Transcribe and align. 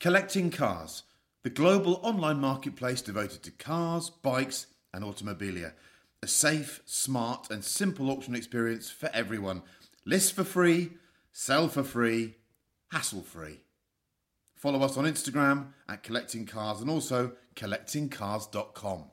Collecting 0.00 0.50
Cars, 0.50 1.02
the 1.42 1.50
global 1.50 2.00
online 2.02 2.40
marketplace 2.40 3.02
devoted 3.02 3.42
to 3.42 3.50
cars, 3.50 4.08
bikes, 4.08 4.66
and 4.94 5.04
automobilia. 5.04 5.72
A 6.22 6.26
safe, 6.26 6.80
smart, 6.86 7.50
and 7.50 7.62
simple 7.62 8.10
auction 8.10 8.34
experience 8.34 8.90
for 8.90 9.10
everyone. 9.12 9.60
List 10.06 10.32
for 10.32 10.42
free, 10.42 10.92
sell 11.32 11.68
for 11.68 11.82
free, 11.82 12.36
hassle 12.90 13.20
free. 13.20 13.60
Follow 14.54 14.80
us 14.80 14.96
on 14.96 15.04
Instagram 15.04 15.74
at 15.86 16.02
Collecting 16.02 16.46
Cars 16.46 16.80
and 16.80 16.88
also 16.88 17.32
collectingcars.com. 17.54 19.04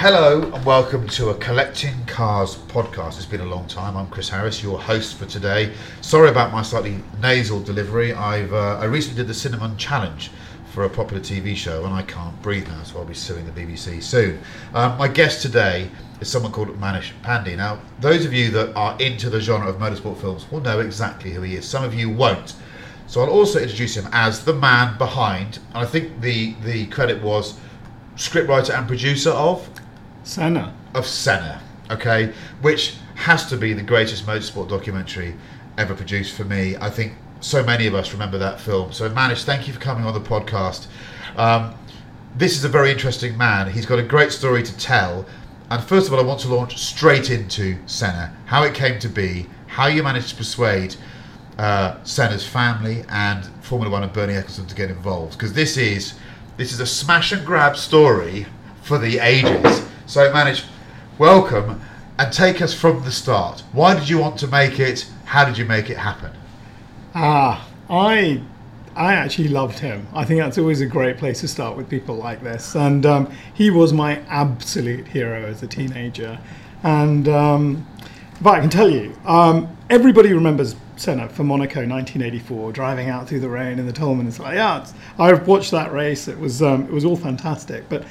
Hello 0.00 0.40
and 0.40 0.64
welcome 0.64 1.06
to 1.08 1.28
a 1.28 1.34
Collecting 1.34 2.06
Cars 2.06 2.56
podcast. 2.56 3.18
It's 3.18 3.26
been 3.26 3.42
a 3.42 3.44
long 3.44 3.68
time. 3.68 3.98
I'm 3.98 4.06
Chris 4.06 4.30
Harris, 4.30 4.62
your 4.62 4.80
host 4.80 5.16
for 5.16 5.26
today. 5.26 5.74
Sorry 6.00 6.30
about 6.30 6.52
my 6.52 6.62
slightly 6.62 7.02
nasal 7.20 7.60
delivery. 7.60 8.14
I've 8.14 8.50
uh, 8.54 8.78
I 8.78 8.86
recently 8.86 9.18
did 9.18 9.26
the 9.26 9.34
Cinnamon 9.34 9.76
Challenge 9.76 10.30
for 10.72 10.84
a 10.84 10.88
popular 10.88 11.22
TV 11.22 11.54
show 11.54 11.84
and 11.84 11.92
I 11.92 12.00
can't 12.00 12.40
breathe 12.40 12.66
now, 12.68 12.82
so 12.82 12.98
I'll 12.98 13.04
be 13.04 13.12
suing 13.12 13.44
the 13.44 13.52
BBC 13.52 14.02
soon. 14.02 14.40
Um, 14.72 14.96
my 14.96 15.06
guest 15.06 15.42
today 15.42 15.90
is 16.22 16.30
someone 16.30 16.52
called 16.52 16.68
Manish 16.80 17.12
Pandey. 17.22 17.54
Now, 17.58 17.78
those 18.00 18.24
of 18.24 18.32
you 18.32 18.50
that 18.52 18.74
are 18.74 18.98
into 19.02 19.28
the 19.28 19.38
genre 19.38 19.68
of 19.68 19.76
motorsport 19.76 20.16
films 20.16 20.50
will 20.50 20.62
know 20.62 20.80
exactly 20.80 21.30
who 21.30 21.42
he 21.42 21.56
is. 21.56 21.68
Some 21.68 21.84
of 21.84 21.92
you 21.92 22.08
won't. 22.08 22.54
So 23.06 23.20
I'll 23.20 23.28
also 23.28 23.60
introduce 23.60 23.98
him 23.98 24.08
as 24.12 24.46
the 24.46 24.54
man 24.54 24.96
behind, 24.96 25.58
and 25.74 25.76
I 25.76 25.84
think 25.84 26.22
the 26.22 26.54
the 26.62 26.86
credit 26.86 27.22
was 27.22 27.60
scriptwriter 28.16 28.76
and 28.76 28.86
producer 28.86 29.30
of 29.30 29.68
Senna. 30.30 30.72
of 30.94 31.08
Senna, 31.08 31.60
okay, 31.90 32.32
which 32.62 32.94
has 33.16 33.46
to 33.46 33.56
be 33.56 33.72
the 33.72 33.82
greatest 33.82 34.26
motorsport 34.26 34.68
documentary 34.68 35.34
ever 35.76 35.92
produced 35.92 36.36
for 36.36 36.44
me. 36.44 36.76
I 36.76 36.88
think 36.88 37.14
so 37.40 37.64
many 37.64 37.88
of 37.88 37.96
us 37.96 38.12
remember 38.12 38.38
that 38.38 38.60
film. 38.60 38.92
So, 38.92 39.10
Manish, 39.10 39.42
thank 39.42 39.66
you 39.66 39.74
for 39.74 39.80
coming 39.80 40.04
on 40.04 40.14
the 40.14 40.20
podcast. 40.20 40.86
Um, 41.36 41.74
this 42.36 42.56
is 42.56 42.64
a 42.64 42.68
very 42.68 42.92
interesting 42.92 43.36
man. 43.36 43.72
He's 43.72 43.86
got 43.86 43.98
a 43.98 44.04
great 44.04 44.30
story 44.30 44.62
to 44.62 44.76
tell. 44.78 45.26
And 45.68 45.82
first 45.82 46.06
of 46.06 46.12
all, 46.14 46.20
I 46.20 46.22
want 46.22 46.38
to 46.42 46.48
launch 46.54 46.78
straight 46.78 47.30
into 47.30 47.76
Senna, 47.86 48.32
how 48.46 48.62
it 48.62 48.72
came 48.72 49.00
to 49.00 49.08
be, 49.08 49.46
how 49.66 49.88
you 49.88 50.04
managed 50.04 50.28
to 50.28 50.36
persuade 50.36 50.94
uh, 51.58 52.00
Senna's 52.04 52.46
family 52.46 53.02
and 53.08 53.44
Formula 53.62 53.90
One 53.90 54.04
and 54.04 54.12
Bernie 54.12 54.34
Ecclestone 54.34 54.68
to 54.68 54.76
get 54.76 54.90
involved, 54.90 55.32
because 55.32 55.54
this 55.54 55.76
is 55.76 56.14
this 56.56 56.72
is 56.72 56.78
a 56.78 56.86
smash 56.86 57.32
and 57.32 57.44
grab 57.44 57.76
story 57.76 58.46
for 58.82 58.96
the 58.96 59.18
ages. 59.18 59.89
So, 60.10 60.28
Manish, 60.32 60.64
welcome 61.18 61.80
and 62.18 62.32
take 62.32 62.60
us 62.60 62.74
from 62.74 63.04
the 63.04 63.12
start. 63.12 63.62
Why 63.70 63.94
did 63.94 64.08
you 64.08 64.18
want 64.18 64.40
to 64.40 64.48
make 64.48 64.80
it? 64.80 65.08
How 65.24 65.44
did 65.44 65.56
you 65.56 65.64
make 65.64 65.88
it 65.88 65.98
happen? 65.98 66.32
Ah, 67.14 67.64
I 67.88 68.42
I 68.96 69.14
actually 69.14 69.46
loved 69.46 69.78
him. 69.78 70.08
I 70.12 70.24
think 70.24 70.40
that's 70.40 70.58
always 70.58 70.80
a 70.80 70.86
great 70.86 71.16
place 71.16 71.42
to 71.42 71.46
start 71.46 71.76
with 71.76 71.88
people 71.88 72.16
like 72.16 72.42
this. 72.42 72.74
And 72.74 73.06
um, 73.06 73.32
he 73.54 73.70
was 73.70 73.92
my 73.92 74.18
absolute 74.26 75.06
hero 75.06 75.44
as 75.46 75.62
a 75.62 75.68
teenager. 75.68 76.40
And 76.82 77.28
um, 77.28 77.86
but 78.40 78.54
I 78.54 78.60
can 78.62 78.68
tell 78.68 78.90
you, 78.90 79.16
um, 79.26 79.76
everybody 79.90 80.32
remembers 80.32 80.74
Senna 80.96 81.28
for 81.28 81.44
Monaco 81.44 81.86
1984, 81.86 82.72
driving 82.72 83.08
out 83.08 83.28
through 83.28 83.40
the 83.40 83.48
rain 83.48 83.78
in 83.78 83.86
the 83.86 83.92
Toleman. 83.92 84.26
It's 84.26 84.40
like, 84.40 84.56
yeah, 84.56 84.80
it's, 84.80 84.92
I 85.20 85.32
watched 85.34 85.70
that 85.70 85.92
race. 85.92 86.26
It 86.26 86.36
was 86.36 86.62
um, 86.62 86.82
it 86.86 86.90
was 86.90 87.04
all 87.04 87.16
fantastic. 87.16 87.88
But 87.88 88.04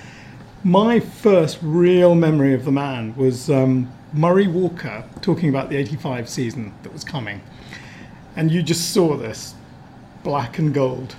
my 0.63 0.99
first 0.99 1.59
real 1.61 2.15
memory 2.15 2.53
of 2.53 2.65
the 2.65 2.71
man 2.71 3.15
was 3.15 3.49
um, 3.49 3.91
Murray 4.13 4.47
Walker 4.47 5.03
talking 5.21 5.49
about 5.49 5.69
the 5.69 5.77
85 5.77 6.27
season 6.27 6.73
that 6.83 6.91
was 6.91 7.03
coming. 7.03 7.41
And 8.35 8.51
you 8.51 8.61
just 8.61 8.91
saw 8.93 9.15
this 9.15 9.53
black 10.23 10.59
and 10.59 10.73
gold 10.73 11.15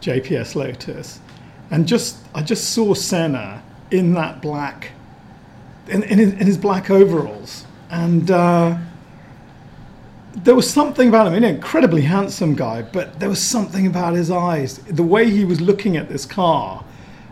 JPS 0.00 0.54
Lotus. 0.54 1.20
And 1.70 1.86
just 1.86 2.18
I 2.34 2.42
just 2.42 2.70
saw 2.70 2.94
Senna 2.94 3.62
in 3.90 4.14
that 4.14 4.42
black, 4.42 4.92
in, 5.88 6.02
in, 6.04 6.18
his, 6.18 6.32
in 6.32 6.46
his 6.46 6.58
black 6.58 6.90
overalls. 6.90 7.66
And 7.90 8.30
uh, 8.30 8.78
there 10.34 10.54
was 10.54 10.68
something 10.68 11.08
about 11.08 11.28
him, 11.28 11.34
an 11.34 11.44
incredibly 11.44 12.02
handsome 12.02 12.54
guy, 12.54 12.82
but 12.82 13.20
there 13.20 13.28
was 13.28 13.42
something 13.42 13.86
about 13.86 14.14
his 14.14 14.30
eyes. 14.30 14.78
The 14.78 15.02
way 15.02 15.30
he 15.30 15.44
was 15.44 15.60
looking 15.60 15.96
at 15.96 16.08
this 16.08 16.26
car 16.26 16.84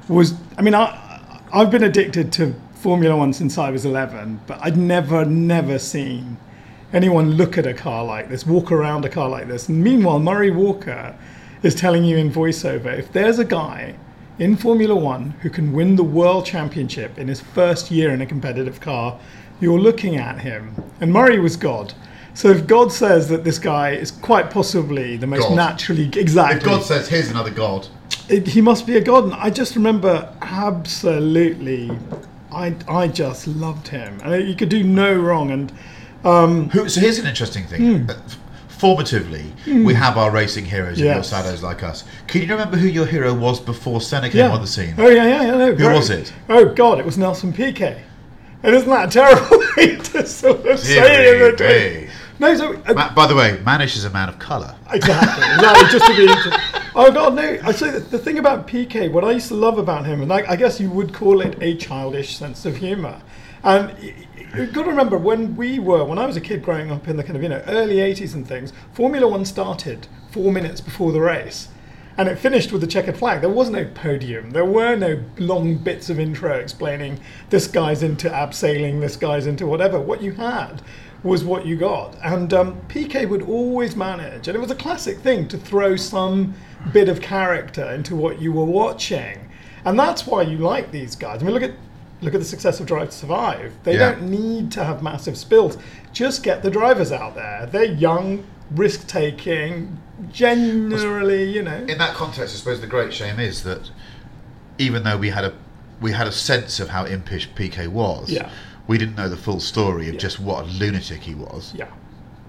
was, 0.08 0.34
I 0.56 0.62
mean, 0.62 0.74
I, 0.74 1.07
I've 1.50 1.70
been 1.70 1.84
addicted 1.84 2.30
to 2.34 2.54
Formula 2.74 3.16
One 3.16 3.32
since 3.32 3.56
I 3.56 3.70
was 3.70 3.86
11, 3.86 4.40
but 4.46 4.58
I'd 4.60 4.76
never, 4.76 5.24
never 5.24 5.78
seen 5.78 6.36
anyone 6.92 7.32
look 7.32 7.56
at 7.56 7.66
a 7.66 7.74
car 7.74 8.04
like 8.04 8.28
this, 8.28 8.46
walk 8.46 8.70
around 8.70 9.04
a 9.04 9.08
car 9.08 9.28
like 9.28 9.48
this. 9.48 9.68
And 9.68 9.82
meanwhile, 9.82 10.18
Murray 10.18 10.50
Walker 10.50 11.16
is 11.62 11.74
telling 11.74 12.04
you 12.04 12.16
in 12.16 12.30
voiceover 12.30 12.98
if 12.98 13.12
there's 13.12 13.38
a 13.38 13.44
guy 13.44 13.96
in 14.38 14.56
Formula 14.56 14.94
One 14.94 15.30
who 15.40 15.50
can 15.50 15.72
win 15.72 15.96
the 15.96 16.04
world 16.04 16.46
championship 16.46 17.18
in 17.18 17.28
his 17.28 17.40
first 17.40 17.90
year 17.90 18.10
in 18.10 18.20
a 18.20 18.26
competitive 18.26 18.80
car, 18.80 19.18
you're 19.60 19.80
looking 19.80 20.16
at 20.16 20.40
him. 20.40 20.74
And 21.00 21.12
Murray 21.12 21.38
was 21.38 21.56
God. 21.56 21.94
So 22.34 22.48
if 22.50 22.66
God 22.66 22.92
says 22.92 23.28
that 23.30 23.42
this 23.42 23.58
guy 23.58 23.92
is 23.92 24.10
quite 24.10 24.50
possibly 24.50 25.16
the 25.16 25.26
most 25.26 25.48
God. 25.48 25.56
naturally 25.56 26.10
exactly 26.14 26.58
If 26.58 26.64
God 26.64 26.84
says, 26.84 27.08
here's 27.08 27.30
another 27.30 27.50
God, 27.50 27.88
it, 28.28 28.46
he 28.46 28.60
must 28.60 28.86
be 28.86 28.96
a 28.96 29.00
god. 29.00 29.24
And 29.24 29.34
I 29.34 29.50
just 29.50 29.74
remember 29.76 30.32
absolutely, 30.42 31.90
I 32.52 32.74
I 32.88 33.08
just 33.08 33.46
loved 33.46 33.88
him, 33.88 34.20
and 34.24 34.42
he 34.42 34.54
could 34.54 34.68
do 34.68 34.82
no 34.82 35.14
wrong. 35.14 35.50
And 35.50 35.72
um, 36.24 36.68
Who, 36.70 36.88
so 36.88 37.00
here's 37.00 37.18
an 37.18 37.26
interesting 37.26 37.64
thing. 37.64 38.08
F- 38.10 38.38
Formatively, 38.78 39.44
we 39.84 39.92
have 39.94 40.16
our 40.16 40.30
racing 40.30 40.64
heroes 40.64 40.98
and 40.98 41.06
your 41.06 41.14
Yes. 41.16 41.30
shadows 41.30 41.64
like 41.64 41.82
us. 41.82 42.04
Can 42.28 42.42
you 42.42 42.48
remember 42.48 42.76
who 42.76 42.86
your 42.86 43.06
hero 43.06 43.34
was 43.34 43.58
before 43.58 44.00
Senna 44.00 44.30
came 44.30 44.52
on 44.52 44.60
the 44.60 44.68
scene? 44.68 44.94
Oh 44.98 45.08
yeah, 45.08 45.24
yeah, 45.26 45.42
yeah. 45.42 45.50
No, 45.56 45.74
Who 45.74 45.88
was 45.96 46.10
it? 46.10 46.32
Oh 46.48 46.64
God, 46.66 47.00
it 47.00 47.04
was 47.04 47.18
Nelson 47.18 47.52
Piquet. 47.52 48.00
And 48.62 48.74
isn't 48.76 48.88
that 48.88 49.08
a 49.08 49.10
terrible 49.10 49.58
way 49.76 49.96
to 49.96 50.24
sort 50.26 50.64
of 50.64 50.78
say 50.78 51.28
it 51.28 51.34
in 51.42 51.50
the 51.50 51.56
day? 51.56 52.08
No, 52.38 52.54
so 52.54 52.74
uh, 52.86 52.94
Ma- 52.94 53.12
by 53.14 53.26
the 53.26 53.34
way, 53.34 53.56
Manish 53.64 53.96
is 53.96 54.04
a 54.04 54.10
man 54.10 54.28
of 54.28 54.38
colour. 54.38 54.76
exactly, 54.92 55.44
exactly. 55.54 55.98
Just 55.98 56.06
to 56.06 56.16
be, 56.16 56.77
Oh 57.00 57.12
God, 57.12 57.36
no! 57.36 57.60
I 57.62 57.70
say 57.70 57.96
the 57.96 58.18
thing 58.18 58.38
about 58.38 58.66
Piquet, 58.66 59.06
what 59.06 59.22
I 59.22 59.30
used 59.30 59.46
to 59.48 59.54
love 59.54 59.78
about 59.78 60.04
him, 60.04 60.20
and 60.20 60.32
I, 60.32 60.42
I 60.50 60.56
guess 60.56 60.80
you 60.80 60.90
would 60.90 61.14
call 61.14 61.40
it 61.40 61.56
a 61.62 61.76
childish 61.76 62.36
sense 62.36 62.66
of 62.66 62.78
humour. 62.78 63.22
And 63.62 63.96
you've 64.56 64.72
got 64.72 64.82
to 64.82 64.88
remember 64.88 65.16
when 65.16 65.54
we 65.54 65.78
were, 65.78 66.04
when 66.04 66.18
I 66.18 66.26
was 66.26 66.36
a 66.36 66.40
kid 66.40 66.60
growing 66.60 66.90
up 66.90 67.06
in 67.06 67.16
the 67.16 67.22
kind 67.22 67.36
of 67.36 67.42
you 67.44 67.50
know 67.50 67.62
early 67.68 67.98
'80s 67.98 68.34
and 68.34 68.48
things, 68.48 68.72
Formula 68.94 69.28
One 69.28 69.44
started 69.44 70.08
four 70.32 70.50
minutes 70.50 70.80
before 70.80 71.12
the 71.12 71.20
race, 71.20 71.68
and 72.16 72.28
it 72.28 72.36
finished 72.36 72.72
with 72.72 72.80
the 72.80 72.88
checkered 72.88 73.16
flag. 73.16 73.42
There 73.42 73.48
was 73.48 73.70
no 73.70 73.84
podium. 73.84 74.50
There 74.50 74.64
were 74.64 74.96
no 74.96 75.22
long 75.38 75.76
bits 75.76 76.10
of 76.10 76.18
intro 76.18 76.54
explaining 76.54 77.20
this 77.48 77.68
guy's 77.68 78.02
into 78.02 78.28
abseiling, 78.28 79.00
this 79.00 79.14
guy's 79.14 79.46
into 79.46 79.68
whatever. 79.68 80.00
What 80.00 80.20
you 80.20 80.32
had 80.32 80.82
was 81.22 81.44
what 81.44 81.64
you 81.64 81.76
got. 81.76 82.16
And 82.24 82.52
um, 82.52 82.80
PK 82.88 83.28
would 83.28 83.42
always 83.42 83.94
manage, 83.94 84.48
and 84.48 84.56
it 84.56 84.60
was 84.60 84.72
a 84.72 84.76
classic 84.76 85.18
thing 85.18 85.46
to 85.46 85.56
throw 85.56 85.94
some 85.94 86.54
bit 86.92 87.08
of 87.08 87.20
character 87.20 87.84
into 87.90 88.14
what 88.16 88.40
you 88.40 88.52
were 88.52 88.64
watching. 88.64 89.50
And 89.84 89.98
that's 89.98 90.26
why 90.26 90.42
you 90.42 90.58
like 90.58 90.90
these 90.90 91.16
guys. 91.16 91.42
I 91.42 91.44
mean, 91.44 91.54
look 91.54 91.62
at 91.62 91.72
look 92.20 92.34
at 92.34 92.40
the 92.40 92.46
success 92.46 92.80
of 92.80 92.86
Drive 92.86 93.10
to 93.10 93.14
Survive. 93.16 93.72
They 93.84 93.92
Yeah. 93.92 94.10
don't 94.12 94.22
need 94.28 94.72
to 94.72 94.82
have 94.84 95.02
massive 95.04 95.36
spills. 95.38 95.78
Just 96.12 96.42
get 96.42 96.62
the 96.64 96.70
drivers 96.70 97.12
out 97.12 97.36
there. 97.36 97.68
They're 97.70 97.84
young, 97.84 98.42
risk 98.72 99.06
taking, 99.06 99.98
generally, 100.32 101.44
you 101.44 101.62
know. 101.62 101.76
in 101.88 101.98
that 101.98 102.14
context, 102.14 102.54
I 102.54 102.58
suppose 102.58 102.80
the 102.80 102.86
great 102.88 103.12
shame 103.12 103.38
is 103.38 103.62
that 103.62 103.90
even 104.78 105.04
though 105.04 105.16
we 105.16 105.30
had 105.30 105.44
a 105.44 105.52
we 106.00 106.12
had 106.12 106.26
a 106.28 106.32
sense 106.32 106.78
of 106.80 106.88
how 106.90 107.04
impish 107.04 107.48
Piquet 107.56 107.88
was, 107.88 108.30
Yeah. 108.30 108.48
we 108.86 108.98
didn't 108.98 109.16
know 109.16 109.28
the 109.28 109.36
full 109.36 109.58
story 109.58 110.08
of 110.08 110.16
just 110.16 110.38
what 110.38 110.64
a 110.64 110.66
lunatic 110.68 111.22
he 111.22 111.34
was. 111.34 111.72
Yeah. 111.74 111.86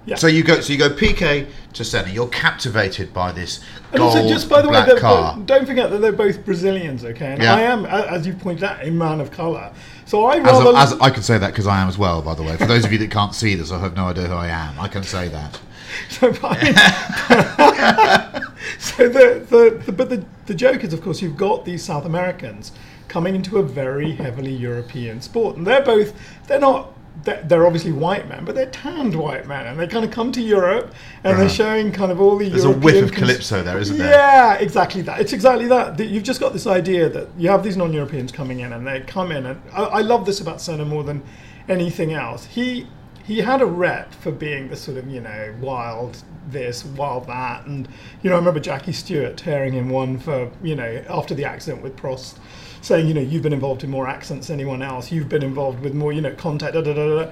Yeah. 0.09 0.15
So 0.15 0.25
you 0.27 0.43
go, 0.43 0.59
so 0.59 0.73
you 0.73 0.79
go 0.79 0.89
Piquet 0.89 1.45
to 1.73 1.85
Senna. 1.85 2.09
You're 2.09 2.27
captivated 2.29 3.13
by 3.13 3.31
this 3.31 3.59
And 3.91 3.99
gold 3.99 4.15
also, 4.17 4.27
just 4.27 4.49
by 4.49 4.61
the 4.63 4.69
way, 4.69 4.83
car. 4.99 5.35
both- 5.35 5.45
don't 5.45 5.67
forget 5.67 5.91
that 5.91 5.99
they're 5.99 6.11
both 6.11 6.43
Brazilians, 6.43 7.05
okay? 7.05 7.33
And 7.33 7.43
Yeah. 7.43 7.53
I 7.53 7.61
am, 7.61 7.85
as 7.85 8.25
you 8.25 8.33
pointed 8.33 8.63
out, 8.63 8.83
a 8.83 8.89
man 8.89 9.21
of 9.21 9.29
colour. 9.29 9.71
So 10.05 10.25
I 10.25 10.37
As, 10.37 10.43
rather. 10.43 10.75
as 10.77 10.93
I 10.99 11.11
can 11.11 11.21
say 11.21 11.37
that 11.37 11.51
because 11.51 11.67
I 11.67 11.79
am 11.79 11.87
as 11.87 11.97
well. 11.99 12.23
By 12.23 12.33
the 12.33 12.41
way, 12.41 12.57
for 12.57 12.65
those 12.65 12.85
of 12.85 12.91
you 12.91 12.97
that 12.97 13.11
can't 13.11 13.35
see 13.35 13.53
this, 13.53 13.71
I 13.71 13.77
have 13.79 13.95
no 13.95 14.05
idea 14.05 14.25
who 14.25 14.33
I 14.33 14.47
am. 14.47 14.79
I 14.79 14.87
can 14.87 15.03
say 15.03 15.27
that. 15.27 15.59
so, 16.09 16.33
I- 16.43 18.41
so 18.79 19.07
the, 19.09 19.45
the, 19.47 19.81
the 19.85 19.91
but 19.91 20.09
the, 20.09 20.25
the 20.47 20.55
joke 20.55 20.83
is, 20.83 20.91
of 20.93 21.01
course, 21.03 21.21
you've 21.21 21.37
got 21.37 21.65
these 21.65 21.83
South 21.83 22.05
Americans 22.05 22.71
coming 23.07 23.35
into 23.35 23.57
a 23.57 23.63
very 23.63 24.13
heavily 24.13 24.53
European 24.53 25.21
sport, 25.21 25.55
and 25.57 25.67
they're 25.67 25.83
both 25.83 26.13
they're 26.47 26.59
not. 26.59 26.93
They're 27.23 27.65
obviously 27.65 27.91
white 27.91 28.27
men, 28.29 28.45
but 28.45 28.55
they're 28.55 28.69
tanned 28.69 29.15
white 29.15 29.45
men, 29.45 29.67
and 29.67 29.79
they 29.79 29.87
kind 29.87 30.05
of 30.05 30.11
come 30.11 30.31
to 30.31 30.41
Europe, 30.41 30.93
and 31.23 31.37
they're 31.37 31.45
uh-huh. 31.45 31.53
showing 31.53 31.91
kind 31.91 32.11
of 32.11 32.21
all 32.21 32.37
the. 32.37 32.49
There's 32.49 32.63
a 32.63 32.71
whiff 32.71 33.03
of 33.03 33.11
cons- 33.11 33.19
calypso 33.19 33.61
there, 33.61 33.77
isn't 33.77 33.97
there? 33.97 34.09
Yeah, 34.09 34.53
exactly 34.55 35.01
that. 35.03 35.19
It's 35.19 35.33
exactly 35.33 35.67
that. 35.67 35.97
That 35.97 36.05
You've 36.05 36.23
just 36.23 36.39
got 36.39 36.53
this 36.53 36.65
idea 36.65 37.09
that 37.09 37.27
you 37.37 37.49
have 37.49 37.63
these 37.63 37.77
non-Europeans 37.77 38.31
coming 38.31 38.61
in, 38.61 38.73
and 38.73 38.87
they 38.87 39.01
come 39.01 39.31
in, 39.31 39.45
and 39.45 39.61
I, 39.73 39.83
I 39.83 40.01
love 40.01 40.25
this 40.25 40.39
about 40.39 40.61
Senna 40.61 40.85
more 40.85 41.03
than 41.03 41.21
anything 41.67 42.13
else. 42.13 42.45
He 42.45 42.87
he 43.29 43.37
had 43.37 43.61
a 43.61 43.65
rep 43.65 44.11
for 44.15 44.31
being 44.31 44.69
the 44.69 44.75
sort 44.75 44.97
of 44.97 45.07
you 45.07 45.21
know 45.21 45.55
wild 45.61 46.23
this, 46.49 46.83
wild 46.83 47.27
that, 47.27 47.65
and 47.65 47.87
you 48.23 48.29
know 48.29 48.35
I 48.35 48.39
remember 48.39 48.59
Jackie 48.59 48.91
Stewart 48.91 49.37
tearing 49.37 49.73
him 49.73 49.89
one 49.89 50.17
for 50.19 50.51
you 50.63 50.75
know 50.75 51.03
after 51.09 51.35
the 51.35 51.45
accident 51.45 51.83
with 51.83 51.95
Prost. 51.95 52.37
Saying, 52.81 53.07
you 53.07 53.13
know, 53.13 53.21
you've 53.21 53.43
been 53.43 53.53
involved 53.53 53.83
in 53.83 53.89
more 53.89 54.07
accidents 54.07 54.47
than 54.47 54.59
anyone 54.59 54.81
else. 54.81 55.11
You've 55.11 55.29
been 55.29 55.43
involved 55.43 55.81
with 55.81 55.93
more, 55.93 56.13
you 56.13 56.21
know, 56.21 56.33
contact. 56.33 56.73
Da, 56.73 56.81
da, 56.81 56.93
da, 56.93 57.23
da. 57.23 57.31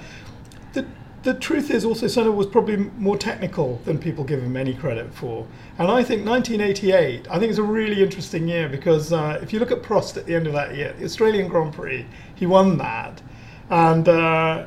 The, 0.73 0.85
the 1.23 1.33
truth 1.33 1.71
is 1.71 1.83
also 1.83 2.07
Senna 2.07 2.31
was 2.31 2.47
probably 2.47 2.77
more 2.97 3.17
technical 3.17 3.81
than 3.85 3.97
people 3.97 4.23
give 4.23 4.41
him 4.41 4.55
any 4.55 4.73
credit 4.73 5.13
for. 5.13 5.47
And 5.77 5.89
I 5.89 6.03
think 6.03 6.25
1988, 6.25 7.27
I 7.29 7.39
think 7.39 7.49
it's 7.49 7.59
a 7.59 7.63
really 7.63 8.03
interesting 8.03 8.47
year 8.47 8.69
because 8.69 9.11
uh, 9.11 9.39
if 9.41 9.51
you 9.51 9.59
look 9.59 9.71
at 9.71 9.81
Prost 9.81 10.17
at 10.17 10.25
the 10.25 10.35
end 10.35 10.47
of 10.47 10.53
that 10.53 10.75
year, 10.75 10.93
the 10.97 11.05
Australian 11.05 11.47
Grand 11.47 11.73
Prix, 11.73 12.05
he 12.35 12.45
won 12.45 12.77
that. 12.77 13.21
And 13.69 14.07
uh, 14.07 14.65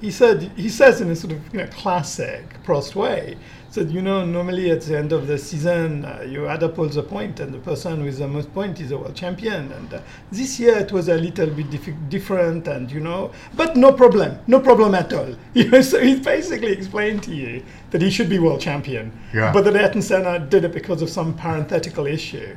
he 0.00 0.10
said, 0.10 0.52
he 0.56 0.68
says 0.68 1.00
in 1.00 1.10
a 1.10 1.16
sort 1.16 1.32
of 1.32 1.52
you 1.52 1.60
know, 1.60 1.66
classic 1.66 2.62
Prost 2.64 2.94
way, 2.94 3.36
said, 3.70 3.88
you 3.90 4.02
know, 4.02 4.24
normally 4.26 4.68
at 4.72 4.80
the 4.82 4.98
end 4.98 5.12
of 5.12 5.28
the 5.28 5.38
season, 5.38 6.04
uh, 6.04 6.26
you 6.28 6.48
add 6.48 6.64
up 6.64 6.76
all 6.76 6.86
the 6.86 7.02
points, 7.02 7.10
point 7.10 7.40
and 7.40 7.54
the 7.54 7.58
person 7.58 8.02
with 8.02 8.18
the 8.18 8.26
most 8.26 8.52
point 8.52 8.80
is 8.80 8.88
the 8.88 8.98
world 8.98 9.14
champion. 9.14 9.70
And 9.70 9.94
uh, 9.94 10.00
this 10.32 10.58
year 10.58 10.76
it 10.78 10.90
was 10.90 11.08
a 11.08 11.14
little 11.14 11.46
bit 11.46 11.70
different 12.08 12.66
and, 12.66 12.90
you 12.90 12.98
know, 12.98 13.30
but 13.54 13.76
no 13.76 13.92
problem, 13.92 14.38
no 14.48 14.58
problem 14.58 14.94
at 14.96 15.12
all. 15.12 15.34
You 15.54 15.68
know, 15.70 15.82
so 15.82 16.00
he's 16.00 16.20
basically 16.20 16.72
explained 16.72 17.22
to 17.24 17.34
you 17.34 17.62
that 17.90 18.02
he 18.02 18.10
should 18.10 18.28
be 18.28 18.38
world 18.40 18.60
champion, 18.60 19.12
Yeah. 19.32 19.52
but 19.52 19.62
that 19.64 19.76
Ayrton 19.76 20.02
Senna 20.02 20.38
did 20.40 20.64
it 20.64 20.72
because 20.72 21.00
of 21.02 21.08
some 21.08 21.34
parenthetical 21.34 22.06
issue. 22.06 22.56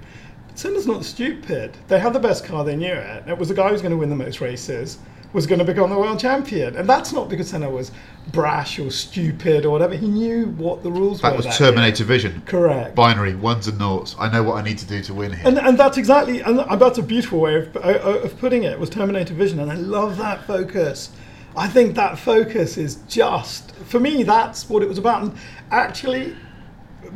Senna's 0.56 0.88
not 0.88 1.04
stupid. 1.06 1.77
They 1.88 2.00
had 2.00 2.13
the 2.13 2.19
best 2.19 2.45
car, 2.45 2.63
they 2.63 2.75
knew 2.75 2.94
it. 2.94 3.24
It 3.27 3.38
was 3.38 3.50
the 3.50 3.56
guy 3.56 3.68
who 3.68 3.74
was 3.74 3.81
going 3.81 3.92
to 3.92 3.98
win 3.98 4.10
the 4.10 4.15
most 4.15 4.42
races, 4.42 4.98
was 5.34 5.48
going 5.48 5.60
to 5.60 5.66
become 5.66 5.90
the 5.90 5.98
world 5.98 6.20
champion. 6.20 6.76
And 6.76 6.88
that's 6.88 7.12
not 7.12 7.28
because 7.28 7.50
Senna 7.50 7.70
was 7.70 7.92
brash 8.32 8.80
or 8.80 8.92
stupid 8.92 9.66
or 9.66 9.72
whatever. 9.72 9.96
He 9.96 10.08
knew 10.08 10.46
what 10.50 10.84
the 10.84 10.92
rules 10.92 11.22
That 11.22 11.32
were. 11.32 11.38
was 11.38 11.46
that 11.46 11.50
was 11.50 11.58
Terminator 11.58 12.04
year. 12.04 12.08
Vision. 12.08 12.42
Correct. 12.46 12.96
Binary 12.96 13.36
ones 13.36 13.68
and 13.68 13.78
noughts. 13.80 14.16
I 14.20 14.32
know 14.32 14.44
what 14.44 14.56
I 14.56 14.62
need 14.62 14.78
to 14.78 14.86
do 14.86 15.02
to 15.02 15.14
win 15.14 15.34
here. 15.34 15.48
And, 15.48 15.58
and 15.58 15.78
that's 15.78 15.98
exactly, 15.98 16.42
and 16.42 16.60
that's 16.80 17.00
a 17.00 17.04
beautiful 17.04 17.40
way 17.40 17.56
of, 17.56 17.76
of 17.76 18.38
putting 18.40 18.64
it, 18.64 18.80
was 18.80 18.90
Terminator 18.90 19.34
Vision. 19.34 19.60
And 19.60 19.72
I 19.72 19.76
love 19.76 20.18
that 20.18 20.46
focus. 20.46 21.10
I 21.56 21.68
think 21.68 21.96
that 21.96 22.18
focus 22.18 22.78
is 22.78 22.96
just, 23.08 23.72
for 23.76 24.00
me, 24.00 24.24
that's 24.24 24.70
what 24.70 24.82
it 24.84 24.90
was 24.90 24.98
about. 24.98 25.24
And 25.24 25.36
actually, 25.72 26.36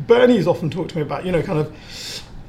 Bernie's 0.08 0.48
often 0.48 0.70
talked 0.70 0.92
to 0.92 0.98
me 0.98 1.02
about, 1.04 1.26
you 1.26 1.32
know, 1.32 1.42
kind 1.42 1.60
of, 1.60 1.76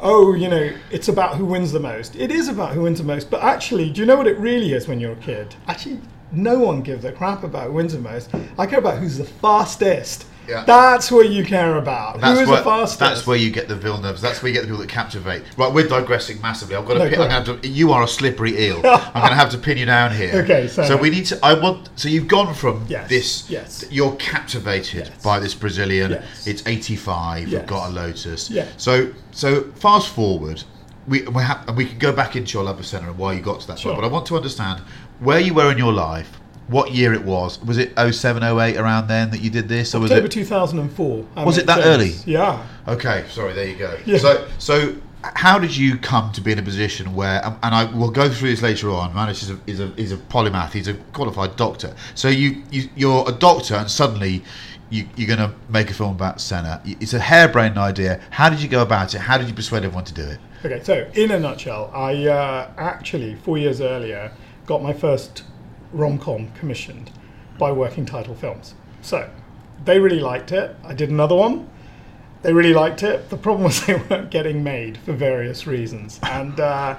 oh, 0.01 0.35
you 0.35 0.49
know, 0.49 0.73
it's 0.91 1.09
about 1.09 1.37
who 1.37 1.45
wins 1.45 1.73
the 1.73 1.81
most. 1.81 2.17
It 2.17 2.31
is 2.31 2.49
about 2.49 2.73
who 2.73 2.83
wins 2.83 2.99
the 2.99 3.05
most. 3.05 3.31
But 3.31 3.43
actually, 3.43 3.91
do 3.91 4.01
you 4.01 4.07
know 4.07 4.17
what 4.17 4.27
it 4.27 4.39
really 4.39 4.73
is 4.73 4.89
when 4.89 5.01
you're 5.01 5.13
a 5.13 5.17
kid? 5.17 5.55
Actually, 5.67 6.01
no 6.33 6.59
one 6.59 6.83
gives 6.83 7.05
a 7.05 7.13
crap 7.13 7.43
about 7.43 7.69
who 7.69 7.73
wins 7.75 7.93
the 7.93 8.01
most. 8.01 8.31
I 8.59 8.67
care 8.67 8.79
about 8.79 8.99
who's 8.99 9.19
the 9.19 9.25
fastest. 9.25 10.27
Yeah. 10.49 10.65
That's 10.65 11.11
what 11.11 11.29
you 11.29 11.45
care 11.45 11.77
about. 11.77 12.21
That's 12.21 12.39
who 12.39 12.43
is 12.45 12.49
where, 12.49 12.59
the 12.59 12.65
fastest? 12.65 12.99
that's 13.01 13.27
where 13.27 13.37
you 13.37 13.51
get 13.51 13.69
the 13.69 13.77
Villeneuves. 13.77 14.23
That's 14.23 14.43
where 14.43 14.49
you 14.49 14.55
get 14.55 14.63
the 14.63 14.67
people 14.69 14.81
that 14.81 14.89
captivate. 14.89 15.43
Right, 15.59 15.73
we're 15.73 15.87
digressing 15.87 16.41
massively. 16.41 16.75
I've 16.75 16.87
got 16.87 16.95
to. 16.95 16.99
No, 17.01 17.05
pin, 17.11 17.21
I'm 17.21 17.29
gonna 17.29 17.51
have 17.53 17.61
to. 17.63 17.69
You 17.69 17.93
are 17.93 18.03
a 18.03 18.09
slippery 18.09 18.59
eel. 18.59 18.77
I'm 18.85 19.13
going 19.13 19.29
to 19.29 19.35
have 19.35 19.51
to 19.51 19.59
pin 19.59 19.77
you 19.77 19.85
down 19.87 20.15
here. 20.15 20.33
Okay, 20.43 20.67
so- 20.69 20.85
so 20.85 20.97
we 20.97 21.11
need 21.11 21.27
to. 21.27 21.39
I 21.45 21.53
want. 21.55 21.91
So 21.97 22.09
you've 22.09 22.29
gone 22.29 22.55
from 22.55 22.87
Yes, 22.89 23.09
this. 23.09 23.51
yes. 23.51 23.85
You're 23.91 24.17
captivated 24.17 25.07
Yes. 25.09 25.23
by 25.23 25.39
this 25.39 25.55
Brazilian. 25.55 26.13
Yes. 26.13 26.47
It's 26.47 26.67
85. 26.67 27.43
You've 27.43 27.51
Yes. 27.53 27.69
got 27.69 27.91
a 27.91 27.93
Lotus. 27.93 28.49
Yes. 28.51 28.73
So 28.79 29.11
so 29.33 29.65
fast 29.73 30.09
forward. 30.09 30.63
We 31.07 31.23
we 31.23 31.43
have 31.43 31.67
and 31.69 31.77
we 31.77 31.85
can 31.87 31.99
go 31.99 32.13
back 32.13 32.37
into 32.37 32.55
your 32.57 32.65
love 32.65 32.79
of 32.79 32.87
Senna 32.87 33.09
and 33.09 33.19
why 33.19 33.33
you 33.35 33.41
got 33.41 33.61
to 33.61 33.67
that 33.69 33.79
Sure. 33.79 33.93
point. 33.93 34.03
But 34.03 34.09
I 34.09 34.13
want 34.13 34.27
to 34.27 34.37
understand 34.37 34.81
where 35.21 35.41
you 35.41 35.53
were 35.55 35.71
in 35.73 35.79
your 35.79 35.93
life. 35.93 36.39
What 36.69 36.93
year 36.93 37.15
it 37.15 37.25
was? 37.25 37.61
Was 37.63 37.79
it 37.79 37.93
07, 37.99 38.43
08 38.43 38.77
around 38.77 39.09
then 39.09 39.31
that 39.31 39.41
you 39.41 39.51
did 39.51 39.69
this, 39.69 39.95
or 39.95 40.01
was 40.01 40.11
October 40.11 40.27
it? 40.27 40.33
2004. 40.33 41.27
I 41.37 41.45
Was 41.45 41.59
it 41.59 41.67
that 41.67 41.83
so 41.83 41.89
early? 41.89 42.13
Yeah. 42.27 42.67
Okay, 42.87 43.25
sorry. 43.31 43.55
There 43.55 43.67
you 43.67 43.77
go. 43.77 43.99
Yeah. 44.05 44.19
So, 44.19 44.47
so 44.59 44.95
how 45.23 45.59
did 45.59 45.77
you 45.77 45.97
come 45.97 46.31
to 46.33 46.41
be 46.41 46.53
in 46.53 46.59
a 46.59 46.63
position 46.63 47.15
where? 47.15 47.45
And 47.45 47.57
and 47.63 47.75
I 47.75 47.85
will 47.85 48.11
go 48.11 48.29
through 48.29 48.51
this 48.51 48.63
later 48.63 48.91
on. 48.91 49.13
Manish 49.15 49.43
is 49.43 49.51
a 49.51 49.59
is 49.67 49.81
a, 49.81 49.95
is 49.97 50.13
a 50.13 50.17
polymath. 50.17 50.73
He's 50.73 50.89
a 50.89 50.95
qualified 51.13 51.57
doctor. 51.57 51.95
So 52.15 52.29
you, 52.29 52.63
you 52.71 52.91
you're 52.95 53.29
a 53.29 53.33
doctor, 53.33 53.75
and 53.75 53.91
suddenly 53.91 54.45
you, 54.91 55.09
you're 55.17 55.27
going 55.27 55.51
to 55.51 55.55
make 55.69 55.91
a 55.91 55.95
film 55.95 56.13
about 56.13 56.41
Senna. 56.41 56.81
It's 56.85 57.15
a 57.15 57.19
harebrained 57.19 57.79
idea. 57.79 58.21
How 58.31 58.49
did 58.49 58.61
you 58.61 58.69
go 58.69 58.83
about 58.83 59.15
it? 59.15 59.19
How 59.21 59.39
did 59.39 59.49
you 59.49 59.55
persuade 59.55 59.85
everyone 59.85 60.05
to 60.05 60.15
do 60.15 60.23
it? 60.23 60.39
Okay, 60.65 60.83
so 60.83 61.09
in 61.15 61.31
a 61.31 61.39
nutshell, 61.39 61.91
I 61.95 62.27
uh, 62.27 62.71
actually, 62.77 63.37
four 63.37 63.59
years 63.59 63.81
earlier, 63.81 64.33
got 64.67 64.83
my 64.83 64.93
first 64.93 65.45
rom 65.93 66.19
com 66.19 66.51
commissioned 66.53 67.11
by 67.59 67.73
Working 67.73 68.07
Title 68.07 68.35
Films. 68.35 68.75
So 69.03 69.29
they 69.85 69.99
really 69.99 70.21
liked 70.21 70.53
it. 70.53 70.77
I 70.85 70.95
did 70.95 71.11
another 71.11 71.35
one. 71.35 71.69
They 72.43 72.53
really 72.53 72.75
liked 72.75 73.03
it. 73.03 73.31
The 73.31 73.37
problem 73.37 73.65
was 73.69 73.85
they 73.85 73.97
weren't 73.97 74.31
getting 74.31 74.63
made 74.63 74.99
for 74.99 75.13
various 75.13 75.67
reasons. 75.67 76.21
And 76.23 76.59
uh, 76.61 76.97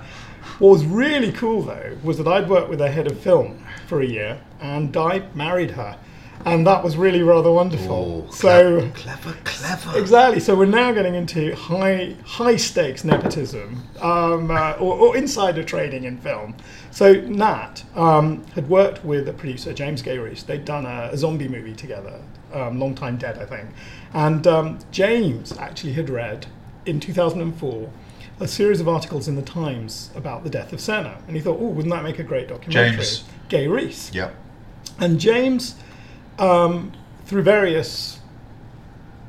what 0.60 0.70
was 0.70 0.86
really 0.86 1.32
cool, 1.32 1.62
though, 1.62 1.98
was 2.04 2.18
that 2.18 2.28
I'd 2.28 2.50
worked 2.50 2.70
with 2.70 2.82
a 2.82 2.92
head 2.92 3.08
of 3.08 3.20
film 3.20 3.64
for 3.88 4.02
a 4.02 4.06
year 4.06 4.42
and 4.62 4.96
I 4.96 5.26
married 5.34 5.72
her. 5.72 5.98
And 6.46 6.66
that 6.66 6.84
was 6.84 6.96
really 6.96 7.22
rather 7.22 7.52
wonderful. 7.52 8.26
Oh, 8.28 8.32
so 8.32 8.90
clever, 8.94 9.34
clever. 9.44 10.00
Exactly. 10.00 10.40
So 10.40 10.56
we're 10.56 10.66
now 10.66 10.92
getting 10.94 11.16
into 11.16 11.54
high 11.56 12.16
high 12.24 12.56
stakes 12.56 13.04
nepotism 13.04 13.84
um, 14.02 14.50
uh, 14.50 14.72
or, 14.80 14.96
or 14.96 15.18
insider 15.18 15.64
trading 15.64 16.06
in 16.06 16.18
film. 16.18 16.56
So 16.92 17.14
Nat 17.14 17.84
um, 17.96 18.46
had 18.56 18.70
worked 18.70 19.04
with 19.04 19.28
a 19.28 19.34
producer, 19.34 19.74
James 19.74 20.02
Gay-Rees. 20.02 20.44
They'd 20.44 20.66
done 20.66 20.86
a, 20.86 21.10
a 21.12 21.18
zombie 21.18 21.48
movie 21.48 21.76
together, 21.76 22.22
um, 22.54 22.80
Long 22.80 22.96
Time 22.96 23.18
Dead, 23.18 23.38
I 23.38 23.46
think. 23.46 23.70
And 24.14 24.48
um, 24.48 24.80
James 24.92 25.52
actually 25.58 25.94
had 25.94 26.10
read 26.10 26.48
in 26.86 27.00
2004 27.00 27.90
a 28.40 28.48
series 28.48 28.80
of 28.80 28.88
articles 28.88 29.28
in 29.28 29.36
the 29.36 29.42
Times 29.42 30.12
about 30.16 30.44
the 30.44 30.50
death 30.50 30.72
of 30.72 30.80
Senna, 30.80 31.22
and 31.28 31.36
he 31.36 31.42
thought, 31.42 31.58
"Oh, 31.60 31.68
wouldn't 31.68 31.94
that 31.94 32.04
make 32.04 32.20
a 32.20 32.24
great 32.24 32.48
documentary?" 32.48 32.96
James. 32.96 33.24
Gay-Rees. 33.50 34.12
Yeah. 34.14 34.32
And 35.00 35.20
James, 35.20 35.76
um, 36.40 36.92
through 37.26 37.44
various 37.44 38.20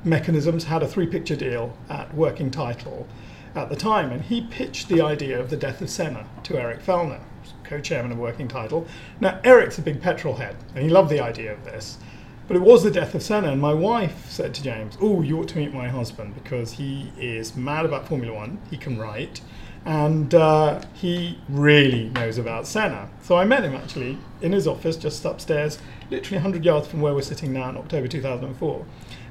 mechanisms, 0.04 0.64
had 0.64 0.82
a 0.82 0.88
three 0.88 1.06
picture 1.06 1.36
deal 1.36 1.76
at 1.88 2.14
Working 2.14 2.50
Title. 2.50 3.06
at 3.54 3.68
the 3.68 3.76
time, 3.76 4.12
and 4.12 4.22
he 4.22 4.42
pitched 4.42 4.88
the 4.88 5.00
idea 5.00 5.38
of 5.38 5.50
the 5.50 5.56
death 5.56 5.80
of 5.80 5.90
Senna 5.90 6.26
to 6.44 6.58
Eric 6.58 6.80
Fellner, 6.82 7.20
co-chairman 7.64 8.12
of 8.12 8.18
Working 8.18 8.48
Title. 8.48 8.86
Now 9.20 9.40
Eric's 9.42 9.78
a 9.78 9.82
big 9.82 10.00
petrol 10.00 10.36
head, 10.36 10.56
and 10.74 10.84
he 10.84 10.90
loved 10.90 11.10
the 11.10 11.20
idea 11.20 11.52
of 11.52 11.64
this. 11.64 11.98
But 12.46 12.56
it 12.56 12.62
was 12.62 12.82
the 12.82 12.90
death 12.90 13.14
of 13.14 13.22
Senna, 13.22 13.52
and 13.52 13.60
my 13.60 13.74
wife 13.74 14.28
said 14.28 14.54
to 14.54 14.62
James, 14.62 14.96
"Oh, 15.00 15.22
you 15.22 15.38
ought 15.38 15.48
to 15.48 15.58
meet 15.58 15.72
my 15.72 15.88
husband 15.88 16.34
because 16.34 16.72
he 16.72 17.12
is 17.18 17.56
mad 17.56 17.84
about 17.84 18.08
Formula 18.08 18.34
One. 18.34 18.58
He 18.70 18.76
can 18.76 18.98
write, 18.98 19.40
and 19.84 20.34
uh, 20.34 20.80
he 20.94 21.38
really 21.48 22.10
knows 22.10 22.38
about 22.38 22.66
Senna." 22.66 23.08
So 23.22 23.36
I 23.36 23.44
met 23.44 23.64
him 23.64 23.74
actually 23.74 24.18
in 24.42 24.52
his 24.52 24.66
office 24.66 24.96
just 24.96 25.24
upstairs, 25.24 25.78
literally 26.10 26.36
100 26.36 26.64
yards 26.64 26.88
from 26.88 27.00
where 27.00 27.14
we're 27.14 27.22
sitting 27.22 27.52
now 27.52 27.68
in 27.70 27.76
October 27.76 28.08
2004. 28.08 28.84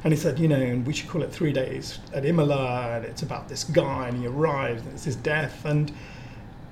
And 0.03 0.13
he 0.13 0.20
said, 0.20 0.39
you 0.39 0.48
know, 0.48 0.56
and 0.56 0.88
we 0.88 0.94
should 0.94 1.10
call 1.10 1.24
it 1.24 1.32
Three 1.32 1.51
Days 1.51 2.00
at 2.13 2.25
Imola, 2.25 2.96
and 2.96 3.06
it's 3.06 3.22
about 3.22 3.50
this 3.50 3.65
guy, 3.65 4.08
and 4.08 4.18
he 4.18 4.27
arrives, 4.27 4.82
and 4.84 4.94
it's 4.94 5.03
his 5.03 5.18
death. 5.18 5.65
And 5.65 5.91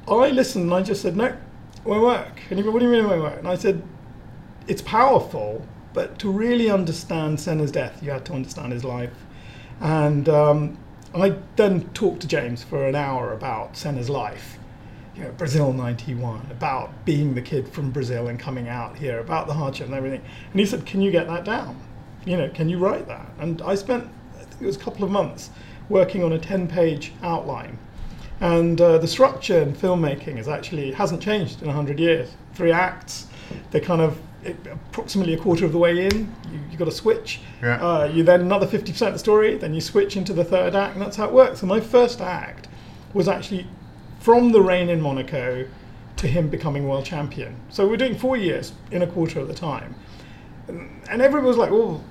I 0.08 0.30
listened, 0.30 0.66
and 0.66 0.74
I 0.74 0.82
just 0.82 1.02
said, 1.02 1.18
no, 1.18 1.36
won't 1.84 2.04
work. 2.04 2.40
And 2.50 2.58
he 2.58 2.64
went, 2.64 2.74
what 2.74 2.80
do 2.80 2.86
you 2.86 2.92
mean 2.92 3.04
it 3.04 3.08
won't 3.08 3.22
work? 3.22 3.40
And 3.40 3.48
I 3.48 3.56
said, 3.56 3.84
it's 4.68 4.82
powerful, 4.82 5.66
but 5.94 6.20
to 6.20 6.32
really 6.32 6.70
understand 6.70 7.40
Senna's 7.40 7.72
death, 7.72 8.02
you 8.02 8.12
had 8.12 8.26
to 8.26 8.34
understand 8.34 8.72
his 8.72 8.86
life. 8.86 9.14
And 9.82 10.30
um, 10.30 10.78
I 11.24 11.36
then 11.56 11.90
talked 11.90 12.22
to 12.22 12.28
James 12.28 12.64
for 12.64 12.86
an 12.86 12.96
hour 12.96 13.34
about 13.34 13.78
Senna's 13.78 14.10
life. 14.10 14.58
You 15.16 15.24
know, 15.24 15.32
Brazil 15.32 15.74
91, 15.74 16.48
about 16.52 17.06
being 17.06 17.34
the 17.34 17.42
kid 17.42 17.68
from 17.68 17.92
Brazil 17.92 18.28
and 18.28 18.40
coming 18.40 18.68
out 18.68 18.98
here, 18.98 19.20
about 19.20 19.48
the 19.48 19.54
hardship 19.54 19.88
and 19.88 19.96
everything. 19.96 20.22
And 20.52 20.60
he 20.60 20.66
said, 20.66 20.86
Can 20.86 21.02
you 21.02 21.10
get 21.12 21.28
that 21.28 21.44
down? 21.44 21.80
You 22.26 22.38
know, 22.38 22.50
can 22.50 22.70
you 22.70 22.78
write 22.78 23.08
that? 23.08 23.28
And 23.40 23.62
I 23.62 23.76
spent, 23.76 24.08
I 24.36 24.44
think 24.44 24.62
it 24.62 24.66
was 24.66 24.76
a 24.76 24.80
couple 24.80 25.04
of 25.04 25.12
months 25.12 25.50
working 25.90 26.24
on 26.24 26.34
a 26.34 26.40
10 26.40 26.68
page 26.68 27.14
outline. 27.24 27.80
And 28.40 28.80
uh, 28.80 29.00
the 29.00 29.08
structure 29.08 29.60
in 29.60 29.74
filmmaking 29.74 30.38
is 30.38 30.48
actually 30.48 30.92
hasn't 30.92 31.22
changed 31.22 31.62
in 31.62 31.68
100 31.68 32.00
years. 32.00 32.36
Three 32.54 32.72
acts, 32.72 33.28
they 33.72 33.80
kind 33.80 34.02
of 34.02 34.20
approximately 34.50 35.34
a 35.34 35.38
quarter 35.38 35.66
of 35.66 35.72
the 35.72 35.78
way 35.78 36.06
in, 36.06 36.34
you, 36.52 36.60
you 36.72 36.78
got 36.78 36.88
a 36.88 36.92
switch. 36.92 37.40
Yeah. 37.62 37.84
Uh, 37.84 38.06
you 38.06 38.24
then 38.24 38.42
another 38.42 38.68
50% 38.68 39.08
of 39.08 39.14
the 39.14 39.20
story, 39.20 39.58
then 39.58 39.74
you 39.74 39.82
switch 39.82 40.18
into 40.18 40.34
the 40.34 40.44
third 40.44 40.76
act, 40.76 40.94
and 40.94 41.02
that's 41.02 41.18
how 41.18 41.26
it 41.26 41.34
works. 41.34 41.60
So 41.60 41.68
my 41.68 41.80
first 41.80 42.22
act 42.22 42.68
was 43.14 43.28
actually 43.28 43.68
from 44.20 44.52
the 44.52 44.62
rain 44.62 44.90
in 44.90 45.02
Monaco 45.02 45.68
to 46.18 46.28
him 46.28 46.50
becoming 46.50 46.88
world 46.88 47.06
champion. 47.06 47.56
So 47.70 47.88
we're 47.88 47.98
doing 47.98 48.18
four 48.18 48.38
years 48.38 48.74
in 48.92 49.02
a 49.02 49.08
quarter 49.08 49.40
of 49.40 49.48
the 49.48 49.54
time. 49.54 49.96
And, 50.68 50.90
and 51.10 51.22
everyone 51.22 51.48
was 51.48 51.58
like, 51.58 51.72
well, 51.72 52.04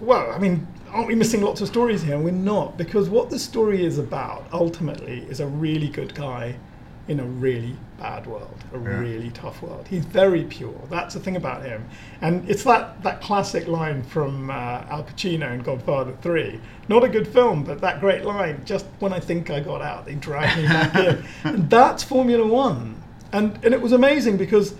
well, 0.00 0.30
I 0.30 0.38
mean, 0.38 0.66
aren't 0.90 1.08
we 1.08 1.14
missing 1.14 1.42
lots 1.42 1.60
of 1.60 1.68
stories 1.68 2.02
here? 2.02 2.14
And 2.14 2.24
we're 2.24 2.30
not, 2.30 2.76
because 2.76 3.08
what 3.08 3.30
the 3.30 3.38
story 3.38 3.84
is 3.84 3.98
about 3.98 4.46
ultimately 4.52 5.20
is 5.28 5.40
a 5.40 5.46
really 5.46 5.88
good 5.88 6.14
guy 6.14 6.56
in 7.06 7.20
a 7.20 7.24
really 7.24 7.76
bad 7.98 8.26
world, 8.26 8.64
a 8.72 8.78
Yeah. 8.78 8.98
really 8.98 9.30
tough 9.30 9.60
world. 9.62 9.86
He's 9.88 10.04
very 10.04 10.44
pure. 10.44 10.74
That's 10.88 11.14
the 11.14 11.20
thing 11.20 11.36
about 11.36 11.62
him. 11.62 11.84
And 12.22 12.48
it's 12.48 12.64
that, 12.64 13.02
that 13.02 13.20
classic 13.20 13.66
line 13.68 14.02
from 14.02 14.50
uh, 14.50 14.54
Al 14.88 15.04
Pacino 15.04 15.52
in 15.52 15.60
Godfather 15.60 16.14
3. 16.22 16.58
Not 16.88 17.04
a 17.04 17.08
good 17.08 17.28
film, 17.28 17.62
but 17.62 17.80
that 17.82 18.00
great 18.00 18.24
line, 18.24 18.62
just 18.64 18.86
when 19.00 19.12
I 19.12 19.20
think 19.20 19.50
I 19.50 19.60
got 19.60 19.82
out, 19.82 20.06
they 20.06 20.14
drag 20.14 20.56
me 20.56 20.64
back 20.66 20.94
in. 20.96 21.24
And 21.44 21.68
that's 21.70 22.02
Formula 22.02 22.46
One. 22.46 23.02
And, 23.32 23.58
and 23.64 23.74
it 23.74 23.80
was 23.82 23.92
amazing 23.92 24.36
because 24.38 24.74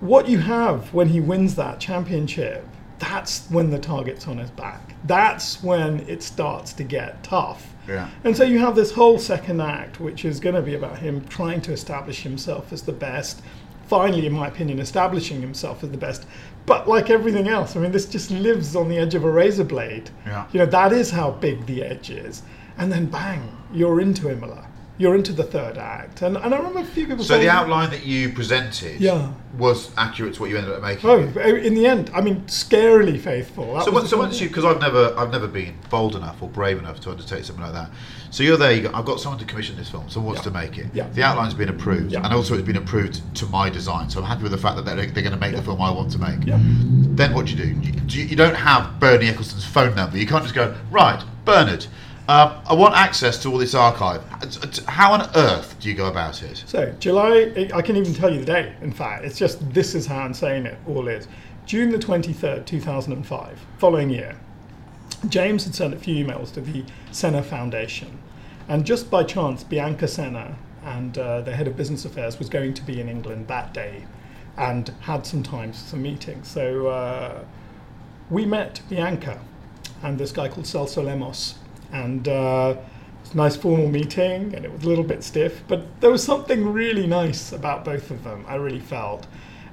what 0.00 0.28
you 0.28 0.38
have 0.38 0.92
when 0.92 1.08
he 1.08 1.20
wins 1.20 1.54
that 1.56 1.78
championship, 1.78 2.66
that's 2.98 3.46
when 3.50 3.70
the 3.70 3.78
target's 3.78 4.26
on 4.26 4.38
his 4.38 4.50
back. 4.50 4.94
That's 5.04 5.62
when 5.62 6.00
it 6.08 6.22
starts 6.22 6.72
to 6.74 6.84
get 6.84 7.22
tough. 7.22 7.71
Yeah. 7.88 8.08
And 8.24 8.36
so 8.36 8.44
you 8.44 8.58
have 8.58 8.74
this 8.74 8.92
whole 8.92 9.18
second 9.18 9.60
act, 9.60 10.00
which 10.00 10.24
is 10.24 10.40
going 10.40 10.54
to 10.54 10.62
be 10.62 10.74
about 10.74 10.98
him 10.98 11.26
trying 11.28 11.60
to 11.62 11.72
establish 11.72 12.22
himself 12.22 12.72
as 12.72 12.82
the 12.82 12.92
best. 12.92 13.42
Finally, 13.86 14.26
in 14.26 14.32
my 14.32 14.48
opinion, 14.48 14.78
establishing 14.78 15.40
himself 15.40 15.82
as 15.82 15.90
the 15.90 15.98
best. 15.98 16.26
But 16.64 16.88
like 16.88 17.10
everything 17.10 17.48
else, 17.48 17.76
I 17.76 17.80
mean, 17.80 17.92
this 17.92 18.06
just 18.06 18.30
lives 18.30 18.76
on 18.76 18.88
the 18.88 18.98
edge 18.98 19.14
of 19.14 19.24
a 19.24 19.30
razor 19.30 19.64
blade. 19.64 20.10
Yeah. 20.24 20.46
You 20.52 20.60
know, 20.60 20.66
that 20.66 20.92
is 20.92 21.10
how 21.10 21.32
big 21.32 21.66
the 21.66 21.82
edge 21.82 22.10
is. 22.10 22.42
And 22.78 22.90
then 22.90 23.06
bang, 23.06 23.56
you're 23.72 24.00
into 24.00 24.30
Imola. 24.30 24.66
You're 24.98 25.14
into 25.14 25.32
the 25.32 25.42
third 25.42 25.78
act. 25.78 26.20
And, 26.22 26.36
and 26.36 26.54
I 26.54 26.58
remember 26.58 26.80
a 26.80 26.84
few 26.84 27.06
people 27.06 27.24
saying 27.24 27.26
So 27.26 27.34
saying, 27.34 27.46
the 27.46 27.50
outline 27.52 27.90
that 27.90 28.04
you 28.04 28.28
presented 28.32 29.00
Yeah. 29.00 29.32
was 29.56 29.90
accurate 29.96 30.34
to 30.34 30.40
what 30.42 30.50
you 30.50 30.58
ended 30.58 30.72
up 30.72 30.82
making. 30.82 31.08
Oh, 31.08 31.18
eh, 31.40 31.56
in 31.56 31.74
the 31.74 31.86
end, 31.86 32.10
I 32.14 32.20
mean, 32.20 32.42
scarily 32.42 33.18
faithful. 33.18 33.74
That 33.74 33.84
So, 33.84 33.90
once, 33.90 34.10
so 34.10 34.18
once 34.18 34.40
you, 34.40 34.48
because 34.48 34.64
I've 34.66 34.80
never, 34.80 35.14
I've 35.18 35.32
never 35.32 35.48
been 35.48 35.74
bold 35.90 36.14
enough 36.14 36.42
or 36.42 36.48
brave 36.48 36.78
enough 36.78 37.00
to 37.00 37.10
undertake 37.10 37.44
something 37.44 37.64
like 37.64 37.72
that. 37.72 37.90
So 38.30 38.42
you're 38.42 38.56
there. 38.58 38.72
You 38.72 38.82
go, 38.82 38.90
I've 38.94 39.04
got 39.06 39.18
someone 39.18 39.38
to 39.40 39.44
commission 39.46 39.76
this 39.76 39.88
film. 39.90 40.08
Someone 40.10 40.34
wants 40.34 40.46
Yeah. 40.46 40.52
to 40.52 40.58
make 40.58 40.78
it. 40.78 40.86
Yeah. 40.92 41.08
The 41.14 41.22
outline's 41.22 41.54
been 41.54 41.68
approved, 41.70 42.12
Yeah. 42.12 42.22
and 42.24 42.32
also 42.32 42.54
it's 42.54 42.66
been 42.66 42.76
approved 42.76 43.20
to 43.36 43.46
my 43.46 43.70
design. 43.70 44.10
So 44.10 44.20
I'm 44.20 44.26
happy 44.26 44.42
with 44.42 44.52
the 44.52 44.58
fact 44.58 44.76
that 44.76 44.84
they're, 44.84 44.94
they're 44.96 45.22
going 45.22 45.32
to 45.34 45.36
make 45.40 45.56
the 45.56 45.62
film 45.62 45.80
I 45.80 45.90
want 45.90 46.12
to 46.12 46.18
make. 46.18 46.44
Yeah. 46.46 46.58
Then 46.60 47.32
what 47.34 47.46
do 47.46 47.54
you 47.54 47.64
do? 47.64 47.68
You, 47.80 47.92
you, 48.08 48.24
you 48.26 48.36
don't 48.36 48.54
have 48.56 49.00
Bernie 49.00 49.28
Ecclestone's 49.28 49.64
phone 49.64 49.94
number. 49.96 50.18
You 50.18 50.26
can't 50.26 50.42
just 50.44 50.54
go 50.54 50.74
right, 50.90 51.22
Bernard. 51.46 51.86
Um, 52.28 52.62
I 52.66 52.74
want 52.74 52.94
access 52.94 53.36
to 53.42 53.50
all 53.50 53.58
this 53.58 53.74
archive. 53.74 54.22
How 54.86 55.12
on 55.12 55.28
earth 55.34 55.76
do 55.80 55.88
you 55.88 55.94
go 55.94 56.06
about 56.06 56.42
it? 56.44 56.62
So, 56.66 56.94
July, 57.00 57.68
I 57.74 57.82
can 57.82 57.96
even 57.96 58.14
tell 58.14 58.32
you 58.32 58.38
the 58.38 58.46
date, 58.46 58.72
in 58.80 58.92
fact. 58.92 59.24
It's 59.24 59.36
just 59.36 59.72
this 59.74 59.96
is 59.96 60.06
how 60.06 60.20
I'm 60.20 60.34
saying 60.34 60.66
it 60.66 60.78
all 60.86 61.08
is. 61.08 61.26
June 61.66 61.90
the 61.90 61.98
23rd, 61.98 62.64
2005, 62.64 63.58
following 63.78 64.10
year, 64.10 64.36
James 65.28 65.64
had 65.64 65.74
sent 65.74 65.94
a 65.94 65.96
few 65.96 66.24
emails 66.24 66.52
to 66.54 66.60
the 66.60 66.84
Senna 67.10 67.42
Foundation. 67.42 68.18
And 68.68 68.84
just 68.84 69.10
by 69.10 69.24
chance, 69.24 69.64
Bianca 69.64 70.06
Senna 70.06 70.56
and 70.84 71.18
uh, 71.18 71.40
the 71.40 71.54
head 71.54 71.66
of 71.66 71.76
business 71.76 72.04
affairs 72.04 72.38
was 72.38 72.48
going 72.48 72.74
to 72.74 72.82
be 72.82 73.00
in 73.00 73.08
England 73.08 73.48
that 73.48 73.74
day 73.74 74.04
and 74.56 74.88
had 75.00 75.26
some 75.26 75.42
time 75.42 75.72
for 75.72 75.78
some 75.78 76.02
meetings. 76.02 76.48
So 76.48 76.88
uh, 76.88 77.44
we 78.30 78.46
met 78.46 78.80
Bianca 78.88 79.40
and 80.02 80.18
this 80.18 80.32
guy 80.32 80.48
called 80.48 80.66
Celso 80.66 81.04
Lemos. 81.04 81.54
And 81.92 82.26
uh, 82.26 82.76
it 82.76 83.20
was 83.20 83.34
a 83.34 83.36
nice 83.36 83.56
formal 83.56 83.88
meeting, 83.88 84.54
and 84.54 84.64
it 84.64 84.72
was 84.72 84.84
a 84.84 84.88
little 84.88 85.04
bit 85.04 85.22
stiff, 85.22 85.62
but 85.68 86.00
there 86.00 86.10
was 86.10 86.24
something 86.24 86.72
really 86.72 87.06
nice 87.06 87.52
about 87.52 87.84
both 87.84 88.10
of 88.10 88.24
them, 88.24 88.44
I 88.48 88.56
really 88.56 88.80
felt. 88.80 89.26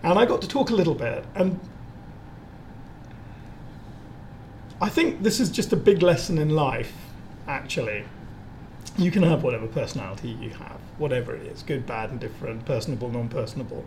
And 0.04 0.20
I 0.20 0.26
got 0.26 0.42
to 0.42 0.48
talk 0.48 0.70
a 0.70 0.76
little 0.76 0.96
bit, 0.96 1.26
and 1.36 1.60
I 4.82 4.90
think 4.90 5.24
this 5.24 5.40
is 5.40 5.50
just 5.50 5.74
a 5.74 5.76
big 5.76 6.02
lesson 6.02 6.38
in 6.38 6.50
life, 6.50 6.94
actually. 7.48 8.06
You 8.98 9.12
can 9.12 9.24
have 9.24 9.44
whatever 9.44 9.68
personality 9.68 10.30
you 10.42 10.52
have, 10.52 10.80
whatever 10.98 11.36
it 11.36 11.48
is 11.48 11.64
good, 11.64 11.86
bad, 11.86 12.12
and 12.12 12.20
different, 12.20 12.66
personable, 12.66 13.10
non 13.10 13.30
personable. 13.30 13.86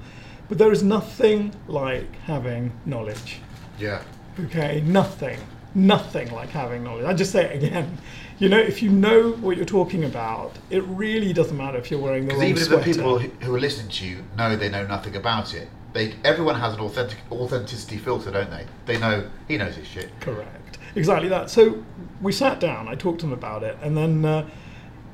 But 0.49 0.59
there 0.59 0.73
is 0.73 0.83
nothing 0.83 1.55
like 1.67 2.15
having 2.27 2.73
knowledge. 2.85 3.41
Yeah. 3.79 4.03
Okay, 4.39 4.83
nothing, 4.85 5.39
nothing 5.75 6.31
like 6.33 6.51
having 6.51 6.85
knowledge. 6.85 7.05
I 7.05 7.15
just 7.15 7.33
say 7.33 7.45
it 7.45 7.63
again. 7.63 7.99
You 8.39 8.49
know, 8.49 8.59
if 8.59 8.83
you 8.83 8.91
know 8.91 9.33
what 9.33 9.57
you're 9.57 9.67
talking 9.67 10.05
about, 10.05 10.53
it 10.71 10.83
really 10.85 11.33
doesn't 11.33 11.57
matter 11.57 11.79
if 11.79 11.91
you're 11.91 12.01
wearing 12.01 12.27
the 12.27 12.35
wrong 12.35 12.45
even 12.45 12.63
sweater. 12.63 12.85
the 12.85 12.93
people 12.93 13.19
who 13.19 13.29
who 13.45 13.55
are 13.55 13.61
listening 13.61 13.91
to 13.91 14.07
you 14.07 14.25
know 14.37 14.57
they 14.57 14.69
know 14.69 14.87
nothing 14.87 15.17
about 15.17 15.55
it, 15.55 15.69
they 15.93 16.15
everyone 16.25 16.57
has 16.57 16.75
an 16.75 16.81
authentic 16.81 17.19
authenticity 17.31 17.99
filter, 17.99 18.31
don't 18.31 18.51
they? 18.51 18.67
They 18.87 18.99
know 18.99 19.29
he 19.49 19.57
knows 19.57 19.77
his 19.77 19.87
shit. 19.87 20.09
Correct. 20.21 20.79
Exactly 20.95 21.29
that. 21.29 21.51
So 21.51 21.85
we 22.21 22.33
sat 22.33 22.61
down, 22.61 22.89
I 22.89 22.95
talked 22.95 23.21
to 23.21 23.27
him 23.27 23.33
about 23.33 23.63
it, 23.63 23.79
and 23.81 23.97
then 23.97 24.25
uh, 24.25 24.49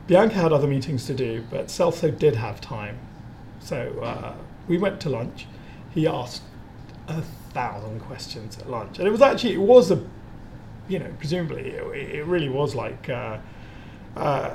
Bianca 0.09 0.35
had 0.37 0.53
other 0.53 0.67
meetings 0.67 1.07
to 1.07 1.15
do, 1.15 1.45
but 1.51 1.67
Celso 1.67 2.17
did 2.17 2.35
have 2.35 2.61
time. 2.61 2.99
So 3.61 4.01
uh, 4.03 4.35
we 4.67 4.79
went 4.79 5.01
to 5.03 5.11
lunch. 5.11 5.47
He 5.91 6.07
asked 6.07 6.43
a 7.07 7.23
thousand 7.23 8.01
questions 8.01 8.59
at 8.59 8.71
lunch. 8.71 8.99
And 8.99 9.07
it 9.07 9.11
was 9.11 9.23
actually, 9.23 9.55
it 9.55 9.61
was 9.61 9.91
a, 9.91 10.03
you 10.89 10.99
know, 10.99 11.13
presumably, 11.19 11.71
it, 11.71 12.17
it 12.17 12.25
really 12.25 12.49
was 12.49 12.75
like 12.75 13.09
uh, 13.09 13.39
uh, 14.17 14.55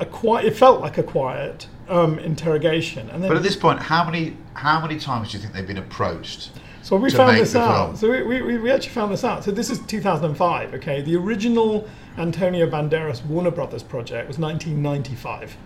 a 0.00 0.06
quiet, 0.06 0.46
it 0.46 0.56
felt 0.56 0.80
like 0.80 0.98
a 0.98 1.02
quiet 1.02 1.68
um, 1.88 2.18
interrogation. 2.18 3.08
And 3.10 3.22
then 3.22 3.28
But 3.28 3.36
at 3.36 3.42
this 3.42 3.56
point, 3.56 3.80
how 3.80 4.04
many 4.04 4.36
how 4.54 4.80
many 4.80 4.98
times 4.98 5.30
do 5.30 5.36
you 5.36 5.42
think 5.42 5.54
they've 5.54 5.66
been 5.66 5.78
approached? 5.78 6.50
So 6.82 6.96
we 6.96 7.10
found 7.10 7.36
this 7.36 7.54
out. 7.54 7.86
film? 7.86 7.96
So 7.96 8.26
we, 8.26 8.40
we, 8.40 8.58
we 8.58 8.70
actually 8.70 8.94
found 8.94 9.12
this 9.12 9.22
out. 9.22 9.44
So 9.44 9.50
this 9.50 9.70
is 9.70 9.78
2005. 9.80 10.74
Okay, 10.74 11.02
the 11.02 11.14
original 11.16 11.86
Antonio 12.16 12.68
Banderas 12.68 13.24
Warner 13.26 13.50
Brothers 13.50 13.82
project 13.82 14.26
was 14.26 14.38
1995. 14.38 15.56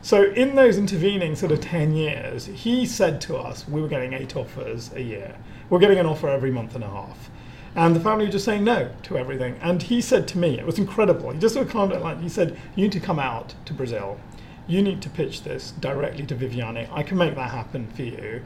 So 0.00 0.24
in 0.32 0.54
those 0.54 0.78
intervening 0.78 1.36
sort 1.36 1.52
of 1.52 1.60
10 1.60 1.94
years, 1.94 2.46
he 2.46 2.86
said 2.86 3.20
to 3.22 3.36
us 3.36 3.68
we 3.68 3.80
were 3.80 3.88
getting 3.88 4.14
eight 4.14 4.36
offers 4.36 4.90
a 4.94 5.02
year. 5.02 5.36
We're 5.70 5.78
getting 5.78 5.98
an 5.98 6.06
offer 6.06 6.28
every 6.28 6.50
month 6.50 6.74
and 6.74 6.84
a 6.84 6.88
half. 6.88 7.30
And 7.76 7.96
the 7.96 8.00
family 8.00 8.26
were 8.26 8.32
just 8.32 8.44
saying 8.44 8.64
no 8.64 8.90
to 9.04 9.18
everything. 9.18 9.56
And 9.60 9.82
he 9.82 10.00
said 10.00 10.28
to 10.28 10.38
me, 10.38 10.58
it 10.58 10.66
was 10.66 10.78
incredible. 10.78 11.30
He 11.30 11.38
just 11.38 11.54
sort 11.54 11.66
of 11.66 11.72
calmed 11.72 11.92
it 11.92 12.00
like 12.00 12.20
he 12.20 12.28
said, 12.28 12.56
You 12.76 12.84
need 12.84 12.92
to 12.92 13.00
come 13.00 13.18
out 13.18 13.54
to 13.64 13.74
Brazil. 13.74 14.18
You 14.66 14.80
need 14.80 15.02
to 15.02 15.10
pitch 15.10 15.42
this 15.42 15.72
directly 15.72 16.24
to 16.26 16.34
Viviane. 16.34 16.88
I 16.92 17.02
can 17.02 17.18
make 17.18 17.34
that 17.34 17.50
happen 17.50 17.86
for 17.88 18.02
you. 18.02 18.42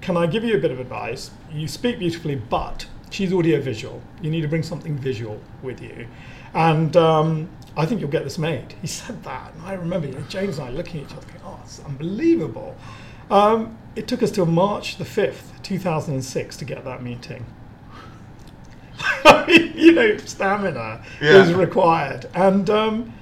Can 0.00 0.16
I 0.16 0.26
give 0.26 0.44
you 0.44 0.56
a 0.56 0.60
bit 0.60 0.70
of 0.70 0.80
advice? 0.80 1.30
You 1.50 1.68
speak 1.68 1.98
beautifully, 1.98 2.34
but 2.34 2.86
she's 3.10 3.32
audiovisual. 3.32 4.02
You 4.20 4.30
need 4.30 4.42
to 4.42 4.48
bring 4.48 4.62
something 4.62 4.96
visual 4.96 5.40
with 5.62 5.80
you. 5.80 6.08
And 6.54 6.96
um, 6.96 7.48
I 7.76 7.86
think 7.86 8.00
you'll 8.00 8.10
get 8.10 8.24
this 8.24 8.38
made. 8.38 8.74
He 8.82 8.86
said 8.88 9.22
that. 9.22 9.54
And 9.54 9.62
I 9.62 9.74
remember 9.74 10.08
you 10.08 10.14
know, 10.14 10.22
James 10.28 10.58
and 10.58 10.68
I 10.68 10.70
looking 10.70 11.00
at 11.00 11.10
each 11.10 11.16
other 11.16 11.26
going, 11.26 11.40
oh, 11.44 11.60
it's 11.62 11.80
unbelievable. 11.80 12.76
Um, 13.30 13.78
it 13.96 14.08
took 14.08 14.22
us 14.22 14.30
till 14.30 14.46
March 14.46 14.96
the 14.96 15.04
5th, 15.04 15.62
2006 15.62 16.56
to 16.56 16.64
get 16.64 16.84
that 16.84 17.02
meeting. 17.02 17.46
you 19.48 19.92
know, 19.92 20.16
stamina 20.18 21.02
Yeah. 21.20 21.42
is 21.42 21.52
required. 21.54 22.26
And, 22.34 22.68
um, 22.70 23.12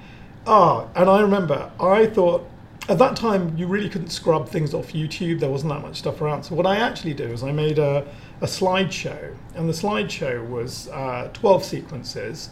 ah, 0.47 0.87
and 0.95 1.09
I 1.09 1.21
remember, 1.21 1.71
I 1.79 2.05
thought, 2.07 2.47
at 2.89 2.97
that 2.97 3.15
time, 3.15 3.55
you 3.57 3.67
really 3.67 3.89
couldn't 3.89 4.09
scrub 4.09 4.49
things 4.49 4.73
off 4.73 4.91
YouTube. 4.91 5.39
There 5.39 5.49
wasn't 5.49 5.71
that 5.71 5.81
much 5.81 5.97
stuff 5.97 6.19
around. 6.19 6.43
So 6.43 6.55
what 6.55 6.65
I 6.65 6.77
actually 6.77 7.13
did 7.13 7.29
was 7.29 7.43
I 7.43 7.51
made 7.51 7.77
a, 7.79 8.05
a 8.41 8.45
slideshow, 8.45 9.35
and 9.55 9.69
the 9.69 9.73
slideshow 9.73 10.47
was 10.49 10.89
uh, 10.89 11.29
12 11.33 11.63
sequences, 11.63 12.49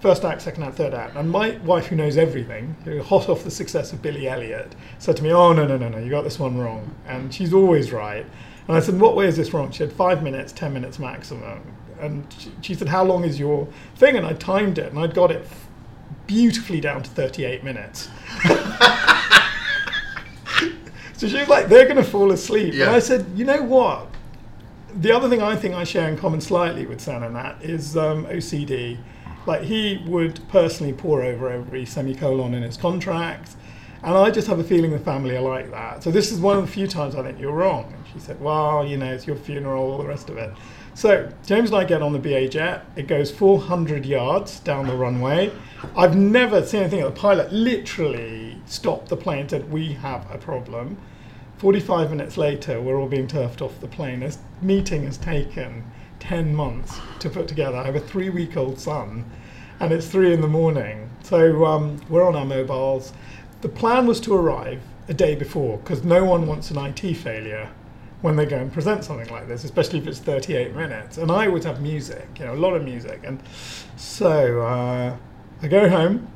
first 0.00 0.24
act, 0.24 0.40
second 0.42 0.62
act, 0.64 0.76
third 0.76 0.94
act. 0.94 1.16
And 1.16 1.30
my 1.30 1.58
wife, 1.58 1.86
who 1.88 1.96
knows 1.96 2.16
everything, 2.16 2.76
who 2.84 3.02
hot 3.02 3.28
off 3.28 3.44
the 3.44 3.50
success 3.50 3.92
of 3.92 4.00
Billy 4.00 4.26
Elliot, 4.26 4.74
said 4.98 5.16
to 5.18 5.22
me, 5.22 5.32
"Oh 5.32 5.52
no, 5.52 5.66
no, 5.66 5.76
no, 5.76 5.88
no, 5.90 5.98
you 5.98 6.08
got 6.10 6.22
this 6.24 6.38
one 6.38 6.56
wrong." 6.56 6.90
And 7.06 7.32
she's 7.32 7.52
always 7.52 7.92
right. 7.92 8.24
And 8.68 8.76
I 8.76 8.80
said, 8.80 8.98
what 9.00 9.16
way 9.16 9.26
is 9.26 9.36
this 9.36 9.52
wrong?" 9.52 9.70
She 9.70 9.82
had 9.82 9.92
five 9.92 10.22
minutes, 10.22 10.50
ten 10.52 10.72
minutes 10.72 10.98
maximum. 10.98 11.60
And 12.00 12.26
she, 12.38 12.52
she 12.60 12.74
said, 12.74 12.88
"How 12.88 13.04
long 13.04 13.24
is 13.24 13.38
your 13.38 13.68
thing?" 13.96 14.16
And 14.16 14.26
I 14.26 14.34
timed 14.34 14.78
it, 14.78 14.90
and 14.90 14.98
I'd 14.98 15.14
got 15.14 15.30
it 15.30 15.46
beautifully 16.28 16.80
down 16.80 17.02
to 17.02 17.10
38 17.10 17.64
minutes. 17.64 18.08
so 21.16 21.26
she 21.26 21.36
was 21.36 21.48
like, 21.48 21.66
they're 21.68 21.86
going 21.86 21.96
to 21.96 22.04
fall 22.04 22.30
asleep. 22.30 22.74
Yeah. 22.74 22.86
And 22.86 22.94
I 22.94 23.00
said, 23.00 23.26
you 23.34 23.44
know 23.44 23.62
what? 23.62 24.06
The 24.94 25.10
other 25.10 25.28
thing 25.28 25.42
I 25.42 25.56
think 25.56 25.74
I 25.74 25.82
share 25.84 26.08
in 26.08 26.16
common 26.16 26.40
slightly 26.40 26.86
with 26.86 27.00
Sam 27.00 27.24
and 27.24 27.34
that 27.34 27.62
is 27.62 27.96
um, 27.96 28.26
OCD. 28.26 28.98
Like 29.46 29.62
he 29.62 30.04
would 30.06 30.40
personally 30.48 30.92
pore 30.92 31.22
over 31.22 31.50
every 31.50 31.84
semicolon 31.86 32.54
in 32.54 32.62
his 32.62 32.76
contract. 32.76 33.56
And 34.02 34.16
I 34.16 34.30
just 34.30 34.46
have 34.46 34.60
a 34.60 34.64
feeling 34.64 34.92
the 34.92 34.98
family 34.98 35.36
are 35.36 35.42
like 35.42 35.70
that. 35.72 36.02
So 36.04 36.10
this 36.10 36.30
is 36.30 36.38
one 36.38 36.56
of 36.56 36.66
the 36.66 36.70
few 36.70 36.86
times 36.86 37.16
I 37.16 37.22
think 37.22 37.40
you're 37.40 37.52
wrong. 37.52 37.92
And 37.92 38.04
she 38.12 38.20
said, 38.20 38.40
well, 38.40 38.86
you 38.86 38.96
know, 38.96 39.12
it's 39.12 39.26
your 39.26 39.36
funeral, 39.36 39.90
all 39.90 39.98
the 39.98 40.06
rest 40.06 40.28
of 40.30 40.36
it. 40.36 40.52
So 40.98 41.32
James 41.46 41.70
and 41.70 41.78
I 41.78 41.84
get 41.84 42.02
on 42.02 42.12
the 42.12 42.18
BA 42.18 42.48
jet. 42.48 42.84
It 42.96 43.06
goes 43.06 43.30
400 43.30 44.04
yards 44.04 44.58
down 44.58 44.88
the 44.88 44.96
runway. 44.96 45.52
I've 45.96 46.16
never 46.16 46.66
seen 46.66 46.80
anything. 46.80 47.04
The 47.04 47.12
pilot 47.12 47.52
literally 47.52 48.60
stopped 48.66 49.08
the 49.08 49.16
plane 49.16 49.42
and 49.42 49.50
said, 49.50 49.70
we 49.70 49.92
have 49.92 50.28
a 50.28 50.38
problem. 50.38 50.98
45 51.58 52.10
minutes 52.10 52.36
later, 52.36 52.80
we're 52.80 53.00
all 53.00 53.06
being 53.06 53.28
turfed 53.28 53.62
off 53.62 53.80
the 53.80 53.86
plane. 53.86 54.18
This 54.18 54.38
meeting 54.60 55.04
has 55.04 55.18
taken 55.18 55.84
10 56.18 56.52
months 56.52 56.98
to 57.20 57.30
put 57.30 57.46
together. 57.46 57.76
I 57.76 57.84
have 57.84 57.94
a 57.94 58.00
three 58.00 58.30
week 58.30 58.56
old 58.56 58.80
son, 58.80 59.24
and 59.78 59.92
it's 59.92 60.08
three 60.08 60.34
in 60.34 60.40
the 60.40 60.48
morning. 60.48 61.08
So 61.22 61.64
um, 61.64 62.00
we're 62.08 62.26
on 62.26 62.34
our 62.34 62.44
mobiles. 62.44 63.12
The 63.60 63.68
plan 63.68 64.08
was 64.08 64.18
to 64.22 64.34
arrive 64.34 64.82
a 65.06 65.14
day 65.14 65.36
before 65.36 65.78
because 65.78 66.02
no 66.02 66.24
one 66.24 66.48
wants 66.48 66.72
an 66.72 66.78
IT 66.78 67.14
failure 67.18 67.70
when 68.20 68.36
they 68.36 68.46
go 68.46 68.56
and 68.56 68.72
present 68.72 69.04
something 69.04 69.28
like 69.28 69.46
this, 69.46 69.64
especially 69.64 70.00
if 70.00 70.06
it's 70.06 70.18
38 70.18 70.74
minutes. 70.74 71.18
And 71.18 71.30
I 71.30 71.46
always 71.46 71.64
have 71.64 71.80
music, 71.80 72.26
you 72.38 72.44
know, 72.44 72.54
a 72.54 72.56
lot 72.56 72.74
of 72.74 72.84
music. 72.84 73.20
And 73.24 73.40
so 73.96 74.62
uh, 74.62 75.16
I 75.62 75.68
go 75.68 75.88
home. 75.88 76.28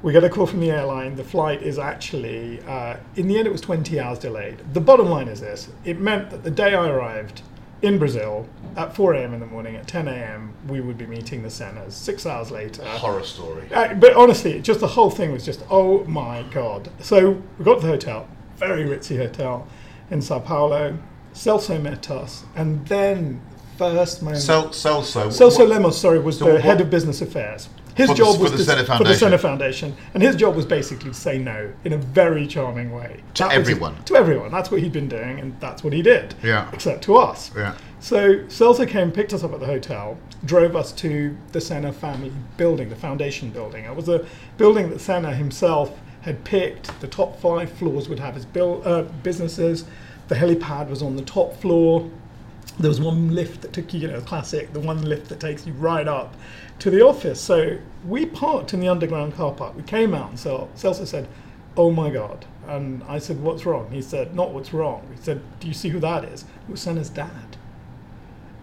We 0.00 0.12
get 0.12 0.22
a 0.22 0.30
call 0.30 0.46
from 0.46 0.60
the 0.60 0.70
airline. 0.70 1.16
The 1.16 1.24
flight 1.24 1.62
is 1.62 1.76
actually, 1.76 2.62
uh, 2.62 2.98
in 3.16 3.26
the 3.26 3.36
end, 3.36 3.48
it 3.48 3.50
was 3.50 3.60
20 3.60 3.98
hours 3.98 4.20
delayed. 4.20 4.62
The 4.72 4.80
bottom 4.80 5.08
line 5.08 5.26
is 5.26 5.40
this 5.40 5.68
it 5.84 5.98
meant 5.98 6.30
that 6.30 6.44
the 6.44 6.50
day 6.52 6.74
I 6.74 6.88
arrived 6.88 7.42
in 7.82 7.98
Brazil 7.98 8.48
at 8.76 8.94
4 8.94 9.14
a.m. 9.14 9.34
in 9.34 9.40
the 9.40 9.46
morning, 9.46 9.76
at 9.76 9.86
10 9.86 10.08
a.m., 10.08 10.52
we 10.68 10.80
would 10.80 10.98
be 10.98 11.06
meeting 11.06 11.42
the 11.42 11.48
Sennas. 11.48 11.92
Six 11.92 12.26
hours 12.26 12.50
later. 12.50 12.84
Horror 12.84 13.24
story. 13.24 13.68
Uh, 13.72 13.94
but 13.94 14.14
honestly, 14.14 14.60
just 14.60 14.80
the 14.80 14.86
whole 14.88 15.10
thing 15.10 15.32
was 15.32 15.44
just, 15.44 15.62
oh 15.70 16.04
my 16.04 16.42
god. 16.44 16.90
So 17.00 17.42
we 17.58 17.64
got 17.64 17.76
to 17.76 17.80
the 17.82 17.88
hotel, 17.88 18.28
very 18.56 18.84
ritzy 18.84 19.16
hotel 19.16 19.66
in 20.10 20.22
Sao 20.22 20.38
Paulo. 20.38 20.98
Celso 21.34 21.80
met 21.80 22.10
us, 22.10 22.44
and 22.56 22.84
then 22.88 23.40
first 23.76 24.22
moment. 24.22 24.42
Cel- 24.42 24.68
Celso. 24.70 25.26
Celso 25.26 25.58
what- 25.60 25.68
Lemos, 25.68 25.98
sorry, 25.98 26.18
was 26.18 26.38
so 26.38 26.46
the 26.46 26.52
what- 26.54 26.62
head 26.62 26.80
of 26.80 26.90
business 26.90 27.20
affairs. 27.20 27.68
His 27.94 28.06
For 28.10 28.14
the- 28.14 28.18
job 28.18 28.36
for 28.36 28.42
was 28.42 28.52
the 28.52 28.58
to- 28.58 28.84
for 28.96 29.04
the. 29.04 29.14
Senna 29.14 29.38
Foundation, 29.38 29.94
and 30.14 30.22
his 30.22 30.36
job 30.36 30.54
was 30.54 30.64
basically 30.64 31.10
to 31.10 31.14
say 31.16 31.36
no 31.36 31.68
in 31.84 31.92
a 31.92 31.96
very 31.98 32.46
charming 32.46 32.92
way 32.92 33.22
To 33.34 33.42
That 33.42 33.48
was 33.48 33.52
his- 33.68 33.68
everyone. 33.76 33.96
to 34.04 34.14
everyone. 34.16 34.52
That's 34.52 34.70
what 34.70 34.80
he'd 34.82 34.92
been 34.92 35.08
doing, 35.08 35.40
and 35.40 35.54
that's 35.58 35.82
what 35.82 35.92
he 35.92 36.00
did. 36.02 36.34
Yeah. 36.42 36.66
Except 36.72 37.02
to 37.04 37.16
us. 37.16 37.50
Yeah. 37.56 37.72
So 37.98 38.36
Celso 38.48 38.86
came, 38.86 39.10
picked 39.10 39.32
us 39.32 39.42
up 39.42 39.52
at 39.52 39.58
the 39.58 39.66
hotel, 39.66 40.16
drove 40.44 40.76
us 40.76 40.92
to 40.92 41.36
the 41.50 41.60
Senna 41.60 41.92
family 41.92 42.30
building, 42.56 42.88
the 42.88 42.94
foundation 42.96 43.50
building. 43.50 43.84
It 43.84 43.96
was 43.96 44.08
a 44.08 44.24
building 44.56 44.90
that 44.90 45.00
Senna 45.00 45.32
himself 45.34 45.90
had 46.28 46.44
picked. 46.44 47.00
The 47.00 47.08
top 47.08 47.40
five 47.40 47.70
floors 47.72 48.08
would 48.08 48.18
have 48.20 48.34
his 48.34 48.44
build, 48.44 48.86
uh, 48.86 49.02
businesses. 49.22 49.84
The 50.28 50.36
helipad 50.36 50.88
was 50.88 51.02
on 51.02 51.16
the 51.16 51.22
top 51.22 51.56
floor. 51.60 52.08
There 52.78 52.88
was 52.88 53.00
one 53.00 53.34
lift 53.34 53.62
that 53.62 53.72
took 53.72 53.92
you, 53.92 54.00
you 54.00 54.08
know, 54.08 54.20
classic, 54.20 54.72
the 54.72 54.80
one 54.80 55.02
lift 55.02 55.28
that 55.30 55.40
takes 55.40 55.66
you 55.66 55.72
right 55.72 56.06
up 56.06 56.36
to 56.78 56.90
the 56.90 57.04
office. 57.04 57.40
So 57.40 57.78
we 58.06 58.24
parked 58.26 58.72
in 58.72 58.80
the 58.80 58.88
underground 58.88 59.34
car 59.34 59.52
park. 59.52 59.76
We 59.76 59.82
came 59.82 60.14
out 60.14 60.30
and 60.30 60.38
so 60.38 60.68
Celso 60.76 61.06
said, 61.06 61.28
Oh 61.76 61.90
my 61.90 62.10
God. 62.10 62.46
And 62.66 63.02
I 63.08 63.18
said, 63.18 63.40
What's 63.40 63.66
wrong? 63.66 63.90
He 63.90 64.02
said, 64.02 64.34
Not 64.36 64.52
what's 64.52 64.72
wrong. 64.72 65.08
He 65.14 65.20
said, 65.20 65.42
Do 65.58 65.66
you 65.66 65.74
see 65.74 65.88
who 65.88 65.98
that 66.00 66.24
is? 66.24 66.42
It 66.42 66.70
was 66.70 66.80
Senna's 66.80 67.10
dad. 67.10 67.56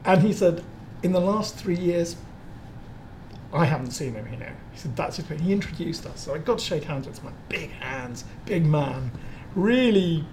And 0.06 0.22
he 0.22 0.32
said, 0.32 0.64
in 1.06 1.12
the 1.12 1.20
last 1.20 1.56
three 1.56 1.78
years, 1.78 2.16
I 3.54 3.66
haven't 3.66 3.92
seen 3.92 4.14
him 4.14 4.26
here. 4.26 4.56
He 4.72 4.78
said, 4.80 4.96
that's 4.96 5.18
just 5.18 5.30
he 5.30 5.54
introduced 5.54 6.06
us. 6.06 6.22
So 6.22 6.34
I 6.34 6.38
got 6.40 6.60
to 6.60 6.64
shake 6.66 6.84
hands 6.84 7.08
with 7.08 7.20
him. 7.20 7.34
Big 7.50 7.72
hands, 7.72 8.26
big 8.46 8.66
man. 8.66 9.12
Really, 9.56 10.26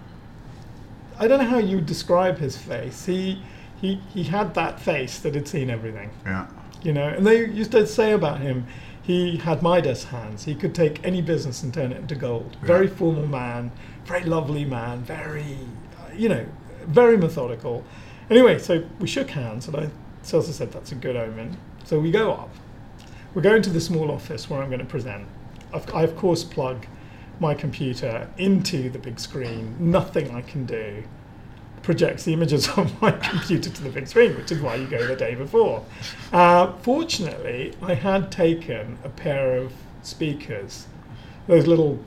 I 1.19 1.29
don't 1.29 1.39
know 1.39 1.47
how 1.49 1.59
you 1.59 1.77
would 1.77 1.87
describe 1.87 2.39
his 2.39 2.57
face. 2.57 3.07
He, 3.07 3.43
he, 3.81 4.01
he 4.13 4.25
had 4.25 4.55
that 4.55 4.81
face 4.81 5.19
that 5.21 5.35
had 5.35 5.47
seen 5.47 5.71
everything 5.71 6.11
Yeah. 6.25 6.47
you 6.83 6.93
know. 6.93 7.07
And 7.09 7.27
they 7.27 7.47
used 7.47 7.73
to 7.73 7.87
say 7.87 8.13
about 8.13 8.41
him, 8.41 8.67
he 9.03 9.37
had 9.37 9.63
Midas 9.63 10.05
hands. 10.05 10.45
He 10.45 10.55
could 10.55 10.75
take 10.75 11.05
any 11.05 11.21
business 11.23 11.63
and 11.63 11.73
turn 11.75 11.93
it 11.93 11.99
into 11.99 12.15
gold. 12.15 12.57
Very 12.63 12.87
formal 12.87 13.27
man, 13.27 13.73
very 14.05 14.25
lovely 14.25 14.65
man, 14.65 15.03
very, 15.03 15.59
uh, 16.01 16.13
you 16.15 16.29
know, 16.29 16.47
very 16.87 17.17
methodical. 17.17 17.85
Anyway, 18.31 18.59
so 18.59 18.85
we 19.01 19.07
shook 19.09 19.31
hands, 19.31 19.67
and 19.69 19.77
I 19.77 19.91
Celso 20.23 20.53
said 20.53 20.71
that's 20.73 20.93
a 20.93 20.95
good 20.95 21.17
omen. 21.17 21.57
So 21.85 21.99
we 21.99 22.11
go 22.13 22.33
up. 22.33 22.51
We're 23.35 23.43
going 23.43 23.63
to 23.63 23.71
the 23.71 23.81
small 23.81 24.11
office 24.11 24.49
where 24.51 24.63
I'm 24.63 24.69
going 24.69 24.81
to 24.81 24.85
present. 24.87 25.27
I 25.95 26.03
of 26.03 26.17
course 26.17 26.45
plug 26.45 26.87
my 27.41 27.55
computer 27.55 28.29
into 28.37 28.91
the 28.91 28.99
big 28.99 29.19
screen. 29.19 29.75
Nothing 29.79 30.35
I 30.35 30.43
can 30.43 30.67
do 30.67 31.03
projects 31.83 32.23
the 32.25 32.33
images 32.33 32.69
on 32.79 32.91
my 33.01 33.11
computer 33.11 33.69
to 33.71 33.83
the 33.83 33.91
big 33.91 34.07
screen, 34.07 34.37
which 34.37 34.53
is 34.53 34.61
why 34.61 34.77
you 34.77 34.87
go 34.87 35.05
the 35.07 35.17
day 35.17 35.35
before. 35.35 35.85
Uh, 36.33 36.73
fortunately, 36.83 37.75
I 37.83 37.95
had 37.95 38.31
taken 38.31 38.99
a 39.03 39.09
pair 39.09 39.57
of 39.57 39.73
speakers, 40.03 40.87
those 41.49 41.67
little 41.67 41.99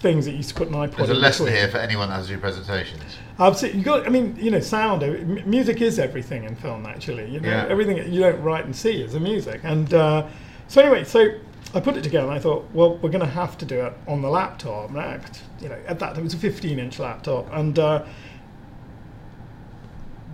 things 0.00 0.24
that 0.24 0.32
you 0.32 0.38
used 0.38 0.48
to 0.50 0.54
put 0.56 0.68
an 0.68 0.74
iPod 0.74 0.96
There's 0.96 1.10
a 1.10 1.14
lesson 1.14 1.46
between. 1.46 1.60
here 1.62 1.70
for 1.70 1.78
anyone 1.78 2.08
that 2.08 2.16
has 2.16 2.26
to 2.26 2.34
do 2.34 2.40
presentations. 2.40 3.02
Absolutely, 3.38 3.78
you 3.78 3.84
got. 3.84 4.04
I 4.04 4.10
mean, 4.10 4.36
you 4.38 4.50
know, 4.50 4.60
sound. 4.60 5.02
uh, 5.02 5.06
m- 5.06 5.42
Music 5.48 5.80
is 5.80 5.98
everything 5.98 6.44
in 6.44 6.54
film. 6.56 6.84
Actually, 6.86 7.30
you 7.30 7.40
know, 7.40 7.48
Yeah. 7.48 7.66
everything 7.68 8.12
you 8.12 8.20
don't 8.20 8.42
write 8.42 8.64
and 8.66 8.74
see 8.76 9.00
is 9.00 9.12
the 9.14 9.20
music. 9.20 9.60
And 9.64 9.94
uh, 9.94 10.26
so 10.68 10.80
anyway, 10.80 11.04
so 11.04 11.30
I 11.74 11.80
put 11.80 11.96
it 11.96 12.02
together. 12.02 12.26
and 12.26 12.34
I 12.34 12.38
thought, 12.38 12.66
well, 12.72 12.96
we're 12.98 13.10
going 13.10 13.24
to 13.24 13.30
have 13.32 13.56
to 13.58 13.64
do 13.64 13.80
it 13.86 13.92
on 14.06 14.20
the 14.22 14.28
laptop. 14.28 14.90
And 14.90 14.98
I- 14.98 15.20
you 15.60 15.68
know, 15.68 15.78
at 15.86 15.98
that 16.00 16.10
time 16.14 16.20
it 16.20 16.24
was 16.24 16.34
a 16.34 16.36
15-inch 16.38 16.98
laptop, 16.98 17.48
and 17.52 17.78
uh, 17.78 18.04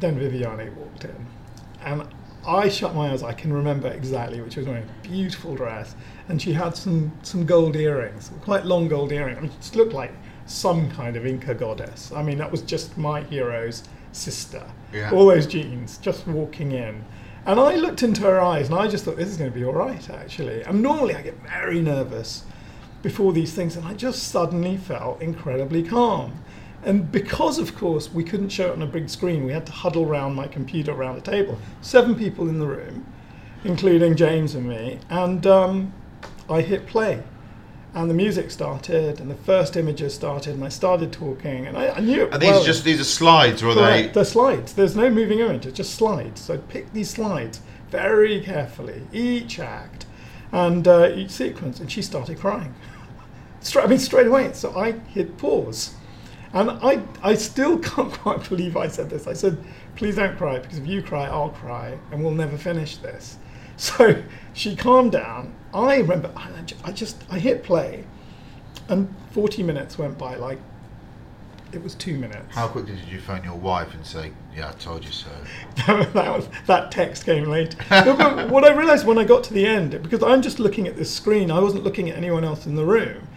then 0.01 0.19
Viviane 0.19 0.75
walked 0.77 1.05
in, 1.05 1.27
and 1.83 2.03
I 2.47 2.69
shut 2.69 2.95
my 2.95 3.11
eyes. 3.11 3.23
I 3.23 3.33
can 3.33 3.53
remember 3.53 3.89
exactly 3.89 4.41
which 4.41 4.57
was 4.57 4.67
wearing 4.67 4.85
a 4.85 5.07
beautiful 5.09 5.55
dress, 5.57 5.95
and 6.29 6.41
she 6.41 6.53
had 6.53 6.77
some 6.77 7.13
some 7.23 7.45
gold 7.45 7.77
earrings, 7.77 8.31
quite 8.43 8.65
long 8.65 8.89
gold 8.89 9.13
earrings. 9.13 9.39
I 9.39 9.41
mean, 9.43 9.51
she 9.51 9.57
just 9.59 9.77
looked 9.77 9.93
like 9.93 10.13
some 10.47 10.91
kind 10.91 11.17
of 11.17 11.27
Inca 11.27 11.55
goddess. 11.55 12.11
I 12.13 12.23
mean, 12.23 12.39
that 12.39 12.51
was 12.51 12.63
just 12.63 12.97
my 12.97 13.23
hero's 13.23 13.83
sister. 14.13 14.65
Yeah. 14.93 15.11
All 15.13 15.27
those 15.27 15.47
genes, 15.47 15.99
just 15.99 16.27
walking 16.27 16.73
in. 16.73 17.05
And 17.49 17.59
I 17.59 17.77
looked 17.77 18.03
into 18.03 18.21
her 18.25 18.39
eyes 18.39 18.69
and 18.69 18.79
I 18.79 18.89
just 18.89 19.07
thought, 19.07 19.17
this 19.17 19.31
is 19.31 19.39
going 19.39 19.51
to 19.51 19.59
be 19.59 19.65
all 19.65 19.73
right, 19.73 20.11
actually. 20.11 20.63
And 20.65 20.83
normally 20.83 21.15
I 21.15 21.23
get 21.23 21.35
very 21.49 21.81
nervous 21.81 22.45
before 23.01 23.33
these 23.33 23.55
things, 23.55 23.75
and 23.75 23.87
I 23.87 23.95
just 23.95 24.25
suddenly 24.25 24.77
felt 24.77 25.23
incredibly 25.23 25.83
calm. 25.83 26.45
And 26.83 27.11
because, 27.11 27.59
of 27.59 27.75
course, 27.75 28.13
we 28.13 28.23
couldn't 28.23 28.51
show 28.51 28.67
it 28.67 28.73
on 28.73 28.83
a 28.83 28.87
big 28.87 29.09
screen, 29.09 29.47
we 29.47 29.53
had 29.53 29.65
to 29.65 29.73
huddle 29.73 30.05
around 30.05 30.35
my 30.35 30.47
computer 30.47 30.93
around 30.93 31.15
the 31.15 31.23
table. 31.23 31.59
Seven 31.81 32.15
people 32.15 32.51
in 32.51 32.59
the 32.59 32.67
room, 32.67 33.07
including 33.65 34.15
James 34.15 34.55
and 34.55 34.69
me, 34.69 35.01
and 35.09 35.47
um, 35.47 35.95
I 36.51 36.61
hit 36.61 36.87
play. 36.87 37.23
And 37.95 38.09
the 38.09 38.15
music 38.15 38.51
started, 38.51 39.19
and 39.19 39.31
the 39.31 39.35
first 39.35 39.77
images 39.77 40.15
started, 40.15 40.55
and 40.55 40.63
I 40.63 40.69
started 40.69 41.11
talking, 41.11 41.67
and 41.67 41.77
I, 41.77 41.89
I 41.89 42.01
knew 42.01 42.25
it 42.25 42.35
Are 42.35 42.39
these 42.39 42.51
well. 42.51 42.65
just 42.65 42.85
these 42.85 43.01
are 43.01 43.05
slides, 43.05 43.63
or 43.63 43.71
are 43.71 43.75
they? 43.75 44.09
They're 44.09 44.25
slides. 44.25 44.75
There's 44.75 44.95
no 44.95 45.09
moving 45.11 45.39
image. 45.41 45.67
It's 45.67 45.77
just 45.77 45.95
slides. 45.95 46.43
So 46.43 46.55
I 46.55 46.57
picked 46.59 46.93
these 46.93 47.11
slides 47.11 47.61
very 47.91 48.41
carefully, 48.41 49.03
each 49.13 49.59
act, 49.59 50.05
and 50.53 50.87
uh, 50.87 51.11
each 51.15 51.31
sequence, 51.31 51.81
and 51.81 51.91
she 51.91 52.03
started 52.03 52.39
crying. 52.39 52.75
straight, 53.61 53.85
I 53.85 53.89
mean, 53.89 53.99
straight 53.99 54.27
away. 54.27 54.53
So 54.53 54.77
I 54.77 54.93
hit 54.93 55.39
pause. 55.39 55.95
And 56.53 56.71
I, 56.71 57.03
I 57.23 57.35
still 57.35 57.79
can't 57.91 58.13
quite 58.13 58.49
believe 58.49 58.77
I 58.77 58.89
said 58.89 59.11
this. 59.11 59.27
I 59.27 59.33
said, 59.33 59.59
please 59.97 60.17
don't 60.17 60.37
cry, 60.37 60.59
because 60.59 60.79
if 60.79 60.87
you 60.87 61.03
cry, 61.03 61.27
I'll 61.27 61.51
cry, 61.51 61.99
and 62.13 62.23
we'll 62.23 62.33
never 62.35 62.57
finish 62.59 62.99
this. 62.99 63.39
So 63.81 64.25
she 64.55 64.75
calmed 64.75 65.13
down. 65.13 65.55
I 65.75 65.97
remember, 65.97 66.31
I 66.37 66.63
ju- 66.63 66.77
I 66.85 66.93
just, 66.93 67.23
I 67.31 67.39
hit 67.39 67.63
play, 67.63 68.05
and 68.89 69.15
40 69.33 69.63
minutes 69.63 69.99
went 69.99 70.17
by 70.19 70.37
like 70.37 70.59
it 71.73 71.83
was 71.83 71.95
two 71.95 72.17
minutes. 72.17 72.55
How 72.55 72.69
quickly 72.69 72.97
did 72.97 73.09
you 73.09 73.21
phone 73.21 73.45
your 73.45 73.55
wife 73.55 73.93
and 73.93 74.05
say, 74.05 74.33
"Yeah, 74.57 74.71
I 74.71 74.73
told 74.73 75.05
you 75.05 75.13
so"? 75.13 75.31
that, 75.87 76.15
was, 76.15 76.49
that 76.67 76.91
text 76.91 77.25
came 77.27 77.45
late. 77.45 77.77
But 77.91 78.49
what 78.51 78.65
I 78.65 78.73
realised 78.73 79.07
when 79.07 79.19
I 79.19 79.25
got 79.25 79.45
to 79.45 79.55
the 79.55 79.67
end, 79.67 80.03
because 80.03 80.23
I'm 80.23 80.41
just 80.41 80.59
looking 80.59 80.87
at 80.87 80.97
this 80.97 81.15
screen, 81.15 81.51
I 81.51 81.61
wasn't 81.61 81.85
looking 81.85 82.09
at 82.09 82.17
anyone 82.17 82.45
else 82.45 82.67
in 82.67 82.75
the 82.75 82.85
room. 82.85 83.29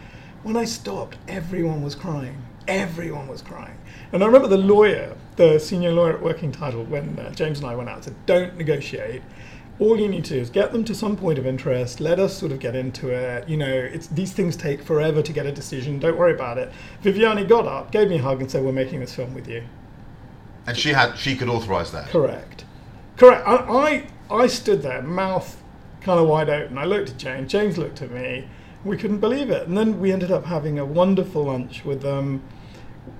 When 0.44 0.56
I 0.56 0.66
stopped, 0.66 1.18
everyone 1.28 1.84
was 1.84 1.94
crying. 1.94 2.42
Everyone 2.68 3.28
was 3.28 3.42
crying. 3.42 3.78
And 4.14 4.24
I 4.24 4.28
remember 4.28 4.48
the 4.48 4.58
lawyer, 4.58 5.16
the 5.36 5.60
senior 5.60 5.92
lawyer 5.92 6.14
at 6.14 6.22
Working 6.22 6.52
Title, 6.52 6.84
when 6.86 7.20
uh, 7.20 7.32
James 7.32 7.60
and 7.60 7.68
I 7.68 7.76
went 7.76 7.90
out, 7.90 8.06
said, 8.06 8.16
"Don't 8.26 8.58
negotiate." 8.58 9.22
All 9.82 10.00
you 10.00 10.08
need 10.08 10.26
to 10.26 10.36
do 10.36 10.40
is 10.40 10.52
get 10.52 10.72
them 10.72 10.84
to 10.84 10.94
some 10.94 11.18
point 11.18 11.40
of 11.40 11.48
interest. 11.48 12.00
Let 12.00 12.20
us 12.20 12.38
sort 12.38 12.52
of 12.52 12.60
get 12.60 12.76
into 12.76 13.10
it. 13.10 13.50
You 13.50 13.58
know, 13.58 13.68
it's 13.68 14.06
these 14.06 14.32
things 14.32 14.56
take 14.56 14.84
forever 14.84 15.24
to 15.24 15.34
get 15.34 15.48
a 15.48 15.52
decision. 15.52 15.98
Don't 15.98 16.20
worry 16.20 16.34
about 16.34 16.60
it. 16.60 16.72
Viviane 17.02 17.48
got 17.50 17.66
up, 17.66 17.92
gave 17.92 18.08
me 18.08 18.20
a 18.20 18.22
hug, 18.22 18.42
and 18.42 18.52
said, 18.52 18.64
"We're 18.64 18.74
making 18.74 19.00
this 19.00 19.16
film 19.16 19.34
with 19.34 19.48
you." 19.48 19.64
And 20.68 20.78
she 20.78 20.90
had 20.90 21.18
she 21.18 21.36
could 21.36 21.50
authorise 21.50 21.92
that. 21.94 22.10
Correct. 22.10 22.64
Correct. 23.18 23.44
I, 23.48 23.56
I 24.30 24.44
I 24.44 24.46
stood 24.46 24.84
there, 24.84 25.02
mouth 25.02 25.60
kind 26.00 26.20
of 26.20 26.28
wide 26.28 26.50
open. 26.50 26.78
I 26.78 26.86
looked 26.86 27.10
at 27.10 27.18
James. 27.18 27.52
James 27.52 27.80
looked 27.80 28.04
at 28.04 28.12
me. 28.12 28.48
We 28.86 28.98
couldn't 28.98 29.20
believe 29.20 29.50
it. 29.50 29.68
And 29.68 29.76
then 29.76 30.00
we 30.00 30.12
ended 30.12 30.32
up 30.32 30.46
having 30.46 30.78
a 30.78 30.86
wonderful 30.86 31.46
lunch 31.46 31.84
with 31.84 32.04
them. 32.04 32.44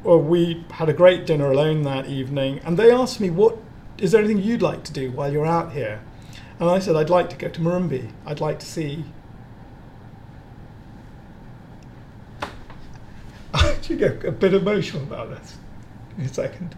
Or 0.04 0.20
we 0.20 0.64
had 0.74 0.90
a 0.90 0.94
great 0.94 1.26
dinner 1.26 1.52
alone 1.52 1.82
that 1.84 2.06
evening. 2.06 2.60
And 2.64 2.78
they 2.78 2.92
asked 2.92 3.20
me, 3.20 3.32
"What 3.32 3.58
is 3.98 4.12
there 4.12 4.22
anything 4.24 4.44
you'd 4.44 4.62
like 4.62 4.84
to 4.84 4.94
do 4.94 5.10
while 5.10 5.34
you're 5.34 5.48
out 5.48 5.72
here?" 5.72 6.02
And 6.62 6.70
I 6.70 6.78
said, 6.78 6.96
I'd 6.96 7.10
like 7.10 7.32
to 7.32 7.36
go 7.36 7.50
to 7.50 7.60
Morumbi. 7.60 8.12
I'd 8.24 8.40
like 8.40 8.60
to 8.60 8.68
see. 8.68 9.04
I 13.54 13.72
actually 13.72 13.98
get 13.98 14.24
a 14.24 14.32
bit 14.32 14.54
emotional 14.54 15.02
about 15.02 15.32
this 15.32 15.58
in 16.20 16.26
a 16.26 16.34
second. 16.34 16.76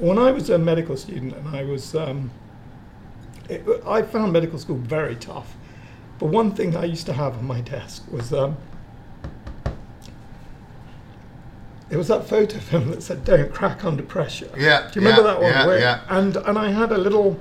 When 0.00 0.18
I 0.18 0.32
was 0.32 0.50
a 0.50 0.58
medical 0.58 0.96
student 0.96 1.36
and 1.36 1.46
I 1.56 1.62
was, 1.62 1.94
um, 1.94 2.32
it, 3.48 3.64
I 3.86 4.02
found 4.02 4.32
medical 4.32 4.58
school 4.58 4.78
very 4.78 5.14
tough. 5.14 5.54
But 6.18 6.26
one 6.26 6.52
thing 6.52 6.76
I 6.76 6.84
used 6.84 7.06
to 7.06 7.12
have 7.12 7.38
on 7.38 7.46
my 7.46 7.60
desk 7.60 8.02
was 8.10 8.32
um, 8.32 8.56
it 11.88 11.96
was 11.96 12.08
that 12.08 12.28
photo 12.28 12.58
film 12.70 12.90
that 12.90 13.04
said 13.04 13.24
"Don't 13.24 13.52
crack 13.52 13.84
under 13.84 14.02
pressure." 14.02 14.50
Yeah. 14.56 14.90
Do 14.90 14.98
you 14.98 15.06
remember 15.06 15.28
yeah, 15.28 15.34
that 15.34 15.40
one? 15.40 15.52
Yeah, 15.52 15.78
yeah. 15.78 16.00
And 16.08 16.36
and 16.36 16.58
I 16.58 16.72
had 16.72 16.90
a 16.90 16.98
little, 16.98 17.38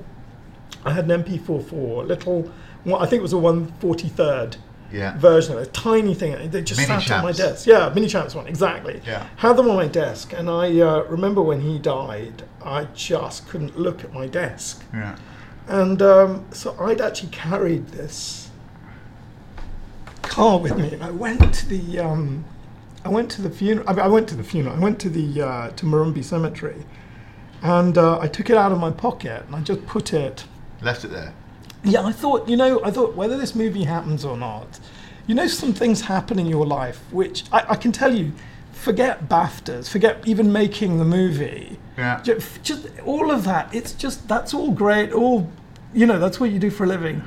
I 0.85 0.91
had 0.91 1.09
an 1.09 1.23
MP4/4, 1.23 2.07
little, 2.07 2.51
well, 2.85 3.01
I 3.01 3.05
think 3.05 3.19
it 3.19 3.23
was 3.23 3.33
a 3.33 3.37
143rd 3.37 4.57
Yeah. 4.91 5.17
version 5.17 5.53
of 5.53 5.61
it, 5.61 5.67
a 5.67 5.71
tiny 5.71 6.13
thing. 6.13 6.51
They 6.51 6.61
just 6.61 6.79
Mini 6.87 7.01
sat 7.01 7.11
on 7.17 7.23
my 7.23 7.31
desk. 7.31 7.65
Yeah, 7.65 7.91
Minichamps 7.95 8.35
one, 8.35 8.47
exactly. 8.47 9.01
Yeah. 9.05 9.25
Had 9.37 9.57
them 9.57 9.69
on 9.69 9.75
my 9.75 9.87
desk, 9.87 10.33
and 10.33 10.49
I 10.49 10.79
uh, 10.79 11.03
remember 11.03 11.41
when 11.41 11.61
he 11.61 11.79
died, 11.79 12.43
I 12.63 12.85
just 12.93 13.47
couldn't 13.47 13.79
look 13.79 14.03
at 14.03 14.13
my 14.13 14.27
desk. 14.27 14.83
Yeah. 14.93 15.15
And 15.67 16.01
um, 16.01 16.45
so 16.51 16.75
I'd 16.79 16.99
actually 17.01 17.29
carried 17.29 17.87
this 17.89 18.49
car 20.21 20.59
with 20.59 20.77
me, 20.77 20.91
and 20.93 21.03
I 21.03 21.11
went 21.11 21.53
to 21.53 21.67
the, 21.67 21.99
um, 21.99 22.45
I 23.05 23.09
went 23.09 23.29
to 23.31 23.41
the 23.41 23.49
funeral. 23.49 23.87
I, 23.89 23.93
mean, 23.93 24.01
I 24.01 24.07
went 24.07 24.27
to 24.29 24.35
the 24.35 24.43
funeral. 24.43 24.75
I 24.75 24.79
went 24.79 24.99
to 24.99 25.09
the 25.09 25.41
uh, 25.41 25.69
to 25.71 25.85
Morumbi 25.85 26.23
Cemetery, 26.23 26.85
and 27.61 27.97
uh, 27.97 28.19
I 28.19 28.27
took 28.27 28.49
it 28.49 28.57
out 28.57 28.71
of 28.71 28.79
my 28.79 28.91
pocket 28.91 29.43
and 29.47 29.55
I 29.55 29.61
just 29.61 29.85
put 29.87 30.13
it. 30.13 30.45
Left 30.83 31.03
it 31.05 31.11
there. 31.11 31.33
Yeah, 31.83 32.03
I 32.03 32.11
thought, 32.11 32.47
you 32.47 32.55
know, 32.55 32.83
I 32.83 32.91
thought 32.91 33.15
whether 33.15 33.37
this 33.37 33.55
movie 33.55 33.83
happens 33.83 34.23
or 34.23 34.37
not, 34.37 34.79
you 35.27 35.35
know, 35.35 35.47
some 35.47 35.73
things 35.73 36.01
happen 36.01 36.39
in 36.39 36.45
your 36.45 36.65
life 36.65 37.01
which 37.11 37.45
I, 37.51 37.65
I 37.69 37.75
can 37.75 37.91
tell 37.91 38.13
you. 38.13 38.33
Forget 38.73 39.29
BAFTAs. 39.29 39.89
Forget 39.89 40.27
even 40.27 40.51
making 40.51 40.97
the 40.97 41.05
movie. 41.05 41.79
Yeah. 41.97 42.19
Ju- 42.21 42.41
just 42.63 42.87
all 43.05 43.31
of 43.31 43.43
that 43.45 43.73
it's 43.73 43.93
just 43.93 44.27
that's 44.27 44.53
all 44.53 44.71
great 44.71 45.11
all 45.13 45.49
you 45.93 46.05
know 46.07 46.17
that's 46.17 46.39
what 46.39 46.49
you 46.49 46.57
do 46.59 46.71
for 46.71 46.85
a 46.85 46.87
living 46.87 47.21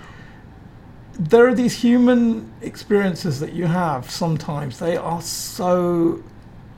there 1.18 1.46
are 1.46 1.54
these 1.54 1.74
human 1.80 2.52
experiences 2.60 3.38
that 3.40 3.52
you 3.52 3.66
have 3.66 4.10
sometimes 4.10 4.78
they 4.80 4.96
are 4.96 5.22
so 5.22 6.22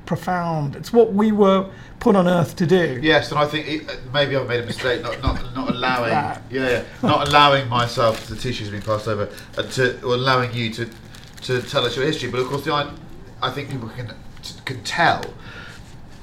profound. 0.08 0.74
It's 0.74 0.90
what 0.90 1.12
we 1.12 1.32
were 1.32 1.70
put 2.00 2.16
on 2.16 2.26
earth 2.26 2.56
to 2.56 2.66
do. 2.66 2.98
Yes, 3.02 3.30
and 3.30 3.38
I 3.38 3.46
think 3.46 3.68
it, 3.68 3.90
uh, 3.90 3.92
maybe 4.10 4.36
I've 4.36 4.48
made 4.48 4.60
a 4.60 4.66
mistake 4.66 5.02
not 5.02 5.20
not, 5.22 5.54
not 5.54 5.68
allowing 5.68 6.10
yeah, 6.10 6.40
yeah 6.50 6.84
not 7.02 7.28
allowing 7.28 7.68
myself 7.68 8.26
the 8.26 8.34
tissues 8.34 8.70
being 8.70 8.82
passed 8.82 9.06
over 9.06 9.28
uh, 9.58 9.62
to 9.62 10.02
or 10.02 10.14
allowing 10.14 10.54
you 10.54 10.72
to 10.72 10.88
to 11.42 11.60
tell 11.60 11.84
us 11.84 11.94
your 11.94 12.06
history. 12.06 12.30
But 12.30 12.40
of 12.40 12.46
course, 12.46 12.64
the 12.64 12.72
I, 12.72 12.90
I 13.42 13.50
think 13.50 13.70
people 13.70 13.90
can 13.90 14.14
can 14.64 14.82
tell 14.82 15.22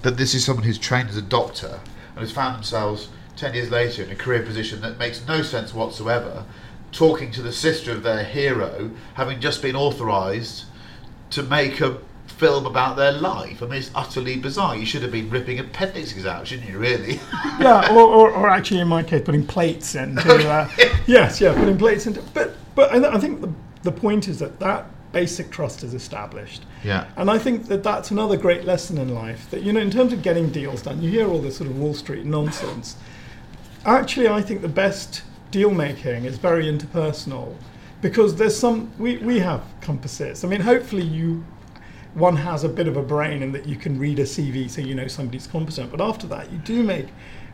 that 0.02 0.18
this 0.18 0.34
is 0.34 0.44
someone 0.44 0.66
who's 0.66 0.80
trained 0.80 1.10
as 1.10 1.18
a 1.18 1.22
doctor 1.22 1.80
and 2.16 2.20
has 2.22 2.32
found 2.32 2.56
themselves 2.56 3.10
ten 3.36 3.54
years 3.54 3.70
later 3.70 4.02
in 4.02 4.10
a 4.10 4.16
career 4.16 4.42
position 4.42 4.82
that 4.82 4.98
makes 4.98 5.28
no 5.28 5.44
sense 5.44 5.76
whatsoever, 5.76 6.44
talking 6.92 7.32
to 7.34 7.44
the 7.44 7.54
sister 7.54 7.92
of 7.92 8.02
their 8.02 8.24
hero, 8.24 8.90
having 9.14 9.40
just 9.40 9.62
been 9.62 9.76
authorised 9.76 10.66
to 11.30 11.44
make 11.44 11.82
a 11.82 12.00
film 12.38 12.66
about 12.66 12.98
their 12.98 13.12
life. 13.14 13.64
I 13.64 13.66
mean, 13.68 13.80
it's 13.80 13.92
utterly 13.96 14.38
bizarre. 14.38 14.76
You 14.76 14.86
should 14.86 15.02
have 15.04 15.12
been 15.12 15.30
ripping 15.30 15.60
appendixes 15.60 16.26
out, 16.26 16.48
shouldn't 16.48 16.70
you? 16.70 16.78
Really? 16.78 17.14
yeah 17.60 17.92
or, 17.92 18.02
or, 18.02 18.32
or 18.32 18.50
actually 18.50 18.80
in 18.82 18.88
my 18.88 19.02
case 19.04 19.22
putting 19.24 19.46
plates 19.46 19.96
into 19.96 20.50
uh, 20.50 20.70
yes 21.08 21.40
yeah 21.40 21.54
putting 21.54 21.78
plates 21.78 22.06
into 22.06 22.22
but 22.34 22.56
but 22.76 22.92
I, 22.92 23.00
th- 23.00 23.14
I 23.14 23.18
think 23.18 23.40
the, 23.42 23.52
the 23.84 23.92
point 23.92 24.28
is 24.28 24.40
that 24.40 24.60
that 24.60 24.88
basic 25.14 25.50
trust 25.50 25.84
is 25.84 25.94
established 25.94 26.64
Yeah. 26.84 27.08
and 27.16 27.32
I 27.32 27.38
think 27.38 27.68
that 27.68 27.82
that's 27.84 28.12
another 28.12 28.36
great 28.36 28.66
lesson 28.66 28.98
in 28.98 29.14
life 29.16 29.50
that 29.52 29.62
you 29.62 29.72
know 29.72 29.80
in 29.80 29.90
terms 29.90 30.12
of 30.12 30.22
getting 30.22 30.50
deals 30.50 30.82
done 30.82 31.02
you 31.02 31.10
hear 31.10 31.30
all 31.30 31.40
this 31.40 31.56
sort 31.58 31.70
of 31.70 31.78
Wall 31.80 31.94
Street 31.94 32.26
nonsense 32.26 32.98
actually 33.86 34.28
I 34.28 34.42
think 34.42 34.62
the 34.62 34.68
best 34.68 35.24
deal 35.52 35.72
making 35.72 36.26
is 36.26 36.38
very 36.38 36.66
interpersonal 36.66 37.56
because 38.02 38.36
there's 38.36 38.58
some 38.58 38.92
we, 39.00 39.18
we 39.18 39.40
have 39.40 39.64
compasses 39.80 40.44
I 40.44 40.48
mean 40.50 40.62
hopefully 40.62 41.04
you 41.04 41.46
one 42.16 42.38
has 42.38 42.64
a 42.64 42.70
bit 42.70 42.88
of 42.88 42.98
a 42.98 43.04
brain 43.04 43.44
in 43.44 43.52
that 43.52 43.68
you 43.68 43.76
can 43.76 44.00
read 44.00 44.20
a 44.20 44.24
CV 44.24 44.70
so 44.70 44.82
you 44.82 44.96
know 44.96 45.08
somebody's 45.08 45.48
competent. 45.48 45.92
But 45.92 46.02
after 46.02 46.26
that, 46.28 46.52
you 46.52 46.58
do 46.60 46.82
make 46.82 47.08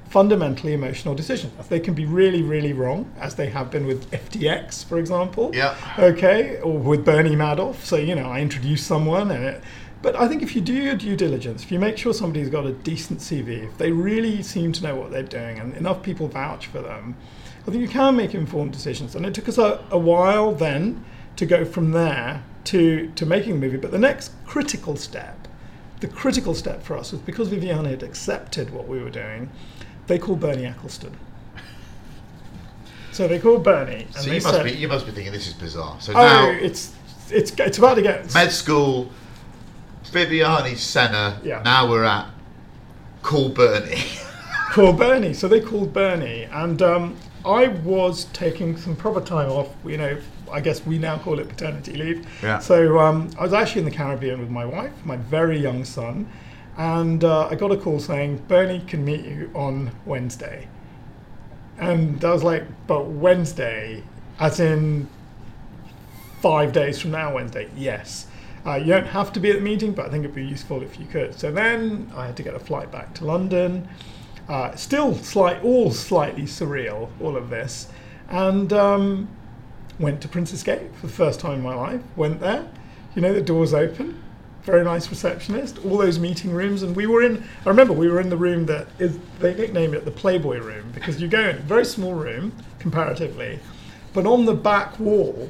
fundamentally 0.07 0.73
emotional 0.73 1.15
decisions. 1.15 1.67
They 1.67 1.79
can 1.79 1.93
be 1.93 2.05
really, 2.05 2.43
really 2.43 2.73
wrong, 2.73 3.11
as 3.19 3.35
they 3.35 3.49
have 3.49 3.71
been 3.71 3.87
with 3.87 4.09
FTX, 4.11 4.85
for 4.85 4.99
example. 4.99 5.51
Yeah. 5.53 5.75
Okay, 5.97 6.59
or 6.59 6.77
with 6.77 7.03
Bernie 7.03 7.35
Madoff. 7.35 7.77
So, 7.83 7.95
you 7.95 8.15
know, 8.15 8.25
I 8.25 8.41
introduce 8.41 8.85
someone 8.85 9.31
and 9.31 9.43
it. 9.43 9.63
But 10.01 10.15
I 10.15 10.27
think 10.27 10.41
if 10.41 10.55
you 10.55 10.61
do 10.61 10.73
your 10.73 10.95
due 10.95 11.15
diligence, 11.15 11.63
if 11.63 11.71
you 11.71 11.79
make 11.79 11.97
sure 11.97 12.13
somebody's 12.13 12.49
got 12.49 12.65
a 12.65 12.71
decent 12.71 13.19
CV, 13.19 13.67
if 13.67 13.77
they 13.77 13.91
really 13.91 14.41
seem 14.43 14.71
to 14.73 14.83
know 14.83 14.95
what 14.95 15.11
they're 15.11 15.21
doing 15.23 15.59
and 15.59 15.75
enough 15.75 16.01
people 16.01 16.27
vouch 16.27 16.67
for 16.67 16.81
them, 16.81 17.15
I 17.61 17.71
think 17.71 17.81
you 17.81 17.87
can 17.87 18.15
make 18.15 18.33
informed 18.33 18.73
decisions. 18.73 19.15
And 19.15 19.25
it 19.25 19.33
took 19.33 19.47
us 19.47 19.59
a, 19.59 19.83
a 19.91 19.97
while 19.97 20.53
then 20.53 21.05
to 21.35 21.45
go 21.45 21.65
from 21.65 21.91
there 21.91 22.43
to, 22.65 23.11
to 23.15 23.25
making 23.25 23.53
a 23.53 23.55
movie. 23.55 23.77
But 23.77 23.91
the 23.91 23.99
next 23.99 24.31
critical 24.45 24.95
step, 24.95 25.47
the 25.99 26.07
critical 26.07 26.53
step 26.53 26.83
for 26.83 26.97
us 26.97 27.11
was 27.11 27.21
because 27.21 27.49
Viviane 27.49 27.89
had 27.89 28.03
accepted 28.03 28.71
what 28.71 28.87
we 28.87 29.01
were 29.01 29.09
doing, 29.09 29.49
they 30.07 30.17
called 30.17 30.39
Bernie 30.39 30.63
Ecclestone. 30.63 31.15
So 33.11 33.27
they 33.27 33.39
called 33.39 33.63
Bernie. 33.63 34.03
And 34.03 34.15
so 34.15 34.27
you 34.31 34.41
must 34.41 34.49
said, 34.49 34.63
be 34.63 34.71
you 34.71 34.87
must 34.87 35.05
be 35.05 35.11
thinking 35.11 35.33
this 35.33 35.47
is 35.47 35.53
bizarre. 35.53 35.99
So 35.99 36.13
Oh, 36.13 36.15
now 36.15 36.49
it's 36.49 36.93
it's 37.29 37.51
it's 37.59 37.77
about 37.77 37.95
to 37.95 38.01
get 38.01 38.33
med 38.33 38.51
school, 38.51 39.11
Viviane 40.05 40.75
Senna. 40.77 41.39
Yeah. 41.43 41.61
Now 41.63 41.89
we're 41.89 42.05
at 42.05 42.29
call 43.21 43.49
Bernie. 43.49 44.01
call 44.71 44.93
Bernie. 44.93 45.33
So 45.33 45.47
they 45.47 45.59
called 45.59 45.93
Bernie, 45.93 46.43
and 46.43 46.81
um, 46.81 47.17
I 47.45 47.67
was 47.67 48.25
taking 48.33 48.77
some 48.77 48.95
proper 48.95 49.21
time 49.21 49.49
off. 49.49 49.69
You 49.85 49.97
know, 49.97 50.17
I 50.51 50.61
guess 50.61 50.85
we 50.85 50.97
now 50.97 51.17
call 51.17 51.39
it 51.39 51.49
paternity 51.49 51.93
leave. 51.93 52.27
Yeah. 52.43 52.59
So 52.59 52.99
um, 52.99 53.29
I 53.39 53.43
was 53.43 53.53
actually 53.53 53.79
in 53.79 53.85
the 53.85 53.95
Caribbean 53.95 54.39
with 54.39 54.49
my 54.49 54.65
wife, 54.65 54.93
my 55.05 55.17
very 55.17 55.57
young 55.57 55.85
son, 55.85 56.27
and 56.77 57.23
uh, 57.23 57.47
I 57.47 57.55
got 57.55 57.71
a 57.71 57.77
call 57.77 57.99
saying 57.99 58.43
Bernie 58.47 58.81
can 58.81 59.03
meet 59.03 59.25
you 59.25 59.51
on 59.53 59.91
Wednesday. 60.05 60.67
And 61.77 62.23
I 62.23 62.31
was 62.31 62.43
like, 62.43 62.63
but 62.87 63.07
Wednesday, 63.07 64.03
as 64.39 64.59
in 64.59 65.07
five 66.41 66.73
days 66.73 66.99
from 66.99 67.11
now, 67.11 67.33
Wednesday? 67.33 67.69
Yes. 67.75 68.27
Uh, 68.65 68.75
you 68.75 68.87
don't 68.87 69.07
have 69.07 69.33
to 69.33 69.39
be 69.39 69.49
at 69.49 69.55
the 69.55 69.61
meeting, 69.61 69.91
but 69.91 70.05
I 70.05 70.09
think 70.09 70.23
it'd 70.23 70.35
be 70.35 70.45
useful 70.45 70.83
if 70.83 70.99
you 70.99 71.05
could. 71.05 71.37
So 71.39 71.51
then 71.51 72.11
I 72.15 72.27
had 72.27 72.37
to 72.37 72.43
get 72.43 72.53
a 72.53 72.59
flight 72.59 72.91
back 72.91 73.13
to 73.15 73.25
London. 73.25 73.87
Uh, 74.47 74.75
still 74.75 75.15
slight, 75.15 75.63
all 75.63 75.91
slightly 75.91 76.43
surreal, 76.43 77.09
all 77.19 77.37
of 77.37 77.49
this. 77.49 77.87
And 78.29 78.71
um, 78.73 79.27
went 80.01 80.21
to 80.21 80.27
Princes 80.27 80.63
Gate 80.63 80.93
for 80.95 81.07
the 81.07 81.13
first 81.13 81.39
time 81.39 81.55
in 81.55 81.61
my 81.61 81.75
life. 81.75 82.01
Went 82.15 82.39
there, 82.39 82.67
you 83.15 83.21
know, 83.21 83.33
the 83.33 83.41
doors 83.41 83.73
open, 83.73 84.21
very 84.63 84.83
nice 84.83 85.09
receptionist, 85.09 85.83
all 85.85 85.97
those 85.97 86.19
meeting 86.19 86.51
rooms, 86.51 86.83
and 86.83 86.95
we 86.95 87.07
were 87.07 87.21
in. 87.21 87.43
I 87.65 87.69
remember 87.69 87.93
we 87.93 88.07
were 88.07 88.19
in 88.19 88.29
the 88.29 88.37
room 88.37 88.65
that 88.67 88.87
is 88.99 89.17
they 89.39 89.53
nicknamed 89.53 89.95
it 89.95 90.05
the 90.05 90.11
Playboy 90.11 90.59
room 90.59 90.91
because 90.93 91.21
you 91.21 91.27
go 91.27 91.49
in 91.49 91.57
very 91.59 91.85
small 91.85 92.13
room 92.13 92.53
comparatively, 92.79 93.59
but 94.13 94.25
on 94.25 94.45
the 94.45 94.53
back 94.53 94.99
wall 94.99 95.49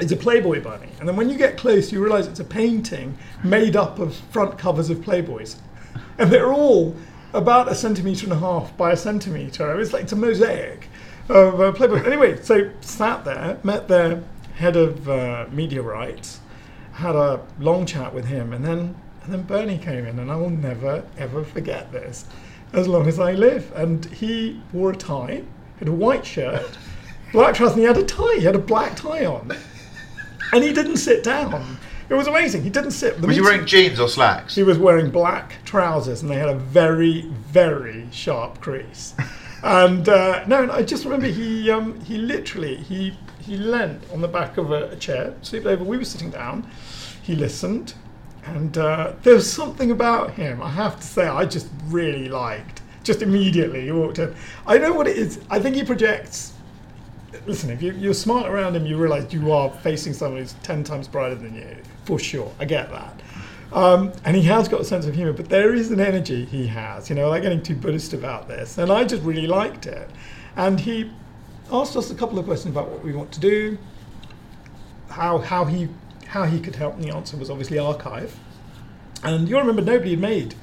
is 0.00 0.12
a 0.12 0.16
Playboy 0.16 0.62
bunny, 0.62 0.90
and 0.98 1.08
then 1.08 1.16
when 1.16 1.28
you 1.28 1.38
get 1.38 1.56
close, 1.56 1.90
you 1.92 2.02
realise 2.02 2.26
it's 2.26 2.40
a 2.40 2.44
painting 2.44 3.16
made 3.42 3.76
up 3.76 3.98
of 3.98 4.14
front 4.14 4.58
covers 4.58 4.90
of 4.90 4.98
Playboys, 4.98 5.56
and 6.18 6.30
they're 6.30 6.52
all 6.52 6.94
about 7.32 7.70
a 7.70 7.74
centimetre 7.74 8.24
and 8.24 8.32
a 8.32 8.38
half 8.38 8.74
by 8.76 8.92
a 8.92 8.96
centimetre. 8.96 9.78
It's 9.80 9.92
like 9.92 10.04
it's 10.04 10.12
a 10.12 10.16
mosaic 10.16 10.88
of 11.28 11.60
uh, 11.60 11.72
Playboy. 11.72 12.02
Anyway, 12.04 12.40
so 12.42 12.70
sat 12.80 13.24
there, 13.24 13.58
met 13.62 13.88
their 13.88 14.22
head 14.54 14.76
of 14.76 15.08
uh, 15.08 15.46
media 15.50 15.82
rights, 15.82 16.40
had 16.92 17.14
a 17.14 17.40
long 17.58 17.86
chat 17.86 18.14
with 18.14 18.26
him, 18.26 18.52
and 18.52 18.64
then 18.64 18.96
and 19.24 19.32
then 19.32 19.42
Bernie 19.42 19.78
came 19.78 20.06
in, 20.06 20.18
and 20.18 20.30
I 20.30 20.36
will 20.36 20.50
never 20.50 21.04
ever 21.18 21.44
forget 21.44 21.90
this, 21.92 22.26
as 22.72 22.86
long 22.86 23.08
as 23.08 23.18
I 23.18 23.32
live. 23.32 23.72
And 23.74 24.04
he 24.06 24.60
wore 24.72 24.92
a 24.92 24.96
tie, 24.96 25.42
had 25.78 25.88
a 25.88 25.92
white 25.92 26.24
shirt, 26.24 26.78
black 27.32 27.54
trousers, 27.54 27.72
and 27.76 27.80
he 27.80 27.86
had 27.86 27.98
a 27.98 28.04
tie. 28.04 28.36
He 28.36 28.44
had 28.44 28.54
a 28.54 28.60
black 28.60 28.96
tie 28.96 29.24
on, 29.26 29.52
and 30.52 30.62
he 30.62 30.72
didn't 30.72 30.98
sit 30.98 31.24
down. 31.24 31.78
It 32.08 32.14
was 32.14 32.28
amazing. 32.28 32.62
He 32.62 32.70
didn't 32.70 32.92
sit. 32.92 33.20
the 33.20 33.26
Was 33.26 33.34
he 33.34 33.42
wearing 33.42 33.66
jeans 33.66 33.98
or 33.98 34.08
slacks? 34.08 34.54
he 34.54 34.62
was 34.62 34.78
wearing 34.78 35.10
black 35.10 35.56
trousers 35.64 36.22
and 36.22 36.30
they 36.30 36.36
had 36.36 36.48
a 36.48 36.54
very, 36.54 37.22
very 37.22 38.06
sharp 38.12 38.60
crease. 38.60 39.12
And 39.66 40.08
uh, 40.08 40.46
no, 40.46 40.62
and 40.62 40.70
I 40.70 40.84
just 40.84 41.02
remember 41.02 41.26
he 41.26 41.72
um, 41.72 41.98
he 42.02 42.18
literally 42.18 42.76
he 42.76 43.18
he 43.40 43.56
leant 43.56 44.00
on 44.12 44.20
the 44.20 44.28
back 44.28 44.58
of 44.58 44.70
a, 44.70 44.90
a 44.90 44.96
chair, 44.96 45.34
slept 45.42 45.66
over. 45.66 45.82
We 45.82 45.98
were 45.98 46.04
sitting 46.04 46.30
down. 46.30 46.70
He 47.20 47.34
listened, 47.34 47.94
and 48.44 48.78
uh, 48.78 49.14
there 49.24 49.34
was 49.34 49.52
something 49.52 49.90
about 49.90 50.34
him. 50.34 50.62
I 50.62 50.68
have 50.68 51.00
to 51.00 51.02
say, 51.02 51.26
I 51.26 51.46
just 51.46 51.68
really 51.86 52.28
liked. 52.28 52.80
Just 53.02 53.22
immediately, 53.22 53.82
he 53.82 53.90
walked 53.90 54.20
in. 54.20 54.36
I 54.68 54.78
know 54.78 54.92
what 54.92 55.08
it 55.08 55.16
is. 55.16 55.40
I 55.50 55.58
think 55.58 55.74
he 55.74 55.82
projects 55.82 56.52
listen, 57.44 57.70
if 57.70 57.82
you, 57.82 57.92
you're 57.92 58.14
smart 58.14 58.48
around 58.48 58.76
him, 58.76 58.86
you 58.86 58.96
realise 58.96 59.32
you 59.32 59.52
are 59.52 59.70
facing 59.70 60.12
someone 60.12 60.40
who's 60.40 60.54
10 60.62 60.84
times 60.84 61.08
brighter 61.08 61.34
than 61.34 61.54
you, 61.54 61.76
for 62.04 62.18
sure. 62.18 62.52
I 62.58 62.64
get 62.64 62.90
that. 62.90 63.15
Um, 63.76 64.10
and 64.24 64.34
he 64.34 64.42
has 64.44 64.68
got 64.68 64.80
a 64.80 64.84
sense 64.84 65.04
of 65.04 65.14
humour, 65.14 65.34
but 65.34 65.50
there 65.50 65.74
is 65.74 65.90
an 65.90 66.00
energy 66.00 66.46
he 66.46 66.66
has, 66.68 67.10
you 67.10 67.14
know, 67.14 67.28
like 67.28 67.42
getting 67.42 67.62
too 67.62 67.76
Buddhist 67.76 68.14
about 68.14 68.48
this. 68.48 68.78
And 68.78 68.90
I 68.90 69.04
just 69.04 69.22
really 69.22 69.46
liked 69.46 69.84
it. 69.84 70.10
And 70.56 70.80
he 70.80 71.12
asked 71.70 71.94
us 71.94 72.10
a 72.10 72.14
couple 72.14 72.38
of 72.38 72.46
questions 72.46 72.74
about 72.74 72.88
what 72.88 73.04
we 73.04 73.12
want 73.12 73.30
to 73.32 73.40
do, 73.40 73.76
how, 75.10 75.38
how, 75.38 75.66
he, 75.66 75.90
how 76.26 76.44
he 76.44 76.58
could 76.58 76.74
help, 76.74 76.94
and 76.94 77.04
the 77.04 77.14
answer 77.14 77.36
was 77.36 77.50
obviously 77.50 77.78
archive. 77.78 78.34
And 79.22 79.46
you'll 79.46 79.60
remember 79.60 79.82
nobody 79.82 80.12
had 80.12 80.20
made 80.20 80.54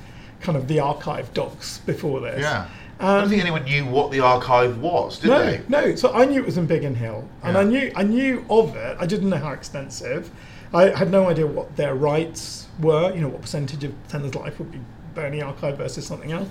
kind 0.42 0.58
of 0.58 0.68
the 0.68 0.80
archive 0.80 1.32
docs 1.36 1.78
before 1.86 2.20
this. 2.20 2.42
Yeah. 2.42 2.68
I 3.00 3.20
don't 3.20 3.30
think 3.30 3.42
anyone 3.42 3.64
knew 3.66 3.86
what 3.86 4.10
the 4.10 4.22
archive 4.22 4.80
was, 4.80 5.20
did 5.20 5.30
no, 5.30 5.40
they? 5.40 5.62
No, 5.68 5.96
so 5.96 6.12
I 6.14 6.26
knew 6.26 6.40
it 6.40 6.46
was 6.46 6.58
in 6.58 6.66
Biggin 6.66 6.96
Hill, 6.96 7.28
and 7.44 7.54
Yeah. 7.54 7.60
I 7.60 7.64
knew 7.64 7.92
I 7.96 8.04
knew 8.04 8.46
of 8.50 8.76
it. 8.76 8.98
I 9.00 9.06
didn't 9.06 9.30
know 9.30 9.38
how 9.38 9.52
extensive. 9.52 10.32
I 10.74 10.90
had 10.90 11.12
no 11.12 11.28
idea 11.28 11.46
what 11.46 11.76
their 11.76 11.96
rights 11.96 12.63
were. 12.80 13.14
You 13.14 13.22
know, 13.22 13.30
what 13.30 13.42
percentage 13.42 13.84
of 13.84 13.94
Tender's 14.08 14.36
Life 14.36 14.60
would 14.60 14.72
be 14.72 14.80
Bernie 15.14 15.42
Archive 15.42 15.78
versus 15.78 16.06
something 16.06 16.32
else, 16.32 16.50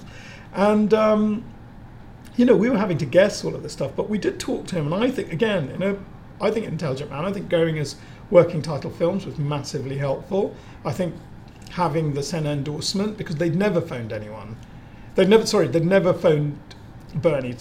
and 0.54 0.92
um, 0.94 1.44
you 2.36 2.44
know, 2.44 2.56
we 2.56 2.70
were 2.70 2.78
having 2.78 2.98
to 2.98 3.06
guess 3.06 3.44
all 3.44 3.54
of 3.54 3.62
this 3.62 3.72
stuff. 3.72 3.92
But 3.96 4.08
we 4.08 4.18
did 4.18 4.40
talk 4.40 4.66
to 4.68 4.76
him, 4.76 4.92
and 4.92 5.04
I 5.04 5.10
think 5.10 5.32
again, 5.32 5.70
you 5.70 5.78
know, 5.78 5.98
I 6.40 6.50
think 6.50 6.66
Intelligent 6.66 7.10
Man. 7.10 7.24
I 7.24 7.32
think 7.32 7.48
going 7.48 7.78
as 7.78 7.96
working 8.30 8.62
title 8.62 8.90
films 8.90 9.26
was 9.26 9.38
massively 9.38 9.98
helpful. 9.98 10.54
I 10.84 10.92
think 10.92 11.14
having 11.70 12.12
the 12.12 12.22
Senna 12.22 12.50
endorsement 12.50 13.16
because 13.16 13.36
they'd 13.36 13.54
never 13.54 13.80
phoned 13.80 14.12
anyone. 14.12 14.56
They'd 15.14 15.28
never, 15.28 15.46
sorry, 15.46 15.68
they'd 15.68 15.84
never 15.84 16.12
phoned 16.12 16.58
Bernie 17.14 17.56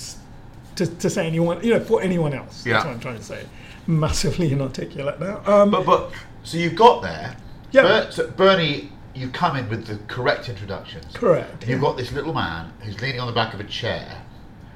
to, 0.76 0.86
to 0.86 1.10
say 1.10 1.28
anyone, 1.28 1.63
you 1.63 1.74
know, 1.74 1.80
for 1.80 2.02
anyone 2.02 2.34
else. 2.34 2.65
Yeah. 2.65 2.74
That's 2.74 2.86
what 2.86 2.93
I'm 2.93 3.00
trying 3.00 3.17
to 3.17 3.24
say. 3.24 3.45
Massively 3.88 4.52
inarticulate 4.52 5.19
now. 5.19 5.41
Um, 5.45 5.71
But 5.71 5.86
but 5.86 6.12
so 6.43 6.58
you've 6.58 6.76
got 6.76 7.02
there. 7.02 7.36
Yeah. 7.72 7.84
Ber- 7.84 8.12
so 8.12 8.30
Bernie, 8.32 8.92
you've 9.14 9.34
come 9.34 9.56
in 9.56 9.70
with 9.70 9.88
the 9.88 9.98
correct 10.08 10.50
introductions. 10.50 11.06
Correct, 11.14 11.68
you've 11.68 11.82
yeah. 11.82 11.88
got 11.88 11.98
this 11.98 12.12
little 12.12 12.34
man 12.34 12.74
who's 12.82 13.00
leaning 13.02 13.20
on 13.20 13.28
the 13.28 13.34
back 13.34 13.54
of 13.54 13.60
a 13.60 13.66
chair, 13.66 14.22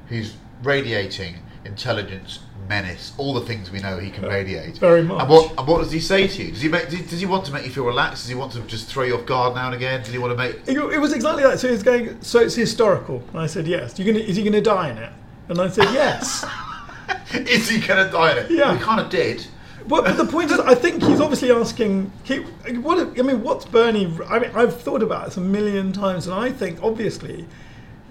who's 0.08 0.36
radiating 0.64 1.38
intelligence, 1.66 2.40
menace, 2.70 3.14
all 3.18 3.34
the 3.34 3.42
things 3.42 3.72
we 3.72 3.80
know 3.80 3.98
he 3.98 4.10
can 4.10 4.26
uh, 4.26 4.30
radiate. 4.30 4.78
very 4.78 5.04
much. 5.04 5.22
And 5.22 5.30
what 5.30 5.58
and 5.58 5.68
what 5.68 5.80
does 5.80 5.92
he 5.92 6.00
say 6.00 6.28
to 6.28 6.44
you? 6.44 6.52
Does 6.52 6.62
he 6.62 6.70
make? 6.70 6.90
Does 6.90 7.20
he 7.20 7.26
want 7.26 7.46
to 7.46 7.52
make 7.52 7.66
you 7.66 7.72
feel 7.72 7.86
relaxed? 7.86 8.24
Does 8.24 8.30
he 8.30 8.36
want 8.36 8.54
to 8.54 8.62
just 8.62 8.88
throw 8.88 9.04
you 9.04 9.16
off 9.16 9.26
guard 9.26 9.56
now 9.56 9.68
and 9.68 9.76
again? 9.76 10.02
Does 10.02 10.12
he 10.12 10.18
want 10.18 10.32
to 10.32 10.38
make? 10.38 10.56
It, 10.68 10.78
it 10.78 11.00
was 11.00 11.14
exactly 11.14 11.44
that. 11.44 11.60
So 11.60 11.70
he's 11.70 11.84
going. 11.84 12.22
So 12.22 12.40
it's 12.40 12.56
historical. 12.56 13.24
And 13.32 13.40
I 13.40 13.48
said 13.48 13.68
yes. 13.68 13.98
You 14.00 14.06
gonna? 14.06 14.24
Is 14.24 14.38
he 14.38 14.44
going 14.44 14.54
to 14.54 14.62
die 14.62 14.90
in 14.90 14.98
it? 14.98 15.12
And 15.50 15.60
I 15.60 15.70
said 15.70 15.86
yes. 15.94 16.46
Is 17.34 17.70
he 17.70 17.80
going 17.80 18.04
to 18.04 18.12
die 18.12 18.32
in 18.32 18.38
it? 18.46 18.52
Yeah. 18.52 18.76
He 18.76 18.84
kind 18.84 19.00
of 19.00 19.10
did. 19.10 19.46
But, 19.88 20.06
but 20.06 20.18
the 20.18 20.26
point 20.26 20.52
is, 20.52 20.60
I 20.60 20.74
think 20.76 21.04
he's 21.04 21.20
obviously 21.20 21.52
asking. 21.52 22.12
He, 22.24 22.38
what 22.40 22.98
I 23.18 23.22
mean, 23.22 23.42
what's 23.44 23.66
Bernie? 23.66 24.12
I 24.28 24.40
mean, 24.40 24.52
I've 24.56 24.80
thought 24.82 25.04
about 25.04 25.26
this 25.26 25.38
a 25.38 25.42
million 25.42 25.92
times, 25.94 26.28
and 26.28 26.36
I 26.36 26.52
think 26.52 26.82
obviously, 26.82 27.46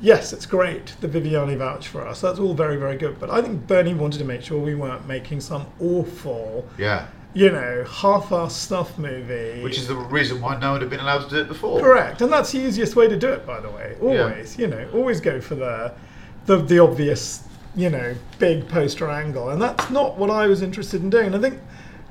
yes, 0.00 0.32
it's 0.32 0.46
great 0.46 0.94
that 1.00 1.10
Viviane 1.12 1.56
vouched 1.58 1.88
for 1.88 2.06
us. 2.06 2.20
That's 2.20 2.38
all 2.38 2.54
very, 2.54 2.76
very 2.76 2.96
good. 2.96 3.18
But 3.18 3.30
I 3.30 3.42
think 3.42 3.66
Bernie 3.66 3.94
wanted 3.94 4.18
to 4.18 4.24
make 4.24 4.42
sure 4.42 4.58
we 4.60 4.74
weren't 4.74 5.06
making 5.08 5.40
some 5.40 5.66
awful, 5.80 6.68
Yeah. 6.78 7.06
you 7.32 7.50
know, 7.50 7.84
half-assed 7.90 8.52
stuff 8.52 8.96
movie. 8.96 9.60
Which 9.62 9.78
is 9.78 9.88
the 9.88 9.96
reason 9.96 10.40
why 10.40 10.56
no 10.60 10.72
one 10.72 10.80
had 10.80 10.90
been 10.90 11.00
allowed 11.00 11.22
to 11.24 11.30
do 11.30 11.40
it 11.40 11.48
before. 11.48 11.80
Correct, 11.80 12.20
and 12.22 12.32
that's 12.32 12.52
the 12.52 12.58
easiest 12.60 12.94
way 12.94 13.08
to 13.08 13.16
do 13.16 13.28
it, 13.28 13.44
by 13.44 13.58
the 13.60 13.70
way. 13.70 13.96
Always, 14.00 14.56
you 14.58 14.68
know, 14.68 14.88
always 14.94 15.20
go 15.20 15.40
for 15.40 15.56
the, 15.56 15.92
the 16.46 16.56
the 16.58 16.78
obvious, 16.78 17.42
you 17.76 17.90
know, 17.90 18.14
big 18.38 18.68
poster 18.68 19.10
angle, 19.10 19.50
and 19.50 19.60
that's 19.60 19.90
not 19.90 20.16
what 20.16 20.30
I 20.30 20.46
was 20.46 20.62
interested 20.62 21.02
in 21.02 21.10
doing. 21.10 21.34
I 21.34 21.38
think, 21.38 21.60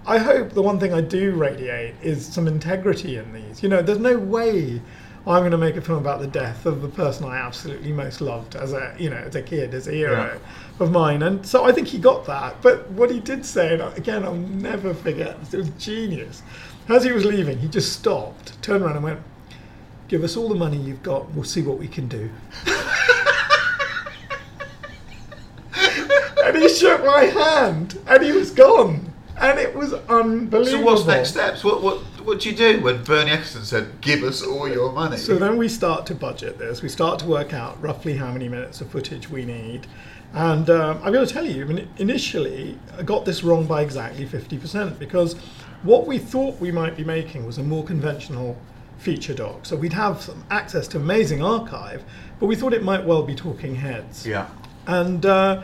I 0.06 0.18
hope 0.18 0.52
the 0.52 0.62
one 0.62 0.80
thing 0.80 0.94
I 0.94 1.02
do 1.02 1.32
radiate 1.32 1.96
is 2.02 2.26
some 2.26 2.48
integrity 2.48 3.18
in 3.18 3.32
these. 3.34 3.64
You 3.64 3.70
know, 3.70 3.82
there's 3.82 4.00
no 4.00 4.18
way 4.18 4.82
I'm 5.26 5.40
going 5.42 5.52
to 5.52 5.58
make 5.58 5.78
a 5.78 5.82
film 5.82 6.00
about 6.00 6.20
the 6.20 6.28
death 6.28 6.66
of 6.66 6.82
the 6.82 6.90
person 6.90 7.26
I 7.26 7.38
absolutely 7.38 7.94
most 7.94 8.20
loved 8.20 8.58
as 8.58 8.74
a, 8.74 8.94
you 9.00 9.10
know, 9.10 9.16
as 9.16 9.36
a 9.36 9.42
kid, 9.42 9.74
as 9.74 9.88
a 9.88 9.92
hero 9.92 10.40
of 10.80 10.92
mine, 10.92 11.24
and 11.24 11.46
so 11.46 11.64
I 11.64 11.72
think 11.72 11.88
he 11.88 11.98
got 11.98 12.26
that. 12.26 12.62
But 12.62 12.90
what 12.92 13.10
he 13.10 13.22
did 13.22 13.46
say, 13.46 13.74
and 13.74 13.98
again, 13.98 14.26
I'll 14.26 14.36
never 14.36 14.94
forget, 14.94 15.38
it 15.54 15.58
was 15.58 15.70
genius. 15.80 16.44
As 16.90 17.06
he 17.06 17.14
was 17.14 17.24
leaving, 17.24 17.60
he 17.60 17.70
just 17.70 17.94
stopped, 17.94 18.62
turned 18.62 18.84
around, 18.84 18.96
and 18.96 19.04
went. 19.04 19.20
Give 20.10 20.24
us 20.24 20.36
all 20.36 20.50
the 20.50 20.56
money 20.56 20.78
you've 20.78 21.02
got. 21.02 21.32
We'll 21.32 21.46
see 21.46 21.62
what 21.62 21.80
we 21.80 21.88
can 21.88 22.08
do. 22.08 22.30
and 26.64 26.72
he 26.72 26.78
shook 26.78 27.06
my 27.06 27.26
hand, 27.26 28.00
and 28.08 28.24
he 28.24 28.32
was 28.32 28.52
gone, 28.52 29.12
and 29.40 29.60
it 29.60 29.76
was 29.76 29.94
unbelievable. 29.94 30.66
So 30.66 30.82
what's 30.82 31.06
next 31.06 31.30
steps? 31.32 31.64
What 31.64 31.82
what 31.82 32.00
what 32.26 32.40
do 32.40 32.50
you 32.50 32.56
do 32.56 32.82
when 32.82 33.04
Bernie 33.04 33.32
Ecclestone 33.32 33.66
said, 33.66 34.02
"Give 34.02 34.24
us 34.24 34.42
all 34.42 34.68
your 34.68 34.92
money"? 34.92 35.18
So 35.18 35.36
then 35.36 35.58
we 35.58 35.68
start 35.68 36.06
to 36.08 36.16
budget 36.16 36.58
this. 36.58 36.82
We 36.82 36.90
start 36.90 37.20
to 37.20 37.26
work 37.26 37.54
out 37.54 37.82
roughly 37.82 38.16
how 38.16 38.32
many 38.32 38.48
minutes 38.48 38.82
of 38.82 38.90
footage 38.90 39.30
we 39.30 39.46
need. 39.46 39.88
And 40.34 40.68
um, 40.70 41.00
I've 41.04 41.14
got 41.14 41.28
to 41.28 41.32
tell 41.32 41.46
you, 41.46 41.64
I 41.64 41.68
mean, 41.68 41.88
initially, 41.98 42.80
I 42.98 43.04
got 43.04 43.24
this 43.24 43.44
wrong 43.44 43.68
by 43.68 43.84
exactly 43.84 44.26
50% 44.26 44.98
because 44.98 45.36
what 45.84 46.08
we 46.08 46.18
thought 46.18 46.60
we 46.60 46.72
might 46.72 46.98
be 46.98 47.04
making 47.04 47.46
was 47.46 47.60
a 47.60 47.64
more 47.64 47.84
conventional 47.84 48.58
feature 48.98 49.36
doc. 49.36 49.68
So 49.68 49.76
we'd 49.76 49.94
have 49.94 50.22
some 50.24 50.44
access 50.50 50.88
to 50.90 50.98
amazing 50.98 51.44
archive, 51.44 52.04
but 52.40 52.48
we 52.48 52.56
thought 52.56 52.74
it 52.74 52.82
might 52.82 53.06
well 53.06 53.22
be 53.22 53.36
talking 53.36 53.76
heads. 53.76 54.26
yeah. 54.26 54.48
And 54.88 55.26
uh, 55.26 55.62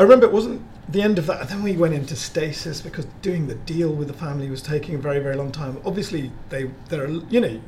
I 0.00 0.02
remember 0.02 0.24
it 0.24 0.32
wasn't 0.32 0.62
the 0.90 1.02
end 1.02 1.18
of 1.18 1.26
that. 1.26 1.50
Then 1.50 1.62
we 1.62 1.76
went 1.76 1.92
into 1.92 2.16
stasis 2.16 2.80
because 2.80 3.04
doing 3.20 3.48
the 3.48 3.54
deal 3.54 3.92
with 3.92 4.08
the 4.08 4.14
family 4.14 4.48
was 4.48 4.62
taking 4.62 4.94
a 4.94 4.98
very, 4.98 5.18
very 5.18 5.36
long 5.36 5.52
time. 5.52 5.76
Obviously, 5.84 6.32
they 6.48 6.70
there 6.88 7.04
are 7.04 7.08
you 7.28 7.38
know 7.38 7.60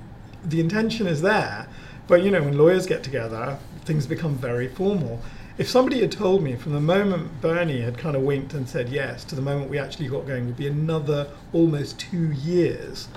the 0.42 0.59
intention 0.59 1.07
is 1.07 1.21
there, 1.21 1.68
but 2.07 2.23
you 2.23 2.31
know 2.31 2.42
when 2.42 2.57
lawyers 2.57 2.87
get 2.87 3.03
together, 3.03 3.59
things 3.85 4.07
become 4.07 4.35
very 4.35 4.66
formal. 4.66 5.21
If 5.59 5.68
somebody 5.68 6.01
had 6.01 6.11
told 6.11 6.42
me 6.42 6.57
from 6.57 6.73
the 6.73 6.81
moment 6.81 7.42
Bernie 7.42 7.83
had 7.83 7.99
kind 7.99 8.16
of 8.16 8.23
winked 8.23 8.55
and 8.55 8.66
said 8.66 8.88
yes 8.88 9.25
to 9.25 9.35
the 9.35 9.42
moment 9.42 9.68
we 9.68 9.79
actually 9.79 10.09
got 10.09 10.27
going 10.27 10.47
would 10.47 10.57
be 10.57 10.68
another 10.68 11.29
almost 11.53 11.99
two 12.01 12.33
years, 12.33 13.09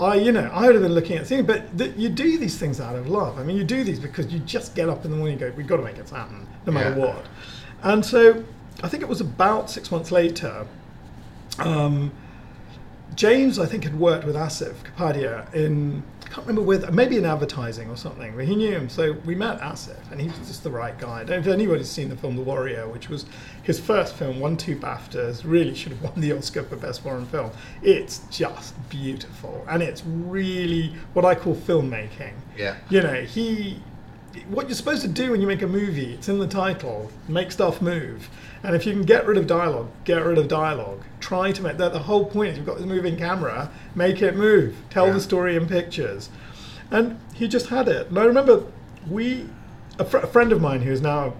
I, 0.00 0.16
you 0.16 0.32
know, 0.32 0.50
I 0.52 0.66
would 0.66 0.74
have 0.74 0.82
been 0.82 0.92
looking 0.92 1.18
at 1.18 1.28
things, 1.28 1.46
but 1.46 1.78
th- 1.78 1.94
you 1.96 2.08
do 2.08 2.36
these 2.36 2.58
things 2.58 2.80
out 2.80 2.96
of 2.96 3.08
love. 3.08 3.38
I 3.38 3.44
mean, 3.44 3.56
you 3.56 3.62
do 3.62 3.84
these 3.84 4.00
because 4.00 4.32
you 4.32 4.40
just 4.40 4.74
get 4.74 4.88
up 4.88 5.04
in 5.04 5.12
the 5.12 5.16
morning 5.16 5.40
and 5.40 5.52
go, 5.52 5.56
we've 5.56 5.68
got 5.68 5.76
to 5.76 5.84
make 5.84 5.98
it 5.98 6.10
happen, 6.10 6.48
no 6.66 6.72
matter 6.72 6.90
Yeah. 6.90 6.96
what. 6.96 7.26
And 7.84 8.04
so 8.04 8.42
I 8.82 8.88
think 8.88 9.02
it 9.02 9.08
was 9.08 9.20
about 9.20 9.70
six 9.70 9.90
months 9.90 10.10
later, 10.10 10.66
um, 11.58 12.12
James, 13.14 13.58
I 13.58 13.64
think, 13.64 13.84
had 13.84 13.98
worked 13.98 14.26
with 14.26 14.34
Asif 14.36 14.74
Kapadia 14.84 15.52
in, 15.54 16.02
I 16.22 16.28
can't 16.28 16.46
remember 16.46 16.60
whether 16.60 16.92
maybe 16.92 17.16
in 17.16 17.24
advertising 17.24 17.88
or 17.88 17.96
something, 17.96 18.36
but 18.36 18.44
he 18.44 18.54
knew 18.54 18.70
him. 18.70 18.90
So 18.90 19.12
we 19.24 19.34
met 19.34 19.58
Asif, 19.60 20.10
and 20.10 20.20
he 20.20 20.28
was 20.28 20.36
just 20.48 20.62
the 20.62 20.70
right 20.70 20.98
guy. 20.98 21.20
I 21.20 21.24
don't 21.24 21.42
know 21.42 21.50
if 21.50 21.54
anybody's 21.54 21.88
seen 21.88 22.10
the 22.10 22.16
film 22.16 22.36
The 22.36 22.42
Warrior, 22.42 22.86
which 22.88 23.08
was 23.08 23.24
his 23.62 23.80
first 23.80 24.16
film, 24.16 24.38
won 24.38 24.58
two 24.58 24.76
BAFTAs, 24.76 25.44
really 25.44 25.74
should 25.74 25.92
have 25.92 26.02
won 26.02 26.20
the 26.20 26.32
Oscar 26.32 26.64
for 26.64 26.76
Best 26.76 27.02
Foreign 27.02 27.24
Film. 27.26 27.50
It's 27.82 28.18
just 28.30 28.74
beautiful, 28.90 29.64
and 29.66 29.82
it's 29.82 30.04
really 30.04 30.94
what 31.14 31.24
I 31.24 31.34
call 31.34 31.54
filmmaking. 31.54 32.34
Yeah. 32.56 32.76
You 32.90 33.02
know, 33.02 33.22
he 33.22 33.80
what 34.48 34.68
you're 34.68 34.76
supposed 34.76 35.02
to 35.02 35.08
do 35.08 35.30
when 35.30 35.40
you 35.40 35.46
make 35.46 35.62
a 35.62 35.66
movie, 35.66 36.14
it's 36.14 36.28
in 36.28 36.38
the 36.38 36.46
title, 36.46 37.10
make 37.28 37.50
stuff 37.50 37.80
move. 37.80 38.28
And 38.66 38.74
if 38.74 38.84
you 38.84 38.92
can 38.92 39.04
get 39.04 39.24
rid 39.28 39.38
of 39.38 39.46
dialogue, 39.46 39.90
get 40.04 40.24
rid 40.24 40.38
of 40.38 40.48
dialogue. 40.48 41.04
Try 41.20 41.52
to 41.52 41.62
make 41.62 41.76
that 41.76 41.92
the 41.92 42.00
whole 42.00 42.24
point 42.24 42.50
is 42.50 42.56
you've 42.56 42.66
got 42.66 42.78
this 42.78 42.84
moving 42.84 43.16
camera, 43.16 43.70
make 43.94 44.20
it 44.20 44.34
move, 44.34 44.74
tell 44.90 45.06
Yeah. 45.06 45.12
the 45.12 45.20
story 45.20 45.54
in 45.54 45.68
pictures. 45.68 46.30
And 46.90 47.20
he 47.32 47.46
just 47.46 47.68
had 47.68 47.86
it. 47.86 48.08
And 48.08 48.18
I 48.18 48.24
remember 48.24 48.64
we, 49.08 49.46
a, 50.00 50.04
fr- 50.04 50.16
a 50.18 50.26
friend 50.26 50.50
of 50.50 50.60
mine 50.60 50.80
who 50.82 50.90
is 50.90 51.00
now 51.00 51.34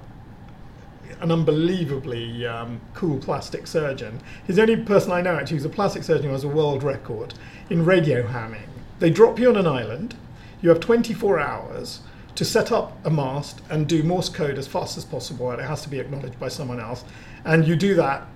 an 1.21 1.33
unbelievably 1.33 2.47
um, 2.47 2.81
cool 2.95 3.19
plastic 3.19 3.67
surgeon. 3.67 4.21
He's 4.47 4.55
the 4.55 4.63
only 4.63 4.77
person 4.77 5.11
I 5.11 5.21
know 5.21 5.35
actually 5.35 5.57
who's 5.57 5.65
a 5.67 5.69
plastic 5.71 6.05
surgeon 6.05 6.27
who 6.27 6.33
has 6.33 6.45
a 6.45 6.49
world 6.49 6.85
record 6.85 7.35
in 7.69 7.85
radio 7.85 8.23
hamming. 8.25 8.69
They 9.01 9.11
drop 9.11 9.41
you 9.41 9.49
on 9.49 9.57
an 9.57 9.67
island. 9.67 10.15
You 10.63 10.69
have 10.69 10.79
24 10.79 11.41
hours 11.41 12.03
to 12.37 12.45
set 12.45 12.71
up 12.73 12.97
a 13.05 13.11
mast 13.11 13.61
and 13.71 13.89
do 13.89 14.03
Morse 14.03 14.29
code 14.29 14.59
as 14.59 14.67
fast 14.67 14.97
as 14.97 15.05
possible, 15.05 15.51
and 15.51 15.61
it 15.61 15.65
has 15.65 15.83
to 15.83 15.89
be 15.89 15.99
acknowledged 15.99 16.39
by 16.39 16.49
someone 16.49 16.79
else. 16.81 17.05
And 17.45 17.67
you 17.67 17.77
do 17.77 17.95
that 17.97 18.27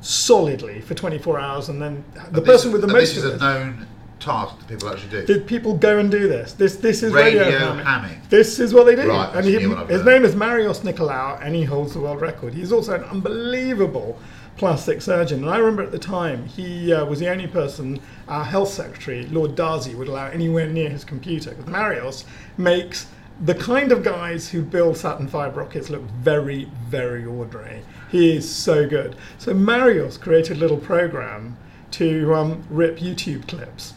solidly 0.00 0.80
for 0.80 0.94
24 0.94 1.38
hours, 1.38 1.68
and 1.68 1.80
then 1.80 2.04
the 2.14 2.38
And 2.38 2.46
person 2.46 2.70
this, 2.72 2.80
with 2.80 2.80
the 2.82 2.88
most 2.88 3.14
This 3.14 3.24
is 3.24 3.34
a 3.34 3.38
known 3.38 3.86
task 4.20 4.58
that 4.58 4.68
people 4.68 4.88
actually 4.88 5.10
do. 5.10 5.26
did 5.26 5.46
people 5.46 5.76
go 5.76 5.98
and 5.98 6.10
do 6.10 6.28
this? 6.28 6.52
This 6.52 6.76
this 6.76 7.02
is 7.02 7.12
radio, 7.12 7.42
Radio 7.42 7.58
hamming. 7.58 7.84
hamming. 7.84 8.28
This 8.30 8.58
is 8.60 8.72
what 8.72 8.84
they 8.86 8.96
do. 8.96 9.08
Right, 9.08 9.34
and 9.34 9.44
he, 9.46 9.56
a 9.56 9.60
new 9.60 9.70
one 9.70 9.78
I've 9.78 9.88
his 9.88 10.02
heard. 10.02 10.06
name 10.06 10.24
is 10.24 10.34
Marios 10.34 10.80
Nicolaou, 10.80 11.44
and 11.44 11.54
he 11.54 11.64
holds 11.64 11.94
the 11.94 12.00
world 12.00 12.20
record. 12.20 12.54
He's 12.54 12.72
also 12.72 12.94
an 12.94 13.04
unbelievable 13.04 14.18
plastic 14.56 15.02
surgeon. 15.02 15.42
And 15.42 15.50
I 15.50 15.58
remember 15.58 15.82
at 15.82 15.90
the 15.90 15.98
time 15.98 16.46
he 16.46 16.92
uh, 16.92 17.04
was 17.04 17.18
the 17.18 17.28
only 17.28 17.48
person 17.48 18.00
our 18.28 18.44
health 18.44 18.68
secretary, 18.68 19.26
Lord 19.26 19.56
Darzi, 19.56 19.94
would 19.96 20.06
allow 20.08 20.26
anywhere 20.28 20.68
near 20.68 20.88
his 20.88 21.04
computer. 21.04 21.50
Because 21.50 21.66
Marios 21.66 22.24
makes 22.56 23.06
the 23.40 23.54
kind 23.54 23.90
of 23.92 24.02
guys 24.02 24.48
who 24.50 24.62
build 24.62 24.96
Saturn 24.96 25.26
V 25.26 25.38
rockets 25.38 25.90
look 25.90 26.02
very, 26.02 26.70
very 26.88 27.24
ordinary. 27.24 27.82
He 28.10 28.36
is 28.36 28.48
so 28.48 28.88
good. 28.88 29.16
So 29.38 29.52
Marios 29.52 30.20
created 30.20 30.56
a 30.56 30.60
little 30.60 30.76
program 30.76 31.56
to 31.92 32.34
um, 32.34 32.64
rip 32.70 32.98
YouTube 32.98 33.48
clips. 33.48 33.94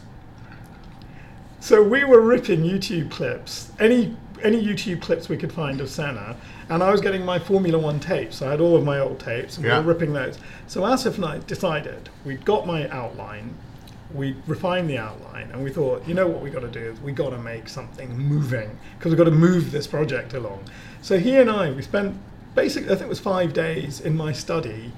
So 1.60 1.82
we 1.82 2.04
were 2.04 2.20
ripping 2.20 2.62
YouTube 2.62 3.10
clips, 3.10 3.72
any 3.78 4.16
any 4.42 4.64
YouTube 4.64 5.02
clips 5.02 5.28
we 5.28 5.36
could 5.36 5.52
find 5.52 5.80
of 5.80 5.88
Senna, 5.88 6.36
and 6.68 6.80
I 6.80 6.92
was 6.92 7.00
getting 7.00 7.24
my 7.24 7.40
Formula 7.40 7.76
One 7.76 7.98
tapes. 7.98 8.40
I 8.40 8.52
had 8.52 8.60
all 8.60 8.76
of 8.76 8.84
my 8.84 9.00
old 9.00 9.18
tapes, 9.18 9.56
and 9.56 9.66
Yeah. 9.66 9.80
we 9.80 9.86
were 9.86 9.92
ripping 9.92 10.12
those. 10.12 10.38
So 10.68 10.82
Asif 10.82 11.16
and 11.16 11.24
I 11.24 11.38
decided 11.38 12.08
we'd 12.24 12.44
got 12.44 12.64
my 12.64 12.88
outline, 12.88 13.54
we 14.14 14.36
refined 14.46 14.88
the 14.88 14.98
outline, 14.98 15.50
and 15.50 15.62
we 15.62 15.70
thought, 15.70 16.06
you 16.06 16.14
know 16.14 16.26
what 16.26 16.42
we 16.42 16.50
got 16.50 16.60
to 16.60 16.68
do 16.68 16.92
is 16.92 17.00
we 17.00 17.12
got 17.12 17.30
to 17.30 17.38
make 17.38 17.68
something 17.68 18.16
moving 18.16 18.78
because 18.96 19.10
we've 19.10 19.18
got 19.18 19.24
to 19.24 19.30
move 19.30 19.70
this 19.70 19.86
project 19.86 20.34
along. 20.34 20.64
So 21.02 21.18
he 21.18 21.36
and 21.36 21.50
I, 21.50 21.70
we 21.70 21.82
spent 21.82 22.16
basically, 22.54 22.90
I 22.90 22.94
think 22.94 23.06
it 23.06 23.08
was 23.08 23.20
five 23.20 23.52
days 23.52 24.00
in 24.00 24.16
my 24.16 24.32
study 24.32 24.92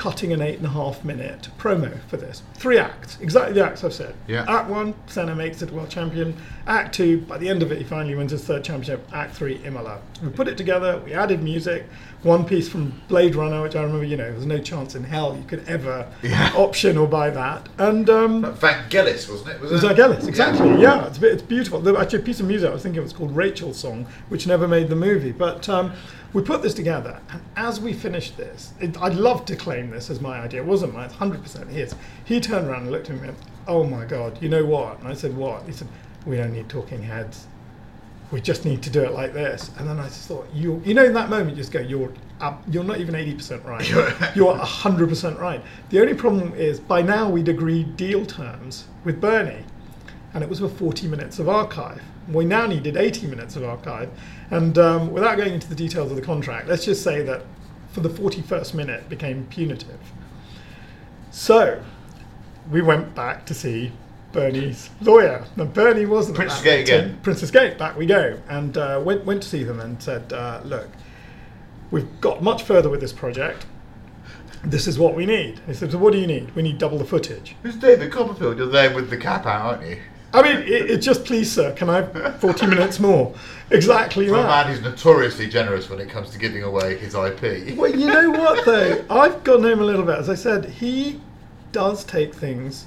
cutting 0.00 0.32
an 0.32 0.40
eight 0.40 0.56
and 0.56 0.64
a 0.64 0.70
half 0.70 1.04
minute 1.04 1.50
promo 1.58 2.00
for 2.08 2.16
this. 2.16 2.42
Three 2.54 2.78
acts, 2.78 3.18
exactly 3.20 3.52
the 3.52 3.62
acts 3.62 3.84
I've 3.84 3.92
said. 3.92 4.14
Yeah. 4.26 4.46
Act 4.48 4.70
one, 4.70 4.94
Senna 5.06 5.34
makes 5.34 5.60
it 5.60 5.70
world 5.70 5.90
champion. 5.90 6.34
Act 6.66 6.94
two, 6.94 7.20
by 7.20 7.36
the 7.36 7.46
end 7.50 7.62
of 7.62 7.70
it, 7.70 7.76
he 7.76 7.84
finally 7.84 8.14
wins 8.14 8.30
his 8.32 8.42
third 8.42 8.64
championship. 8.64 9.06
Act 9.12 9.36
three, 9.36 9.56
Imola. 9.62 10.00
We 10.22 10.30
put 10.30 10.48
it 10.48 10.56
together, 10.56 10.96
we 11.04 11.12
added 11.12 11.42
music, 11.42 11.84
one 12.22 12.46
piece 12.46 12.66
from 12.66 12.98
Blade 13.08 13.34
Runner, 13.34 13.60
which 13.60 13.76
I 13.76 13.82
remember, 13.82 14.04
you 14.06 14.16
know, 14.16 14.30
there's 14.30 14.46
no 14.46 14.58
chance 14.58 14.94
in 14.94 15.04
hell 15.04 15.36
you 15.36 15.44
could 15.44 15.68
ever 15.68 16.06
Yeah. 16.22 16.50
option 16.56 16.96
or 16.96 17.06
buy 17.06 17.28
that. 17.28 17.68
And 17.76 18.08
um, 18.08 18.42
Vangelis, 18.56 19.28
wasn't 19.30 19.50
it? 19.50 19.60
Was 19.60 19.70
it 19.70 19.74
was 19.74 19.82
Vangelis, 19.84 20.26
exactly. 20.26 20.80
Yeah, 20.80 21.08
it's, 21.08 21.22
it's 21.22 21.42
beautiful. 21.42 21.86
Actually 21.98 22.20
a 22.20 22.22
piece 22.22 22.40
of 22.40 22.46
music 22.46 22.70
I 22.70 22.72
was 22.72 22.82
thinking 22.82 23.00
it 23.00 23.02
was 23.02 23.12
called 23.12 23.36
Rachel's 23.36 23.78
Song, 23.78 24.06
which 24.30 24.46
never 24.46 24.66
made 24.66 24.88
the 24.88 24.96
movie. 24.96 25.32
But 25.32 25.68
um, 25.68 25.92
we 26.32 26.42
put 26.42 26.62
this 26.62 26.74
together, 26.74 27.20
and 27.30 27.42
as 27.56 27.80
we 27.80 27.92
finished 27.92 28.36
this, 28.36 28.72
it, 28.80 29.00
I'd 29.00 29.14
love 29.14 29.44
to 29.46 29.56
claim 29.56 29.90
this 29.90 30.10
as 30.10 30.20
my 30.20 30.38
idea. 30.38 30.62
It 30.62 30.66
wasn't 30.66 30.94
mine, 30.94 31.06
it's 31.06 31.14
100% 31.14 31.68
his. 31.68 31.94
He 32.24 32.40
turned 32.40 32.68
around 32.68 32.82
and 32.82 32.92
looked 32.92 33.10
at 33.10 33.20
me 33.20 33.28
and 33.28 33.36
Oh 33.66 33.84
my 33.84 34.04
God, 34.04 34.40
you 34.42 34.48
know 34.48 34.64
what? 34.64 34.98
And 35.00 35.08
I 35.08 35.14
said, 35.14 35.36
What? 35.36 35.64
He 35.64 35.72
said, 35.72 35.88
We 36.26 36.36
don't 36.36 36.52
need 36.52 36.68
talking 36.68 37.02
heads. 37.02 37.46
We 38.30 38.40
just 38.40 38.64
need 38.64 38.80
to 38.84 38.90
do 38.90 39.02
it 39.02 39.12
like 39.12 39.32
this. 39.32 39.70
And 39.76 39.88
then 39.88 39.98
I 39.98 40.04
just 40.04 40.28
thought, 40.28 40.48
you, 40.54 40.80
you 40.84 40.94
know, 40.94 41.04
in 41.04 41.14
that 41.14 41.30
moment, 41.30 41.50
you 41.50 41.56
just 41.56 41.72
go, 41.72 41.80
you're, 41.80 42.12
up, 42.40 42.62
you're 42.70 42.84
not 42.84 43.00
even 43.00 43.16
80% 43.16 43.64
right. 43.64 43.88
you're 44.36 44.54
100% 44.54 45.40
right. 45.40 45.60
The 45.88 46.00
only 46.00 46.14
problem 46.14 46.54
is, 46.54 46.78
by 46.78 47.02
now 47.02 47.28
we'd 47.28 47.48
agreed 47.48 47.96
deal 47.96 48.24
terms 48.24 48.86
with 49.02 49.20
Bernie 49.20 49.64
and 50.32 50.44
it 50.44 50.48
was 50.48 50.60
for 50.60 50.68
40 50.68 51.08
minutes 51.08 51.38
of 51.38 51.48
archive. 51.48 52.02
We 52.28 52.44
now 52.44 52.66
needed 52.66 52.96
80 52.96 53.26
minutes 53.26 53.56
of 53.56 53.64
archive. 53.64 54.10
And 54.50 54.76
um, 54.78 55.12
without 55.12 55.36
going 55.36 55.54
into 55.54 55.68
the 55.68 55.74
details 55.74 56.10
of 56.10 56.16
the 56.16 56.22
contract, 56.22 56.68
let's 56.68 56.84
just 56.84 57.02
say 57.02 57.22
that 57.22 57.42
for 57.92 58.00
the 58.00 58.08
41st 58.08 58.74
minute 58.74 59.08
became 59.08 59.46
punitive. 59.46 60.00
So 61.30 61.82
we 62.70 62.82
went 62.82 63.14
back 63.14 63.46
to 63.46 63.54
see 63.54 63.92
Bernie's 64.32 64.90
lawyer. 65.00 65.44
And 65.56 65.72
Bernie 65.72 66.06
wasn't 66.06 66.36
Princes 66.36 66.62
Gate 66.62 66.82
again. 66.82 67.18
Princes 67.22 67.50
Gate, 67.50 67.78
back 67.78 67.96
we 67.96 68.06
go. 68.06 68.40
And 68.48 68.76
uh, 68.76 69.00
went, 69.04 69.24
went 69.24 69.42
to 69.42 69.48
see 69.48 69.64
them 69.64 69.80
and 69.80 70.00
said, 70.02 70.32
uh, 70.32 70.60
look, 70.64 70.88
we've 71.90 72.20
got 72.20 72.42
much 72.42 72.62
further 72.62 72.88
with 72.88 73.00
this 73.00 73.12
project. 73.12 73.66
This 74.62 74.86
is 74.86 74.98
what 74.98 75.14
we 75.14 75.24
need. 75.24 75.60
He 75.66 75.74
said, 75.74 75.92
so 75.92 75.98
what 75.98 76.12
do 76.12 76.18
you 76.18 76.26
need? 76.26 76.54
We 76.54 76.62
need 76.62 76.78
double 76.78 76.98
the 76.98 77.04
footage. 77.04 77.56
Who's 77.62 77.76
David 77.76 78.12
Copperfield? 78.12 78.58
You're 78.58 78.66
there 78.66 78.94
with 78.94 79.08
the 79.08 79.16
cap 79.16 79.46
out, 79.46 79.62
aren't 79.62 79.88
you? 79.88 79.98
I 80.32 80.42
mean, 80.42 80.58
it, 80.62 80.90
it 80.90 80.96
just 80.98 81.24
please, 81.24 81.50
sir, 81.50 81.72
can 81.74 81.90
I 81.90 82.02
have 82.02 82.40
40 82.40 82.66
minutes 82.74 83.00
more? 83.00 83.34
Exactly 83.70 84.28
a 84.28 84.32
that. 84.32 84.46
man 84.46 84.66
who's 84.68 84.82
notoriously 84.82 85.48
generous 85.48 85.88
when 85.88 86.00
it 86.00 86.08
comes 86.08 86.30
to 86.30 86.38
giving 86.38 86.62
away 86.62 86.96
his 86.96 87.14
IP. 87.14 87.76
Well, 87.76 87.94
you 87.94 88.06
know 88.06 88.30
what, 88.30 88.64
though? 88.64 89.04
I've 89.10 89.42
got 89.44 89.58
to 89.58 89.68
him 89.68 89.80
a 89.80 89.84
little 89.84 90.04
bit. 90.04 90.18
As 90.18 90.28
I 90.28 90.34
said, 90.34 90.66
he 90.66 91.20
does 91.72 92.04
take 92.04 92.34
things 92.34 92.86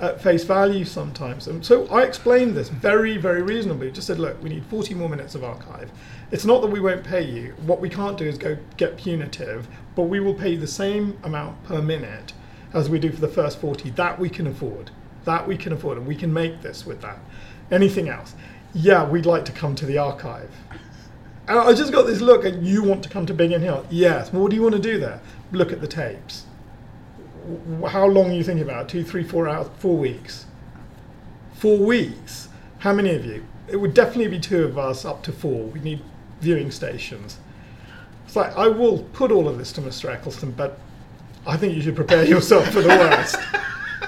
at 0.00 0.20
face 0.20 0.44
value 0.44 0.84
sometimes. 0.84 1.46
And 1.46 1.64
so 1.64 1.86
I 1.86 2.02
explained 2.02 2.56
this 2.56 2.68
very, 2.68 3.16
very 3.16 3.42
reasonably. 3.42 3.90
Just 3.90 4.06
said, 4.06 4.18
look, 4.18 4.42
we 4.42 4.48
need 4.48 4.64
40 4.66 4.94
more 4.94 5.08
minutes 5.08 5.34
of 5.34 5.44
archive. 5.44 5.90
It's 6.30 6.44
not 6.44 6.62
that 6.62 6.68
we 6.70 6.80
won't 6.80 7.04
pay 7.04 7.22
you. 7.22 7.54
What 7.64 7.80
we 7.80 7.88
can't 7.88 8.18
do 8.18 8.24
is 8.24 8.36
go 8.36 8.56
get 8.76 8.96
punitive, 8.96 9.68
but 9.94 10.04
we 10.04 10.18
will 10.20 10.34
pay 10.34 10.50
you 10.50 10.58
the 10.58 10.66
same 10.66 11.16
amount 11.22 11.62
per 11.64 11.80
minute 11.80 12.32
as 12.72 12.88
we 12.88 12.98
do 12.98 13.12
for 13.12 13.20
the 13.20 13.28
first 13.28 13.60
40. 13.60 13.90
That 13.90 14.18
we 14.18 14.28
can 14.28 14.48
afford. 14.48 14.90
That 15.24 15.46
we 15.46 15.56
can 15.56 15.72
afford, 15.72 15.98
and 15.98 16.06
we 16.06 16.14
can 16.14 16.32
make 16.32 16.62
this 16.62 16.84
with 16.84 17.00
that. 17.02 17.18
Anything 17.70 18.08
else? 18.08 18.34
Yeah, 18.74 19.08
we'd 19.08 19.26
like 19.26 19.44
to 19.46 19.52
come 19.52 19.74
to 19.76 19.86
the 19.86 19.98
archive. 19.98 20.50
And 21.46 21.58
I 21.58 21.74
just 21.74 21.92
got 21.92 22.06
this 22.06 22.20
look, 22.20 22.44
and 22.44 22.66
you 22.66 22.82
want 22.82 23.02
to 23.04 23.08
come 23.08 23.26
to 23.26 23.34
Biggin 23.34 23.60
Hill? 23.60 23.86
Yes. 23.90 24.32
Well, 24.32 24.42
what 24.42 24.50
do 24.50 24.56
you 24.56 24.62
want 24.62 24.74
to 24.74 24.80
do 24.80 24.98
there? 24.98 25.20
Look 25.52 25.72
at 25.72 25.80
the 25.80 25.86
tapes. 25.86 26.46
How 27.86 28.06
long 28.06 28.30
are 28.30 28.34
you 28.34 28.42
thinking 28.42 28.64
about? 28.64 28.88
Two, 28.88 29.04
three, 29.04 29.22
four 29.22 29.48
hours, 29.48 29.68
four 29.78 29.96
weeks. 29.96 30.46
Four 31.52 31.78
weeks. 31.78 32.48
How 32.78 32.92
many 32.92 33.14
of 33.14 33.24
you? 33.24 33.44
It 33.68 33.76
would 33.76 33.94
definitely 33.94 34.28
be 34.28 34.40
two 34.40 34.64
of 34.64 34.78
us, 34.78 35.04
up 35.04 35.22
to 35.24 35.32
four. 35.32 35.64
We 35.64 35.80
need 35.80 36.02
viewing 36.40 36.70
stations. 36.70 37.38
It's 38.26 38.36
like 38.36 38.56
I 38.56 38.68
will 38.68 39.04
put 39.12 39.30
all 39.30 39.48
of 39.48 39.58
this 39.58 39.72
to 39.72 39.80
Mr. 39.80 40.14
Ecclestone, 40.14 40.56
but 40.56 40.78
I 41.46 41.56
think 41.56 41.74
you 41.74 41.82
should 41.82 41.96
prepare 41.96 42.24
yourself 42.24 42.68
for 42.68 42.80
the 42.82 42.88
worst. 42.88 43.36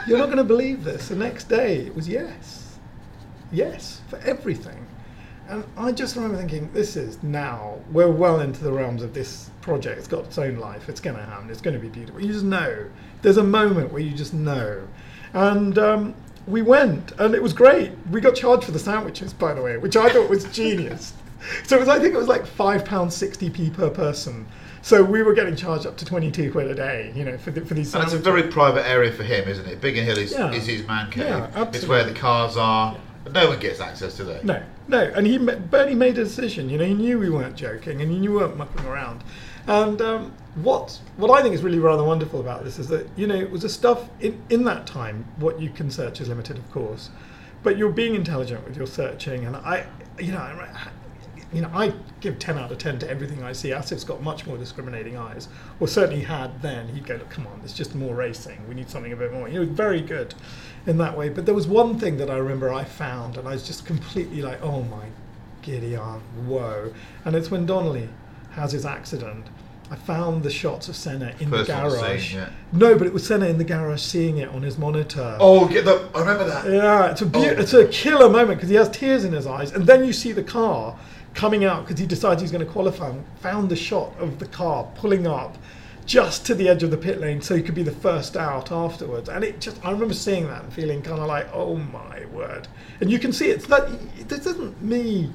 You're 0.06 0.18
not 0.18 0.26
going 0.26 0.38
to 0.38 0.44
believe 0.44 0.84
this. 0.84 1.08
The 1.08 1.16
next 1.16 1.48
day, 1.48 1.78
it 1.78 1.94
was 1.94 2.08
yes, 2.08 2.78
yes 3.50 4.02
for 4.08 4.18
everything. 4.20 4.86
And 5.48 5.64
I 5.76 5.92
just 5.92 6.16
remember 6.16 6.38
thinking, 6.38 6.70
this 6.72 6.96
is 6.96 7.22
now, 7.22 7.78
we're 7.92 8.10
well 8.10 8.40
into 8.40 8.62
the 8.62 8.72
realms 8.72 9.02
of 9.02 9.14
this 9.14 9.50
project. 9.60 9.98
It's 9.98 10.08
got 10.08 10.24
its 10.24 10.38
own 10.38 10.56
life. 10.56 10.88
It's 10.88 11.00
going 11.00 11.16
to 11.16 11.22
happen. 11.22 11.50
It's 11.50 11.60
going 11.60 11.74
to 11.74 11.80
be 11.80 11.88
beautiful. 11.88 12.20
You 12.20 12.32
just 12.32 12.44
know. 12.44 12.86
There's 13.22 13.36
a 13.36 13.44
moment 13.44 13.92
where 13.92 14.02
you 14.02 14.12
just 14.12 14.34
know. 14.34 14.86
And 15.32 15.78
um, 15.78 16.14
we 16.46 16.62
went, 16.62 17.12
and 17.18 17.34
it 17.34 17.42
was 17.42 17.52
great. 17.52 17.92
We 18.10 18.20
got 18.20 18.34
charged 18.34 18.64
for 18.64 18.72
the 18.72 18.78
sandwiches, 18.78 19.32
by 19.32 19.54
the 19.54 19.62
way, 19.62 19.76
which 19.76 19.96
I 19.96 20.08
thought 20.08 20.30
was 20.30 20.44
genius. 20.44 21.12
So 21.64 21.76
it 21.76 21.80
was, 21.80 21.88
I 21.88 22.00
think 22.00 22.14
it 22.14 22.16
was 22.16 22.26
like 22.26 22.44
£5.60p 22.44 23.72
per 23.74 23.90
person. 23.90 24.46
So 24.86 25.02
we 25.02 25.24
were 25.24 25.34
getting 25.34 25.56
charged 25.56 25.84
up 25.84 25.96
to 25.96 26.04
22 26.04 26.52
quid 26.52 26.68
a 26.68 26.74
day, 26.76 27.12
you 27.16 27.24
know, 27.24 27.36
for, 27.38 27.50
the, 27.50 27.60
for 27.62 27.74
these 27.74 27.92
And 27.92 28.04
it's 28.04 28.12
a 28.12 28.18
very 28.18 28.44
private 28.44 28.86
area 28.86 29.10
for 29.10 29.24
him, 29.24 29.48
isn't 29.48 29.66
it? 29.66 29.80
Biggin 29.80 30.04
Hill 30.04 30.16
is, 30.16 30.30
Yeah. 30.30 30.52
is 30.52 30.64
his 30.64 30.86
man 30.86 31.10
cave. 31.10 31.24
Yeah, 31.24 31.46
absolutely. 31.46 31.78
it's 31.80 31.88
where 31.88 32.04
the 32.04 32.12
cars 32.14 32.56
are. 32.56 32.96
But 33.24 33.32
no 33.32 33.48
one 33.48 33.58
gets 33.58 33.80
access 33.80 34.16
to 34.18 34.24
that. 34.26 34.44
No, 34.44 34.62
no, 34.86 35.00
and 35.00 35.26
he 35.26 35.38
Bernie 35.38 35.96
made 35.96 36.16
a 36.18 36.22
decision. 36.22 36.70
You 36.70 36.78
know, 36.78 36.84
he 36.84 36.94
knew 36.94 37.18
we 37.18 37.30
weren't 37.30 37.56
joking, 37.56 38.00
and 38.00 38.12
he 38.12 38.20
knew 38.20 38.30
we 38.30 38.36
weren't 38.36 38.56
mucking 38.56 38.86
around. 38.86 39.24
And 39.66 40.00
um, 40.00 40.32
what 40.54 41.00
what 41.16 41.36
I 41.36 41.42
think 41.42 41.56
is 41.56 41.64
really 41.64 41.80
rather 41.80 42.04
wonderful 42.04 42.38
about 42.38 42.62
this 42.62 42.78
is 42.78 42.86
that 42.86 43.08
you 43.16 43.26
know 43.26 43.34
it 43.34 43.50
was 43.50 43.64
a 43.64 43.68
stuff 43.68 44.08
in 44.20 44.40
in 44.50 44.62
that 44.66 44.86
time. 44.86 45.26
What 45.38 45.60
you 45.60 45.70
can 45.70 45.90
search 45.90 46.20
is 46.20 46.28
limited, 46.28 46.58
of 46.58 46.70
course, 46.70 47.10
but 47.64 47.76
you're 47.76 47.90
being 47.90 48.14
intelligent 48.14 48.64
with 48.64 48.76
your 48.76 48.86
searching, 48.86 49.46
and 49.46 49.56
I, 49.56 49.84
you 50.20 50.30
know, 50.30 50.38
you 51.52 51.62
know, 51.62 51.70
I 51.72 51.92
give 52.20 52.38
ten 52.38 52.58
out 52.58 52.72
of 52.72 52.78
ten 52.78 52.98
to 52.98 53.08
everything 53.10 53.42
I 53.42 53.52
see. 53.52 53.72
Asif's 53.72 54.04
got 54.04 54.22
much 54.22 54.46
more 54.46 54.56
discriminating 54.58 55.16
eyes, 55.16 55.48
or 55.80 55.86
certainly 55.88 56.22
had 56.24 56.60
then. 56.62 56.88
He'd 56.88 57.06
go, 57.06 57.14
look, 57.14 57.30
come 57.30 57.46
on, 57.46 57.60
it's 57.64 57.72
just 57.72 57.94
more 57.94 58.14
racing. 58.14 58.58
We 58.68 58.74
need 58.74 58.90
something 58.90 59.12
a 59.12 59.16
bit 59.16 59.32
more. 59.32 59.46
He 59.48 59.58
was 59.58 59.68
very 59.68 60.00
good 60.00 60.34
in 60.86 60.98
that 60.98 61.16
way. 61.16 61.28
But 61.28 61.46
there 61.46 61.54
was 61.54 61.66
one 61.66 61.98
thing 61.98 62.16
that 62.18 62.30
I 62.30 62.36
remember 62.36 62.72
I 62.72 62.84
found, 62.84 63.36
and 63.36 63.46
I 63.46 63.52
was 63.52 63.66
just 63.66 63.86
completely 63.86 64.42
like, 64.42 64.60
oh 64.62 64.82
my 64.82 65.06
giddy 65.62 65.96
aunt, 65.96 66.22
whoa! 66.46 66.92
And 67.24 67.34
it's 67.36 67.50
when 67.50 67.64
Donnelly 67.66 68.08
has 68.52 68.72
his 68.72 68.84
accident. 68.86 69.46
I 69.88 69.94
found 69.94 70.42
the 70.42 70.50
shots 70.50 70.88
of 70.88 70.96
Senna 70.96 71.32
in 71.38 71.48
First 71.48 71.68
the 71.68 71.74
garage. 71.76 72.34
yeah. 72.34 72.48
No, 72.72 72.98
but 72.98 73.06
it 73.06 73.12
was 73.12 73.24
Senna 73.24 73.46
in 73.46 73.56
the 73.56 73.62
garage 73.62 74.02
seeing 74.02 74.38
it 74.38 74.48
on 74.48 74.62
his 74.62 74.76
monitor. 74.78 75.36
Oh, 75.38 75.68
get 75.68 75.84
the, 75.84 76.08
I 76.12 76.20
remember 76.20 76.42
that. 76.42 76.68
Yeah, 76.68 77.08
it's 77.12 77.22
a 77.22 77.26
beau- 77.26 77.38
Oh. 77.38 77.60
it's 77.60 77.72
a 77.72 77.86
killer 77.86 78.28
moment 78.28 78.58
because 78.58 78.68
he 78.68 78.74
has 78.74 78.88
tears 78.90 79.22
in 79.24 79.32
his 79.32 79.46
eyes, 79.46 79.70
and 79.70 79.86
then 79.86 80.04
you 80.04 80.12
see 80.12 80.32
the 80.32 80.42
car 80.42 80.98
coming 81.36 81.64
out 81.64 81.84
because 81.84 82.00
he 82.00 82.06
decides 82.06 82.40
he's 82.40 82.50
going 82.50 82.64
to 82.64 82.70
qualify. 82.70 83.10
and 83.10 83.24
Found 83.40 83.68
the 83.68 83.76
shot 83.76 84.12
of 84.18 84.38
the 84.38 84.46
car 84.46 84.88
pulling 84.96 85.26
up 85.26 85.56
just 86.06 86.46
to 86.46 86.54
the 86.54 86.68
edge 86.68 86.82
of 86.82 86.90
the 86.90 86.96
pit 86.96 87.20
lane 87.20 87.40
so 87.40 87.54
he 87.56 87.62
could 87.62 87.74
be 87.74 87.82
the 87.82 87.90
first 87.90 88.36
out 88.36 88.72
afterwards. 88.72 89.28
And 89.28 89.44
it 89.44 89.60
just, 89.60 89.84
I 89.84 89.90
remember 89.90 90.14
seeing 90.14 90.46
that 90.46 90.64
and 90.64 90.72
feeling 90.72 91.02
kind 91.02 91.20
of 91.20 91.26
like, 91.26 91.48
oh 91.52 91.76
my 91.76 92.24
word! 92.26 92.68
And 93.00 93.10
you 93.10 93.18
can 93.18 93.32
see 93.32 93.46
it's 93.50 93.66
that 93.66 93.88
this 94.28 94.46
isn't 94.46 94.80
me 94.82 95.30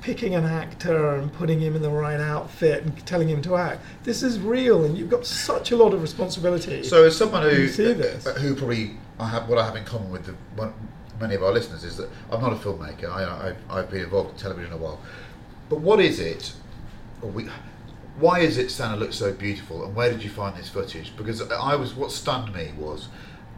picking 0.00 0.34
an 0.34 0.44
actor 0.44 1.14
and 1.14 1.32
putting 1.32 1.58
him 1.60 1.74
in 1.74 1.80
the 1.80 1.90
right 1.90 2.20
outfit 2.20 2.82
and 2.82 3.06
telling 3.06 3.28
him 3.28 3.40
to 3.40 3.56
act. 3.56 3.80
This 4.02 4.22
is 4.22 4.38
real, 4.38 4.84
and 4.84 4.98
you've 4.98 5.08
got 5.08 5.24
such 5.24 5.70
a 5.70 5.76
lot 5.76 5.94
of 5.94 6.02
responsibility. 6.02 6.82
So, 6.82 7.04
as 7.04 7.16
someone 7.16 7.42
who 7.42 7.68
see 7.68 7.94
this. 7.94 8.26
uh, 8.26 8.34
who 8.34 8.54
probably 8.54 8.92
I 9.18 9.28
have 9.28 9.48
what 9.48 9.58
I 9.58 9.64
have 9.64 9.76
in 9.76 9.84
common 9.84 10.10
with 10.10 10.26
the, 10.26 10.72
many 11.20 11.34
of 11.34 11.42
our 11.42 11.52
listeners 11.52 11.84
is 11.84 11.96
that 11.96 12.10
I'm 12.30 12.40
not 12.40 12.52
a 12.52 12.56
filmmaker. 12.56 13.10
I, 13.10 13.48
I've, 13.48 13.56
I've 13.70 13.90
been 13.90 14.02
involved 14.02 14.30
in 14.32 14.36
television 14.36 14.72
a 14.72 14.76
while, 14.76 15.00
but 15.68 15.80
what 15.80 16.00
is 16.00 16.20
it? 16.20 16.52
We, 17.22 17.48
why 18.18 18.40
is 18.40 18.58
it 18.58 18.70
Senna 18.70 18.96
looks 18.96 19.16
so 19.16 19.32
beautiful, 19.32 19.84
and 19.84 19.94
where 19.94 20.10
did 20.10 20.22
you 20.22 20.30
find 20.30 20.56
this 20.56 20.68
footage? 20.68 21.16
Because 21.16 21.42
I 21.50 21.74
was 21.74 21.94
what 21.94 22.12
stunned 22.12 22.54
me 22.54 22.72
was 22.78 23.08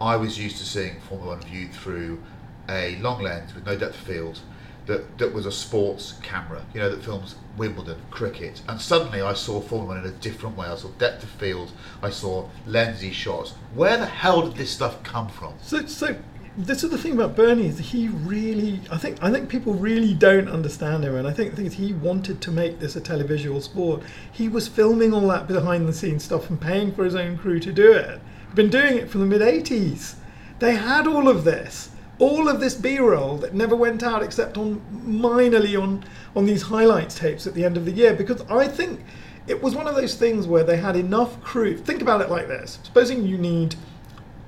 I 0.01 0.17
was 0.17 0.39
used 0.39 0.59
to 0.59 0.65
seeing 0.65 1.01
Formula 1.01 1.37
One 1.37 1.43
viewed 1.43 1.73
through 1.73 2.23
a 2.69 2.97
long 2.97 3.23
lens 3.23 3.55
with 3.55 3.67
no 3.67 3.77
depth 3.77 3.95
of 4.01 4.07
field. 4.07 4.41
That, 4.87 5.19
that 5.19 5.35
was 5.35 5.47
a 5.47 5.53
sports 5.53 6.13
camera, 6.23 6.65
you 6.73 6.79
know, 6.79 6.89
that 6.89 7.03
films 7.03 7.35
Wimbledon, 7.57 8.01
cricket, 8.13 8.63
and 8.69 8.81
suddenly 8.81 9.21
I 9.21 9.33
saw 9.33 9.61
Formula 9.61 9.97
One 9.97 9.99
in 9.99 10.09
a 10.09 10.17
different 10.19 10.57
way. 10.57 10.69
I 10.69 10.77
saw 10.77 10.91
depth 10.91 11.25
of 11.25 11.31
field, 11.31 11.73
I 12.03 12.11
saw 12.11 12.49
lensy 12.69 13.13
shots. 13.13 13.55
Where 13.75 13.97
the 13.97 14.07
hell 14.07 14.43
did 14.43 14.55
this 14.55 14.71
stuff 14.71 15.03
come 15.03 15.29
from? 15.29 15.55
So, 15.61 15.87
so 15.87 16.17
this 16.59 16.83
is 16.83 16.91
the 16.91 16.97
thing 16.97 17.13
about 17.13 17.37
Bernie 17.37 17.67
is 17.67 17.79
he 17.79 18.09
really. 18.09 18.81
I 18.91 18.97
think 18.97 19.23
I 19.23 19.31
think 19.31 19.49
people 19.49 19.75
really 19.75 20.15
don't 20.15 20.49
understand 20.49 21.05
him, 21.05 21.15
and 21.15 21.29
I 21.29 21.33
think 21.33 21.51
the 21.51 21.57
thing 21.57 21.67
is 21.67 21.75
he 21.75 21.93
wanted 21.93 22.41
to 22.41 22.51
make 22.51 22.79
this 22.79 22.97
a 22.97 23.01
televisual 23.01 23.63
sport. 23.63 24.03
He 24.33 24.49
was 24.49 24.67
filming 24.67 25.13
all 25.13 25.29
that 25.29 25.47
behind 25.47 25.87
the 25.87 25.93
scenes 25.93 26.25
stuff 26.25 26.49
and 26.49 26.59
paying 26.61 26.93
for 26.93 27.05
his 27.05 27.15
own 27.15 27.37
crew 27.37 27.61
to 27.61 27.73
do 27.73 27.93
it. 27.93 28.21
Been 28.55 28.71
doing 28.71 28.97
it 28.97 29.11
from 29.11 29.21
the 29.21 29.27
mid 29.27 29.43
'80s. 29.43 30.15
They 30.59 30.75
had 30.75 31.07
all 31.07 31.29
of 31.29 31.45
this, 31.45 31.91
all 32.19 32.49
of 32.49 32.61
this 32.61 32.75
B-roll 32.75 33.37
that 33.39 33.53
never 33.53 33.77
went 33.77 34.03
out 34.03 34.23
except 34.23 34.57
on 34.57 34.81
minorly 35.07 35.81
on 35.81 36.05
on 36.35 36.47
these 36.47 36.63
highlights 36.63 37.19
tapes 37.19 37.47
at 37.47 37.53
the 37.53 37.67
end 37.67 37.77
of 37.77 37.85
the 37.85 37.93
year. 37.93 38.15
Because 38.15 38.41
I 38.49 38.67
think 38.67 39.05
it 39.47 39.63
was 39.63 39.75
one 39.75 39.87
of 39.87 39.95
those 39.95 40.15
things 40.15 40.47
where 40.47 40.65
they 40.65 40.79
had 40.79 40.97
enough 40.97 41.39
crew. 41.43 41.77
Think 41.77 42.01
about 42.01 42.23
it 42.23 42.31
like 42.31 42.49
this: 42.49 42.79
supposing 42.83 43.27
you 43.27 43.37
need 43.37 43.77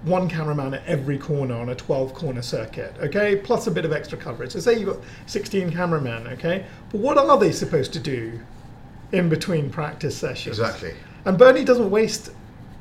one 0.08 0.28
cameraman 0.28 0.74
at 0.74 0.84
every 0.86 1.18
corner 1.18 1.54
on 1.54 1.68
a 1.68 1.74
12 1.74 2.14
corner 2.14 2.42
circuit, 2.42 2.94
okay, 3.00 3.36
plus 3.36 3.66
a 3.66 3.70
bit 3.70 3.84
of 3.84 3.92
extra 3.92 4.18
coverage. 4.18 4.52
So, 4.52 4.60
say 4.60 4.78
you've 4.78 4.88
got 4.88 5.04
16 5.26 5.70
cameramen, 5.72 6.26
okay, 6.28 6.64
but 6.90 7.00
what 7.00 7.18
are 7.18 7.38
they 7.38 7.52
supposed 7.52 7.92
to 7.94 8.00
do 8.00 8.40
in 9.12 9.28
between 9.28 9.70
practice 9.70 10.16
sessions? 10.16 10.58
Exactly. 10.58 10.94
And 11.24 11.36
Bernie 11.36 11.64
doesn't 11.64 11.90
waste 11.90 12.30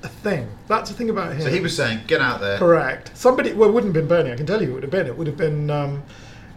a 0.04 0.08
thing. 0.08 0.48
That's 0.68 0.90
the 0.90 0.96
thing 0.96 1.10
about 1.10 1.34
him. 1.34 1.42
So 1.42 1.50
he 1.50 1.60
was 1.60 1.76
saying, 1.76 2.02
get 2.08 2.22
out 2.22 2.40
there. 2.40 2.58
Correct. 2.58 3.16
Somebody, 3.18 3.54
well, 3.54 3.70
it 3.70 3.74
wouldn't 3.74 3.96
have 3.96 4.08
been 4.08 4.08
Bernie, 4.08 4.32
I 4.32 4.36
can 4.36 4.46
tell 4.46 4.62
you 4.62 4.70
it 4.70 4.74
would 4.74 4.84
have 4.84 4.92
been. 4.92 5.08
It 5.08 5.18
would 5.18 5.28
have 5.28 5.38
been 5.38 5.70
um, 5.70 6.04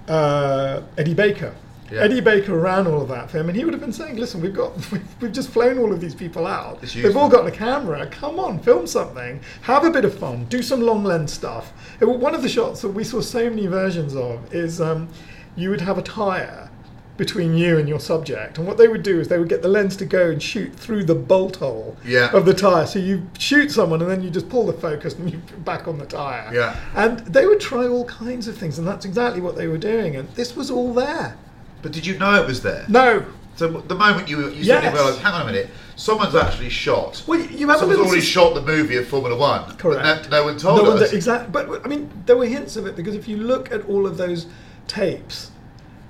uh, 0.09 0.83
Eddie 0.99 1.14
Baker. 1.14 1.55
Yeah. 1.91 2.01
Eddie 2.03 2.20
Baker 2.20 2.57
ran 2.59 2.86
all 2.86 3.03
of 3.03 3.09
that 3.09 3.30
for 3.30 3.38
him, 3.38 3.49
and 3.49 3.57
he 3.57 3.64
would 3.64 3.74
have 3.74 3.80
been 3.80 3.93
saying, 3.93 4.16
"Listen, 4.16 4.41
we've 4.41 4.55
got, 4.55 4.72
we've 5.20 5.32
just 5.32 5.51
flown 5.51 5.78
all 5.78 5.93
of 5.93 6.01
these 6.01 6.14
people 6.14 6.47
out. 6.47 6.80
They've 6.82 7.16
all 7.16 7.28
got 7.28 7.47
a 7.47 7.51
camera. 7.51 8.07
Come 8.07 8.38
on, 8.38 8.59
film 8.61 8.86
something. 8.86 9.41
Have 9.62 9.84
a 9.84 9.91
bit 9.91 10.05
of 10.05 10.16
fun. 10.18 10.45
Do 10.45 10.62
some 10.62 10.80
long 10.80 11.03
lens 11.05 11.32
stuff." 11.32 11.72
It- 12.01 12.05
one 12.07 12.34
of 12.34 12.43
the 12.43 12.49
shots 12.49 12.80
that 12.82 12.91
we 12.91 13.05
saw 13.05 13.20
so 13.20 13.51
many 13.51 13.66
versions 13.66 14.14
of 14.14 14.55
is 14.55 14.80
um, 14.80 15.09
you 15.57 15.70
would 15.70 15.80
have 15.80 15.99
a 15.99 16.03
tire 16.03 16.68
between 17.16 17.55
you 17.55 17.76
and 17.76 17.86
your 17.86 18.01
subject, 18.01 18.57
and 18.57 18.66
what 18.66 18.78
they 18.78 18.88
would 18.88 19.03
do 19.03 19.20
is 19.20 19.28
they 19.28 19.38
would 19.38 19.49
get 19.51 19.61
the 19.61 19.68
lens 19.68 19.95
to 19.95 20.07
go 20.07 20.30
and 20.30 20.43
shoot 20.43 20.72
through 20.74 21.05
the 21.05 21.14
bolt 21.14 21.57
hole 21.57 21.95
Yeah. 22.03 22.30
of 22.34 22.47
the 22.47 22.55
tire. 22.55 22.86
So 22.86 22.99
you 22.99 23.26
shoot 23.38 23.70
someone, 23.70 24.01
and 24.01 24.11
then 24.11 24.22
you 24.22 24.30
just 24.30 24.49
pull 24.49 24.64
the 24.64 24.72
focus 24.72 25.14
and 25.14 25.30
you 25.30 25.38
back 25.64 25.86
on 25.86 25.99
the 25.99 26.07
tire. 26.07 26.49
Yeah. 26.55 26.76
And 26.95 27.18
they 27.20 27.45
would 27.47 27.61
try 27.61 27.86
all 27.86 28.07
kinds 28.07 28.49
of 28.49 28.57
things, 28.57 28.78
and 28.78 28.86
that's 28.88 29.05
exactly 29.05 29.43
what 29.43 29.55
they 29.57 29.66
were 29.66 29.76
doing. 29.76 30.16
And 30.16 30.30
this 30.30 30.57
was 30.57 30.70
all 30.70 30.95
there. 30.95 31.36
But 31.83 31.93
did 31.93 32.05
you 32.07 32.18
know 32.18 32.35
it 32.43 32.47
was 32.47 32.62
there? 32.62 32.85
No. 32.89 33.24
So 33.57 33.68
the 33.68 33.95
moment 33.95 34.28
you 34.28 34.49
you 34.49 34.62
Yes. 34.62 34.83
suddenly 34.83 34.99
realised, 34.99 35.20
hang 35.20 35.35
on 35.35 35.43
a 35.43 35.45
minute, 35.47 35.68
someone's 35.97 36.35
actually 36.35 36.70
shot. 36.70 37.22
Well, 37.26 37.41
you 37.41 37.68
have 37.68 37.78
Someone's 37.81 38.01
already 38.01 38.20
shot 38.22 38.55
the 38.55 38.62
movie 38.62 38.97
of 38.97 39.07
Formula 39.07 39.37
One. 39.37 39.64
but 39.66 39.78
Correct. 39.78 40.31
No, 40.31 40.39
no 40.39 40.45
one 40.45 40.57
told 40.59 40.85
No 40.85 40.93
us. 40.93 41.12
exactly. 41.12 41.51
But 41.53 41.85
I 41.85 41.89
mean, 41.89 42.11
there 42.26 42.37
were 42.37 42.47
hints 42.47 42.76
of 42.76 42.87
it 42.87 42.97
because 42.97 43.14
if 43.14 43.28
you 43.28 43.37
look 43.37 43.70
at 43.72 43.85
all 43.87 44.07
of 44.07 44.16
those 44.16 44.47
tapes, 44.89 45.51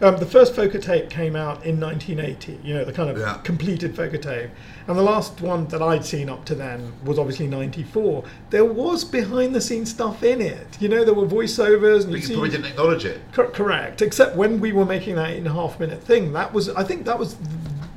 um, 0.03 0.17
the 0.17 0.27
first 0.27 0.55
FOCA 0.55 0.81
tape 0.81 1.11
came 1.11 1.37
out 1.37 1.65
in 1.65 1.79
1980. 1.79 2.61
You 2.65 2.75
know, 2.75 2.85
the 2.85 2.93
kind 2.93 3.11
of 3.11 3.19
Yeah. 3.19 3.35
completed 3.45 3.95
FOCA 3.95 4.21
tape, 4.21 4.51
and 4.87 4.97
the 4.97 5.03
last 5.03 5.41
one 5.41 5.67
that 5.69 5.83
I'd 5.83 6.05
seen 6.05 6.29
up 6.31 6.45
to 6.47 6.55
then 6.55 6.93
was 7.05 7.19
obviously 7.19 7.47
94. 7.47 8.25
There 8.51 8.65
was 8.65 9.05
behind-the-scenes 9.05 9.91
stuff 9.91 10.23
in 10.23 10.41
it. 10.41 10.67
You 10.81 10.89
know, 10.89 11.05
there 11.05 11.15
were 11.15 11.27
voiceovers, 11.27 12.05
and 12.05 12.13
But 12.13 12.21
you 12.21 12.27
see. 12.27 12.33
probably 12.35 12.51
didn't 12.51 12.67
acknowledge 12.67 13.05
it. 13.05 13.21
Cor- 13.33 13.49
correct. 13.51 14.01
Except 14.03 14.37
when 14.37 14.61
we 14.61 14.73
were 14.73 14.87
making 14.87 15.17
that 15.17 15.31
eight 15.31 15.39
and 15.39 15.47
a 15.47 15.53
half 15.53 15.79
minute 15.79 16.03
thing, 16.03 16.33
that 16.33 16.53
was 16.55 16.69
I 16.71 16.83
think 16.83 17.05
that 17.05 17.19
was 17.19 17.37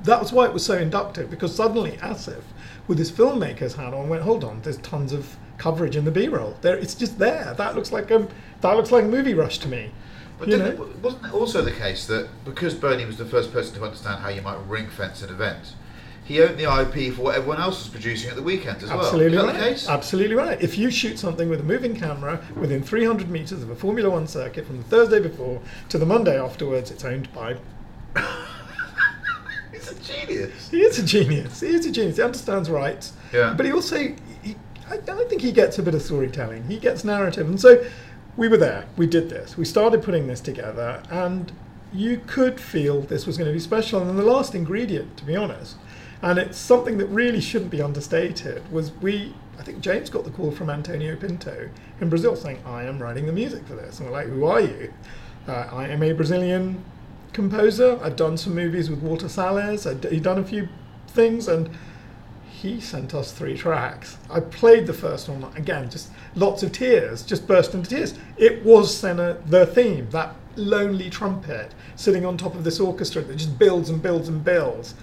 that 0.04 0.20
was 0.20 0.34
why 0.34 0.46
it 0.46 0.54
was 0.54 0.66
so 0.66 0.78
inductive 0.78 1.30
because 1.30 1.56
suddenly 1.56 1.92
Asif, 2.02 2.42
with 2.90 2.98
his 2.98 3.10
filmmaker's 3.10 3.76
hat 3.76 3.94
on, 3.94 4.10
went, 4.10 4.22
hold 4.24 4.44
on, 4.44 4.60
there's 4.64 4.76
tons 4.80 5.14
of 5.14 5.38
coverage 5.58 5.96
in 5.96 6.04
the 6.04 6.12
B-roll. 6.12 6.58
There, 6.62 6.76
it's 6.76 6.94
just 6.94 7.18
there. 7.20 7.54
That 7.58 7.74
looks 7.76 7.94
like 7.94 8.12
a 8.12 8.28
that 8.60 8.76
looks 8.76 8.92
like 8.92 9.06
a 9.06 9.08
movie 9.08 9.34
rush 9.34 9.60
to 9.60 9.70
me. 9.70 9.92
But 10.40 10.48
You 10.48 10.58
know? 10.58 10.66
it, 10.66 10.80
wasn't 11.02 11.26
it 11.26 11.34
also 11.34 11.62
the 11.62 11.72
case 11.72 12.06
that 12.08 12.28
because 12.46 12.74
Bernie 12.74 13.06
was 13.06 13.18
the 13.18 13.26
first 13.26 13.54
person 13.54 13.76
to 13.76 13.84
understand 13.84 14.22
how 14.22 14.30
you 14.30 14.42
might 14.42 14.58
ring 14.68 14.88
fence 14.88 15.22
an 15.22 15.30
event, 15.30 15.74
he 16.26 16.42
owned 16.42 16.58
the 16.58 16.64
IP 16.64 17.14
for 17.14 17.24
what 17.24 17.36
everyone 17.36 17.60
else 17.60 17.84
was 17.84 17.90
producing 17.90 18.30
at 18.30 18.36
the 18.38 18.42
weekend 18.44 18.82
as 18.82 18.90
Absolutely 18.90 19.38
well? 19.38 19.48
right. 19.48 19.54
The 19.58 19.60
case? 19.60 19.90
Absolutely 19.90 20.36
right. 20.36 20.62
If 20.62 20.78
you 20.78 20.90
shoot 20.90 21.20
something 21.20 21.50
with 21.50 21.60
a 21.60 21.64
moving 21.64 21.96
camera 21.96 22.42
within 22.56 22.82
300 22.82 23.30
meters 23.30 23.62
of 23.62 23.70
a 23.70 23.76
Formula 23.76 24.10
One 24.10 24.28
circuit 24.28 24.66
from 24.66 24.78
the 24.78 24.84
Thursday 24.86 25.20
before 25.20 25.62
to 25.90 25.98
the 25.98 26.06
Monday 26.06 26.40
afterwards, 26.40 26.92
it's 26.92 27.04
owned 27.04 27.32
by 27.34 27.58
He's 29.72 29.92
a 29.92 29.96
genius. 29.96 30.70
He 30.70 30.82
is 30.82 31.00
a 31.00 31.04
genius. 31.06 31.60
He 31.60 31.68
is 31.68 31.86
a 31.86 31.92
genius. 31.92 32.18
He 32.18 32.24
understands 32.24 32.70
rights. 32.70 33.14
Yeah. 33.34 33.54
But 33.56 33.66
he 33.66 33.72
also, 33.74 33.98
he, 33.98 34.56
I, 34.90 34.96
I 34.96 35.26
think 35.28 35.42
he 35.42 35.52
gets 35.52 35.78
a 35.80 35.84
bit 35.84 35.96
of 35.96 36.02
storytelling. 36.02 36.64
He 36.66 36.78
gets 36.78 37.04
narrative. 37.04 37.48
And 37.48 37.60
so 37.60 37.84
we 38.36 38.48
were 38.48 38.58
there. 38.58 38.88
We 38.98 39.08
did 39.08 39.30
this. 39.30 39.58
We 39.58 39.66
started 39.66 40.04
putting 40.04 40.28
this 40.28 40.42
together. 40.42 41.04
And 41.10 41.52
you 41.94 42.22
could 42.26 42.60
feel 42.60 43.02
this 43.02 43.28
was 43.28 43.38
going 43.38 43.48
to 43.48 43.54
be 43.54 43.60
special. 43.60 44.02
And 44.02 44.18
the 44.18 44.24
last 44.24 44.56
ingredient, 44.56 45.18
to 45.18 45.26
be 45.26 45.36
honest, 45.36 45.78
and 46.22 46.40
it's 46.40 46.58
something 46.58 46.98
that 46.98 47.08
really 47.08 47.42
shouldn't 47.42 47.70
be 47.70 47.82
understated, 47.82 48.72
was 48.72 48.92
we, 49.02 49.36
I 49.60 49.64
think 49.64 49.82
James 49.82 50.10
got 50.10 50.24
the 50.24 50.32
call 50.32 50.52
from 50.52 50.70
Antonio 50.70 51.16
Pinto 51.16 51.70
in 52.00 52.10
Brazil 52.10 52.36
saying, 52.36 52.60
I 52.66 52.84
am 52.84 53.02
writing 53.02 53.26
the 53.26 53.34
music 53.34 53.68
for 53.68 53.76
this. 53.76 54.00
And 54.00 54.08
we're 54.08 54.14
like, 54.14 54.28
who 54.28 54.46
are 54.46 54.62
you? 54.62 54.94
Uh, 55.48 55.68
I 55.72 55.90
am 55.90 56.02
a 56.02 56.14
Brazilian 56.14 56.84
composer. 57.34 58.00
I've 58.02 58.16
done 58.16 58.38
some 58.38 58.56
movies 58.56 58.90
with 58.90 59.00
Walter 59.00 59.28
Salles. 59.28 59.86
I've 59.86 60.24
done 60.24 60.40
a 60.40 60.44
few 60.44 60.70
things, 61.08 61.48
and 61.48 61.70
he 62.50 62.80
sent 62.80 63.14
us 63.14 63.34
three 63.34 63.58
tracks. 63.58 64.18
I 64.30 64.40
played 64.40 64.88
the 64.88 64.94
first 64.94 65.28
one 65.28 65.52
again, 65.58 65.90
just 65.90 66.10
lots 66.36 66.64
of 66.64 66.72
tears, 66.72 67.24
just 67.24 67.48
burst 67.48 67.74
into 67.74 67.90
tears. 67.90 68.16
It 68.38 68.64
was 68.64 68.96
Senna, 68.96 69.38
the 69.46 69.66
theme, 69.66 70.10
that 70.12 70.36
lonely 70.56 71.10
trumpet 71.10 71.74
sitting 71.96 72.26
on 72.26 72.38
top 72.38 72.56
of 72.56 72.64
this 72.64 72.80
orchestra 72.80 73.22
that 73.22 73.36
just 73.36 73.58
builds 73.58 73.90
and 73.90 74.02
builds 74.02 74.30
and 74.30 74.44
builds. 74.44 74.96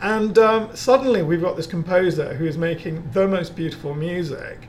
And 0.00 0.38
um, 0.38 0.74
suddenly 0.76 1.22
we've 1.22 1.40
got 1.40 1.56
this 1.56 1.66
composer 1.66 2.34
who 2.34 2.46
is 2.46 2.56
making 2.56 3.10
the 3.12 3.26
most 3.26 3.56
beautiful 3.56 3.94
music. 3.94 4.68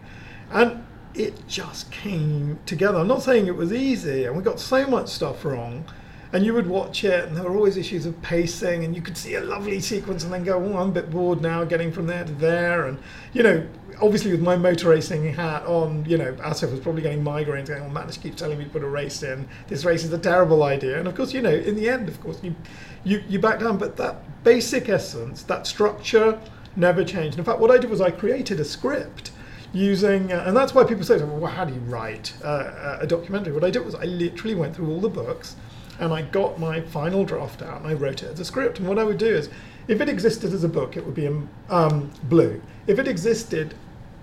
And 0.51 0.84
it 1.13 1.47
just 1.47 1.91
came 1.91 2.59
together. 2.65 2.99
I'm 2.99 3.07
not 3.07 3.22
saying 3.22 3.47
it 3.47 3.55
was 3.55 3.74
easy, 3.74 4.26
and 4.26 4.36
we 4.36 4.43
got 4.43 4.59
so 4.59 4.88
much 4.88 5.09
stuff 5.09 5.43
wrong. 5.45 5.86
And 6.32 6.45
you 6.45 6.53
would 6.53 6.67
watch 6.67 7.03
it, 7.03 7.27
and 7.27 7.36
there 7.36 7.43
were 7.43 7.55
always 7.55 7.75
issues 7.75 8.05
of 8.05 8.21
pacing, 8.21 8.84
and 8.84 8.95
you 8.95 9.01
could 9.01 9.17
see 9.17 9.36
a 9.36 9.41
lovely 9.41 9.80
sequence, 9.80 10.23
and 10.23 10.32
then 10.32 10.43
go, 10.43 10.57
"Oh, 10.57 10.77
I'm 10.77 10.89
a 10.89 10.91
bit 10.91 11.09
bored 11.09 11.41
now, 11.41 11.63
getting 11.63 11.91
from 11.91 12.07
there 12.07 12.23
to 12.23 12.32
there," 12.34 12.86
and 12.86 12.99
you 13.34 13.41
know, 13.41 13.65
obviously 14.01 14.32
with 14.32 14.41
my 14.41 14.55
motor 14.55 14.89
racing 14.89 15.34
hat 15.34 15.65
on, 15.65 16.05
you 16.05 16.17
know, 16.17 16.34
Asif 16.34 16.71
was 16.71 16.80
probably 16.80 17.01
getting 17.01 17.23
migraines, 17.23 17.67
going, 17.67 17.84
"Oh, 17.84 17.89
Manish 17.89 18.21
keeps 18.21 18.39
telling 18.39 18.59
me 18.59 18.65
to 18.65 18.69
put 18.69 18.84
a 18.84 18.88
race 18.88 19.23
in. 19.23 19.47
This 19.67 19.86
race 19.86 20.03
is 20.03 20.13
a 20.13 20.19
terrible 20.19 20.63
idea," 20.63 20.99
and 20.99 21.07
of 21.07 21.15
course, 21.15 21.34
you 21.34 21.41
know, 21.41 21.53
in 21.53 21.75
the 21.75 21.89
end, 21.89 22.07
of 22.07 22.21
course, 22.21 22.39
you 22.43 22.55
you 23.03 23.23
you 23.27 23.39
back 23.39 23.59
down, 23.59 23.77
but 23.77 23.97
that 23.97 24.43
basic 24.43 24.88
essence, 24.88 25.43
that 25.43 25.65
structure, 25.65 26.39
never 26.75 27.03
changed. 27.03 27.38
In 27.39 27.43
fact, 27.43 27.59
what 27.59 27.71
I 27.71 27.77
did 27.77 27.89
was 27.89 28.01
I 28.01 28.11
created 28.11 28.59
a 28.59 28.65
script 28.65 29.32
using, 29.73 30.32
uh, 30.32 30.43
and 30.47 30.55
that's 30.55 30.73
why 30.73 30.84
people 30.84 31.03
say, 31.03 31.17
well, 31.21 31.51
how 31.51 31.65
do 31.65 31.73
you 31.73 31.80
write 31.82 32.34
uh, 32.43 32.97
a 33.01 33.07
documentary? 33.07 33.53
What 33.53 33.63
I 33.63 33.69
did 33.69 33.86
was 33.86 33.95
I 33.95 34.05
literally 34.05 34.55
went 34.55 34.75
through 34.75 34.89
all 34.89 34.99
the 34.99 35.09
books 35.09 35.55
and 36.00 36.14
I 36.14 36.22
got 36.22 36.60
my 36.60 36.82
final 36.82 37.24
draft 37.26 37.62
out 37.62 37.82
and 37.82 37.88
I 37.88 37.93
wrote 37.93 38.24
it 38.24 38.32
as 38.32 38.39
a 38.39 38.45
script. 38.45 38.80
And 38.80 38.88
what 38.88 38.97
I 39.00 39.04
would 39.04 39.18
do 39.18 39.28
is, 39.28 39.50
if 39.88 40.02
it 40.02 40.10
existed 40.10 40.54
as 40.54 40.64
a 40.64 40.70
book, 40.70 40.97
it 40.97 41.06
would 41.06 41.16
be 41.16 41.26
in 41.26 41.50
um, 41.70 42.12
blue. 42.24 42.62
If 42.88 43.00
it 43.00 43.08
existed 43.08 43.74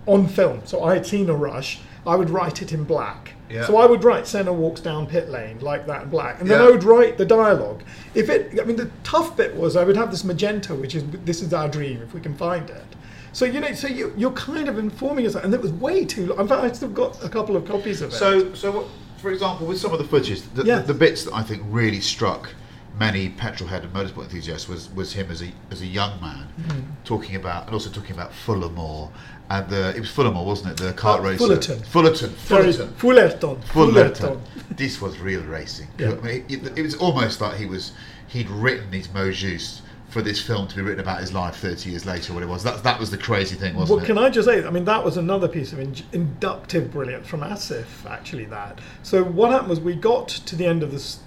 on 0.06 0.28
film, 0.28 0.62
so 0.64 0.84
I 0.84 0.94
had 0.94 1.06
seen 1.06 1.28
a 1.28 1.34
rush, 1.34 1.80
I 2.06 2.14
would 2.14 2.30
write 2.30 2.62
it 2.62 2.72
in 2.72 2.84
black. 2.84 3.34
Yeah. 3.50 3.66
So 3.66 3.76
I 3.76 3.86
would 3.86 4.04
write 4.04 4.26
Senna 4.26 4.52
walks 4.52 4.80
down 4.80 5.06
pit 5.06 5.28
lane 5.28 5.58
like 5.60 5.86
that 5.86 6.04
in 6.04 6.10
black, 6.10 6.40
and 6.40 6.48
then 6.48 6.60
Yeah. 6.60 6.66
I 6.66 6.70
would 6.70 6.84
write 6.84 7.18
the 7.18 7.24
dialogue. 7.26 7.82
If 8.14 8.28
it, 8.28 8.60
I 8.60 8.64
mean, 8.64 8.76
the 8.76 8.90
tough 9.02 9.36
bit 9.36 9.54
was 9.54 9.76
I 9.76 9.84
would 9.84 9.96
have 9.96 10.10
this 10.10 10.24
magenta, 10.24 10.74
which 10.74 10.94
is 10.94 11.04
this 11.24 11.42
is 11.42 11.52
our 11.52 11.68
dream 11.68 12.00
if 12.02 12.14
we 12.14 12.20
can 12.20 12.34
find 12.36 12.68
it. 12.70 12.84
So 13.32 13.44
you 13.44 13.60
know, 13.60 13.72
so 13.72 13.86
you, 13.88 14.14
you're 14.16 14.32
kind 14.32 14.68
of 14.68 14.78
informing 14.78 15.24
yourself, 15.24 15.44
and 15.44 15.52
it 15.52 15.60
was 15.60 15.72
way 15.72 16.04
too 16.04 16.26
long. 16.26 16.40
In 16.40 16.48
fact, 16.48 16.62
I 16.62 16.72
still 16.72 16.88
got 16.88 17.22
a 17.22 17.28
couple 17.28 17.56
of 17.56 17.66
copies 17.66 18.00
of 18.02 18.10
it. 18.10 18.16
So, 18.16 18.54
so 18.54 18.70
what, 18.70 18.86
for 19.26 19.32
example, 19.32 19.66
with 19.66 19.80
some 19.80 19.92
of 19.92 19.98
the 19.98 20.04
footage, 20.04 20.40
the, 20.54 20.62
Yes. 20.64 20.86
the, 20.86 20.92
the 20.92 20.98
bits 20.98 21.24
that 21.24 21.34
I 21.34 21.42
think 21.42 21.60
really 21.66 21.98
struck 22.00 22.48
many 22.96 23.28
petrolhead 23.30 23.82
and 23.82 23.92
motorsport 23.92 24.22
enthusiasts 24.22 24.68
was, 24.68 24.88
was 24.94 25.12
him 25.12 25.32
as 25.32 25.42
a 25.42 25.48
as 25.72 25.82
a 25.82 25.86
young 25.86 26.20
man 26.20 26.46
Mm-hmm. 26.60 26.80
talking 27.04 27.34
about 27.34 27.64
and 27.66 27.72
also 27.74 27.90
talking 27.90 28.12
about 28.12 28.30
Fullermore 28.30 29.10
and 29.50 29.68
the 29.68 29.88
it 29.96 30.00
was 30.00 30.10
Fullermore 30.10 30.44
wasn't 30.46 30.70
it 30.70 30.76
the 30.76 30.92
kart 30.92 31.18
Uh, 31.18 31.22
racer 31.22 31.38
Fullerton. 31.38 31.80
Fullerton 31.82 32.30
Fullerton 32.30 32.88
Fullerton. 33.02 33.62
Fullerton. 33.64 34.40
This 34.76 35.00
was 35.02 35.18
real 35.18 35.42
racing. 35.42 35.88
Yeah. 35.98 36.12
I 36.12 36.14
mean, 36.26 36.44
it, 36.48 36.78
it 36.78 36.82
was 36.82 36.94
almost 36.94 37.40
like 37.40 37.56
he 37.58 37.66
was 37.66 37.92
he'd 38.28 38.48
written 38.48 38.90
these 38.92 39.12
mots 39.12 39.82
for 40.16 40.22
this 40.22 40.40
film 40.40 40.66
to 40.66 40.74
be 40.74 40.80
written 40.80 41.00
about 41.00 41.20
his 41.20 41.34
life 41.34 41.56
30 41.56 41.90
years 41.90 42.06
later. 42.06 42.32
What 42.32 42.42
it 42.42 42.48
was 42.48 42.62
that 42.62 42.82
that 42.84 42.98
was 42.98 43.10
the 43.10 43.18
crazy 43.18 43.54
thing, 43.54 43.74
wasn't 43.74 43.90
Well, 43.90 43.98
it? 43.98 44.08
Well, 44.08 44.16
can 44.16 44.18
I 44.18 44.30
just 44.30 44.48
say, 44.48 44.64
I 44.64 44.70
mean, 44.70 44.86
that 44.86 45.04
was 45.04 45.18
another 45.18 45.46
piece 45.46 45.74
of 45.74 45.78
in- 45.78 45.94
inductive 46.10 46.90
brilliance 46.90 47.28
from 47.28 47.42
Asif, 47.42 47.84
actually, 48.08 48.46
that. 48.46 48.78
So 49.02 49.22
what 49.22 49.50
happened 49.50 49.68
was 49.68 49.78
we 49.78 49.94
got 49.94 50.28
to 50.28 50.56
the 50.56 50.64
end 50.64 50.82
of 50.82 50.90
this, 50.90 51.18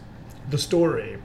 the 0.49 0.57
story, 0.57 1.19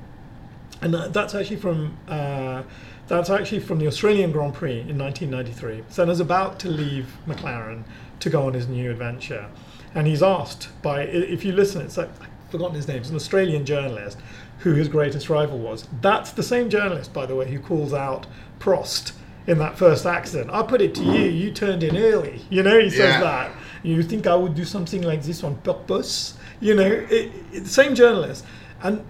and 0.83 0.93
that, 0.93 1.15
that's 1.15 1.35
actually 1.35 1.57
from, 1.57 1.97
uh, 2.07 2.65
that's 3.09 3.31
actually 3.31 3.61
from 3.61 3.79
the 3.79 3.87
Australian 3.87 4.31
Grand 4.31 4.53
Prix 4.53 4.81
in 4.81 4.99
1993. 4.99 5.85
Senna's 5.89 6.21
about 6.21 6.61
to 6.61 6.69
leave 6.69 7.17
McLaren 7.27 7.85
to 8.21 8.29
go 8.29 8.47
on 8.47 8.53
his 8.53 8.69
new 8.69 8.91
adventure. 8.91 9.47
And 9.95 10.07
he's 10.07 10.23
asked 10.23 10.69
by, 10.83 11.05
if 11.05 11.47
you 11.47 11.53
listen, 11.53 11.81
it's 11.81 11.97
like, 11.97 12.11
I've 12.21 12.51
forgotten 12.51 12.77
his 12.77 12.89
name, 12.89 12.99
it's 12.99 13.09
an 13.09 13.17
Australian 13.17 13.65
journalist 13.65 14.19
who 14.65 14.73
his 14.73 14.89
greatest 14.89 15.29
rival 15.29 15.59
was. 15.59 15.87
That's 16.01 16.33
the 16.33 16.43
same 16.43 16.71
journalist, 16.71 17.13
by 17.13 17.27
the 17.27 17.37
way, 17.37 17.51
who 17.51 17.61
calls 17.61 17.93
out 17.93 18.27
Prost 18.59 19.13
in 19.47 19.59
that 19.59 19.77
first 19.77 20.07
accident. 20.07 20.51
I 20.51 20.63
put 20.63 20.81
it 20.81 20.95
to 20.97 21.03
you, 21.05 21.25
you 21.27 21.53
turned 21.53 21.83
in 21.83 21.97
early. 21.99 22.41
You 22.49 22.63
know, 22.63 22.81
he 22.81 22.89
says 22.89 23.15
Yeah. 23.17 23.21
that. 23.21 23.53
You 23.83 24.03
think 24.03 24.27
I 24.27 24.35
would 24.35 24.55
do 24.55 24.65
something 24.65 25.03
like 25.03 25.23
this 25.23 25.45
on 25.45 25.57
purpose? 25.57 26.39
You 26.61 26.75
know, 26.75 26.87
it, 26.91 27.31
it, 27.53 27.67
same 27.67 27.95
journalist. 27.95 28.47
And 28.83 29.05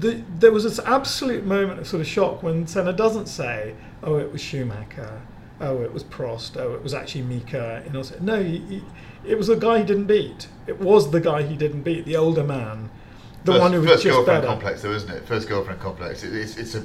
the, 0.00 0.20
there 0.40 0.50
was 0.50 0.64
this 0.64 0.80
absolute 0.80 1.44
moment 1.46 1.78
of 1.78 1.86
sort 1.86 2.00
of 2.00 2.08
shock 2.08 2.42
when 2.42 2.66
Senna 2.66 2.92
doesn't 2.92 3.26
say, 3.26 3.74
"Oh, 4.02 4.16
it 4.16 4.32
was 4.32 4.40
Schumacher," 4.40 5.22
"Oh, 5.60 5.80
it 5.82 5.92
was 5.92 6.02
Prost," 6.02 6.56
"Oh, 6.60 6.74
it 6.74 6.82
was 6.82 6.92
actually 6.92 7.22
Mika." 7.22 7.82
You 7.86 7.92
know, 7.92 8.02
no, 8.20 8.42
he, 8.42 8.58
he, 8.58 8.82
it 9.24 9.38
was 9.38 9.46
the 9.46 9.56
guy 9.56 9.78
he 9.78 9.84
didn't 9.84 10.06
beat. 10.06 10.48
It 10.66 10.80
was 10.80 11.12
the 11.12 11.20
guy 11.20 11.42
he 11.42 11.56
didn't 11.56 11.82
beat, 11.82 12.04
the 12.04 12.16
older 12.16 12.42
man, 12.44 12.90
the 13.46 13.52
first, 13.52 13.62
one 13.62 13.72
who 13.72 13.80
was 13.80 13.90
first 13.90 14.02
just 14.04 14.14
girlfriend 14.16 14.42
better. 14.42 14.52
complex, 14.52 14.82
though, 14.82 14.92
isn't 14.92 15.10
it? 15.10 15.26
First 15.26 15.48
girlfriend 15.48 15.80
complex. 15.80 16.22
It, 16.22 16.34
it's 16.34 16.56
it's 16.56 16.74
a 16.74 16.82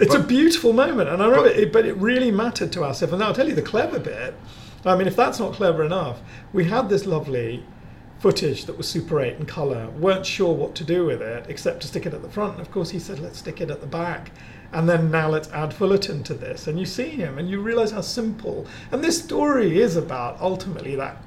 It's 0.00 0.14
a 0.14 0.22
beautiful 0.22 0.72
moment, 0.72 1.08
and 1.08 1.22
I 1.22 1.26
remember, 1.26 1.48
but- 1.50 1.58
it, 1.58 1.72
but 1.72 1.86
it 1.86 1.96
really 1.96 2.30
mattered 2.30 2.72
to 2.72 2.84
us. 2.84 3.02
And 3.02 3.22
I'll 3.22 3.34
tell 3.34 3.48
you 3.48 3.54
the 3.54 3.62
clever 3.62 3.98
bit. 3.98 4.34
I 4.84 4.96
mean, 4.96 5.06
if 5.08 5.16
that's 5.16 5.38
not 5.38 5.52
clever 5.54 5.84
enough, 5.84 6.20
we 6.52 6.64
had 6.64 6.88
this 6.88 7.04
lovely 7.04 7.64
footage 8.20 8.64
that 8.66 8.76
was 8.76 8.88
Super 8.88 9.20
8 9.20 9.36
in 9.36 9.46
colour. 9.46 9.88
weren't 9.90 10.26
sure 10.26 10.54
what 10.54 10.74
to 10.76 10.84
do 10.84 11.06
with 11.06 11.22
it 11.22 11.46
except 11.48 11.82
to 11.82 11.86
stick 11.88 12.06
it 12.06 12.14
at 12.14 12.22
the 12.22 12.28
front. 12.28 12.52
And 12.54 12.60
of 12.60 12.70
course, 12.70 12.90
he 12.90 12.98
said, 12.98 13.18
let's 13.20 13.38
stick 13.38 13.60
it 13.60 13.70
at 13.70 13.80
the 13.80 13.86
back. 13.86 14.32
And 14.72 14.88
then 14.88 15.10
now 15.10 15.28
let's 15.28 15.48
add 15.50 15.72
Fullerton 15.72 16.22
to 16.24 16.34
this. 16.34 16.66
And 16.66 16.78
you 16.78 16.86
see 16.86 17.10
him, 17.10 17.38
and 17.38 17.48
you 17.48 17.60
realise 17.60 17.90
how 17.90 18.00
simple. 18.02 18.66
And 18.92 19.02
this 19.02 19.22
story 19.22 19.80
is 19.80 19.96
about 19.96 20.40
ultimately 20.40 20.94
that 20.96 21.22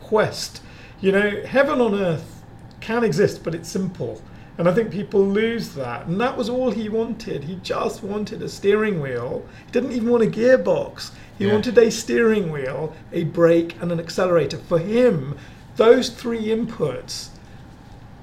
quest. 0.00 0.62
You 1.00 1.12
know, 1.12 1.42
heaven 1.44 1.80
on 1.80 1.94
earth 1.94 2.37
can 2.80 3.04
exist, 3.04 3.42
but 3.44 3.54
it's 3.54 3.68
simple. 3.68 4.20
And 4.58 4.68
I 4.68 4.74
think 4.74 4.90
people 4.90 5.24
lose 5.24 5.70
that. 5.70 6.06
And 6.06 6.20
that 6.20 6.36
was 6.36 6.48
all 6.48 6.72
he 6.72 6.88
wanted. 6.88 7.44
He 7.44 7.56
just 7.62 8.02
wanted 8.02 8.42
a 8.42 8.48
steering 8.48 9.00
wheel. 9.00 9.44
He 9.66 9.72
didn't 9.72 9.92
even 9.92 10.10
want 10.10 10.24
a 10.24 10.26
gearbox. 10.26 11.10
He 11.38 11.46
Yeah. 11.46 11.52
wanted 11.52 11.78
a 11.78 11.90
steering 11.90 12.50
wheel, 12.50 12.92
a 13.12 13.22
brake, 13.24 13.76
and 13.80 13.92
an 13.92 14.00
accelerator. 14.00 14.58
For 14.58 14.80
him, 14.80 15.36
those 15.76 16.08
three 16.08 16.46
inputs, 16.46 17.28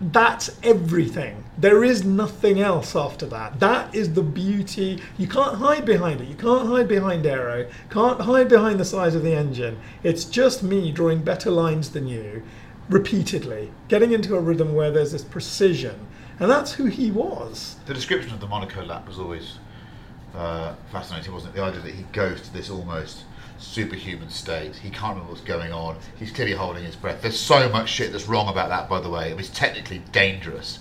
that's 0.01 0.51
everything. 0.62 1.45
There 1.58 1.86
is 1.86 2.03
nothing 2.03 2.60
else 2.60 2.97
after 2.97 3.26
that. 3.28 3.62
That 3.62 3.95
is 3.95 4.12
the 4.14 4.22
beauty. 4.22 5.01
You 5.18 5.28
can't 5.28 5.56
hide 5.56 5.86
behind 5.86 6.20
it. 6.20 6.28
You 6.28 6.36
can't 6.36 6.68
hide 6.68 6.89
behind 6.89 7.26
aero. 7.26 7.66
Can't 7.89 8.20
hide 8.20 8.49
behind 8.49 8.78
the 8.78 8.84
size 8.84 9.16
of 9.16 9.24
the 9.24 9.34
engine. 9.34 9.78
It's 10.03 10.26
just 10.26 10.62
me 10.64 10.91
drawing 10.91 11.20
better 11.20 11.49
lines 11.49 11.91
than 11.91 12.08
you, 12.10 12.43
repeatedly, 12.89 13.71
getting 13.88 14.11
into 14.11 14.36
a 14.36 14.39
rhythm 14.39 14.73
where 14.73 14.91
there's 14.91 15.11
this 15.11 15.23
precision. 15.23 16.07
And 16.39 16.49
that's 16.51 16.73
who 16.73 16.86
he 16.86 17.11
was. 17.11 17.77
The 17.86 17.93
description 17.93 18.33
of 18.33 18.39
the 18.39 18.47
Monaco 18.47 18.83
lap 18.83 19.07
was 19.07 19.19
always 19.19 19.57
uh, 20.36 20.75
fascinating, 20.91 21.33
wasn't 21.33 21.53
it? 21.53 21.57
The 21.57 21.63
idea 21.63 21.81
that 21.81 21.93
he 21.93 22.03
goes 22.11 22.41
to 22.41 22.53
this 22.53 22.69
almost 22.69 23.23
superhuman 23.57 24.29
state. 24.29 24.75
He 24.75 24.89
can't 24.89 25.13
remember 25.15 25.31
what's 25.31 25.41
going 25.41 25.71
on. 25.71 25.97
He's 26.17 26.31
clearly 26.31 26.53
holding 26.53 26.83
his 26.83 26.95
breath. 26.95 27.21
There's 27.21 27.39
so 27.39 27.69
much 27.69 27.89
shit 27.89 28.11
that's 28.11 28.27
wrong 28.27 28.49
about 28.49 28.69
that, 28.69 28.89
by 28.89 28.99
the 28.99 29.09
way. 29.09 29.29
It 29.31 29.38
was 29.38 29.49
technically 29.49 29.99
dangerous. 30.11 30.79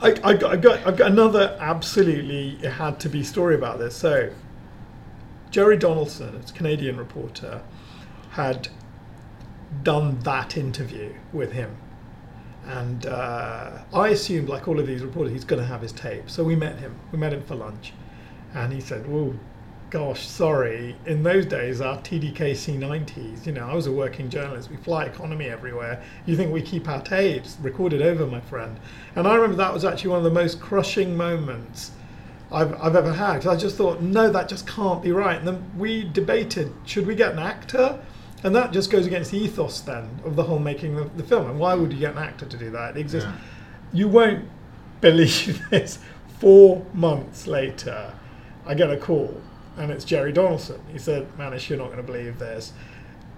I, 0.00 0.08
I, 0.22 0.34
got, 0.34 0.44
I, 0.44 0.56
got, 0.56 0.86
I 0.86 0.92
got 0.92 1.10
another 1.10 1.56
absolutely 1.60 2.58
it 2.62 2.70
had 2.70 3.00
to 3.00 3.08
be 3.08 3.24
story 3.24 3.54
about 3.54 3.78
this. 3.78 3.96
So, 3.96 4.30
Jerry 5.50 5.76
Donaldson, 5.76 6.36
a 6.36 6.52
Canadian 6.52 6.96
reporter, 6.96 7.62
had 8.30 8.68
done 9.82 10.18
that 10.20 10.56
interview 10.56 11.12
with 11.32 11.52
him. 11.52 11.76
And 12.66 13.06
uh, 13.06 13.78
I 13.92 14.08
assumed, 14.08 14.48
like 14.48 14.68
all 14.68 14.80
of 14.80 14.86
these 14.86 15.02
reporters, 15.02 15.32
he's 15.32 15.44
going 15.44 15.60
to 15.60 15.66
have 15.66 15.82
his 15.82 15.92
tape. 15.92 16.30
So 16.30 16.42
we 16.42 16.56
met 16.56 16.78
him. 16.78 16.98
We 17.12 17.18
met 17.18 17.32
him 17.32 17.42
for 17.42 17.54
lunch. 17.54 17.92
And 18.54 18.72
he 18.72 18.80
said, 18.80 19.04
Oh, 19.08 19.34
gosh, 19.90 20.26
sorry. 20.26 20.96
In 21.06 21.22
those 21.22 21.44
days, 21.44 21.80
our 21.80 21.98
TDK 21.98 22.52
C90s, 22.52 23.46
you 23.46 23.52
know, 23.52 23.68
I 23.68 23.74
was 23.74 23.86
a 23.86 23.92
working 23.92 24.30
journalist. 24.30 24.70
We 24.70 24.76
fly 24.76 25.04
economy 25.04 25.46
everywhere. 25.46 26.02
You 26.26 26.36
think 26.36 26.52
we 26.52 26.62
keep 26.62 26.88
our 26.88 27.02
tapes 27.02 27.56
recorded 27.60 28.00
over, 28.00 28.26
my 28.26 28.40
friend? 28.40 28.78
And 29.14 29.28
I 29.28 29.34
remember 29.34 29.56
that 29.56 29.72
was 29.72 29.84
actually 29.84 30.10
one 30.10 30.18
of 30.18 30.24
the 30.24 30.30
most 30.30 30.60
crushing 30.60 31.16
moments 31.16 31.90
I've, 32.50 32.80
I've 32.80 32.96
ever 32.96 33.12
had. 33.12 33.46
I 33.46 33.56
just 33.56 33.76
thought, 33.76 34.00
no, 34.00 34.30
that 34.30 34.48
just 34.48 34.66
can't 34.66 35.02
be 35.02 35.12
right. 35.12 35.36
And 35.36 35.46
then 35.46 35.70
we 35.76 36.04
debated, 36.04 36.72
should 36.84 37.06
we 37.06 37.14
get 37.14 37.32
an 37.32 37.38
actor? 37.38 38.00
And 38.44 38.54
that 38.54 38.72
just 38.72 38.90
goes 38.90 39.06
against 39.06 39.30
the 39.30 39.38
ethos 39.38 39.80
then 39.80 40.20
of 40.22 40.36
the 40.36 40.42
whole 40.42 40.58
making 40.58 40.98
of 40.98 41.16
the 41.16 41.24
film. 41.24 41.48
And 41.48 41.58
why 41.58 41.74
would 41.74 41.92
you 41.92 41.98
get 41.98 42.12
an 42.12 42.18
actor 42.18 42.44
to 42.44 42.56
do 42.58 42.70
that? 42.70 42.96
It 42.96 43.00
exists. 43.00 43.28
Yeah. 43.28 43.38
You 43.92 44.08
won't 44.08 44.44
believe 45.00 45.62
this. 45.70 45.98
Four 46.38 46.84
months 46.92 47.46
later, 47.46 48.12
I 48.66 48.74
get 48.74 48.90
a 48.90 48.98
call, 48.98 49.40
and 49.78 49.90
it's 49.90 50.04
Jerry 50.04 50.30
Donaldson. 50.30 50.78
He 50.92 50.98
said, 50.98 51.26
"Manish, 51.38 51.70
you're 51.70 51.78
not 51.78 51.86
going 51.86 51.96
to 51.96 52.02
believe 52.02 52.38
this. 52.38 52.74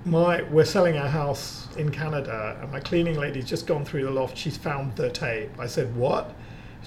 My 0.05 0.43
we're 0.43 0.65
selling 0.65 0.97
our 0.97 1.09
house 1.09 1.69
in 1.77 1.91
Canada, 1.91 2.59
and 2.61 2.73
my 2.73 2.81
cleaning 2.81 3.17
lady's 3.17 3.45
just 3.45 3.67
gone 3.67 3.85
through 3.85 4.05
the 4.05 4.11
loft. 4.11 4.37
She's 4.37 4.57
found 4.57 4.97
the 4.97 5.09
tape." 5.09 5.51
I 5.59 5.67
said, 5.67 5.95
"What?" 5.95 6.35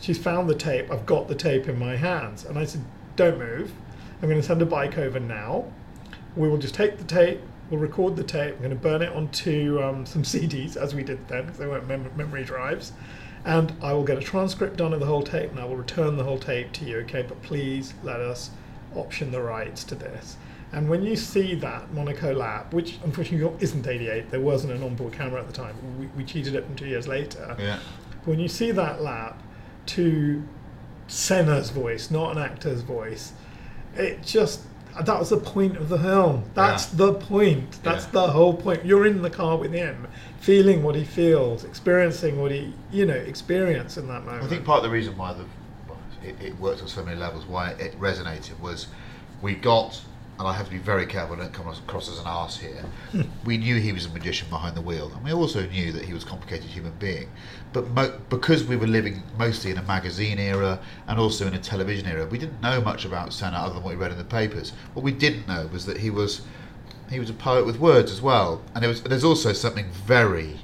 She's 0.01 0.17
found 0.17 0.49
the 0.49 0.55
tape. 0.55 0.91
I've 0.91 1.05
got 1.05 1.29
the 1.29 1.35
tape 1.35 1.69
in 1.69 1.79
my 1.79 1.95
hands, 1.95 2.43
and 2.43 2.57
I 2.57 2.65
said, 2.65 2.81
"Don't 3.15 3.39
move. 3.39 3.71
I'm 4.21 4.27
going 4.27 4.41
to 4.41 4.45
send 4.45 4.61
a 4.61 4.65
bike 4.65 4.97
over 4.97 5.21
now. 5.21 5.65
We 6.35 6.49
will 6.49 6.57
just 6.57 6.75
take 6.75 6.97
the 6.97 7.05
tape. 7.05 7.39
We'll 7.69 7.79
record 7.79 8.15
the 8.15 8.23
tape. 8.23 8.55
I'm 8.55 8.59
going 8.59 8.69
to 8.71 8.75
burn 8.75 9.01
it 9.01 9.13
onto 9.13 9.81
um, 9.81 10.05
some 10.05 10.23
CDs, 10.23 10.75
as 10.75 10.95
we 10.95 11.03
did 11.03 11.27
then, 11.27 11.45
because 11.45 11.59
they 11.59 11.67
weren't 11.67 11.87
mem- 11.87 12.11
memory 12.15 12.43
drives." 12.43 12.93
and 13.45 13.73
I 13.81 13.93
will 13.93 14.03
get 14.03 14.17
a 14.17 14.21
transcript 14.21 14.77
done 14.77 14.93
of 14.93 14.99
the 14.99 15.05
whole 15.05 15.23
tape 15.23 15.51
and 15.51 15.59
I 15.59 15.65
will 15.65 15.77
return 15.77 16.17
the 16.17 16.23
whole 16.23 16.37
tape 16.37 16.71
to 16.73 16.85
you, 16.85 16.97
okay? 16.99 17.21
But 17.21 17.41
please 17.41 17.93
let 18.03 18.19
us 18.19 18.51
option 18.95 19.31
the 19.31 19.41
rights 19.41 19.83
to 19.85 19.95
this. 19.95 20.37
And 20.71 20.87
when 20.89 21.03
you 21.03 21.15
see 21.15 21.55
that 21.55 21.91
Monaco 21.93 22.33
lap, 22.33 22.73
which 22.73 22.99
unfortunately 23.03 23.51
isn't 23.59 23.87
88, 23.87 24.29
there 24.29 24.41
wasn't 24.41 24.73
an 24.73 24.83
onboard 24.83 25.13
camera 25.13 25.41
at 25.41 25.47
the 25.47 25.53
time, 25.53 25.75
we, 25.97 26.07
we 26.07 26.23
cheated 26.23 26.53
it 26.53 26.65
from 26.65 26.75
two 26.75 26.85
years 26.85 27.07
later. 27.07 27.55
Yeah. 27.57 27.79
But 28.11 28.27
When 28.27 28.39
you 28.39 28.47
see 28.47 28.71
that 28.71 29.01
lap, 29.01 29.41
to 29.87 30.43
Senna's 31.07 31.71
voice, 31.71 32.11
not 32.11 32.37
an 32.37 32.43
actor's 32.43 32.81
voice. 32.81 33.33
It 33.95 34.21
just 34.21 34.61
Uh, 34.95 35.03
that 35.03 35.19
was 35.19 35.29
the 35.29 35.37
point 35.37 35.77
of 35.77 35.89
the 35.89 35.97
film. 35.99 36.43
That's 36.55 36.91
Yeah. 36.91 36.97
the 37.05 37.13
point. 37.13 37.81
That's 37.83 38.05
Yeah. 38.05 38.11
the 38.11 38.27
whole 38.27 38.53
point. 38.53 38.85
You're 38.85 39.05
in 39.05 39.21
the 39.21 39.29
car 39.29 39.57
with 39.57 39.71
him, 39.71 40.07
feeling 40.39 40.83
what 40.83 40.95
he 40.95 41.03
feels, 41.03 41.63
experiencing 41.63 42.41
what 42.41 42.51
he, 42.51 42.73
you 42.91 43.05
know, 43.05 43.13
experience 43.13 43.97
in 43.97 44.07
that 44.07 44.25
moment. 44.25 44.43
I 44.43 44.47
think 44.47 44.65
part 44.65 44.77
of 44.77 44.83
the 44.83 44.89
reason 44.89 45.17
why 45.17 45.33
the 45.33 45.45
it, 46.21 46.35
it 46.41 46.59
worked 46.59 46.81
on 46.81 46.87
so 46.87 47.03
many 47.03 47.17
levels, 47.17 47.45
why 47.45 47.69
it 47.71 47.97
resonated, 47.99 48.59
was 48.59 48.87
we 49.41 49.55
got, 49.55 50.01
and 50.37 50.45
I 50.47 50.53
have 50.53 50.65
to 50.65 50.71
be 50.71 50.77
very 50.77 51.05
careful, 51.05 51.35
I 51.37 51.39
don't 51.39 51.53
come 51.53 51.67
across 51.69 52.09
as 52.09 52.19
an 52.19 52.25
ass 52.27 52.57
here. 52.57 52.83
Hmm. 53.11 53.21
we 53.45 53.57
knew 53.57 53.75
he 53.79 53.93
was 53.93 54.05
a 54.05 54.09
magician 54.09 54.49
behind 54.49 54.75
the 54.75 54.81
wheel, 54.81 55.11
and 55.15 55.23
we 55.23 55.31
also 55.31 55.65
knew 55.67 55.93
that 55.93 56.03
he 56.03 56.13
was 56.13 56.23
a 56.23 56.27
complicated 56.27 56.65
human 56.69 56.91
being. 56.99 57.29
But 57.71 57.89
mo- 57.91 58.19
because 58.29 58.63
we 58.63 58.75
were 58.75 58.87
living 58.87 59.21
mostly 59.37 59.69
in 59.71 59.77
a 59.77 59.83
magazine 59.83 60.39
era 60.39 60.79
and 61.07 61.19
also 61.19 61.45
in 61.45 61.53
a 61.53 61.59
television 61.59 62.07
era, 62.07 62.25
we 62.25 62.39
didn't 62.39 62.61
know 62.61 62.81
much 62.81 63.05
about 63.05 63.31
Senna 63.31 63.57
other 63.57 63.75
than 63.75 63.83
what 63.83 63.95
we 63.95 64.01
read 64.01 64.11
in 64.11 64.17
the 64.17 64.23
papers. 64.23 64.73
What 64.93 65.03
we 65.03 65.11
didn't 65.11 65.47
know 65.47 65.67
was 65.71 65.85
that 65.85 65.97
he 65.97 66.09
was 66.09 66.41
he 67.09 67.19
was 67.19 67.29
a 67.29 67.33
poet 67.33 67.65
with 67.65 67.79
words 67.79 68.11
as 68.11 68.21
well, 68.21 68.61
and 68.73 68.83
there 68.83 68.89
was, 68.89 69.01
there's 69.01 69.23
also 69.23 69.53
something 69.53 69.89
very 69.91 70.59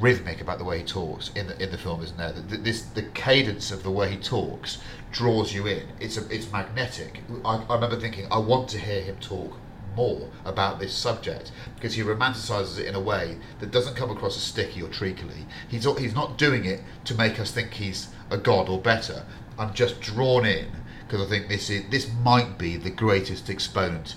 rhythmic 0.00 0.40
about 0.40 0.58
the 0.58 0.64
way 0.64 0.78
he 0.78 0.84
talks 0.84 1.30
in 1.34 1.46
the 1.46 1.62
in 1.62 1.70
the 1.70 1.78
film, 1.78 2.02
isn't 2.02 2.16
there? 2.18 2.32
The, 2.32 2.56
this 2.58 2.82
the 2.82 3.02
cadence 3.02 3.70
of 3.70 3.82
the 3.82 3.90
way 3.90 4.10
he 4.10 4.16
talks 4.16 4.78
draws 5.12 5.54
you 5.54 5.66
in. 5.66 5.88
It's 6.00 6.16
a, 6.16 6.28
it's 6.34 6.50
magnetic. 6.50 7.20
I, 7.44 7.56
I 7.68 7.74
remember 7.74 7.98
thinking, 7.98 8.26
I 8.30 8.38
want 8.38 8.68
to 8.70 8.78
hear 8.78 9.02
him 9.02 9.16
talk 9.20 9.56
more 9.98 10.30
about 10.44 10.78
this 10.78 10.94
subject 10.94 11.50
because 11.74 11.94
he 11.94 12.02
romanticizes 12.02 12.78
it 12.78 12.86
in 12.86 12.94
a 12.94 13.00
way 13.00 13.36
that 13.58 13.72
doesn't 13.72 13.96
come 13.96 14.10
across 14.10 14.36
as 14.36 14.42
sticky 14.44 14.80
or 14.80 14.88
treacly. 14.88 15.44
He's 15.68 15.84
he's 15.98 16.14
not 16.14 16.38
doing 16.38 16.64
it 16.64 16.80
to 17.06 17.14
make 17.16 17.40
us 17.40 17.50
think 17.50 17.72
he's 17.74 18.08
a 18.30 18.38
god 18.38 18.68
or 18.68 18.78
better. 18.78 19.24
I'm 19.58 19.74
just 19.74 20.00
drawn 20.00 20.46
in 20.46 20.68
because 21.02 21.26
I 21.26 21.28
think 21.28 21.48
this 21.48 21.68
is 21.68 21.82
this 21.90 22.08
might 22.22 22.56
be 22.58 22.76
the 22.76 22.90
greatest 22.90 23.50
exponent 23.50 24.14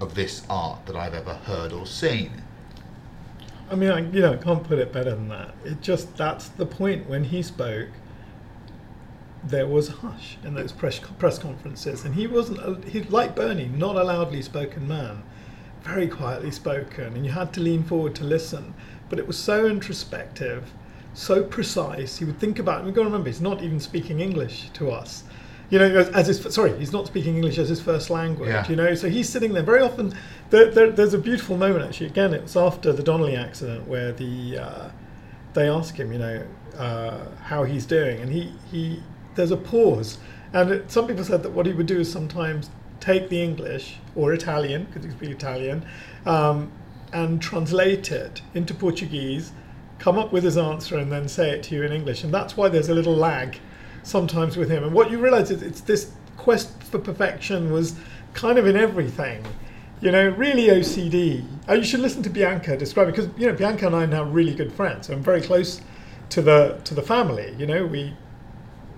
of 0.00 0.16
this 0.16 0.44
art 0.50 0.86
that 0.86 0.96
I've 0.96 1.14
ever 1.14 1.34
heard 1.34 1.72
or 1.72 1.86
seen. 1.86 2.42
I 3.70 3.76
mean, 3.76 3.90
I, 3.90 4.00
you 4.00 4.20
know, 4.20 4.32
I 4.32 4.36
can't 4.36 4.64
put 4.64 4.78
it 4.80 4.92
better 4.92 5.14
than 5.14 5.28
that. 5.28 5.54
It 5.64 5.80
just 5.80 6.16
that's 6.16 6.48
the 6.48 6.66
point. 6.66 7.08
When 7.08 7.24
he 7.24 7.42
spoke, 7.42 7.88
there 9.44 9.66
was 9.66 9.88
a 9.88 9.92
hush 9.92 10.38
in 10.44 10.54
those 10.54 10.72
press 10.72 10.98
press 11.18 11.38
conferences, 11.38 12.04
and 12.04 12.14
he 12.14 12.26
wasn't. 12.26 12.58
a- 12.60 12.88
He 12.88 13.02
like 13.02 13.34
Bernie, 13.34 13.66
not 13.66 13.96
a 13.96 14.04
loudly 14.04 14.42
spoken 14.42 14.86
man, 14.86 15.22
very 15.82 16.06
quietly 16.08 16.50
spoken, 16.50 17.14
and 17.14 17.24
you 17.26 17.32
had 17.32 17.52
to 17.54 17.60
lean 17.60 17.82
forward 17.82 18.14
to 18.16 18.24
listen. 18.24 18.74
But 19.08 19.18
it 19.18 19.26
was 19.26 19.36
so 19.36 19.66
introspective, 19.66 20.72
so 21.14 21.42
precise. 21.42 22.18
He 22.18 22.24
would 22.24 22.38
think 22.38 22.58
about. 22.58 22.84
We've 22.84 22.94
got 22.94 23.02
to 23.02 23.06
remember, 23.06 23.28
he's 23.28 23.40
not 23.40 23.62
even 23.62 23.80
speaking 23.80 24.20
English 24.20 24.70
to 24.74 24.90
us. 24.90 25.24
You 25.70 25.78
know, 25.78 25.86
as, 25.86 26.08
as 26.10 26.26
his 26.28 26.54
sorry, 26.54 26.78
he's 26.78 26.92
not 26.92 27.06
speaking 27.06 27.34
English 27.36 27.58
as 27.58 27.68
his 27.68 27.80
first 27.80 28.10
language. 28.10 28.48
Yeah. 28.50 28.68
You 28.68 28.76
know, 28.76 28.94
so 28.94 29.08
he's 29.08 29.28
sitting 29.28 29.54
there. 29.54 29.62
Very 29.62 29.80
often, 29.80 30.14
there, 30.50 30.70
there, 30.70 30.90
there's 30.90 31.14
a 31.14 31.18
beautiful 31.18 31.56
moment 31.56 31.84
actually. 31.84 32.06
Again, 32.08 32.32
it 32.34 32.42
was 32.42 32.56
after 32.56 32.92
the 32.92 33.02
Donnelly 33.02 33.36
accident 33.36 33.88
where 33.88 34.12
the 34.12 34.58
uh, 34.58 34.90
they 35.54 35.68
ask 35.68 35.96
him, 35.96 36.12
you 36.12 36.18
know, 36.18 36.46
uh, 36.76 37.24
how 37.42 37.64
he's 37.64 37.86
doing, 37.86 38.20
and 38.20 38.30
he 38.30 38.52
he 38.70 39.02
there's 39.34 39.50
a 39.50 39.56
pause, 39.56 40.18
and 40.52 40.70
it, 40.70 40.90
some 40.90 41.06
people 41.06 41.24
said 41.24 41.42
that 41.42 41.50
what 41.50 41.66
he 41.66 41.72
would 41.72 41.86
do 41.86 42.00
is 42.00 42.10
sometimes 42.10 42.70
take 43.00 43.28
the 43.28 43.42
English 43.42 43.96
or 44.14 44.32
Italian 44.32 44.84
because 44.84 45.04
he 45.04 45.10
speaks 45.10 45.32
Italian, 45.32 45.84
um, 46.26 46.70
and 47.12 47.42
translate 47.42 48.10
it 48.12 48.42
into 48.54 48.74
Portuguese, 48.74 49.52
come 49.98 50.18
up 50.18 50.32
with 50.32 50.44
his 50.44 50.56
answer, 50.56 50.98
and 50.98 51.10
then 51.10 51.28
say 51.28 51.50
it 51.50 51.62
to 51.64 51.74
you 51.74 51.82
in 51.82 51.92
English, 51.92 52.24
and 52.24 52.32
that's 52.32 52.56
why 52.56 52.68
there's 52.68 52.88
a 52.88 52.94
little 52.94 53.14
lag 53.14 53.58
sometimes 54.02 54.56
with 54.56 54.70
him. 54.70 54.84
And 54.84 54.92
what 54.92 55.10
you 55.10 55.18
realise 55.18 55.50
is 55.50 55.62
it's 55.62 55.80
this 55.80 56.12
quest 56.36 56.82
for 56.82 56.98
perfection 56.98 57.72
was 57.72 57.94
kind 58.34 58.58
of 58.58 58.66
in 58.66 58.76
everything. 58.76 59.44
You 60.00 60.10
know, 60.10 60.30
really 60.30 60.66
OCD. 60.66 61.46
Oh, 61.68 61.74
you 61.74 61.84
should 61.84 62.00
listen 62.00 62.22
to 62.24 62.30
Bianca 62.30 62.76
describe 62.76 63.08
it 63.08 63.12
because 63.12 63.30
you 63.38 63.46
know 63.46 63.52
Bianca 63.52 63.86
and 63.86 63.94
I 63.94 64.04
are 64.04 64.06
now 64.08 64.24
really 64.24 64.54
good 64.54 64.72
friends. 64.72 65.08
I'm 65.08 65.22
very 65.22 65.40
close 65.40 65.80
to 66.30 66.42
the 66.42 66.80
to 66.84 66.94
the 66.94 67.02
family. 67.02 67.54
You 67.56 67.66
know, 67.66 67.86
we 67.86 68.16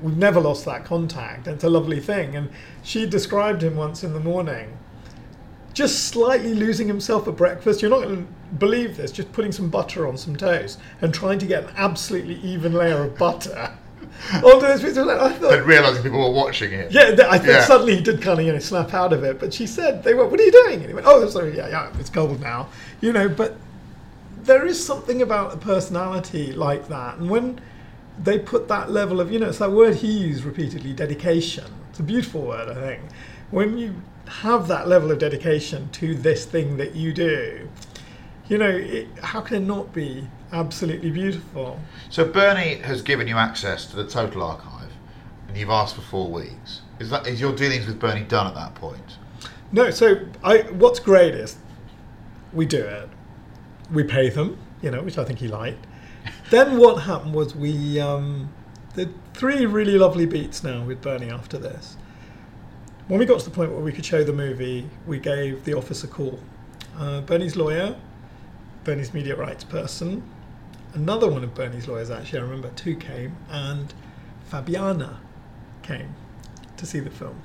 we've 0.03 0.17
never 0.17 0.41
lost 0.41 0.65
that 0.67 0.85
contact. 0.85 1.47
It's 1.47 1.65
a 1.65 1.69
lovely 1.71 2.01
thing. 2.01 2.37
And 2.37 2.51
she 2.83 3.07
described 3.07 3.63
him 3.63 3.77
once 3.77 4.05
in 4.05 4.13
the 4.13 4.21
morning, 4.21 4.77
just 5.73 6.05
slightly 6.07 6.55
losing 6.55 6.87
himself 6.89 7.27
at 7.29 7.37
breakfast. 7.37 7.83
You're 7.83 7.91
not 7.91 8.03
going 8.03 8.27
to 8.27 8.55
believe 8.59 8.97
this. 8.97 9.11
Just 9.11 9.33
putting 9.33 9.53
some 9.53 9.69
butter 9.69 10.07
on 10.07 10.17
some 10.17 10.37
toast 10.37 10.79
and 11.01 11.13
trying 11.13 11.39
to 11.41 11.47
get 11.47 11.65
an 11.65 11.71
absolutely 11.77 12.37
even 12.37 12.73
layer 12.73 13.03
of 13.05 13.19
butter. 13.19 13.71
onto 14.45 14.67
his 14.67 14.81
pizza. 14.81 15.03
I 15.03 15.31
thought, 15.33 15.51
Then 15.51 15.65
realizing 15.67 16.03
people 16.03 16.21
were 16.21 16.31
watching 16.35 16.73
it. 16.73 16.93
yeah, 16.93 17.17
I 17.29 17.37
think 17.37 17.51
Yeah. 17.51 17.65
suddenly 17.65 17.97
he 17.97 18.03
did 18.03 18.23
kind 18.23 18.39
of 18.39 18.47
you 18.47 18.53
know 18.53 18.59
snap 18.61 18.95
out 18.95 19.13
of 19.13 19.25
it. 19.25 19.41
But 19.41 19.53
she 19.53 19.67
said 19.67 20.05
they 20.05 20.15
went, 20.15 20.31
"What 20.31 20.39
are 20.39 20.45
you 20.45 20.53
doing?" 20.53 20.81
And 20.81 20.87
he 20.87 20.95
went, 20.95 21.07
"Oh, 21.09 21.27
sorry, 21.29 21.57
yeah, 21.57 21.69
yeah, 21.69 21.89
it's 21.99 22.11
cold 22.11 22.41
now." 22.41 22.69
You 23.01 23.13
know, 23.13 23.29
but 23.29 23.57
there 24.45 24.65
is 24.67 24.83
something 24.85 25.21
about 25.23 25.53
a 25.55 25.57
personality 25.57 26.53
like 26.53 26.87
that, 26.89 27.17
and 27.17 27.29
when 27.29 27.61
they 28.19 28.39
put 28.39 28.69
that 28.69 28.91
level 28.91 29.21
of 29.21 29.33
you 29.33 29.39
know, 29.39 29.49
it's 29.49 29.59
that 29.59 29.73
word 29.73 29.97
he 29.97 30.11
used 30.11 30.45
repeatedly, 30.45 30.93
dedication. 30.93 31.65
It's 31.91 32.01
a 32.01 32.03
beautiful 32.03 32.43
word, 32.43 32.69
I 32.69 32.75
think. 32.75 33.03
When 33.51 33.79
you 33.79 34.03
have 34.27 34.69
that 34.69 34.89
level 34.89 35.11
of 35.11 35.19
dedication 35.19 35.89
to 35.91 36.15
this 36.15 36.45
thing 36.45 36.77
that 36.77 36.95
you 36.95 37.13
do, 37.13 37.69
you 38.49 38.59
know, 38.59 38.69
it, 38.69 39.09
how 39.21 39.41
can 39.41 39.57
it 39.57 39.67
not 39.67 39.93
be 39.93 40.29
absolutely 40.53 41.11
beautiful? 41.11 41.81
So 42.11 42.25
Bernie 42.25 42.77
has 42.77 43.03
given 43.03 43.27
you 43.27 43.37
access 43.37 43.87
to 43.87 43.97
the 43.97 44.07
total 44.07 44.43
archive, 44.43 44.93
and 45.49 45.57
you've 45.57 45.71
asked 45.71 45.95
for 45.97 46.03
four 46.03 46.31
weeks. 46.31 46.83
Is 46.99 47.11
that 47.11 47.27
is 47.27 47.41
your 47.41 47.55
dealings 47.55 47.87
with 47.87 47.99
Bernie 47.99 48.25
done 48.25 48.47
at 48.47 48.55
that 48.55 48.75
point? 48.75 49.19
No, 49.73 49.91
so 49.91 50.21
I 50.43 50.59
what's 50.73 51.01
great 51.01 51.35
is 51.35 51.57
we 52.53 52.67
do 52.67 52.81
it. 52.81 53.09
We 53.93 54.05
pay 54.05 54.29
them, 54.31 54.59
you 54.83 54.91
know, 54.91 55.03
which 55.03 55.19
I 55.19 55.25
think 55.25 55.39
he 55.41 55.49
liked. 55.49 55.85
Then 56.55 56.79
what 56.79 57.03
happened 57.03 57.35
was 57.35 57.55
we 57.55 57.99
um, 58.01 58.49
did 58.95 59.13
three 59.35 59.67
really 59.67 59.99
lovely 59.99 60.25
beats 60.25 60.63
now 60.63 60.85
with 60.85 61.01
Bernie 61.03 61.31
after 61.31 61.59
this. 61.59 61.97
When 63.09 63.19
we 63.19 63.27
got 63.27 63.41
to 63.41 63.45
the 63.45 63.51
point 63.51 63.73
where 63.73 63.81
we 63.81 63.93
could 63.93 64.07
show 64.07 64.23
the 64.23 64.33
movie, 64.33 64.89
we 65.07 65.19
gave 65.19 65.65
the 65.65 65.75
office 65.75 66.05
a 66.05 66.09
call. 66.09 66.39
Uh, 66.97 67.21
Bernie's 67.23 67.57
lawyer, 67.57 67.97
Bernie's 68.85 69.13
media 69.13 69.35
rights 69.35 69.65
person, 69.65 70.23
another 70.95 71.29
one 71.29 71.43
of 71.43 71.55
Bernie's 71.55 71.89
lawyers 71.89 72.11
actually, 72.11 72.39
I 72.39 72.43
remember 72.43 72.71
two 72.77 72.97
came, 72.97 73.37
and 73.51 73.93
Fabiana 74.51 75.17
came 75.83 76.15
to 76.77 76.87
see 76.87 77.01
the 77.01 77.11
film. 77.11 77.43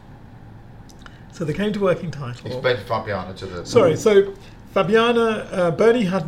So 1.32 1.46
they 1.46 1.54
came 1.54 1.74
to 1.74 1.80
working 1.80 2.12
title. 2.12 2.48
Explain 2.48 2.78
Fabiana 2.78 3.36
to 3.38 3.46
the. 3.48 3.66
Sorry, 3.66 3.96
so 3.96 4.34
Fabiana, 4.76 5.52
uh, 5.52 5.72
Bernie 5.72 6.04
had 6.04 6.26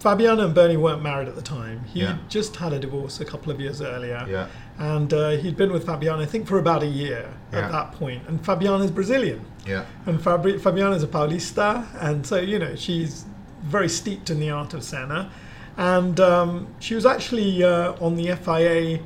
Fabiana 0.00 0.44
and 0.46 0.54
Bernie 0.54 0.78
weren't 0.78 1.02
married 1.02 1.28
at 1.28 1.34
the 1.36 1.42
time. 1.42 1.84
He 1.92 2.00
Yeah. 2.00 2.16
just 2.28 2.56
had 2.56 2.72
a 2.72 2.78
divorce 2.78 3.20
a 3.20 3.24
couple 3.24 3.52
of 3.52 3.60
years 3.60 3.82
earlier, 3.82 4.24
Yeah. 4.28 4.46
and 4.78 5.12
uh, 5.12 5.30
he'd 5.30 5.56
been 5.58 5.72
with 5.72 5.84
Fabiana, 5.86 6.22
I 6.22 6.26
think, 6.26 6.46
for 6.46 6.58
about 6.58 6.82
a 6.82 6.86
year 6.86 7.28
Yeah. 7.52 7.58
at 7.66 7.72
that 7.72 7.92
point. 7.92 8.22
And 8.26 8.42
Fabiana's 8.42 8.90
Brazilian, 8.90 9.40
Yeah. 9.66 9.84
and 10.06 10.18
Fabri- 10.18 10.58
Fabiana's 10.58 11.02
a 11.02 11.06
Paulista, 11.06 11.84
and 12.00 12.26
so 12.26 12.36
you 12.38 12.58
know 12.58 12.74
she's 12.76 13.26
very 13.62 13.90
steeped 13.90 14.30
in 14.30 14.40
the 14.40 14.48
art 14.50 14.72
of 14.72 14.82
Senna, 14.82 15.28
and 15.76 16.18
um, 16.18 16.68
she 16.78 16.94
was 16.94 17.04
actually 17.04 17.62
uh, 17.62 17.92
on 18.00 18.16
the 18.16 18.30
FIA. 18.30 19.00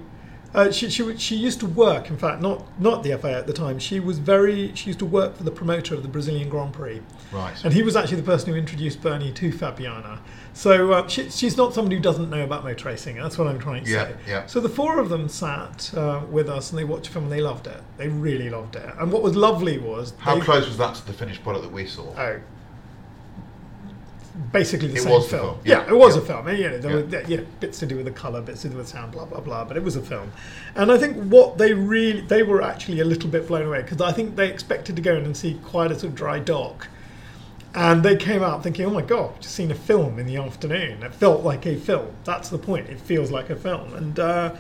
Uh, 0.55 0.71
she, 0.71 0.89
she 0.89 1.17
she 1.19 1.35
used 1.35 1.59
to 1.59 1.67
work, 1.67 2.09
in 2.09 2.17
fact, 2.17 2.41
not 2.41 2.63
not 2.81 3.03
the 3.03 3.11
FIA 3.19 3.37
at 3.37 3.49
the 3.49 3.53
time. 3.53 3.81
She 3.81 3.99
was 3.99 4.21
very 4.21 4.71
she 4.77 4.87
used 4.91 5.01
to 5.01 5.05
work 5.07 5.37
for 5.37 5.43
the 5.43 5.51
promoter 5.51 5.97
of 5.97 6.03
the 6.03 6.09
Brazilian 6.09 6.49
Grand 6.49 6.73
Prix, 6.73 7.03
Right. 7.33 7.65
and 7.65 7.75
he 7.75 7.83
was 7.83 7.97
actually 7.97 8.19
the 8.19 8.23
person 8.33 8.53
who 8.53 8.57
introduced 8.57 9.03
Bernie 9.03 9.33
to 9.33 9.51
Fabiana. 9.51 10.19
So 10.57 10.93
uh, 10.93 11.09
she, 11.09 11.31
she's 11.31 11.57
not 11.57 11.75
somebody 11.75 11.97
who 11.97 12.03
doesn't 12.03 12.31
know 12.31 12.45
about 12.45 12.63
motor 12.63 12.89
racing. 12.89 13.17
That's 13.17 13.37
what 13.37 13.49
I'm 13.49 13.59
trying 13.59 13.85
to 13.85 13.91
Yeah, 13.91 14.07
say. 14.07 14.15
yeah. 14.29 14.47
So 14.47 14.61
the 14.61 14.69
four 14.69 15.01
of 15.01 15.09
them 15.09 15.29
sat 15.29 15.93
uh, 15.95 16.21
with 16.31 16.49
us 16.49 16.71
and 16.71 16.79
they 16.79 16.85
watched 16.85 17.09
a 17.09 17.11
film 17.11 17.25
and 17.25 17.33
they 17.33 17.41
loved 17.41 17.67
it. 17.67 17.83
They 17.99 18.07
really 18.09 18.49
loved 18.49 18.77
it. 18.77 18.89
And 18.99 19.11
what 19.11 19.23
was 19.23 19.35
lovely 19.35 19.79
was 19.79 20.13
How 20.19 20.37
they- 20.37 20.41
close 20.43 20.67
was 20.69 20.79
that 20.79 20.95
to 20.95 21.07
the 21.07 21.13
finished 21.13 21.43
product 21.43 21.65
that 21.65 21.73
we 21.73 21.87
saw? 21.87 22.07
Oh. 22.17 22.41
Basically 24.53 24.89
the 24.89 24.97
It 24.97 25.03
same 25.03 25.13
was 25.13 25.25
the 25.31 25.37
film. 25.39 25.43
film, 25.55 25.59
Yeah, 25.65 25.85
yeah, 25.85 25.91
it 25.91 25.97
was 25.97 26.17
yeah. 26.17 26.23
a 26.23 26.25
film. 26.25 26.49
You 26.49 26.71
know, 26.71 26.79
there 26.79 26.91
Yeah. 26.91 26.97
were 27.23 27.29
you 27.31 27.37
know, 27.39 27.47
bits 27.61 27.79
to 27.81 27.87
do 27.87 27.97
with 27.97 28.05
the 28.05 28.11
colour, 28.11 28.41
bits 28.41 28.63
to 28.63 28.69
do 28.69 28.77
with 28.77 28.89
sound, 28.89 29.13
blah 29.13 29.25
blah 29.27 29.39
blah. 29.41 29.65
But 29.65 29.77
it 29.77 29.85
was 29.85 29.95
a 29.95 30.03
film, 30.03 30.33
and 30.75 30.91
I 30.91 30.99
think 30.99 31.17
what 31.33 31.57
they 31.59 31.73
really 31.73 32.21
they 32.21 32.43
were 32.43 32.61
actually 32.61 32.99
a 33.01 33.05
little 33.05 33.31
bit 33.31 33.47
blown 33.47 33.67
away 33.67 33.83
because 33.83 34.01
I 34.01 34.11
think 34.11 34.35
they 34.35 34.49
expected 34.49 34.97
to 34.97 35.03
go 35.03 35.15
in 35.17 35.25
and 35.25 35.37
see 35.37 35.55
quite 35.65 35.93
a 35.93 35.95
sort 35.95 36.11
of 36.11 36.15
dry 36.17 36.41
doc, 36.41 36.89
and 37.75 38.03
they 38.03 38.17
came 38.17 38.43
out 38.43 38.63
thinking, 38.63 38.87
"Oh 38.87 38.91
my 38.91 39.03
god, 39.03 39.35
I've 39.35 39.41
just 39.41 39.55
seen 39.55 39.71
a 39.71 39.75
film 39.75 40.19
in 40.19 40.27
the 40.27 40.37
afternoon. 40.37 41.03
It 41.03 41.15
felt 41.15 41.43
like 41.43 41.67
a 41.67 41.77
film. 41.77 42.15
That's 42.25 42.49
the 42.49 42.59
point. 42.59 42.89
It 42.89 43.01
feels 43.01 43.31
like 43.31 43.51
a 43.51 43.57
film." 43.57 43.95
And 43.95 44.19
uh, 44.19 44.55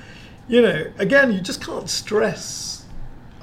you 0.49 0.61
know, 0.61 0.87
again, 0.99 1.33
you 1.33 1.41
just 1.41 1.65
can't 1.65 1.89
stress. 1.89 2.85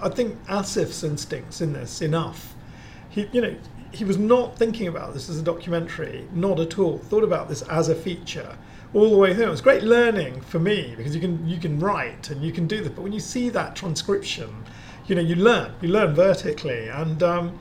I 0.01 0.09
think 0.09 0.37
Asif's 0.49 1.03
instincts 1.03 1.61
in 1.61 1.73
this 1.73 2.01
enough. 2.01 2.55
He, 3.09 3.29
you 3.31 3.41
know, 3.41 3.55
he 3.91 4.03
was 4.03 4.17
not 4.17 4.57
thinking 4.57 4.87
about 4.87 5.13
this 5.13 5.29
as 5.29 5.37
a 5.37 5.43
documentary, 5.43 6.27
not 6.33 6.59
at 6.59 6.77
all. 6.77 6.97
Thought 6.97 7.23
about 7.23 7.49
this 7.49 7.61
as 7.63 7.89
a 7.89 7.95
feature, 7.95 8.57
all 8.93 9.09
the 9.09 9.17
way 9.17 9.33
through. 9.33 9.45
It 9.45 9.49
was 9.49 9.61
great 9.61 9.83
learning 9.83 10.41
for 10.41 10.59
me 10.59 10.95
because 10.97 11.15
you 11.15 11.21
can 11.21 11.47
you 11.47 11.57
can 11.57 11.79
write 11.79 12.29
and 12.29 12.43
you 12.43 12.51
can 12.51 12.67
do 12.67 12.81
this, 12.81 12.89
but 12.89 13.03
when 13.03 13.13
you 13.13 13.19
see 13.19 13.49
that 13.49 13.75
transcription, 13.75 14.65
you 15.07 15.15
know 15.15 15.21
you 15.21 15.35
learn 15.35 15.73
you 15.81 15.89
learn 15.89 16.13
vertically, 16.13 16.89
and 16.89 17.23
um, 17.23 17.59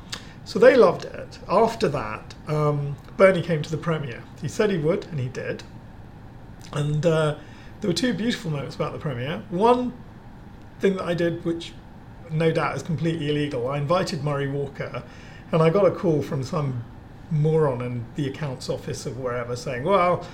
so 0.51 0.59
they 0.59 0.75
loved 0.75 1.05
it. 1.05 1.39
After 1.49 1.87
that, 1.91 2.35
um, 2.49 2.97
Bernie 3.17 3.41
came 3.41 3.63
to 3.63 3.71
the 3.71 3.77
premiere. 3.77 4.25
He 4.43 4.49
said 4.49 4.69
he 4.69 4.79
would, 4.79 5.05
and 5.05 5.21
he 5.21 5.29
did. 5.29 5.63
And 6.73 7.07
uh, 7.07 7.37
there 7.81 7.89
were 7.89 7.95
two 7.95 8.13
beautiful 8.13 8.51
moments 8.51 8.75
about 8.75 8.93
the 8.93 8.99
premiere. 8.99 9.45
One 9.51 9.93
thing 10.81 10.97
that 10.97 11.05
I 11.05 11.15
did, 11.15 11.45
which 11.45 11.73
no 12.33 12.51
doubt 12.51 12.77
is 12.77 12.83
completely 12.83 13.31
illegal, 13.31 13.69
I 13.69 13.79
invited 13.79 14.25
Murray 14.25 14.49
Walker, 14.49 15.05
and 15.53 15.63
I 15.63 15.71
got 15.71 15.87
a 15.87 15.93
call 15.93 16.21
from 16.21 16.43
some 16.43 16.83
moron 17.31 17.81
in 17.81 18.05
the 18.17 18.27
accounts 18.27 18.69
office 18.69 19.07
of 19.07 19.21
wherever 19.21 19.55
saying, 19.55 19.85
"Well, 19.85 20.27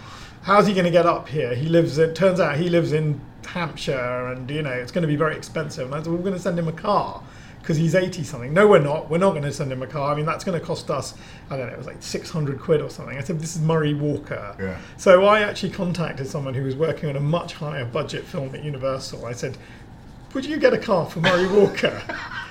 how's 0.44 0.66
he 0.66 0.72
going 0.72 0.86
to 0.86 0.90
get 0.90 1.04
up 1.04 1.28
here? 1.28 1.54
He 1.54 1.68
lives. 1.68 1.98
It 1.98 2.14
turns 2.14 2.40
out 2.40 2.56
he 2.56 2.70
lives 2.70 2.94
in 2.94 3.20
Hampshire, 3.44 4.28
and 4.28 4.50
you 4.50 4.62
know 4.62 4.70
it's 4.70 4.92
going 4.92 5.02
to 5.02 5.08
be 5.08 5.16
very 5.16 5.36
expensive." 5.36 5.84
And 5.84 5.94
I 5.94 6.02
said, 6.02 6.10
"We're 6.10 6.20
going 6.20 6.32
to 6.32 6.40
send 6.40 6.58
him 6.58 6.68
a 6.68 6.72
car." 6.72 7.22
Because 7.66 7.78
he's 7.78 7.96
80 7.96 8.22
something. 8.22 8.54
No, 8.54 8.68
we're 8.68 8.78
not. 8.78 9.10
We're 9.10 9.18
not 9.18 9.30
going 9.30 9.42
to 9.42 9.52
send 9.52 9.72
him 9.72 9.82
a 9.82 9.88
car. 9.88 10.12
I 10.12 10.14
mean, 10.14 10.24
that's 10.24 10.44
going 10.44 10.56
to 10.56 10.64
cost 10.64 10.88
us, 10.88 11.14
I 11.50 11.56
don't 11.56 11.66
know, 11.66 11.72
it 11.72 11.78
was 11.78 11.88
like 11.88 12.00
600 12.00 12.60
quid 12.60 12.80
or 12.80 12.88
something. 12.88 13.18
I 13.18 13.22
said, 13.22 13.40
this 13.40 13.56
is 13.56 13.60
Murray 13.60 13.92
Walker. 13.92 14.54
Yeah. 14.56 14.78
So 14.98 15.24
I 15.24 15.40
actually 15.40 15.70
contacted 15.70 16.28
someone 16.28 16.54
who 16.54 16.62
was 16.62 16.76
working 16.76 17.08
on 17.08 17.16
a 17.16 17.20
much 17.20 17.54
higher 17.54 17.84
budget 17.84 18.22
film 18.22 18.54
at 18.54 18.62
Universal. 18.62 19.26
I 19.26 19.32
said, 19.32 19.58
would 20.32 20.46
you 20.46 20.58
get 20.58 20.74
a 20.74 20.78
car 20.78 21.10
for 21.10 21.18
Murray 21.18 21.48
Walker? 21.60 22.00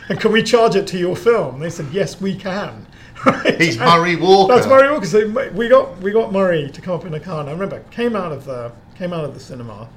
and 0.09 0.19
can 0.19 0.33
we 0.33 0.43
charge 0.43 0.75
it 0.75 0.85
to 0.87 0.97
your 0.97 1.15
film? 1.15 1.61
They 1.61 1.69
said, 1.69 1.87
yes, 1.93 2.19
we 2.19 2.35
can. 2.35 2.85
Right? 3.25 3.59
He's 3.59 3.77
And 3.77 3.85
Murray 3.85 4.17
Walker. 4.17 4.53
That's 4.53 4.67
Murray 4.67 4.91
Walker. 4.91 5.05
So 5.05 5.49
we 5.51 5.69
got 5.69 5.97
we 5.99 6.11
got 6.11 6.33
Murray 6.33 6.69
to 6.69 6.81
come 6.81 6.95
up 6.95 7.05
in 7.05 7.13
a 7.13 7.19
car, 7.19 7.39
and 7.39 7.49
I 7.49 7.53
remember 7.53 7.79
came 7.89 8.13
out 8.13 8.33
of 8.33 8.43
the 8.43 8.73
came 8.95 9.13
out 9.13 9.23
of 9.23 9.33
the 9.33 9.39
cinema, 9.39 9.87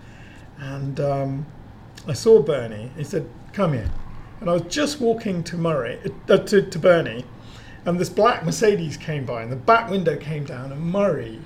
and 0.59 1.01
um, 1.01 1.47
I 2.07 2.13
saw 2.13 2.41
Bernie. 2.41 2.91
He 2.97 3.03
said, 3.03 3.29
"Come 3.53 3.73
here," 3.73 3.91
and 4.41 4.51
I 4.51 4.55
was 4.55 4.63
just 4.63 5.01
walking 5.01 5.43
to 5.45 5.57
Murray 5.57 5.99
uh, 6.29 6.39
to 6.39 6.63
to 6.63 6.79
Bernie, 6.79 7.25
and 7.85 7.99
this 7.99 8.09
black 8.09 8.45
Mercedes 8.45 8.97
came 8.97 9.25
by, 9.25 9.43
and 9.43 9.53
the 9.53 9.57
back 9.57 9.91
window 9.91 10.17
came 10.17 10.45
down, 10.45 10.73
and 10.73 10.81
Murray 10.81 11.41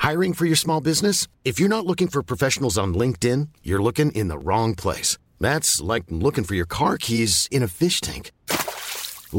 Hiring 0.00 0.32
for 0.32 0.46
your 0.46 0.56
small 0.56 0.80
business? 0.80 1.28
If 1.44 1.60
you're 1.60 1.68
not 1.68 1.84
looking 1.84 2.08
for 2.08 2.22
professionals 2.22 2.78
on 2.78 2.94
LinkedIn, 2.94 3.48
you're 3.62 3.82
looking 3.82 4.10
in 4.12 4.28
the 4.28 4.38
wrong 4.38 4.74
place. 4.74 5.18
That's 5.38 5.78
like 5.80 6.04
looking 6.08 6.42
for 6.42 6.54
your 6.54 6.64
car 6.66 6.96
keys 6.96 7.46
in 7.50 7.62
a 7.62 7.68
fish 7.68 8.00
tank. 8.00 8.32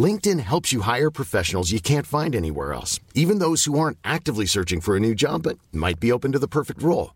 LinkedIn 0.05 0.39
helps 0.39 0.71
you 0.71 0.81
hire 0.81 1.09
professionals 1.09 1.71
you 1.71 1.81
can't 1.81 2.05
find 2.05 2.35
anywhere 2.35 2.73
else, 2.73 2.99
even 3.15 3.39
those 3.39 3.65
who 3.65 3.77
aren't 3.79 3.97
actively 4.03 4.45
searching 4.45 4.81
for 4.81 4.95
a 4.95 4.99
new 4.99 5.15
job 5.15 5.43
but 5.43 5.57
might 5.73 5.99
be 5.99 6.11
open 6.11 6.31
to 6.31 6.39
the 6.39 6.47
perfect 6.47 6.83
role. 6.83 7.15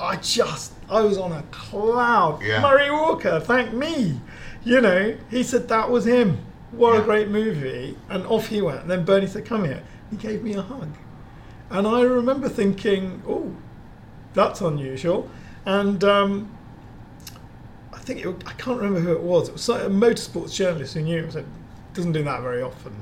I 0.00 0.16
just, 0.16 0.72
I 0.88 1.02
was 1.02 1.18
on 1.18 1.32
a 1.32 1.42
cloud. 1.50 2.42
Yeah. 2.42 2.62
Murray 2.62 2.90
Walker, 2.90 3.38
thank 3.38 3.72
me. 3.72 4.18
You 4.64 4.80
know, 4.80 5.16
he 5.30 5.42
said 5.42 5.68
that 5.68 5.90
was 5.90 6.06
him. 6.06 6.38
What 6.72 6.98
a 6.98 7.02
great 7.02 7.28
movie. 7.28 7.96
And 8.08 8.26
off 8.26 8.46
he 8.46 8.62
went. 8.62 8.80
And 8.80 8.90
then 8.90 9.04
Bernie 9.04 9.26
said, 9.26 9.44
come 9.44 9.64
here. 9.64 9.82
He 10.10 10.16
gave 10.16 10.42
me 10.42 10.54
a 10.54 10.62
hug. 10.62 10.88
And 11.70 11.86
I 11.86 12.02
remember 12.02 12.48
thinking, 12.48 13.22
oh, 13.28 13.54
that's 14.32 14.60
unusual. 14.60 15.30
And 15.66 16.02
um, 16.04 16.56
I 17.92 17.98
think 17.98 18.24
it, 18.24 18.42
I 18.46 18.52
can't 18.52 18.78
remember 18.78 19.00
who 19.00 19.12
it 19.12 19.22
was. 19.22 19.48
It 19.48 19.52
was 19.52 19.68
a 19.68 19.88
motorsports 19.88 20.54
journalist 20.54 20.94
who 20.94 21.02
knew 21.02 21.24
him. 21.24 21.30
Said, 21.30 21.46
doesn't 21.92 22.12
do 22.12 22.24
that 22.24 22.40
very 22.42 22.62
often. 22.62 22.94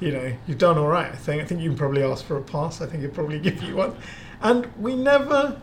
You 0.00 0.12
know, 0.12 0.32
you've 0.46 0.58
done 0.58 0.76
all 0.76 0.88
right. 0.88 1.10
I 1.10 1.16
think. 1.16 1.42
I 1.42 1.44
think 1.46 1.60
you 1.60 1.70
can 1.70 1.78
probably 1.78 2.02
ask 2.02 2.24
for 2.24 2.36
a 2.36 2.42
pass. 2.42 2.80
I 2.82 2.86
think 2.86 3.02
he'd 3.02 3.14
probably 3.14 3.38
give 3.40 3.62
you 3.62 3.76
one. 3.76 3.96
And 4.42 4.66
we 4.76 4.94
never 4.94 5.60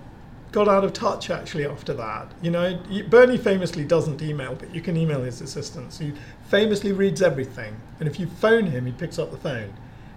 got 0.52 0.68
out 0.68 0.84
of 0.84 0.94
touch 0.94 1.30
actually 1.30 1.66
after 1.66 1.94
that. 1.94 2.32
You 2.42 2.52
know, 2.52 2.80
Bernie 3.10 3.38
famously 3.38 3.86
doesn't 3.86 4.22
email, 4.22 4.56
but 4.56 4.74
you 4.74 4.82
can 4.82 4.98
email 4.98 5.24
his 5.24 5.42
assistants. 5.42 6.00
He 6.00 6.14
famously 6.50 6.92
reads 6.92 7.22
everything, 7.22 7.76
and 8.00 8.08
if 8.08 8.20
you 8.20 8.28
phone 8.28 8.66
him, 8.66 8.86
he 8.86 8.92
picks 8.92 9.18
up 9.18 9.32
the 9.32 9.38
phone. 9.38 9.74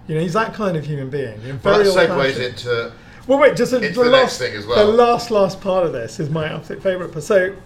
You 0.07 0.17
know, 0.17 0.21
he's 0.21 0.35
that 0.35 0.53
kind 0.53 0.77
of 0.77 0.85
human 0.85 1.09
being. 1.09 1.41
Well, 1.63 1.79
that 1.79 2.09
segues 2.09 2.39
into 2.39 2.93
Well, 3.27 3.39
wait, 3.39 3.57
just 3.57 3.73
a, 3.73 3.79
the 3.79 4.05
last 4.05 4.39
thing 4.39 4.55
as 4.55 4.67
well. 4.67 4.87
The 4.87 4.93
last, 4.93 5.31
last 5.31 5.61
part 5.61 5.87
of 5.87 5.93
this 5.93 6.21
is 6.21 6.29
my 6.29 6.53
absolute 6.53 6.83
favourite. 6.83 7.13
part. 7.13 7.25
So, 7.25 7.57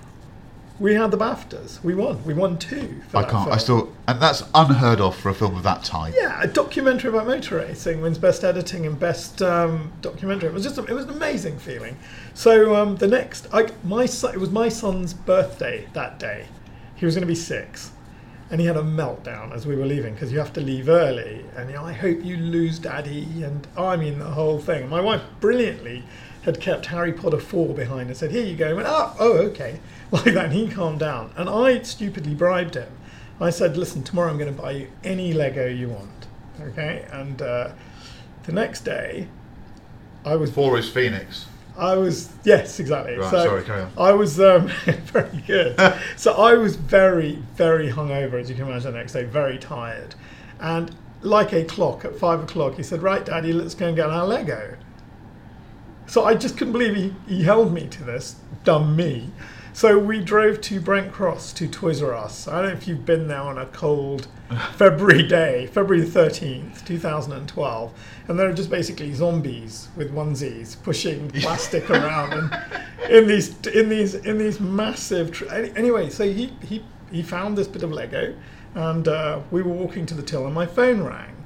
we 0.81 0.95
had 0.95 1.11
the 1.11 1.19
BAFTAs. 1.19 1.83
We 1.83 1.95
won. 1.95 2.25
We 2.25 2.35
won 2.35 2.59
two. 2.59 3.01
I 3.13 3.25
can't. 3.25 3.35
I 3.35 3.45
film. 3.45 3.59
still, 3.59 3.93
and 4.07 4.21
that's 4.21 4.45
unheard 4.55 5.01
of 5.01 5.17
for 5.17 5.31
a 5.31 5.35
film 5.35 5.57
of 5.57 5.63
that 5.65 5.83
type. 5.83 6.15
Yeah, 6.17 6.41
a 6.41 6.47
documentary 6.47 7.11
about 7.11 7.27
motor 7.27 7.57
racing 7.57 8.01
wins 8.01 8.19
best 8.19 8.45
editing 8.45 8.87
and 8.87 8.99
best 8.99 9.43
um, 9.43 9.93
documentary. 10.01 10.49
It 10.49 10.55
was 10.55 10.63
just, 10.63 10.79
a, 10.79 10.85
it 10.85 10.93
was 10.93 11.05
an 11.05 11.11
amazing 11.11 11.59
feeling. 11.59 11.97
So 12.35 12.77
um, 12.77 12.97
the 12.97 13.09
next, 13.09 13.49
I, 13.53 13.69
my 13.83 14.07
son, 14.07 14.35
it 14.35 14.41
was 14.41 14.51
my 14.51 14.69
son's 14.69 15.15
birthday 15.15 15.89
that 15.95 16.19
day. 16.19 16.47
He 16.95 17.05
was 17.05 17.15
going 17.15 17.23
to 17.23 17.27
be 17.27 17.35
six, 17.35 17.93
and 18.51 18.61
he 18.61 18.67
had 18.67 18.77
a 18.77 18.83
meltdown 18.83 19.53
as 19.53 19.67
we 19.67 19.75
were 19.75 19.87
leaving 19.87 20.15
because 20.15 20.31
you 20.31 20.39
have 20.39 20.53
to 20.53 20.61
leave 20.61 20.89
early. 20.89 21.45
And 21.57 21.71
you 21.71 21.77
know, 21.77 21.85
I 21.85 21.93
hope 21.93 22.25
you 22.25 22.37
lose, 22.37 22.79
Daddy, 22.79 23.43
and 23.43 23.67
I 23.77 23.97
mean 23.97 24.21
the 24.21 24.27
whole 24.27 24.61
thing. 24.61 24.83
And 24.83 24.91
my 24.91 25.01
wife 25.01 25.23
brilliantly 25.41 26.05
had 26.43 26.61
kept 26.61 26.87
Harry 26.87 27.13
Potter 27.13 27.39
four 27.39 27.75
behind 27.75 28.09
and 28.09 28.17
said, 28.17 28.31
"Here 28.31 28.45
you 28.45 28.57
go." 28.57 28.69
And 28.69 28.77
went, 28.77 28.89
"Oh, 28.89 29.15
oh, 29.19 29.33
okay," 29.39 29.81
like 30.11 30.25
that. 30.25 30.47
And 30.47 30.53
he 30.53 30.69
calmed 30.69 31.01
down, 31.01 31.33
and 31.37 31.49
I 31.49 31.83
stupidly 31.83 32.35
bribed 32.35 32.75
him. 32.75 32.91
I 33.41 33.51
said, 33.51 33.77
"Listen, 33.77 34.03
tomorrow 34.03 34.31
I'm 34.31 34.39
going 34.39 34.55
to 34.55 34.63
buy 34.63 34.73
you 34.73 34.89
any 35.05 35.33
Lego 35.33 35.67
you 35.67 35.89
want." 35.89 36.27
Okay, 36.61 37.07
and 37.13 37.41
uh, 37.41 37.71
the 38.45 38.53
next 38.53 38.81
day, 38.81 39.29
I 40.25 40.37
was 40.37 40.51
Four 40.51 40.79
is 40.79 40.89
Phoenix. 40.89 41.47
I 41.77 41.95
was 41.95 42.33
yes, 42.43 42.81
exactly. 42.81 43.17
Right, 43.17 43.31
so 43.31 43.45
sorry, 43.45 43.63
carry 43.63 43.83
on. 43.83 43.93
I 43.97 44.13
was 44.13 44.41
um, 44.41 44.69
very 44.87 45.43
good. 45.47 45.77
so 46.17 46.35
I 46.35 46.55
was 46.55 46.75
very, 46.75 47.37
very 47.55 47.91
hungover, 47.91 48.35
as 48.35 48.51
you 48.51 48.57
can 48.57 48.67
imagine. 48.67 48.93
The 48.93 48.99
next 48.99 49.13
day, 49.13 49.25
very 49.25 49.59
tired, 49.59 50.17
and 50.59 50.95
like 51.23 51.53
a 51.53 51.65
clock 51.65 52.05
at 52.05 52.17
five 52.17 52.43
o'clock, 52.43 52.75
he 52.75 52.83
said, 52.83 53.03
"Right, 53.03 53.25
Daddy, 53.25 53.53
let's 53.53 53.75
go 53.75 53.87
and 53.87 53.97
get 53.97 54.11
our 54.11 54.27
Lego." 54.27 54.77
So 56.09 56.25
I 56.25 56.35
just 56.35 56.57
couldn't 56.57 56.73
believe 56.73 56.97
he, 56.97 57.15
he 57.27 57.43
held 57.43 57.73
me 57.73 57.87
to 57.87 58.03
this, 58.03 58.37
dumb 58.65 58.97
me. 58.97 59.31
So 59.75 59.99
we 59.99 60.21
drove 60.21 60.61
to 60.63 60.81
Brent 60.81 61.13
Cross 61.13 61.53
to 61.53 61.69
Toys 61.69 62.03
R 62.03 62.15
Us. 62.15 62.49
I 62.49 62.63
don't 62.63 62.71
know 62.71 62.77
if 62.77 62.89
you've 62.89 63.05
been 63.05 63.29
there 63.29 63.43
on 63.43 63.59
a 63.59 63.67
cold 63.67 64.27
February 64.75 65.23
day, 65.29 65.67
February 65.67 66.05
13th, 66.05 66.85
2012. 66.87 67.93
And 68.27 68.39
there 68.39 68.49
are 68.49 68.55
just 68.55 68.71
basically 68.71 69.13
zombies 69.13 69.89
with 69.97 70.13
onesies 70.15 70.83
pushing 70.83 71.31
plastic 71.43 71.89
around 71.91 72.33
and 72.33 72.57
in 73.11 73.27
these 73.27 73.55
in 73.69 73.89
these 73.89 74.15
in 74.15 74.39
these 74.39 74.59
massive 74.61 75.31
tr- 75.31 75.49
anyway, 75.49 76.09
so 76.11 76.25
he, 76.25 76.53
he 76.67 76.83
he 77.13 77.23
found 77.23 77.57
this 77.57 77.69
bit 77.69 77.83
of 77.83 77.93
Lego 77.93 78.35
and 78.75 79.07
uh, 79.07 79.41
we 79.51 79.63
were 79.63 79.73
walking 79.73 80.07
to 80.07 80.15
the 80.15 80.23
till 80.23 80.47
and 80.47 80.55
my 80.55 80.67
phone 80.67 81.03
rang 81.03 81.38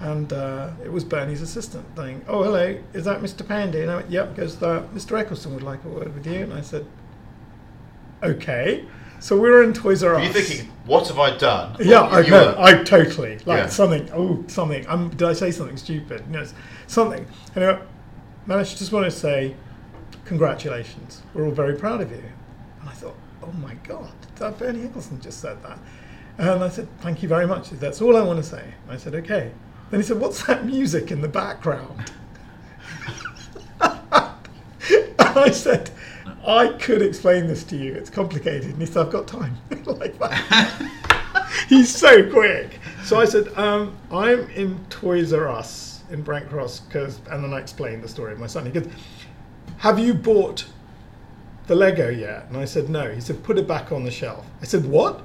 and 0.00 0.32
uh, 0.32 0.70
it 0.84 0.90
was 0.90 1.04
Bernie's 1.04 1.42
assistant 1.42 1.86
saying, 1.96 2.24
"Oh, 2.26 2.42
hello, 2.42 2.78
is 2.94 3.04
that 3.04 3.20
Mr. 3.20 3.42
Pandey?" 3.46 3.82
And 3.82 3.90
I 3.90 3.96
went, 3.96 4.10
"Yep." 4.10 4.34
Because 4.34 4.62
uh, 4.62 4.86
Mr. 4.94 5.22
Ecclestone 5.22 5.52
would 5.54 5.62
like 5.62 5.84
a 5.84 5.88
word 5.88 6.14
with 6.14 6.26
you, 6.26 6.40
and 6.42 6.52
I 6.54 6.60
said, 6.62 6.86
"Okay." 8.22 8.84
So 9.18 9.36
we 9.38 9.50
were 9.50 9.62
in 9.62 9.74
Toys 9.74 10.02
R 10.02 10.14
Us. 10.14 10.22
Are 10.22 10.26
you 10.26 10.32
thinking, 10.32 10.72
what 10.86 11.06
have 11.08 11.18
I 11.18 11.36
done? 11.36 11.76
Yeah, 11.78 12.00
I 12.02 12.26
know. 12.26 12.54
were- 12.56 12.58
I 12.58 12.82
totally 12.84 13.32
like 13.44 13.58
Yeah. 13.58 13.66
something. 13.66 14.08
Oh, 14.14 14.42
something. 14.46 14.86
Um, 14.88 15.10
did 15.10 15.22
I 15.28 15.34
say 15.34 15.50
something 15.50 15.76
stupid? 15.76 16.22
You 16.26 16.32
know, 16.32 16.40
it's 16.40 16.54
something. 16.86 17.26
Anyway, 17.54 17.78
Manish, 18.48 18.78
just 18.78 18.92
want 18.92 19.04
to 19.04 19.10
say, 19.10 19.54
congratulations. 20.24 21.20
We're 21.34 21.44
all 21.44 21.50
very 21.50 21.74
proud 21.76 22.00
of 22.00 22.10
you. 22.10 22.22
And 22.80 22.88
I 22.88 22.92
thought, 22.92 23.16
oh 23.42 23.52
my 23.60 23.74
God, 23.86 24.10
that 24.36 24.58
Bernie 24.58 24.88
Ecclestone 24.88 25.20
just 25.20 25.40
said 25.40 25.62
that. 25.64 25.78
And 26.38 26.64
I 26.64 26.70
said, 26.70 26.88
thank 27.02 27.22
you 27.22 27.28
very 27.28 27.46
much. 27.46 27.68
That's 27.70 28.00
all 28.00 28.16
I 28.16 28.22
want 28.22 28.38
to 28.38 28.42
say. 28.42 28.64
I 28.88 28.96
said, 28.96 29.14
okay. 29.16 29.50
Then 29.90 30.00
he 30.00 30.06
said, 30.06 30.20
what's 30.20 30.44
that 30.46 30.64
music 30.64 31.10
in 31.10 31.20
the 31.20 31.28
background? 31.28 32.12
I 33.80 35.50
said, 35.50 35.90
I 36.46 36.68
could 36.68 37.02
explain 37.02 37.48
this 37.48 37.64
to 37.64 37.76
you. 37.76 37.92
It's 37.94 38.10
complicated. 38.10 38.70
And 38.70 38.78
he 38.78 38.86
said, 38.86 39.06
I've 39.06 39.12
got 39.12 39.26
time. 39.26 39.56
like 39.84 40.18
that. 40.18 41.48
He's 41.68 41.94
so 41.94 42.30
quick. 42.30 42.78
So 43.04 43.18
I 43.18 43.24
said, 43.24 43.48
um, 43.58 43.96
I'm 44.12 44.48
in 44.50 44.84
Toys 44.90 45.32
R 45.32 45.48
Us 45.48 46.04
in 46.10 46.22
Brent 46.22 46.48
Cross, 46.48 46.80
because, 46.80 47.20
and 47.30 47.42
then 47.42 47.52
I 47.52 47.58
explained 47.58 48.02
the 48.02 48.08
story 48.08 48.32
of 48.32 48.38
my 48.38 48.46
son. 48.46 48.66
He 48.66 48.72
goes, 48.72 48.88
Have 49.78 49.98
you 49.98 50.14
bought 50.14 50.66
the 51.66 51.74
Lego 51.74 52.08
yet? 52.08 52.46
And 52.48 52.56
I 52.56 52.64
said, 52.64 52.88
No. 52.88 53.10
He 53.10 53.20
said, 53.20 53.42
Put 53.42 53.58
it 53.58 53.66
back 53.66 53.90
on 53.90 54.04
the 54.04 54.10
shelf. 54.10 54.46
I 54.62 54.64
said, 54.64 54.84
What? 54.86 55.22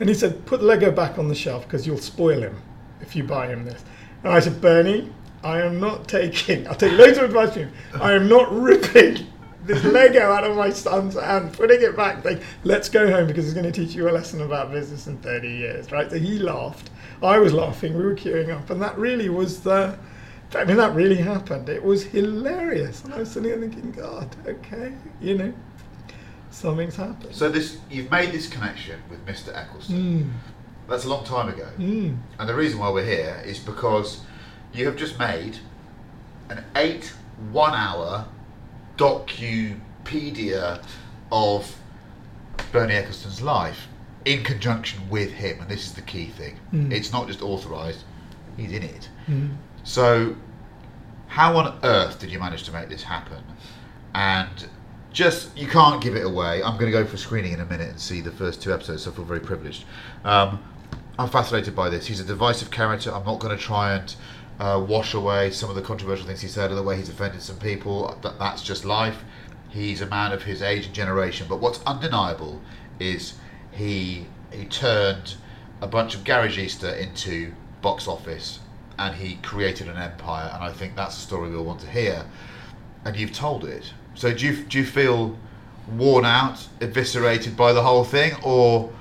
And 0.00 0.08
he 0.08 0.14
said, 0.14 0.46
Put 0.46 0.60
the 0.60 0.66
Lego 0.66 0.92
back 0.92 1.18
on 1.18 1.28
the 1.28 1.34
shelf 1.34 1.64
because 1.64 1.86
you'll 1.86 1.98
spoil 1.98 2.42
him 2.42 2.62
if 3.00 3.16
you 3.16 3.24
buy 3.24 3.48
him 3.48 3.64
this. 3.64 3.84
And 4.24 4.32
I 4.32 4.40
said, 4.40 4.60
Bernie, 4.60 5.12
I 5.44 5.60
am 5.60 5.78
not 5.78 6.08
taking, 6.08 6.66
I'll 6.66 6.74
take 6.74 6.92
loads 6.92 7.18
of 7.18 7.24
advice 7.24 7.52
from 7.52 7.62
you. 7.62 7.68
I 8.00 8.12
am 8.12 8.28
not 8.28 8.52
ripping 8.52 9.26
this 9.68 9.84
Lego 9.84 10.32
out 10.32 10.44
of 10.44 10.56
my 10.56 10.70
son's 10.70 11.14
hand, 11.14 11.52
putting 11.52 11.80
it 11.82 11.94
back, 11.94 12.24
like, 12.24 12.42
let's 12.64 12.88
go 12.88 13.10
home 13.10 13.26
because 13.26 13.44
it's 13.44 13.54
going 13.54 13.70
to 13.70 13.72
teach 13.72 13.94
you 13.94 14.08
a 14.08 14.10
lesson 14.10 14.40
about 14.40 14.72
business 14.72 15.06
in 15.06 15.18
30 15.18 15.48
years, 15.48 15.92
right? 15.92 16.10
So 16.10 16.18
he 16.18 16.38
laughed. 16.38 16.90
I 17.22 17.38
was 17.38 17.52
laughing. 17.52 17.96
We 17.96 18.02
were 18.02 18.14
queuing 18.14 18.50
up. 18.50 18.70
And 18.70 18.80
that 18.82 18.96
really 18.98 19.28
was 19.28 19.60
the, 19.60 19.96
I 20.54 20.64
mean, 20.64 20.78
that 20.78 20.94
really 20.94 21.16
happened. 21.16 21.68
It 21.68 21.84
was 21.84 22.02
hilarious. 22.02 23.04
And 23.04 23.14
I 23.14 23.18
was 23.18 23.30
sitting 23.30 23.50
there 23.50 23.60
thinking, 23.60 23.92
God, 23.92 24.34
okay, 24.46 24.94
you 25.20 25.36
know, 25.36 25.52
something's 26.50 26.96
happened. 26.96 27.34
So 27.34 27.48
this, 27.48 27.78
you've 27.90 28.10
made 28.10 28.32
this 28.32 28.48
connection 28.48 29.00
with 29.10 29.24
Mr. 29.26 29.54
Ecclestone. 29.54 30.22
Hmm. 30.22 30.30
That's 30.88 31.04
a 31.04 31.08
long 31.08 31.24
time 31.24 31.48
ago. 31.48 31.68
Mm. 31.78 32.18
And 32.38 32.48
the 32.48 32.54
reason 32.54 32.78
why 32.78 32.90
we're 32.90 33.04
here 33.04 33.42
is 33.44 33.58
because 33.58 34.22
you 34.72 34.86
have 34.86 34.96
just 34.96 35.18
made 35.18 35.58
an 36.48 36.64
eight 36.76 37.12
one-hour 37.52 38.26
docupedia 38.96 40.82
of 41.30 41.76
Bernie 42.72 42.94
Ecclestone's 42.94 43.42
life 43.42 43.86
in 44.24 44.42
conjunction 44.42 45.08
with 45.08 45.30
him, 45.30 45.60
and 45.60 45.70
this 45.70 45.86
is 45.86 45.92
the 45.92 46.02
key 46.02 46.26
thing. 46.26 46.58
Mm. 46.72 46.92
It's 46.92 47.12
not 47.12 47.26
just 47.26 47.42
authorised; 47.42 48.04
he's 48.56 48.72
in 48.72 48.82
it. 48.82 49.08
Mm. 49.28 49.56
So, 49.84 50.36
how 51.28 51.56
on 51.56 51.78
earth 51.84 52.18
did 52.18 52.30
you 52.30 52.38
manage 52.38 52.64
to 52.64 52.72
make 52.72 52.88
this 52.88 53.02
happen? 53.02 53.42
And 54.14 54.68
just 55.12 55.56
you 55.56 55.66
can't 55.66 56.02
give 56.02 56.16
it 56.16 56.24
away. 56.24 56.62
I'm 56.62 56.74
going 56.74 56.90
to 56.90 56.92
go 56.92 57.04
for 57.04 57.16
screening 57.16 57.52
in 57.52 57.60
a 57.60 57.64
minute 57.64 57.90
and 57.90 58.00
see 58.00 58.20
the 58.20 58.30
first 58.30 58.62
two 58.62 58.72
episodes. 58.72 59.04
So 59.04 59.10
I 59.10 59.14
feel 59.14 59.24
very 59.24 59.40
privileged. 59.40 59.84
Um, 60.24 60.62
I'm 61.18 61.28
fascinated 61.28 61.74
by 61.74 61.88
this. 61.88 62.06
He's 62.06 62.20
a 62.20 62.24
divisive 62.24 62.70
character. 62.70 63.12
I'm 63.12 63.24
not 63.24 63.40
going 63.40 63.56
to 63.56 63.62
try 63.62 63.96
and 63.96 64.14
uh, 64.60 64.84
wash 64.86 65.14
away 65.14 65.50
some 65.50 65.68
of 65.68 65.74
the 65.74 65.82
controversial 65.82 66.26
things 66.26 66.40
he 66.40 66.48
said 66.48 66.70
or 66.70 66.76
the 66.76 66.82
way 66.82 66.96
he's 66.96 67.08
offended 67.08 67.42
some 67.42 67.58
people. 67.58 68.16
That, 68.22 68.38
that's 68.38 68.62
just 68.62 68.84
life. 68.84 69.24
He's 69.68 70.00
a 70.00 70.06
man 70.06 70.30
of 70.32 70.44
his 70.44 70.62
age 70.62 70.86
and 70.86 70.94
generation. 70.94 71.46
But 71.48 71.58
what's 71.58 71.82
undeniable 71.84 72.60
is 73.00 73.34
he 73.72 74.26
he 74.52 74.64
turned 74.64 75.34
a 75.80 75.88
bunch 75.88 76.14
of 76.14 76.22
garagistes 76.22 76.96
into 76.98 77.52
box 77.82 78.06
office 78.06 78.60
and 78.98 79.14
he 79.14 79.36
created 79.36 79.88
an 79.88 79.96
empire. 79.96 80.50
And 80.54 80.62
I 80.62 80.72
think 80.72 80.94
that's 80.94 81.16
a 81.16 81.20
story 81.20 81.50
we 81.50 81.56
all 81.56 81.64
want 81.64 81.80
to 81.80 81.90
hear. 81.90 82.24
And 83.04 83.16
you've 83.16 83.32
told 83.32 83.64
it. 83.64 83.92
So 84.14 84.32
do 84.32 84.46
you 84.46 84.64
do 84.64 84.78
you 84.78 84.86
feel 84.86 85.36
worn 85.96 86.24
out, 86.24 86.68
eviscerated 86.80 87.56
by 87.56 87.72
the 87.72 87.82
whole 87.82 88.04
thing, 88.04 88.32
or 88.44 88.92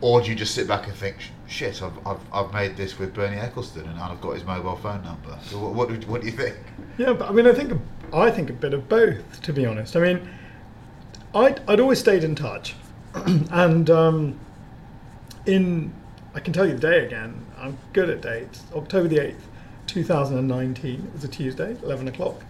or 0.00 0.20
do 0.22 0.30
you 0.30 0.34
just 0.34 0.54
sit 0.54 0.66
back 0.66 0.86
and 0.86 0.96
think, 0.96 1.16
shit, 1.50 1.82
I've, 1.82 2.06
I've, 2.06 2.20
I've 2.32 2.52
made 2.52 2.76
this 2.76 2.98
with 2.98 3.12
Bernie 3.12 3.36
Ecclestone 3.36 3.90
and 3.90 3.98
I've 3.98 4.20
got 4.20 4.32
his 4.34 4.44
mobile 4.44 4.76
phone 4.76 5.02
number. 5.02 5.36
So 5.42 5.58
what, 5.58 5.74
what, 5.74 6.00
do- 6.00 6.06
what 6.06 6.20
do 6.22 6.26
you 6.28 6.32
think? 6.32 6.56
Yeah, 6.96 7.12
but 7.12 7.28
I 7.28 7.32
mean, 7.32 7.46
I 7.46 7.52
think 7.52 7.78
I 8.12 8.30
think 8.30 8.50
a 8.50 8.52
bit 8.54 8.72
of 8.74 8.88
both, 8.88 9.42
to 9.42 9.52
be 9.52 9.66
honest. 9.66 9.96
I 9.96 10.00
mean, 10.00 10.28
I'd, 11.34 11.60
I'd 11.68 11.80
always 11.80 11.98
stayed 11.98 12.24
in 12.24 12.34
touch, 12.34 12.74
and 13.14 13.88
um, 13.90 14.38
in 15.46 15.92
I 16.34 16.40
can 16.40 16.52
tell 16.52 16.66
you 16.66 16.74
the 16.74 16.80
day 16.80 17.04
again. 17.04 17.44
I'm 17.58 17.76
good 17.92 18.08
at 18.10 18.20
dates. 18.20 18.62
October 18.74 19.08
the 19.08 19.18
eighth, 19.18 19.46
two 19.86 20.04
thousand 20.04 20.38
and 20.38 20.48
nineteen. 20.48 21.04
It 21.06 21.12
was 21.12 21.24
a 21.24 21.28
Tuesday, 21.28 21.76
eleven 21.82 22.08
o'clock. 22.08 22.42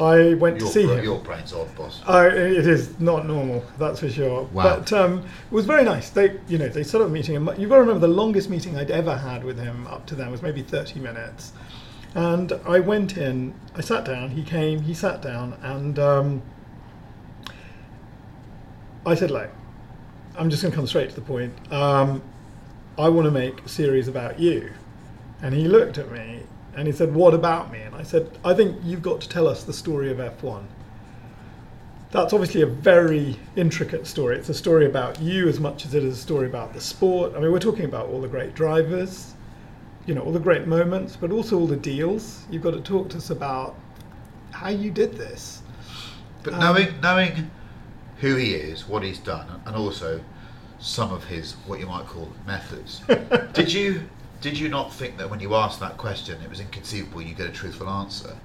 I 0.00 0.34
went 0.34 0.58
Your, 0.58 0.66
to 0.66 0.72
see 0.72 0.86
him. 0.86 1.04
your 1.04 1.18
brain's 1.18 1.52
odd, 1.52 1.74
boss. 1.76 2.02
Uh, 2.08 2.30
it 2.32 2.66
is 2.66 2.98
not 3.00 3.26
normal, 3.26 3.64
that's 3.78 4.00
for 4.00 4.08
sure. 4.08 4.44
Wow. 4.44 4.78
But 4.78 4.92
um, 4.92 5.18
it 5.18 5.52
was 5.52 5.66
very 5.66 5.84
nice. 5.84 6.08
They, 6.10 6.38
you 6.48 6.56
know, 6.58 6.68
they 6.68 6.82
sort 6.82 7.04
of 7.04 7.12
meeting. 7.12 7.34
You've 7.34 7.46
got 7.68 7.76
to 7.76 7.80
remember 7.82 8.00
the 8.00 8.08
longest 8.12 8.48
meeting 8.48 8.76
I'd 8.76 8.90
ever 8.90 9.16
had 9.16 9.44
with 9.44 9.58
him 9.58 9.86
up 9.88 10.06
to 10.06 10.14
then 10.14 10.30
was 10.30 10.42
maybe 10.42 10.62
thirty 10.62 11.00
minutes. 11.00 11.52
And 12.14 12.52
I 12.64 12.80
went 12.80 13.16
in. 13.18 13.54
I 13.74 13.82
sat 13.82 14.04
down. 14.04 14.30
He 14.30 14.42
came. 14.42 14.80
He 14.82 14.94
sat 14.94 15.20
down, 15.22 15.58
and 15.62 15.98
um, 15.98 16.42
I 19.04 19.14
said, 19.14 19.30
"Look, 19.30 19.50
I'm 20.36 20.50
just 20.50 20.62
going 20.62 20.72
to 20.72 20.76
come 20.76 20.86
straight 20.86 21.10
to 21.10 21.14
the 21.14 21.20
point. 21.20 21.52
Um, 21.72 22.22
I 22.98 23.08
want 23.08 23.26
to 23.26 23.30
make 23.30 23.64
a 23.64 23.68
series 23.68 24.08
about 24.08 24.40
you." 24.40 24.72
And 25.42 25.54
he 25.54 25.68
looked 25.68 25.98
at 25.98 26.10
me 26.10 26.42
and 26.76 26.86
he 26.86 26.92
said, 26.92 27.14
"What 27.14 27.34
about 27.34 27.70
me?" 27.72 27.80
And 27.80 27.94
I 27.94 28.02
said, 28.02 28.30
"I 28.44 28.54
think 28.54 28.76
you've 28.84 29.02
got 29.02 29.20
to 29.22 29.28
tell 29.28 29.46
us 29.48 29.64
the 29.64 29.72
story 29.72 30.10
of 30.10 30.18
F1." 30.18 30.64
That's 32.10 32.32
obviously 32.32 32.62
a 32.62 32.66
very 32.66 33.36
intricate 33.54 34.06
story. 34.06 34.36
It's 34.36 34.48
a 34.48 34.54
story 34.54 34.86
about 34.86 35.20
you 35.20 35.48
as 35.48 35.60
much 35.60 35.86
as 35.86 35.94
it 35.94 36.02
is 36.02 36.18
a 36.18 36.20
story 36.20 36.46
about 36.48 36.72
the 36.74 36.80
sport. 36.80 37.34
I 37.36 37.40
mean, 37.40 37.52
we're 37.52 37.60
talking 37.60 37.84
about 37.84 38.08
all 38.08 38.20
the 38.20 38.26
great 38.28 38.52
drivers, 38.54 39.34
you 40.06 40.14
know, 40.14 40.22
all 40.22 40.32
the 40.32 40.40
great 40.40 40.66
moments, 40.66 41.14
but 41.16 41.30
also 41.30 41.56
all 41.58 41.68
the 41.68 41.76
deals. 41.76 42.44
You've 42.50 42.62
got 42.62 42.72
to 42.72 42.80
talk 42.80 43.10
to 43.10 43.18
us 43.18 43.30
about 43.30 43.76
how 44.50 44.70
you 44.70 44.90
did 44.90 45.16
this. 45.16 45.62
But 46.42 46.54
Um, 46.54 46.60
knowing 46.60 47.00
knowing 47.00 47.50
who 48.18 48.34
he 48.36 48.54
is, 48.54 48.88
what 48.88 49.02
he's 49.02 49.18
done, 49.18 49.46
and 49.64 49.76
also 49.76 50.20
some 50.80 51.12
of 51.12 51.24
his 51.24 51.52
what 51.66 51.78
you 51.78 51.86
might 51.86 52.06
call 52.06 52.28
methods, 52.46 53.02
did 53.52 53.72
you 53.72 54.02
did 54.40 54.58
you 54.58 54.68
not 54.68 54.92
think 54.92 55.18
that 55.18 55.28
when 55.28 55.40
you 55.40 55.54
asked 55.54 55.80
that 55.80 55.96
question, 55.96 56.40
it 56.42 56.48
was 56.48 56.60
inconceivable 56.60 57.22
you'd 57.22 57.36
get 57.36 57.46
a 57.46 57.52
truthful 57.52 57.88
answer? 57.88 58.36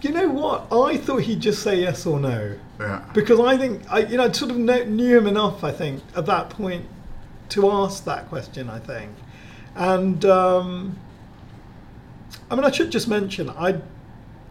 You 0.00 0.10
know 0.10 0.28
what? 0.28 0.72
I 0.72 0.96
thought 0.96 1.22
he'd 1.22 1.40
just 1.40 1.62
say 1.62 1.80
yes 1.80 2.06
or 2.06 2.18
no. 2.18 2.56
Yeah. 2.80 3.04
Because 3.14 3.38
I 3.38 3.56
think, 3.56 3.82
I, 3.90 4.00
you 4.00 4.16
know, 4.16 4.24
I 4.24 4.32
sort 4.32 4.50
of 4.50 4.56
knew 4.56 5.16
him 5.16 5.26
enough, 5.28 5.62
I 5.62 5.70
think, 5.70 6.02
at 6.16 6.26
that 6.26 6.50
point 6.50 6.86
to 7.50 7.70
ask 7.70 8.04
that 8.04 8.28
question, 8.28 8.68
I 8.68 8.80
think. 8.80 9.12
And, 9.76 10.24
um, 10.24 10.98
I 12.50 12.56
mean, 12.56 12.64
I 12.64 12.70
should 12.70 12.90
just 12.90 13.06
mention, 13.06 13.48
I 13.50 13.80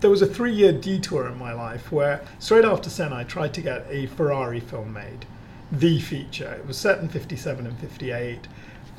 there 0.02 0.10
was 0.10 0.22
a 0.22 0.28
three 0.28 0.52
year 0.52 0.74
detour 0.74 1.28
in 1.28 1.38
my 1.38 1.54
life 1.54 1.92
where 1.92 2.22
straight 2.40 2.66
after 2.66 2.90
Senna, 2.90 3.16
I 3.16 3.24
tried 3.24 3.54
to 3.54 3.62
get 3.62 3.86
a 3.88 4.08
Ferrari 4.08 4.60
film 4.60 4.94
made, 4.94 5.26
the 5.72 6.02
feature. 6.02 6.52
It 6.54 6.68
was 6.68 6.78
set 6.78 7.00
in 7.00 7.08
57 7.08 7.66
and 7.66 7.80
58. 7.80 8.48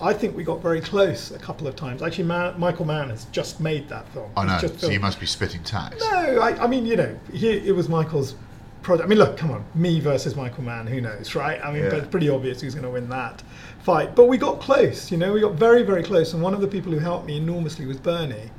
I 0.03 0.13
think 0.13 0.37
we 0.37 0.43
got 0.45 0.61
very 0.61 0.81
close 0.81 1.31
a 1.31 1.39
couple 1.39 1.67
of 1.67 1.77
times. 1.77 2.03
Actually, 2.03 2.25
Ma- 2.25 2.53
Michael 2.59 2.85
Mann 2.85 3.11
has 3.11 3.27
just 3.27 3.61
made 3.61 3.89
that 3.89 4.09
film. 4.09 4.31
I 4.37 4.45
know. 4.47 4.59
just 4.59 4.81
So 4.81 4.91
you 4.91 5.01
must 5.01 5.21
be 5.21 5.27
spitting 5.27 5.63
tacks. 5.63 6.01
no, 6.01 6.41
I, 6.41 6.65
I 6.65 6.67
mean, 6.67 6.85
you 6.87 6.97
know, 6.97 7.19
he, 7.33 7.51
it 7.51 7.75
was 7.75 7.89
Michael's 7.89 8.35
project. 8.83 9.07
I 9.07 9.09
mean, 9.09 9.19
look, 9.19 9.37
come 9.37 9.53
on, 9.53 9.65
me 9.75 10.01
versus 10.01 10.35
Michael 10.35 10.65
Mann, 10.65 10.87
who 10.89 11.01
knows, 11.01 11.35
right? 11.37 11.61
I 11.65 11.71
mean, 11.73 11.85
Yeah. 11.85 11.91
but 11.91 11.99
it's 12.01 12.09
pretty 12.09 12.29
obvious 12.29 12.61
who's 12.61 12.75
going 12.75 12.85
to 12.85 12.91
win 12.91 13.09
that 13.11 13.43
fight. 13.83 14.17
But 14.17 14.27
we 14.27 14.39
got 14.39 14.61
close, 14.61 15.11
you 15.13 15.19
know, 15.19 15.33
we 15.33 15.41
got 15.41 15.55
very, 15.55 15.83
very 15.85 16.03
close. 16.03 16.33
And 16.35 16.43
one 16.43 16.53
of 16.53 16.61
the 16.61 16.69
people 16.69 16.91
who 16.93 16.99
helped 16.99 17.27
me 17.27 17.37
enormously 17.37 17.87
was 17.87 17.97
Bernie. 17.99 18.51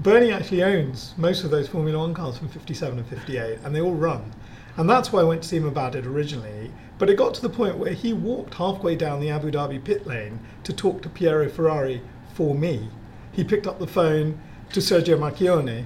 Bernie 0.00 0.30
actually 0.30 0.62
owns 0.62 1.14
most 1.16 1.42
of 1.42 1.50
those 1.50 1.68
Formula 1.68 1.98
One 1.98 2.12
cars 2.12 2.36
from 2.36 2.48
57 2.48 2.98
and 2.98 3.08
58, 3.08 3.60
and 3.64 3.74
they 3.74 3.80
all 3.80 3.94
run. 3.94 4.30
And 4.76 4.90
that's 4.90 5.10
why 5.10 5.20
I 5.20 5.24
went 5.24 5.40
to 5.42 5.48
see 5.48 5.56
him 5.56 5.64
about 5.66 5.94
it 5.94 6.04
originally. 6.04 6.70
But 6.98 7.10
it 7.10 7.16
got 7.16 7.34
to 7.34 7.42
the 7.42 7.48
point 7.48 7.76
where 7.76 7.92
he 7.92 8.12
walked 8.12 8.54
halfway 8.54 8.96
down 8.96 9.20
the 9.20 9.30
Abu 9.30 9.50
Dhabi 9.50 9.82
pit 9.82 10.06
lane 10.06 10.40
to 10.64 10.72
talk 10.72 11.02
to 11.02 11.08
Piero 11.08 11.48
Ferrari 11.48 12.00
for 12.34 12.54
me. 12.54 12.88
He 13.32 13.44
picked 13.44 13.66
up 13.66 13.78
the 13.78 13.86
phone 13.86 14.40
to 14.72 14.80
Sergio 14.80 15.18
Marchionne 15.18 15.84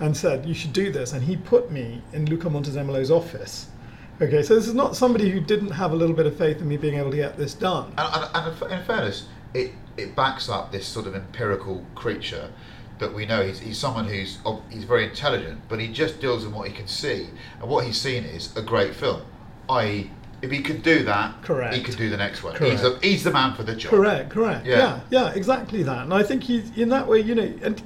and 0.00 0.16
said, 0.16 0.46
You 0.46 0.54
should 0.54 0.72
do 0.72 0.90
this. 0.90 1.12
And 1.12 1.22
he 1.22 1.36
put 1.36 1.70
me 1.70 2.02
in 2.12 2.26
Luca 2.26 2.48
Montezemolo's 2.48 3.10
office. 3.10 3.68
Okay, 4.20 4.42
so 4.42 4.56
this 4.56 4.66
is 4.66 4.74
not 4.74 4.96
somebody 4.96 5.30
who 5.30 5.38
didn't 5.38 5.70
have 5.70 5.92
a 5.92 5.96
little 5.96 6.16
bit 6.16 6.26
of 6.26 6.36
faith 6.36 6.58
in 6.60 6.66
me 6.66 6.76
being 6.76 6.98
able 6.98 7.10
to 7.12 7.16
get 7.16 7.36
this 7.36 7.54
done. 7.54 7.92
And, 7.96 8.26
and, 8.34 8.62
and 8.62 8.72
in 8.72 8.84
fairness, 8.84 9.28
it, 9.54 9.70
it 9.96 10.16
backs 10.16 10.48
up 10.48 10.72
this 10.72 10.88
sort 10.88 11.06
of 11.06 11.14
empirical 11.14 11.84
creature 11.94 12.50
that 12.98 13.14
we 13.14 13.26
know. 13.26 13.46
He's, 13.46 13.60
he's 13.60 13.78
someone 13.78 14.06
who's 14.06 14.38
he's 14.70 14.82
very 14.82 15.04
intelligent, 15.04 15.60
but 15.68 15.78
he 15.78 15.86
just 15.86 16.20
deals 16.20 16.44
in 16.44 16.52
what 16.52 16.66
he 16.66 16.74
can 16.74 16.88
see, 16.88 17.28
and 17.60 17.70
what 17.70 17.84
he's 17.84 18.00
seen 18.00 18.24
is 18.24 18.56
a 18.56 18.62
great 18.62 18.94
film. 18.94 19.22
I.e., 19.68 20.10
if 20.42 20.50
he 20.50 20.62
could 20.62 20.82
do 20.82 21.02
that, 21.04 21.42
Correct. 21.42 21.74
he 21.74 21.82
could 21.82 21.96
do 21.96 22.10
the 22.10 22.16
next 22.16 22.42
one. 22.42 22.54
Correct. 22.54 22.72
He's, 22.72 22.82
the, 22.82 22.98
he's 23.02 23.24
the 23.24 23.32
man 23.32 23.54
for 23.54 23.62
the 23.62 23.74
job. 23.74 23.90
Correct, 23.90 24.30
correct. 24.30 24.66
Yeah. 24.66 24.78
Yeah. 24.78 25.00
yeah, 25.10 25.32
exactly 25.34 25.82
that. 25.82 26.04
And 26.04 26.14
I 26.14 26.22
think 26.22 26.44
he's 26.44 26.76
in 26.76 26.88
that 26.90 27.06
way, 27.06 27.20
you 27.20 27.34
know, 27.34 27.52
and 27.62 27.82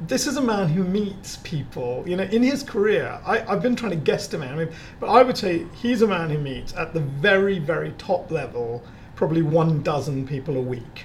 this 0.00 0.26
is 0.26 0.36
a 0.36 0.42
man 0.42 0.68
who 0.68 0.82
meets 0.82 1.36
people, 1.38 2.04
you 2.06 2.16
know, 2.16 2.24
in 2.24 2.42
his 2.42 2.62
career. 2.62 3.20
I, 3.24 3.40
I've 3.46 3.62
been 3.62 3.76
trying 3.76 3.92
to 3.92 4.12
guesstimate, 4.12 4.50
I 4.50 4.56
mean, 4.56 4.72
but 4.98 5.08
I 5.08 5.22
would 5.22 5.38
say 5.38 5.66
he's 5.76 6.02
a 6.02 6.06
man 6.06 6.30
who 6.30 6.38
meets 6.38 6.74
at 6.74 6.94
the 6.94 7.00
very, 7.00 7.58
very 7.58 7.92
top 7.92 8.30
level 8.30 8.82
probably 9.14 9.42
one 9.42 9.82
dozen 9.82 10.26
people 10.26 10.56
a 10.56 10.60
week. 10.60 11.04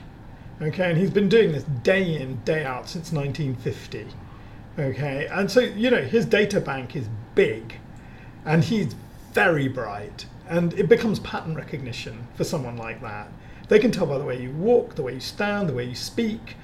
Okay, 0.62 0.90
and 0.90 0.98
he's 0.98 1.12
been 1.12 1.30
doing 1.30 1.52
this 1.52 1.64
day 1.84 2.20
in, 2.22 2.42
day 2.44 2.66
out 2.66 2.90
since 2.90 3.14
1950. 3.14 4.08
Okay, 4.78 5.28
and 5.28 5.50
so, 5.50 5.62
you 5.62 5.90
know, 5.90 6.02
his 6.02 6.26
data 6.26 6.60
bank 6.60 6.96
is 6.96 7.08
big 7.36 7.76
and 8.46 8.64
he's 8.64 8.96
very 9.32 9.68
bright, 9.68 10.26
and 10.50 10.74
it 10.74 10.90
becomes 10.90 11.20
pattern 11.20 11.56
recognition 11.56 12.28
for 12.36 12.44
someone 12.44 12.76
like 12.76 13.02
that. 13.02 13.32
They 13.70 13.80
can 13.80 13.92
tell 13.92 14.08
by 14.08 14.18
the 14.18 14.26
way 14.26 14.42
you 14.42 14.52
walk, 14.52 14.96
the 14.96 15.04
way 15.04 15.14
you 15.14 15.20
stand, 15.20 15.70
the 15.70 15.74
way 15.74 15.86
you 15.86 15.96
speak, 15.96 16.56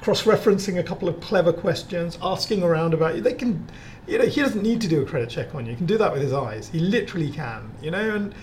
cross 0.00 0.22
referencing 0.22 0.78
a 0.78 0.82
couple 0.82 1.08
of 1.08 1.20
clever 1.20 1.52
questions, 1.52 2.16
asking 2.22 2.62
around 2.62 2.94
about 2.94 3.16
you. 3.16 3.20
They 3.20 3.34
can, 3.34 3.66
you 4.06 4.18
know, 4.18 4.26
he 4.26 4.40
doesn't 4.40 4.62
need 4.62 4.80
to 4.82 4.88
do 4.88 5.02
a 5.02 5.04
credit 5.04 5.28
check 5.28 5.54
on 5.54 5.66
you. 5.66 5.72
He 5.72 5.76
can 5.76 5.86
do 5.86 5.98
that 5.98 6.12
with 6.12 6.22
his 6.22 6.32
eyes. 6.32 6.68
He 6.68 6.78
literally 6.78 7.30
can, 7.30 7.72
you 7.82 7.90
know, 7.90 8.14
and 8.14 8.34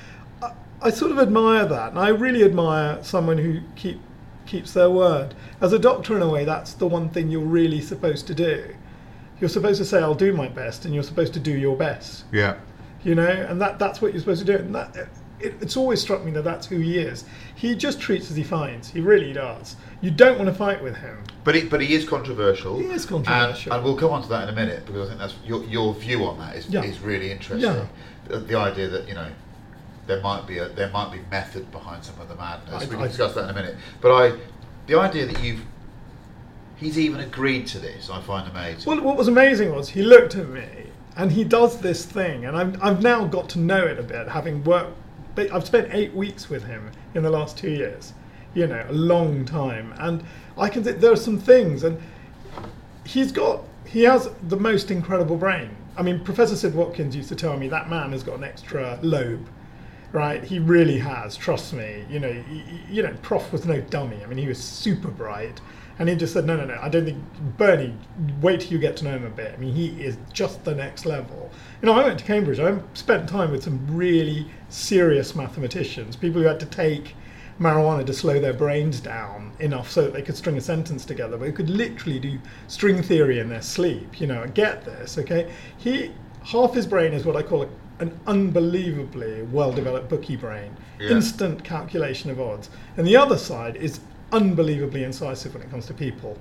I, 0.42 0.52
I 0.82 0.90
sort 0.90 1.12
of 1.12 1.20
admire 1.20 1.66
that. 1.66 1.92
And 1.92 2.00
I 2.00 2.10
really 2.10 2.44
admire 2.44 3.02
someone 3.02 3.38
who 3.38 3.62
keep, 3.78 4.02
keeps 4.46 4.74
their 4.74 4.90
word. 4.90 5.34
As 5.62 5.72
a 5.72 5.80
doctor, 5.80 6.18
in 6.18 6.22
a 6.22 6.30
way, 6.30 6.44
that's 6.44 6.74
the 6.74 6.86
one 6.86 7.08
thing 7.10 7.30
you're 7.30 7.42
really 7.42 7.80
supposed 7.80 8.28
to 8.28 8.36
do. 8.36 8.76
You're 9.40 9.50
supposed 9.50 9.80
to 9.80 9.86
say, 9.86 10.00
I'll 10.00 10.16
do 10.16 10.34
my 10.34 10.50
best, 10.50 10.84
and 10.86 10.94
you're 10.94 11.04
supposed 11.04 11.34
to 11.34 11.40
do 11.40 11.52
your 11.52 11.76
best 11.76 12.26
Yeah. 12.32 12.56
You 13.06 13.16
know, 13.16 13.28
and 13.28 13.62
that 13.62 13.80
that's 13.80 14.02
what 14.02 14.12
you're 14.12 14.20
supposed 14.20 14.46
to 14.46 14.58
do. 14.58 14.62
And 14.62 14.76
that 14.76 14.96
it, 15.40 15.54
it's 15.62 15.78
always 15.78 16.02
struck 16.02 16.26
me 16.26 16.32
that 16.32 16.44
that's 16.44 16.68
who 16.68 16.80
he 16.80 16.98
is. 16.98 17.24
He 17.56 17.76
just 17.76 18.02
treats 18.02 18.30
as 18.32 18.36
he 18.36 18.44
finds. 18.44 18.90
He 18.90 19.00
really 19.00 19.32
does. 19.32 19.76
You 20.02 20.12
don't 20.12 20.38
want 20.38 20.50
to 20.50 20.56
fight 20.56 20.84
with 20.84 20.98
him. 20.98 21.24
But 21.44 21.56
he, 21.56 21.64
but 21.64 21.82
he 21.82 21.94
is 21.94 22.08
controversial. 22.08 22.80
He 22.80 22.86
is 22.86 23.06
controversial. 23.06 23.72
And, 23.72 23.78
and 23.78 23.84
we'll 23.84 23.98
come 23.98 24.12
on 24.12 24.24
to 24.24 24.30
that 24.30 24.44
in 24.44 24.50
a 24.50 24.56
minute 24.56 24.86
because 24.86 25.08
I 25.08 25.10
think 25.10 25.20
that's 25.20 25.36
your, 25.46 25.64
your 25.66 25.94
view 25.94 26.26
on 26.26 26.40
that 26.40 26.56
is, 26.56 26.68
Yeah. 26.68 26.84
is 26.84 27.00
really 27.00 27.32
interesting. 27.32 27.70
Yeah. 27.70 27.86
The, 28.28 28.40
the 28.40 28.56
idea 28.56 28.88
that 28.90 29.08
you 29.08 29.14
know 29.14 29.28
there 30.08 30.22
might 30.22 30.48
be 30.48 30.58
a 30.58 30.70
there 30.70 30.90
might 30.90 31.12
be 31.12 31.20
method 31.30 31.72
behind 31.72 32.04
some 32.04 32.20
of 32.20 32.28
the 32.28 32.36
madness. 32.36 32.74
I- 32.84 32.86
we 32.86 32.96
can 32.96 33.08
discuss 33.08 33.36
that 33.36 33.44
in 33.46 33.50
a 33.52 33.54
minute. 33.54 33.76
But 34.02 34.12
I, 34.16 34.38
the 34.88 34.96
idea 34.96 35.28
that 35.28 35.44
you've 35.44 35.62
he's 36.78 36.98
even 36.98 37.20
agreed 37.22 37.68
to 37.68 37.80
this, 37.80 38.10
I 38.10 38.20
find 38.22 38.50
amazing. 38.50 38.86
Well, 38.90 39.02
what 39.04 39.16
was 39.16 39.28
amazing 39.28 39.74
was 39.76 39.90
he 39.90 40.02
looked 40.02 40.36
at 40.36 40.50
me 40.50 40.85
and 41.18 41.32
he 41.32 41.44
does 41.44 41.80
this 41.80 42.06
thing, 42.06 42.46
and 42.46 42.56
I've, 42.58 42.82
I've 42.84 43.02
now 43.02 43.26
got 43.26 43.50
to 43.50 43.60
know 43.60 43.86
it 43.86 44.00
a 44.00 44.04
bit, 44.04 44.28
having 44.28 44.64
worked. 44.64 44.98
I've 45.38 45.66
spent 45.66 45.94
eight 45.94 46.14
weeks 46.14 46.50
with 46.50 46.64
him 46.66 46.92
in 47.14 47.24
the 47.24 47.30
last 47.30 47.58
two 47.58 47.70
years, 47.70 48.14
you 48.54 48.68
know, 48.68 48.86
a 48.88 48.94
long 48.94 49.46
time, 49.46 49.94
and 49.98 50.24
I 50.58 50.70
can. 50.70 50.84
Th- 50.84 50.98
there 50.98 51.12
are 51.12 51.18
some 51.18 51.38
things, 51.38 51.84
and 51.84 52.00
he's 53.06 53.32
got. 53.32 53.64
He 53.86 54.04
has 54.04 54.30
the 54.48 54.58
most 54.58 54.92
incredible 54.92 55.38
brain. 55.38 55.70
I 55.98 56.02
mean, 56.02 56.24
Professor 56.24 56.56
Sid 56.56 56.74
Watkins 56.76 57.16
used 57.16 57.30
to 57.30 57.36
tell 57.36 57.56
me 57.58 57.68
that 57.70 57.90
man 57.90 58.12
has 58.12 58.24
got 58.24 58.38
an 58.38 58.44
extra 58.44 59.00
lobe 59.02 59.48
right? 60.16 60.44
He 60.46 60.60
really 60.60 60.98
has. 61.00 61.36
Trust 61.36 61.74
me. 61.74 62.06
You 62.10 62.20
know, 62.22 62.30
y- 62.50 62.64
you 62.90 63.04
know, 63.04 63.14
Prof 63.22 63.52
was 63.52 63.66
no 63.66 63.82
dummy. 63.82 64.24
I 64.24 64.28
mean, 64.28 64.38
he 64.38 64.48
was 64.48 64.58
super 64.58 65.10
bright, 65.10 65.60
and 65.98 66.10
he 66.10 66.16
just 66.16 66.34
said, 66.34 66.46
no, 66.46 66.58
no, 66.58 66.66
no. 66.66 66.78
I 66.82 66.90
don't 66.90 67.06
think 67.06 67.24
Bernie. 67.58 67.96
Wait 68.42 68.62
till 68.62 68.72
you 68.74 68.80
get 68.80 68.98
to 68.98 69.06
know 69.06 69.12
him 69.12 69.26
a 69.26 69.30
bit. 69.30 69.54
I 69.54 69.58
mean, 69.58 69.74
he 69.74 69.88
is 70.04 70.18
just 70.34 70.64
the 70.66 70.76
next 70.76 71.06
level. 71.06 71.50
You 71.82 71.86
know, 71.88 71.94
I 71.94 72.04
went 72.04 72.20
to 72.20 72.26
Cambridge. 72.26 72.60
I 72.60 72.78
spent 72.94 73.30
time 73.30 73.52
with 73.52 73.64
some 73.64 73.86
really 73.96 74.48
serious 74.70 75.36
mathematicians, 75.36 76.16
people 76.16 76.42
who 76.42 76.48
had 76.48 76.60
to 76.60 76.66
take 76.66 77.16
marijuana 77.60 78.06
to 78.06 78.14
slow 78.14 78.40
their 78.40 78.54
brains 78.54 79.00
down 79.00 79.54
enough 79.60 79.90
so 79.90 80.02
that 80.02 80.14
they 80.14 80.22
could 80.22 80.36
string 80.36 80.58
a 80.58 80.62
sentence 80.62 81.06
together, 81.06 81.38
but 81.38 81.46
who 81.46 81.54
could 81.54 81.70
literally 81.70 82.20
do 82.20 82.38
string 82.68 83.02
theory 83.02 83.40
in 83.40 83.48
their 83.48 83.62
sleep. 83.62 84.20
You 84.20 84.28
know, 84.28 84.46
get 84.54 84.84
this, 84.84 85.18
okay? 85.18 85.52
He 85.78 86.12
half 86.44 86.74
his 86.74 86.86
brain 86.86 87.14
is 87.14 87.26
what 87.26 87.36
I 87.38 87.42
call 87.44 87.64
a, 87.64 87.70
an 88.00 88.20
unbelievably 88.28 89.44
well-developed 89.44 90.10
bookie 90.10 90.36
brain, 90.36 90.76
Yeah. 91.00 91.12
instant 91.12 91.64
calculation 91.64 92.30
of 92.30 92.42
odds, 92.42 92.70
and 92.98 93.08
the 93.08 93.16
other 93.16 93.38
side 93.38 93.78
is 93.78 94.00
unbelievably 94.36 95.04
incisive 95.04 95.54
when 95.54 95.64
it 95.64 95.72
comes 95.72 95.86
to 95.88 95.94
people. 95.94 96.38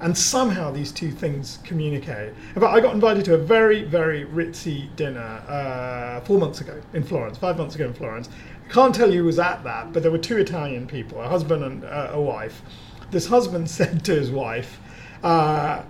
And 0.00 0.16
somehow 0.16 0.70
these 0.72 0.90
two 0.90 1.10
things 1.10 1.58
communicate. 1.64 2.32
In 2.54 2.60
fact, 2.60 2.74
I 2.74 2.80
got 2.80 2.94
invited 2.94 3.24
to 3.26 3.34
a 3.34 3.38
very, 3.38 3.84
very 3.84 4.24
ritzy 4.24 4.94
dinner 4.96 5.42
uh, 5.48 6.20
four 6.20 6.38
months 6.38 6.60
ago 6.60 6.80
in 6.92 7.04
Florence, 7.04 7.38
five 7.38 7.56
months 7.56 7.74
ago 7.74 7.86
in 7.86 7.94
Florence. 7.94 8.28
I 8.64 8.72
can't 8.72 8.94
tell 8.94 9.12
you 9.12 9.20
who 9.20 9.26
was 9.26 9.38
at 9.38 9.62
that, 9.64 9.92
but 9.92 10.02
there 10.02 10.10
were 10.10 10.18
two 10.18 10.38
Italian 10.38 10.86
people, 10.86 11.20
a 11.20 11.28
husband 11.28 11.62
and 11.62 11.84
uh, 11.84 12.10
a 12.12 12.20
wife. 12.20 12.62
This 13.10 13.26
husband 13.26 13.70
said 13.78 14.04
to 14.06 14.14
his 14.14 14.30
wife, 14.30 14.80
uh, 15.22 15.82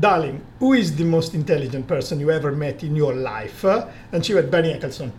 Darling, 0.00 0.42
who 0.58 0.72
is 0.72 0.96
the 0.96 1.04
most 1.04 1.34
intelligent 1.34 1.86
person 1.86 2.18
you 2.18 2.30
ever 2.30 2.50
met 2.52 2.82
in 2.82 2.96
your 2.96 3.12
life? 3.12 3.62
And 4.12 4.24
she 4.24 4.32
went, 4.32 4.50
Benny 4.50 4.72
Ecclestone. 4.72 5.12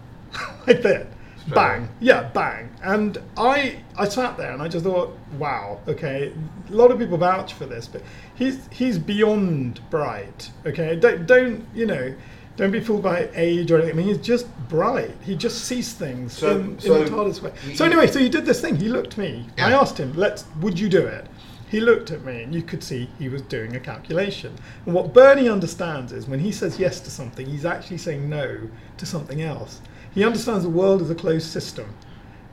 like 0.65 0.81
that. 0.89 1.07
Bang. 1.47 1.89
Yeah, 1.99 2.29
bang. 2.33 2.69
And 2.83 3.17
I 3.37 3.77
I 3.97 4.07
sat 4.07 4.37
there 4.37 4.51
and 4.51 4.61
I 4.61 4.67
just 4.67 4.85
thought, 4.85 5.17
wow, 5.37 5.79
okay. 5.87 6.31
A 6.69 6.71
lot 6.73 6.91
of 6.91 6.99
people 6.99 7.17
vouch 7.17 7.53
for 7.53 7.65
this, 7.65 7.87
but 7.87 8.01
he's 8.35 8.67
he's 8.71 8.97
beyond 8.97 9.81
bright. 9.89 10.51
Okay. 10.65 10.95
Don't 10.95 11.25
don't 11.25 11.65
you 11.73 11.85
know 11.85 12.13
don't 12.55 12.71
be 12.71 12.79
fooled 12.79 13.01
by 13.01 13.29
age 13.33 13.71
or 13.71 13.77
anything. 13.77 13.93
I 13.93 13.97
mean, 13.97 14.07
he's 14.07 14.19
just 14.25 14.45
bright. 14.69 15.15
He 15.23 15.35
just 15.35 15.65
sees 15.65 15.93
things 15.93 16.33
So- 16.33 16.51
in, 16.59 16.79
so 16.79 16.95
in 16.95 17.05
the 17.05 17.09
TARDIS 17.09 17.41
way. 17.41 17.51
So 17.73 17.83
anyway, 17.83 18.05
so 18.07 18.19
he 18.19 18.29
did 18.29 18.45
this 18.45 18.61
thing. 18.61 18.75
He 18.75 18.89
looked 18.89 19.13
at 19.13 19.17
me. 19.17 19.47
I 19.57 19.73
asked 19.73 19.97
him, 19.97 20.13
"Let's. 20.15 20.45
Would 20.61 20.79
you 20.79 20.87
do 20.87 21.05
it?" 21.05 21.25
He 21.69 21.79
looked 21.79 22.11
at 22.11 22.23
me, 22.23 22.43
and 22.43 22.53
you 22.53 22.61
could 22.61 22.83
see 22.83 23.09
he 23.17 23.27
was 23.29 23.41
doing 23.41 23.75
a 23.75 23.79
calculation. 23.79 24.53
And 24.85 24.93
what 24.93 25.11
Bernie 25.11 25.49
understands 25.49 26.11
is 26.11 26.27
when 26.27 26.39
he 26.39 26.51
says 26.51 26.77
yes 26.77 26.99
to 26.99 27.09
something, 27.09 27.47
he's 27.47 27.65
actually 27.65 27.97
saying 27.97 28.29
no 28.29 28.69
to 28.97 29.05
something 29.07 29.41
else. 29.41 29.81
He 30.13 30.23
understands 30.23 30.63
the 30.63 30.69
world 30.69 31.01
as 31.01 31.09
a 31.09 31.15
closed 31.15 31.47
system. 31.47 31.93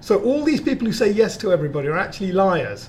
So 0.01 0.23
all 0.23 0.45
these 0.45 0.61
people 0.61 0.87
who 0.87 0.93
say 0.93 1.11
yes 1.11 1.37
to 1.39 1.53
everybody 1.53 1.89
are 1.89 1.99
actually 1.99 2.33
liars 2.33 2.89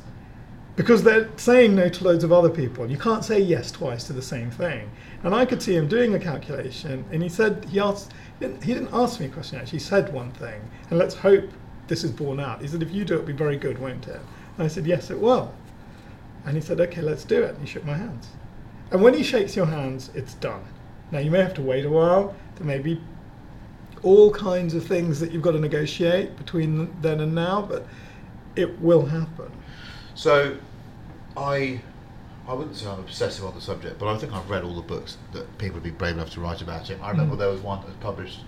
because 0.75 1.03
they're 1.03 1.29
saying 1.35 1.75
no 1.75 1.89
to 1.89 2.03
loads 2.03 2.23
of 2.23 2.31
other 2.31 2.49
people. 2.49 2.89
You 2.89 2.97
can't 2.97 3.25
say 3.25 3.39
yes 3.39 3.71
twice 3.71 4.05
to 4.05 4.13
the 4.13 4.21
same 4.21 4.49
thing. 4.49 4.89
And 5.23 5.35
I 5.35 5.45
could 5.45 5.61
see 5.61 5.75
him 5.75 5.87
doing 5.87 6.15
a 6.15 6.19
calculation, 6.19 7.05
and 7.11 7.21
he 7.21 7.29
said 7.29 7.65
he 7.69 7.79
asked. 7.79 8.11
He 8.39 8.47
didn't, 8.47 8.89
ask 8.91 9.19
me 9.19 9.27
a 9.27 9.29
question. 9.29 9.59
Actually, 9.59 9.79
he 9.79 9.83
said 9.83 10.11
one 10.11 10.31
thing, 10.31 10.59
and 10.89 10.97
let's 10.97 11.13
hope 11.13 11.45
this 11.87 12.03
is 12.03 12.11
borne 12.11 12.39
out. 12.39 12.61
He 12.61 12.67
said, 12.67 12.81
"If 12.81 12.91
you 12.91 13.05
do 13.05 13.13
it, 13.13 13.17
it'll 13.17 13.27
be 13.27 13.33
very 13.33 13.57
good, 13.57 13.77
won't 13.77 14.07
it?" 14.07 14.19
And 14.57 14.65
I 14.65 14.67
said, 14.67 14.87
"Yes, 14.87 15.11
it 15.11 15.19
will." 15.19 15.53
And 16.45 16.55
he 16.55 16.61
said, 16.61 16.79
"Okay, 16.79 17.01
let's 17.01 17.25
do 17.25 17.43
it." 17.43 17.51
And 17.51 17.59
he 17.59 17.67
shook 17.67 17.85
my 17.85 17.97
hands. 17.97 18.29
And 18.89 19.01
when 19.01 19.13
he 19.13 19.23
shakes 19.23 19.55
your 19.55 19.67
hands, 19.67 20.09
it's 20.15 20.33
done. 20.35 20.63
Now 21.11 21.19
you 21.19 21.29
may 21.29 21.39
have 21.39 21.53
to 21.55 21.61
wait 21.61 21.85
a 21.85 21.89
while. 21.89 22.33
There 22.55 22.65
may 22.65 22.79
be 22.79 22.99
all 24.03 24.31
kinds 24.31 24.73
of 24.73 24.85
things 24.85 25.19
that 25.19 25.31
you've 25.31 25.41
got 25.41 25.51
to 25.51 25.59
negotiate 25.59 26.35
between 26.37 26.93
then 27.01 27.19
and 27.19 27.33
now, 27.35 27.61
but 27.61 27.85
it 28.55 28.79
will 28.81 29.05
happen. 29.05 29.51
So, 30.15 30.57
I 31.37 31.81
I 32.47 32.53
wouldn't 32.53 32.75
say 32.75 32.87
I'm 32.87 32.99
obsessive 32.99 33.45
on 33.45 33.53
the 33.55 33.61
subject, 33.61 33.99
but 33.99 34.07
I 34.13 34.17
think 34.17 34.33
I've 34.33 34.49
read 34.49 34.63
all 34.63 34.75
the 34.75 34.81
books 34.81 35.17
that 35.31 35.57
people 35.57 35.75
would 35.75 35.83
be 35.83 35.91
brave 35.91 36.15
enough 36.15 36.31
to 36.31 36.41
write 36.41 36.61
about 36.61 36.89
him. 36.89 36.99
I 37.03 37.11
remember 37.11 37.35
Mm. 37.35 37.39
there 37.39 37.49
was 37.49 37.61
one 37.61 37.79
that 37.81 37.87
was 37.87 37.95
published, 38.01 38.39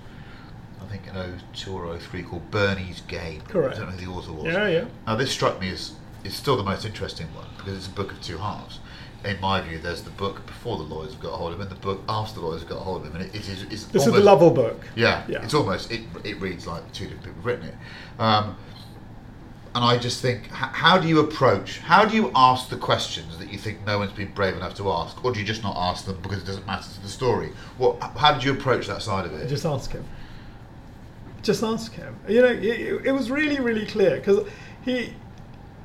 I 0.82 0.86
think 0.86 1.08
in 1.08 1.16
02 1.54 1.72
or 1.72 1.98
03, 2.00 2.24
called 2.24 2.50
Bernie's 2.52 3.02
Game. 3.02 3.42
Correct. 3.48 3.76
I 3.76 3.80
don't 3.80 3.90
know 3.92 3.96
who 3.98 4.06
the 4.06 4.12
author 4.12 4.34
was. 4.34 4.46
Yeah, 4.46 4.68
yeah. 4.68 4.86
Now 5.08 5.16
this 5.16 5.32
struck 5.32 5.62
me 5.62 5.70
as 5.70 5.94
it's 6.24 6.36
still 6.36 6.58
the 6.58 6.64
most 6.64 6.86
interesting 6.86 7.28
one 7.36 7.46
because 7.58 7.78
it's 7.78 7.88
a 7.88 7.92
book 7.92 8.12
of 8.12 8.22
two 8.22 8.38
halves. 8.40 8.80
In 9.26 9.40
my 9.40 9.62
view, 9.62 9.80
there's 9.80 10.02
the 10.02 10.10
book 10.10 10.46
before 10.46 10.76
the 10.78 10.84
lawyers 10.84 11.14
have 11.14 11.22
got 11.22 11.30
a 11.34 11.38
hold 11.38 11.54
of 11.54 11.60
him, 11.60 11.62
and 11.62 11.72
the 11.72 11.76
book 11.82 12.02
after 12.10 12.40
the 12.42 12.46
lawyers 12.46 12.62
have 12.62 12.70
got 12.70 12.78
a 12.80 12.84
hold 12.84 13.02
of 13.06 13.08
him, 13.08 13.22
and 13.22 13.26
it, 13.30 13.36
it 13.36 13.48
is. 13.48 13.64
It's 13.64 13.86
This 13.86 14.02
is 14.02 14.08
almost, 14.08 14.14
the 14.16 14.20
Lovell 14.22 14.52
book. 14.52 14.82
yeah, 14.96 15.24
Yeah. 15.30 15.44
it's 15.44 15.54
almost 15.54 15.92
it. 15.92 16.02
It 16.26 16.40
reads 16.42 16.68
like 16.68 16.84
two 16.92 17.06
different 17.06 17.24
people 17.24 17.38
have 17.38 17.46
written 17.46 17.66
it, 17.70 17.76
um, 18.20 18.58
and 19.76 19.84
I 19.84 19.98
just 19.98 20.22
think, 20.22 20.48
how 20.52 20.98
do 21.00 21.08
you 21.08 21.20
approach? 21.22 21.80
How 21.80 22.04
do 22.06 22.16
you 22.16 22.32
ask 22.36 22.70
the 22.70 22.76
questions 22.76 23.38
that 23.40 23.52
you 23.52 23.58
think 23.58 23.86
no 23.88 23.98
one's 23.98 24.12
been 24.12 24.32
brave 24.34 24.56
enough 24.58 24.76
to 24.76 24.92
ask, 24.92 25.24
or 25.24 25.32
do 25.32 25.40
you 25.40 25.46
just 25.46 25.64
not 25.64 25.76
ask 25.78 26.06
them 26.06 26.20
because 26.22 26.40
it 26.40 26.46
doesn't 26.46 26.68
matter 26.68 26.88
to 26.94 27.02
the 27.02 27.08
story? 27.08 27.52
What? 27.78 28.02
How 28.18 28.34
did 28.34 28.44
you 28.44 28.52
approach 28.52 28.88
that 28.88 29.02
side 29.02 29.26
of 29.26 29.34
it? 29.34 29.48
Just 29.48 29.66
ask 29.66 29.92
him. 29.92 30.04
Just 31.42 31.64
ask 31.64 31.94
him. 31.94 32.16
You 32.28 32.42
know, 32.42 32.48
it, 32.48 33.06
it 33.08 33.12
was 33.14 33.32
really, 33.32 33.60
really 33.60 33.86
clear 33.86 34.18
because 34.18 34.48
he. 34.84 35.14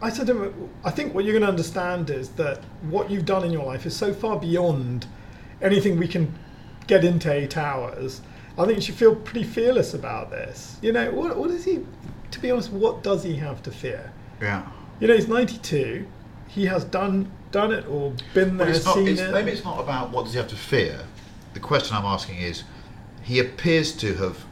I 0.01 0.11
said 0.11 0.27
to 0.29 0.45
him, 0.45 0.71
I 0.85 0.91
think 0.91 1.15
what 1.15 1.25
you're 1.25 1.33
going 1.33 1.43
to 1.43 1.49
understand 1.49 2.11
is 2.11 2.29
that 2.31 2.61
what 2.83 3.11
you've 3.11 3.25
done 3.25 3.45
in 3.45 3.51
your 3.53 3.65
life 3.65 3.85
is 3.87 3.97
so 3.97 4.13
far 4.15 4.39
beyond 4.39 5.07
anything 5.61 5.99
we 5.99 6.07
can 6.07 6.33
get 6.87 7.05
into 7.05 7.33
eight 7.33 7.57
hours. 7.57 8.21
I 8.57 8.65
think 8.65 8.77
you 8.77 8.83
should 8.83 8.95
feel 8.95 9.15
pretty 9.17 9.45
fearless 9.45 9.95
about 9.95 10.31
this. 10.31 10.79
You 10.83 10.93
know, 10.93 11.11
what, 11.11 11.37
what 11.37 11.51
is 11.51 11.65
he, 11.65 11.85
to 12.31 12.41
be 12.41 12.51
honest, 12.51 12.71
what 12.73 13.03
does 13.03 13.23
he 13.25 13.37
have 13.37 13.63
to 13.65 13.71
fear? 13.71 14.13
yeah. 14.41 14.67
You 15.01 15.07
know, 15.07 15.15
he's 15.15 15.29
92. 15.29 16.07
He 16.49 16.67
has 16.67 16.83
done 16.85 17.31
done 17.53 17.73
it 17.73 17.87
or 17.89 18.13
been 18.35 18.57
there, 18.57 18.69
it's 18.69 18.85
not, 18.85 18.97
seen 18.97 19.07
it's, 19.09 19.21
it. 19.21 19.33
maybe 19.33 19.53
it's 19.53 19.65
not 19.65 19.79
about 19.81 20.11
what 20.11 20.25
does 20.25 20.33
he 20.35 20.39
have 20.39 20.49
to 20.49 20.57
fear. 20.57 21.01
The 21.55 21.61
question 21.61 21.97
I'm 21.97 22.05
asking 22.05 22.39
is, 22.39 22.65
he 23.23 23.39
appears 23.39 23.93
to 23.99 24.15
have, 24.15 24.45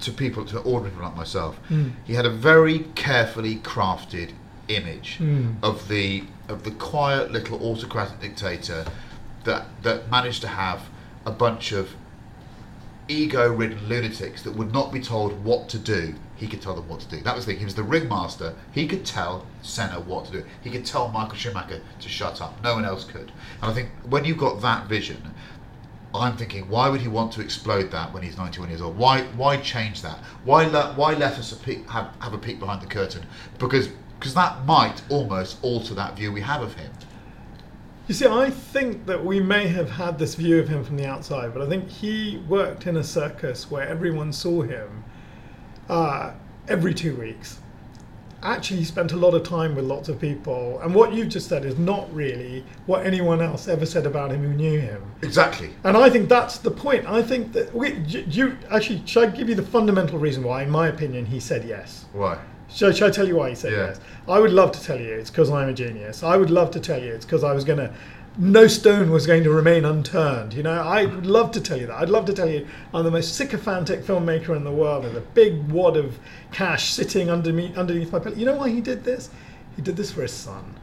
to 0.00 0.12
people, 0.12 0.44
to 0.46 0.58
ordinary 0.60 0.90
people 0.92 1.04
like 1.08 1.16
myself, 1.16 1.58
Mm. 1.68 1.92
he 2.04 2.14
had 2.14 2.24
a 2.26 2.30
very 2.30 2.80
carefully 2.94 3.56
crafted 3.56 4.30
image 4.76 5.18
Mm. 5.20 5.56
of 5.62 5.88
the 5.88 6.24
of 6.48 6.62
the 6.64 6.70
quiet 6.72 7.30
little 7.32 7.58
autocratic 7.62 8.20
dictator 8.20 8.84
that 9.44 9.66
that 9.82 10.10
managed 10.10 10.40
to 10.42 10.48
have 10.48 10.80
a 11.26 11.30
bunch 11.30 11.72
of 11.72 11.90
ego-ridden 13.08 13.88
lunatics 13.88 14.42
that 14.42 14.54
would 14.54 14.72
not 14.72 14.92
be 14.92 15.00
told 15.00 15.44
what 15.44 15.68
to 15.68 15.78
do, 15.78 16.14
he 16.36 16.46
could 16.46 16.62
tell 16.62 16.74
them 16.74 16.88
what 16.88 17.00
to 17.00 17.08
do. 17.08 17.20
That 17.20 17.34
was 17.34 17.44
the 17.44 17.52
thing. 17.52 17.58
He 17.58 17.64
was 17.64 17.74
the 17.74 17.82
ringmaster. 17.82 18.54
He 18.70 18.86
could 18.86 19.04
tell 19.04 19.46
Senna 19.62 19.98
what 20.00 20.26
to 20.26 20.32
do. 20.32 20.44
He 20.62 20.70
could 20.70 20.86
tell 20.86 21.08
Michael 21.08 21.34
Schumacher 21.36 21.80
to 22.00 22.08
shut 22.08 22.40
up. 22.40 22.62
No 22.62 22.74
one 22.74 22.84
else 22.84 23.04
could. 23.04 23.32
And 23.62 23.70
I 23.70 23.74
think 23.74 23.88
when 24.08 24.24
you've 24.24 24.38
got 24.38 24.60
that 24.62 24.86
vision, 24.86 25.34
I'm 26.14 26.36
thinking, 26.36 26.68
why 26.68 26.88
would 26.88 27.00
he 27.00 27.08
want 27.08 27.32
to 27.32 27.40
explode 27.40 27.90
that 27.90 28.12
when 28.12 28.22
he's 28.22 28.36
91 28.36 28.68
years 28.68 28.80
old? 28.80 28.96
Why 28.96 29.22
why 29.36 29.56
change 29.56 30.02
that? 30.02 30.18
Why 30.44 30.66
let 30.66 30.96
why 30.96 31.14
let 31.14 31.36
us 31.38 31.50
a 31.52 31.56
peek, 31.56 31.88
have 31.90 32.10
have 32.20 32.32
a 32.32 32.38
peek 32.38 32.60
behind 32.60 32.80
the 32.80 32.86
curtain? 32.86 33.26
Because 33.58 33.88
because 34.20 34.34
that 34.34 34.66
might 34.66 35.00
almost 35.08 35.56
alter 35.62 35.94
that 35.94 36.14
view 36.14 36.30
we 36.30 36.42
have 36.42 36.60
of 36.60 36.74
him. 36.74 36.90
You 38.06 38.14
see, 38.14 38.26
I 38.26 38.50
think 38.50 39.06
that 39.06 39.24
we 39.24 39.40
may 39.40 39.66
have 39.68 39.88
had 39.88 40.18
this 40.18 40.34
view 40.34 40.58
of 40.58 40.68
him 40.68 40.84
from 40.84 40.98
the 40.98 41.06
outside, 41.06 41.54
but 41.54 41.62
I 41.62 41.68
think 41.68 41.88
he 41.88 42.42
worked 42.46 42.86
in 42.86 42.98
a 42.98 43.04
circus 43.04 43.70
where 43.70 43.88
everyone 43.88 44.32
saw 44.32 44.60
him 44.60 45.04
uh, 45.88 46.32
every 46.68 46.92
two 46.92 47.16
weeks. 47.16 47.60
Actually, 48.42 48.78
he 48.78 48.84
spent 48.84 49.12
a 49.12 49.16
lot 49.16 49.32
of 49.32 49.42
time 49.42 49.74
with 49.74 49.84
lots 49.84 50.08
of 50.10 50.20
people, 50.20 50.80
and 50.80 50.94
what 50.94 51.14
you've 51.14 51.28
just 51.28 51.48
said 51.48 51.64
is 51.64 51.78
not 51.78 52.12
really 52.12 52.64
what 52.86 53.06
anyone 53.06 53.40
else 53.40 53.68
ever 53.68 53.86
said 53.86 54.06
about 54.06 54.32
him 54.32 54.42
who 54.42 54.52
knew 54.52 54.78
him. 54.78 55.02
Exactly. 55.22 55.70
And 55.84 55.96
I 55.96 56.10
think 56.10 56.28
that's 56.28 56.58
the 56.58 56.70
point. 56.70 57.06
I 57.06 57.22
think 57.22 57.52
that 57.52 57.74
we, 57.74 57.94
you, 58.00 58.24
you 58.28 58.58
actually 58.70 59.02
should 59.06 59.28
I 59.28 59.30
give 59.30 59.48
you 59.48 59.54
the 59.54 59.62
fundamental 59.62 60.18
reason 60.18 60.42
why, 60.42 60.62
in 60.62 60.70
my 60.70 60.88
opinion, 60.88 61.26
he 61.26 61.38
said 61.38 61.64
yes. 61.64 62.06
Why? 62.12 62.38
Should, 62.72 62.96
should 62.96 63.08
I 63.08 63.10
tell 63.10 63.26
you 63.26 63.36
why 63.36 63.50
he 63.50 63.54
said 63.54 63.72
Yeah. 63.72 63.86
yes? 63.88 64.00
I 64.28 64.38
would 64.38 64.52
love 64.52 64.72
to 64.72 64.82
tell 64.82 64.98
you 64.98 65.12
it's 65.12 65.30
because 65.30 65.50
I'm 65.50 65.68
a 65.68 65.72
genius. 65.72 66.22
I 66.22 66.36
would 66.36 66.50
love 66.50 66.70
to 66.72 66.80
tell 66.80 67.02
you 67.02 67.12
it's 67.12 67.24
because 67.24 67.42
I 67.44 67.52
was 67.52 67.64
going 67.64 67.78
to, 67.78 67.92
no 68.38 68.66
stone 68.68 69.10
was 69.10 69.26
going 69.26 69.42
to 69.44 69.50
remain 69.50 69.84
unturned. 69.84 70.54
You 70.54 70.62
know, 70.62 70.80
I 70.80 71.04
would 71.04 71.26
love 71.26 71.50
to 71.52 71.60
tell 71.60 71.78
you 71.80 71.86
that. 71.88 71.96
I'd 71.96 72.10
love 72.10 72.26
to 72.26 72.32
tell 72.32 72.48
you 72.48 72.66
I'm 72.94 73.04
the 73.04 73.10
most 73.10 73.34
sycophantic 73.34 74.04
filmmaker 74.04 74.56
in 74.56 74.64
the 74.64 74.70
world 74.70 75.04
with 75.04 75.16
a 75.16 75.20
big 75.20 75.70
wad 75.70 75.96
of 75.96 76.18
cash 76.52 76.90
sitting 76.90 77.28
under 77.28 77.52
me, 77.52 77.72
underneath 77.76 78.12
my 78.12 78.18
pillow. 78.20 78.36
You 78.36 78.46
know 78.46 78.54
why 78.56 78.70
he 78.70 78.80
did 78.80 79.04
this? 79.04 79.30
He 79.76 79.82
did 79.82 79.96
this 79.96 80.12
for 80.12 80.22
his 80.22 80.32
son. 80.32 80.76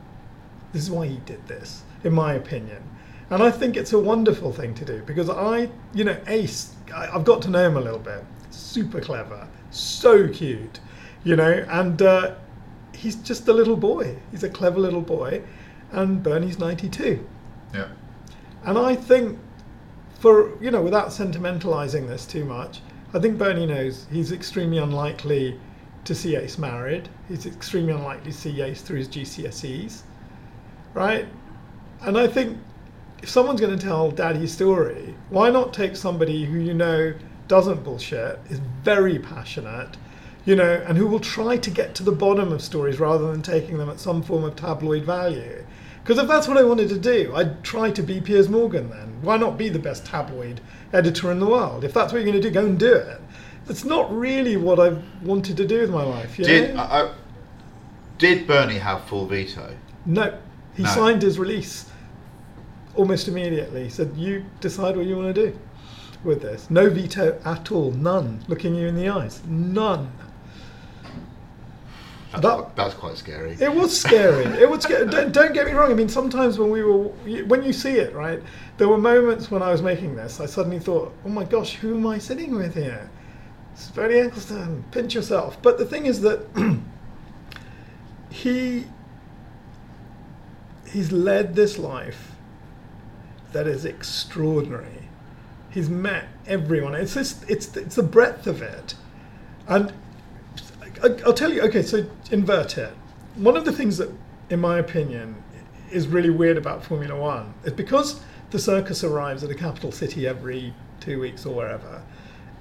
This 0.73 0.83
is 0.83 0.91
why 0.91 1.07
he 1.07 1.17
did 1.25 1.47
this, 1.47 1.83
in 2.03 2.13
my 2.13 2.33
opinion. 2.33 2.83
And 3.29 3.43
I 3.43 3.51
think 3.51 3.75
it's 3.75 3.93
a 3.93 3.99
wonderful 3.99 4.51
thing 4.53 4.73
to 4.75 4.85
do 4.85 5.01
because 5.05 5.29
I, 5.29 5.69
you 5.93 6.03
know, 6.03 6.17
Ace, 6.27 6.73
I, 6.93 7.07
I've 7.07 7.25
got 7.25 7.41
to 7.43 7.49
know 7.49 7.65
him 7.65 7.77
a 7.77 7.81
little 7.81 7.99
bit. 7.99 8.23
Super 8.51 9.01
clever, 9.01 9.47
so 9.71 10.27
cute, 10.29 10.79
you 11.27 11.35
know, 11.35 11.65
and 11.69 12.01
uh, 12.01 12.35
he's 12.95 13.17
just 13.17 13.49
a 13.49 13.53
little 13.53 13.75
boy. 13.75 14.15
He's 14.31 14.43
a 14.43 14.49
clever 14.49 14.79
little 14.79 15.01
boy, 15.01 15.41
and 15.91 16.23
Bernie's 16.23 16.57
92. 16.57 17.27
Yeah. 17.73 17.89
And 18.63 18.77
I 18.77 18.95
think, 18.95 19.37
for 20.19 20.57
you 20.63 20.71
know, 20.71 20.81
without 20.81 21.09
sentimentalizing 21.09 22.07
this 22.07 22.25
too 22.25 22.45
much, 22.45 22.79
I 23.13 23.19
think 23.19 23.37
Bernie 23.37 23.65
knows 23.65 24.07
he's 24.09 24.31
extremely 24.31 24.77
unlikely 24.77 25.59
to 26.05 26.15
see 26.15 26.37
Ace 26.37 26.57
married. 26.57 27.09
He's 27.27 27.45
extremely 27.45 27.91
unlikely 27.91 28.31
to 28.31 28.37
see 28.37 28.61
Ace 28.61 28.81
through 28.81 28.99
his 28.99 29.09
GCSEs, 29.09 30.03
right? 30.93 31.27
And 32.03 32.17
I 32.17 32.27
think 32.27 32.57
if 33.21 33.29
someone's 33.29 33.59
going 33.59 33.77
to 33.77 33.85
tell 33.85 34.11
Daddy's 34.11 34.53
story, 34.53 35.13
why 35.29 35.49
not 35.49 35.73
take 35.73 35.97
somebody 35.97 36.45
who 36.45 36.59
you 36.59 36.73
know 36.73 37.13
doesn't 37.49 37.83
bullshit, 37.83 38.39
is 38.49 38.59
very 38.83 39.19
passionate, 39.19 39.97
you 40.47 40.55
know, 40.55 40.81
and 40.87 40.97
who 40.97 41.05
will 41.05 41.19
try 41.19 41.57
to 41.57 41.69
get 41.69 41.93
to 41.93 42.03
the 42.03 42.11
bottom 42.11 42.53
of 42.53 42.61
stories 42.61 43.01
rather 43.01 43.29
than 43.29 43.41
taking 43.41 43.77
them 43.77 43.89
at 43.89 43.99
some 43.99 44.23
form 44.23 44.45
of 44.45 44.55
tabloid 44.55 45.03
value. 45.03 45.61
Because 46.01 46.23
if 46.23 46.27
that's 46.29 46.47
what 46.47 46.55
I 46.55 46.63
wanted 46.63 46.87
to 46.87 46.97
do, 46.97 47.33
I'd 47.35 47.65
try 47.65 47.91
to 47.91 48.01
be 48.01 48.21
Piers 48.21 48.47
Morgan 48.47 48.89
then. 48.89 49.21
Why 49.21 49.35
not 49.35 49.57
be 49.57 49.67
the 49.67 49.77
best 49.77 50.05
tabloid 50.05 50.61
editor 50.93 51.33
in 51.33 51.41
the 51.41 51.47
world? 51.47 51.83
If 51.83 51.93
that's 51.93 52.13
what 52.13 52.19
you're 52.19 52.31
going 52.31 52.41
to 52.41 52.47
do, 52.47 52.53
go 52.53 52.65
and 52.65 52.79
do 52.79 52.93
it. 52.93 53.19
That's 53.65 53.83
not 53.83 54.09
really 54.09 54.55
what 54.55 54.79
I've 54.79 55.03
wanted 55.21 55.57
to 55.57 55.67
do 55.67 55.81
with 55.81 55.89
my 55.89 56.03
life. 56.03 56.37
Did 56.37 56.79
did 58.17 58.47
Bernie 58.47 58.77
have 58.77 59.03
full 59.03 59.25
veto? 59.25 59.75
No, 60.05 60.33
he 60.75 60.83
No. 60.83 60.89
signed 60.89 61.23
his 61.23 61.37
release 61.37 61.91
almost 62.95 63.27
immediately. 63.27 63.83
He 63.83 63.89
said, 63.89 64.11
"You 64.15 64.45
decide 64.61 64.95
what 64.95 65.05
you 65.05 65.17
want 65.17 65.35
to 65.35 65.51
do 65.51 65.59
with 66.23 66.41
this. 66.41 66.67
No 66.69 66.89
veto 66.89 67.37
at 67.43 67.69
all. 67.69 67.91
None. 67.91 68.39
Looking 68.47 68.75
you 68.75 68.87
in 68.87 68.95
the 68.95 69.09
eyes. 69.09 69.41
None." 69.45 70.09
That's, 72.31 72.41
That- 72.43 72.55
quite, 72.57 72.75
that's 72.75 72.93
quite 72.93 73.17
scary. 73.17 73.57
It 73.59 73.73
was 73.73 73.97
scary. 73.97 74.45
It 74.61 74.69
was. 74.69 74.83
Don't, 74.85 75.31
don't 75.31 75.53
get 75.53 75.65
me 75.65 75.71
wrong. 75.71 75.91
I 75.91 75.93
mean, 75.93 76.09
sometimes 76.09 76.59
when 76.59 76.69
we 76.69 76.83
were, 76.83 77.03
when 77.45 77.63
you 77.63 77.71
see 77.71 77.93
it, 77.99 78.13
right, 78.13 78.41
there 78.77 78.87
were 78.89 78.97
moments 78.97 79.49
when 79.49 79.61
I 79.63 79.71
was 79.71 79.81
making 79.81 80.15
this. 80.15 80.39
I 80.41 80.45
suddenly 80.45 80.79
thought, 80.79 81.13
"Oh 81.25 81.29
my 81.29 81.45
gosh, 81.45 81.75
who 81.75 81.95
am 81.95 82.05
I 82.05 82.17
sitting 82.17 82.55
with 82.55 82.75
here?" 82.75 83.09
It's 83.73 83.89
Bernie 83.91 84.15
Ecclestone. 84.15 84.83
Pinch 84.91 85.15
yourself. 85.15 85.61
But 85.61 85.77
the 85.77 85.85
thing 85.85 86.05
is 86.05 86.19
that 86.21 86.45
he 88.29 88.85
he's 90.91 91.11
led 91.11 91.55
this 91.55 91.77
life 91.77 92.31
that 93.53 93.67
is 93.67 93.85
extraordinary. 93.85 95.07
He's 95.69 95.89
met 95.89 96.25
everyone. 96.45 96.95
It's 96.95 97.13
just, 97.13 97.49
it's 97.49 97.75
it's 97.77 97.95
the 97.95 98.03
breadth 98.03 98.47
of 98.47 98.61
it, 98.61 98.95
and 99.67 99.93
I'll 101.03 101.33
tell 101.33 101.51
you. 101.51 101.61
Okay, 101.63 101.81
so 101.81 102.05
invert 102.31 102.77
it. 102.77 102.93
One 103.35 103.57
of 103.57 103.65
the 103.65 103.71
things 103.71 103.97
that, 103.97 104.09
in 104.49 104.59
my 104.59 104.79
opinion, 104.79 105.35
is 105.91 106.07
really 106.07 106.29
weird 106.29 106.57
about 106.57 106.83
Formula 106.83 107.15
One 107.19 107.53
is 107.63 107.73
because 107.73 108.21
the 108.51 108.59
circus 108.59 109.03
arrives 109.03 109.43
at 109.43 109.49
a 109.49 109.55
capital 109.55 109.91
city 109.91 110.27
every 110.27 110.73
two 110.99 111.19
weeks 111.19 111.45
or 111.45 111.55
wherever. 111.55 112.01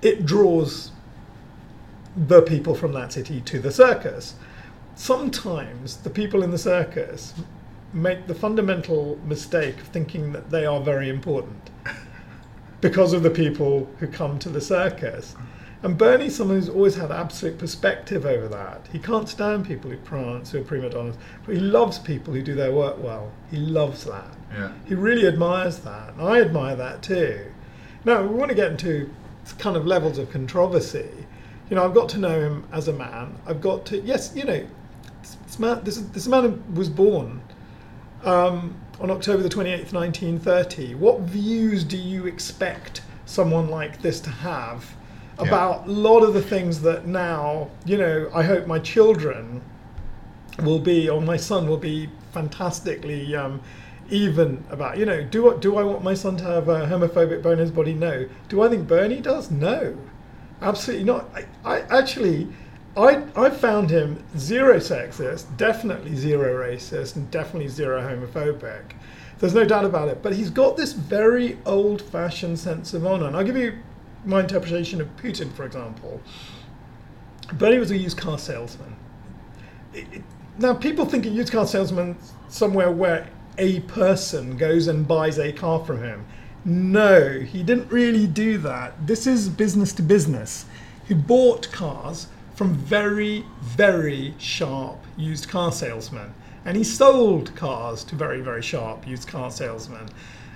It 0.03 0.27
draws 0.27 0.93
the 2.17 2.43
people 2.43 2.75
from 2.75 2.93
that 2.93 3.13
city 3.13 3.41
to 3.43 3.59
the 3.59 3.71
circus. 3.71 4.35
Sometimes 4.95 5.99
the 5.99 6.11
people 6.11 6.43
in 6.43 6.51
the 6.51 6.59
circus 6.59 7.35
make 7.93 8.27
the 8.27 8.35
fundamental 8.35 9.19
mistake 9.25 9.79
of 9.81 9.89
thinking 9.89 10.33
that 10.33 10.51
they 10.51 10.67
are 10.67 10.81
very 10.81 11.09
important 11.09 11.71
because 12.81 13.13
of 13.13 13.23
the 13.23 13.31
people 13.31 13.89
who 13.99 14.07
come 14.07 14.39
to 14.39 14.49
the 14.49 14.61
circus. 14.61 15.35
And 15.83 15.99
Bernie's 15.99 16.37
someone 16.37 16.57
who's 16.57 16.69
always 16.69 16.95
had 16.95 17.11
absolute 17.11 17.59
perspective 17.59 18.25
over 18.25 18.49
that. 18.49 18.89
He 18.91 18.99
can't 18.99 19.29
stand 19.29 19.67
people 19.67 19.91
who 19.91 19.99
prance, 19.99 20.51
who 20.51 20.61
are 20.61 20.65
prima 20.65 20.89
donnas, 20.89 21.17
but 21.45 21.55
he 21.55 21.61
loves 21.61 21.99
people 21.99 22.33
who 22.33 22.43
do 22.43 22.55
their 22.55 22.73
work 22.73 23.03
well. 23.03 23.31
He 23.51 23.59
loves 23.59 24.05
that. 24.05 24.35
Yeah. 24.53 24.73
He 24.87 24.95
really 24.95 25.27
admires 25.27 25.79
that. 25.81 26.15
And 26.15 26.23
I 26.23 26.41
admire 26.41 26.77
that 26.77 27.03
too. 27.03 27.53
Now, 28.05 28.23
we 28.23 28.35
want 28.35 28.49
to 28.51 28.55
get 28.55 28.71
into 28.71 29.11
kind 29.59 29.77
of 29.77 29.87
levels 29.87 30.19
of 30.19 30.31
controversy. 30.31 31.11
You 31.69 31.77
know, 31.77 31.85
I've 31.85 31.95
got 31.95 32.09
to 32.11 32.19
know 32.19 32.41
him 32.41 32.65
as 32.73 32.89
a 32.89 32.93
man. 32.93 33.37
I've 33.47 33.61
got 33.61 33.85
to, 33.87 34.01
yes, 34.01 34.33
you 34.35 34.45
know, 34.45 34.67
this, 35.23 35.59
man, 35.59 35.85
this, 35.85 35.97
this 35.99 36.27
man 36.27 36.63
was 36.75 36.89
born 36.89 37.43
um, 38.25 38.77
on 39.01 39.11
October 39.11 39.43
the 39.43 39.49
28th, 39.49 39.93
1930. 39.93 40.95
What 40.95 41.21
views 41.21 41.85
do 41.85 41.97
you 41.97 42.27
expect 42.27 43.03
someone 43.25 43.69
like 43.69 44.01
this 44.01 44.21
to 44.21 44.31
have 44.31 44.95
about 45.39 45.87
a 45.87 45.91
lot 45.91 46.21
of 46.21 46.35
the 46.35 46.43
things 46.43 46.81
that 46.83 47.07
now, 47.07 47.69
you 47.85 47.99
know, 47.99 48.31
I 48.35 48.43
hope 48.43 48.67
my 48.67 48.79
children 48.79 49.63
will 50.63 50.79
be, 50.79 51.09
or 51.09 51.21
my 51.21 51.37
son 51.37 51.69
will 51.69 51.77
be 51.77 52.09
fantastically 52.33 53.37
um, 53.37 53.61
even 54.11 54.65
about. 54.71 54.97
You 54.99 55.07
know, 55.07 55.23
do 55.23 55.55
I, 55.55 55.59
do 55.59 55.77
I 55.77 55.83
want 55.83 56.03
my 56.03 56.15
son 56.15 56.37
to 56.39 56.45
have 56.45 56.69
a 56.69 56.87
homophobic 56.87 57.43
bone 57.43 57.55
in 57.55 57.59
his 57.59 57.71
body? 57.71 57.93
No. 57.93 58.29
Do 58.49 58.63
I 58.63 58.69
think 58.69 58.89
Bernie 58.89 59.21
does? 59.21 59.51
No. 59.51 59.97
Absolutely 60.63 61.05
not. 61.05 61.29
I, 61.35 61.45
I 61.65 61.81
actually, 61.99 62.49
I, 62.97 63.23
I 63.37 63.51
found 63.51 63.91
him 63.91 64.25
zero 64.39 64.77
sexist, 64.79 65.55
definitely 65.59 66.17
zero 66.17 66.67
racist, 66.67 67.17
and 67.17 67.31
definitely 67.31 67.69
zero 67.69 68.01
homophobic. 68.01 68.93
There's 69.39 69.55
no 69.55 69.67
doubt 69.67 69.85
about 69.85 70.09
it. 70.09 70.23
But 70.23 70.35
he's 70.35 70.49
got 70.49 70.79
this 70.79 70.95
very 70.95 71.59
old 71.67 72.01
fashioned 72.01 72.59
sense 72.59 72.95
of 72.95 73.05
honor. 73.05 73.27
And 73.27 73.37
I'll 73.37 73.45
give 73.45 73.57
you 73.59 73.79
my 74.27 74.41
interpretation 74.41 75.01
of 75.01 75.09
Putin, 75.17 75.53
for 75.53 75.65
example. 75.65 76.21
Bernie 77.53 77.79
was 77.79 77.91
a 77.91 77.97
used 77.97 78.19
car 78.19 78.39
salesman. 78.39 78.97
It- 79.95 80.07
it- 80.13 80.23
now, 80.59 80.75
people 80.75 81.05
think 81.05 81.27
a 81.27 81.29
used 81.29 81.53
car 81.53 81.67
salesman 81.67 82.17
somewhere 82.49 82.91
where 82.91 83.29
a 83.59 83.81
person 83.81 84.57
goes 84.57 84.87
and 84.89 85.07
buys 85.07 85.39
a 85.39 85.53
car 85.53 85.85
from 85.85 86.03
him. 86.03 86.25
No, 86.65 87.41
he 87.41 87.63
didn't 87.63 87.93
really 87.93 88.27
do 88.27 88.59
that. 88.59 89.07
This 89.07 89.27
is 89.27 89.49
business 89.49 89.93
to 89.95 90.03
business. 90.03 90.65
He 91.07 91.15
bought 91.15 91.71
cars 91.71 92.27
from 92.55 92.75
very, 92.75 93.45
very 93.63 94.35
sharp 94.39 94.99
used 95.17 95.49
car 95.49 95.71
salesmen. 95.71 96.35
And 96.65 96.77
he 96.77 96.83
sold 96.83 97.55
cars 97.55 98.03
to 98.05 98.17
very, 98.17 98.41
very 98.41 98.63
sharp 98.63 99.07
used 99.07 99.29
car 99.29 99.51
salesmen. 99.51 100.09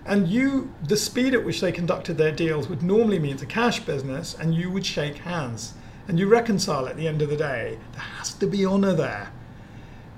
And 0.07 0.29
you, 0.29 0.73
the 0.83 0.97
speed 0.97 1.35
at 1.35 1.45
which 1.45 1.61
they 1.61 1.73
conducted 1.73 2.17
their 2.17 2.33
deals 2.33 2.69
would 2.69 2.83
normally 2.83 3.19
mean 3.19 3.35
it's 3.35 3.43
a 3.43 3.47
cash 3.47 3.81
business, 3.81 4.35
and 4.35 4.55
you 4.55 4.71
would 4.71 4.87
shake 4.87 5.19
hands 5.19 5.75
and 6.09 6.19
you 6.19 6.27
reconcile 6.27 6.89
at 6.89 6.97
the 6.97 7.07
end 7.07 7.23
of 7.23 7.29
the 7.29 7.37
day. 7.37 7.79
There 7.93 8.01
has 8.01 8.35
to 8.35 8.47
be 8.47 8.65
honor 8.65 8.93
there. 8.93 9.31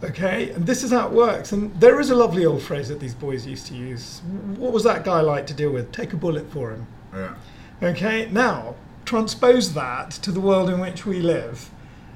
Okay, 0.03 0.51
and 0.51 0.67
this 0.67 0.83
is 0.83 0.91
how 0.91 1.07
it 1.07 1.13
works. 1.13 1.53
And 1.53 1.79
there 1.79 2.01
is 2.01 2.11
a 2.11 2.15
lovely 2.15 2.47
old 2.47 2.63
phrase 2.63 2.89
that 2.89 2.99
these 2.99 3.15
boys 3.15 3.47
used 3.47 3.67
to 3.67 3.75
use. 3.75 4.21
What 4.57 4.73
was 4.73 4.85
that 4.85 5.05
guy 5.05 5.21
like 5.21 5.47
to 5.49 5.55
deal 5.55 5.71
with? 5.71 5.93
Take 5.93 6.13
a 6.13 6.17
bullet 6.17 6.51
for 6.51 6.73
him. 6.73 6.87
Yeah. 7.13 7.35
Okay, 7.83 8.29
now 8.31 8.75
transpose 9.05 9.75
that 9.75 10.11
to 10.11 10.33
the 10.33 10.41
world 10.41 10.71
in 10.71 10.81
which 10.81 11.05
we 11.05 11.21
live, 11.21 11.71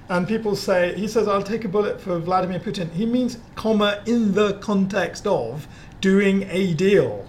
and 0.08 0.26
people 0.26 0.56
say, 0.56 0.94
he 0.96 1.06
says, 1.06 1.28
I'll 1.28 1.42
take 1.42 1.64
a 1.64 1.68
bullet 1.68 2.00
for 2.00 2.18
Vladimir 2.18 2.60
Putin, 2.60 2.90
he 2.92 3.04
means, 3.04 3.38
comma, 3.56 4.02
in 4.06 4.34
the 4.34 4.54
context 4.54 5.26
of 5.26 5.68
doing 6.00 6.46
a 6.48 6.74
deal. 6.74 7.28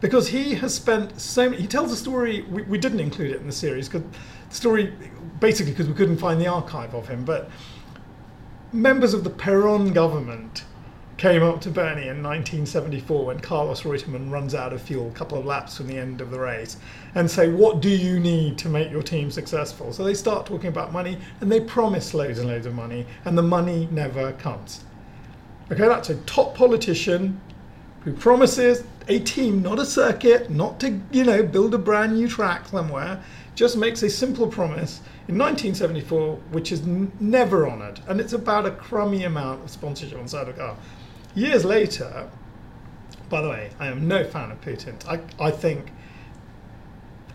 Because 0.00 0.28
he 0.28 0.54
has 0.54 0.74
spent 0.74 1.20
so 1.20 1.50
many, 1.50 1.62
he 1.62 1.66
tells 1.66 1.90
a 1.90 1.96
story, 1.96 2.42
we, 2.42 2.62
we 2.62 2.78
didn't 2.78 3.00
include 3.00 3.32
it 3.32 3.40
in 3.40 3.46
the 3.46 3.52
series, 3.52 3.88
because 3.88 4.08
the 4.48 4.54
story, 4.54 4.92
basically 5.40 5.72
because 5.72 5.88
we 5.88 5.94
couldn't 5.94 6.18
find 6.18 6.40
the 6.40 6.46
archive 6.46 6.94
of 6.94 7.08
him, 7.08 7.24
but 7.24 7.50
members 8.72 9.14
of 9.14 9.24
the 9.24 9.30
Peron 9.30 9.92
government 9.92 10.64
came 11.18 11.42
up 11.42 11.60
to 11.60 11.68
Bernie 11.68 12.02
in 12.02 12.22
1974 12.22 13.26
when 13.26 13.40
Carlos 13.40 13.82
Reutemann 13.82 14.30
runs 14.30 14.54
out 14.54 14.72
of 14.72 14.80
fuel 14.80 15.08
a 15.08 15.10
couple 15.10 15.36
of 15.36 15.44
laps 15.44 15.76
from 15.76 15.88
the 15.88 15.98
end 15.98 16.20
of 16.20 16.30
the 16.30 16.38
race 16.38 16.76
and 17.16 17.28
say, 17.28 17.50
What 17.50 17.82
do 17.82 17.88
you 17.88 18.20
need 18.20 18.56
to 18.58 18.68
make 18.68 18.90
your 18.90 19.02
team 19.02 19.32
successful? 19.32 19.92
So 19.92 20.04
they 20.04 20.14
start 20.14 20.46
talking 20.46 20.68
about 20.68 20.92
money 20.92 21.18
and 21.40 21.50
they 21.50 21.60
promise 21.60 22.14
loads 22.14 22.38
and 22.38 22.48
loads 22.48 22.66
of 22.66 22.74
money, 22.74 23.04
and 23.24 23.36
the 23.36 23.42
money 23.42 23.88
never 23.90 24.32
comes. 24.34 24.84
Okay, 25.72 25.88
that's 25.88 26.08
a 26.08 26.14
top 26.18 26.54
politician 26.54 27.40
who 28.02 28.12
promises 28.12 28.84
a 29.08 29.18
team, 29.20 29.62
not 29.62 29.78
a 29.78 29.86
circuit, 29.86 30.50
not 30.50 30.78
to, 30.80 31.00
you 31.10 31.24
know, 31.24 31.42
build 31.42 31.74
a 31.74 31.78
brand 31.78 32.14
new 32.14 32.28
track 32.28 32.68
somewhere, 32.68 33.22
just 33.54 33.76
makes 33.76 34.02
a 34.02 34.10
simple 34.10 34.46
promise 34.46 35.00
in 35.28 35.36
1974, 35.38 36.36
which 36.52 36.70
is 36.72 36.82
n- 36.82 37.10
never 37.18 37.68
honoured, 37.68 38.00
and 38.06 38.20
it's 38.20 38.32
about 38.34 38.66
a 38.66 38.70
crummy 38.70 39.24
amount 39.24 39.64
of 39.64 39.70
sponsorship 39.70 40.18
on 40.18 40.28
side 40.28 40.48
of 40.48 40.56
car. 40.56 40.76
Years 41.34 41.64
later, 41.64 42.28
by 43.28 43.40
the 43.42 43.48
way, 43.48 43.70
I 43.78 43.86
am 43.88 44.06
no 44.08 44.24
fan 44.24 44.50
of 44.50 44.60
Putin. 44.60 44.94
I, 45.06 45.20
I 45.42 45.50
think 45.50 45.90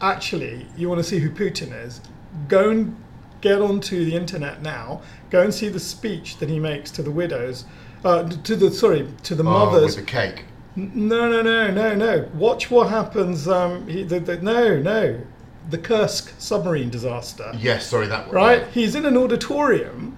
actually 0.02 0.66
you 0.76 0.90
want 0.90 1.00
to 1.00 1.04
see 1.04 1.20
who 1.20 1.30
Putin 1.30 1.72
is, 1.86 2.02
go 2.48 2.70
and 2.70 2.96
get 3.42 3.62
onto 3.62 4.06
the 4.06 4.16
internet 4.16 4.62
now. 4.62 5.02
Go 5.30 5.42
and 5.44 5.54
see 5.54 5.70
the 5.70 5.80
speech 5.80 6.38
that 6.38 6.50
he 6.50 6.60
makes 6.60 6.90
to 6.92 7.04
the 7.04 7.12
widows, 7.12 7.66
uh, 8.06 8.24
to 8.30 8.56
the 8.56 8.72
sorry, 8.72 9.08
to 9.24 9.36
the 9.36 9.44
Oh, 9.44 9.66
mothers. 9.66 9.96
with 9.96 10.06
the 10.06 10.12
cake. 10.12 10.46
No, 10.76 11.30
no, 11.30 11.42
no, 11.42 11.72
no, 11.72 11.96
no. 11.96 12.30
Watch 12.34 12.72
what 12.72 12.90
happens. 12.90 13.48
Um, 13.48 13.88
he, 13.88 14.04
the, 14.04 14.20
the, 14.20 14.38
no, 14.38 14.80
no, 14.80 15.22
the 15.70 15.78
Kursk 15.78 16.34
submarine 16.40 16.90
disaster. 16.90 17.52
Yes, 17.58 17.88
sorry, 17.88 18.08
that 18.08 18.28
one. 18.28 18.36
Right? 18.36 18.68
He's 18.68 18.96
in 18.96 19.06
an 19.06 19.16
auditorium 19.18 20.18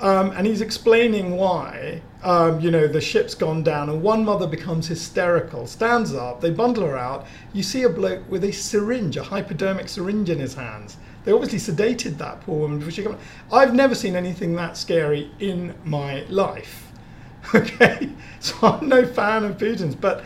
um, 0.00 0.30
and 0.30 0.46
he's 0.46 0.60
explaining 0.60 1.36
why, 1.36 2.02
um, 2.22 2.60
you 2.60 2.70
know, 2.70 2.86
the 2.86 3.00
ship's 3.00 3.34
gone 3.34 3.62
down 3.62 3.88
and 3.88 4.02
one 4.02 4.24
mother 4.24 4.46
becomes 4.46 4.86
hysterical, 4.86 5.66
stands 5.66 6.14
up, 6.14 6.40
they 6.40 6.50
bundle 6.50 6.86
her 6.86 6.96
out. 6.96 7.26
You 7.52 7.62
see 7.62 7.82
a 7.82 7.88
bloke 7.88 8.28
with 8.30 8.44
a 8.44 8.52
syringe, 8.52 9.16
a 9.16 9.24
hypodermic 9.24 9.88
syringe 9.88 10.30
in 10.30 10.38
his 10.38 10.54
hands. 10.54 10.96
They 11.24 11.32
obviously 11.32 11.58
sedated 11.58 12.16
that 12.18 12.40
poor 12.42 12.60
woman 12.60 12.78
before 12.78 12.92
she 12.92 13.02
came. 13.02 13.16
I've 13.52 13.74
never 13.74 13.94
seen 13.94 14.14
anything 14.14 14.54
that 14.54 14.76
scary 14.76 15.30
in 15.40 15.74
my 15.84 16.22
life. 16.28 16.87
Okay? 17.54 18.10
So 18.40 18.54
I'm 18.62 18.88
no 18.88 19.04
fan 19.04 19.44
of 19.44 19.58
Putin's, 19.58 19.94
but 19.94 20.24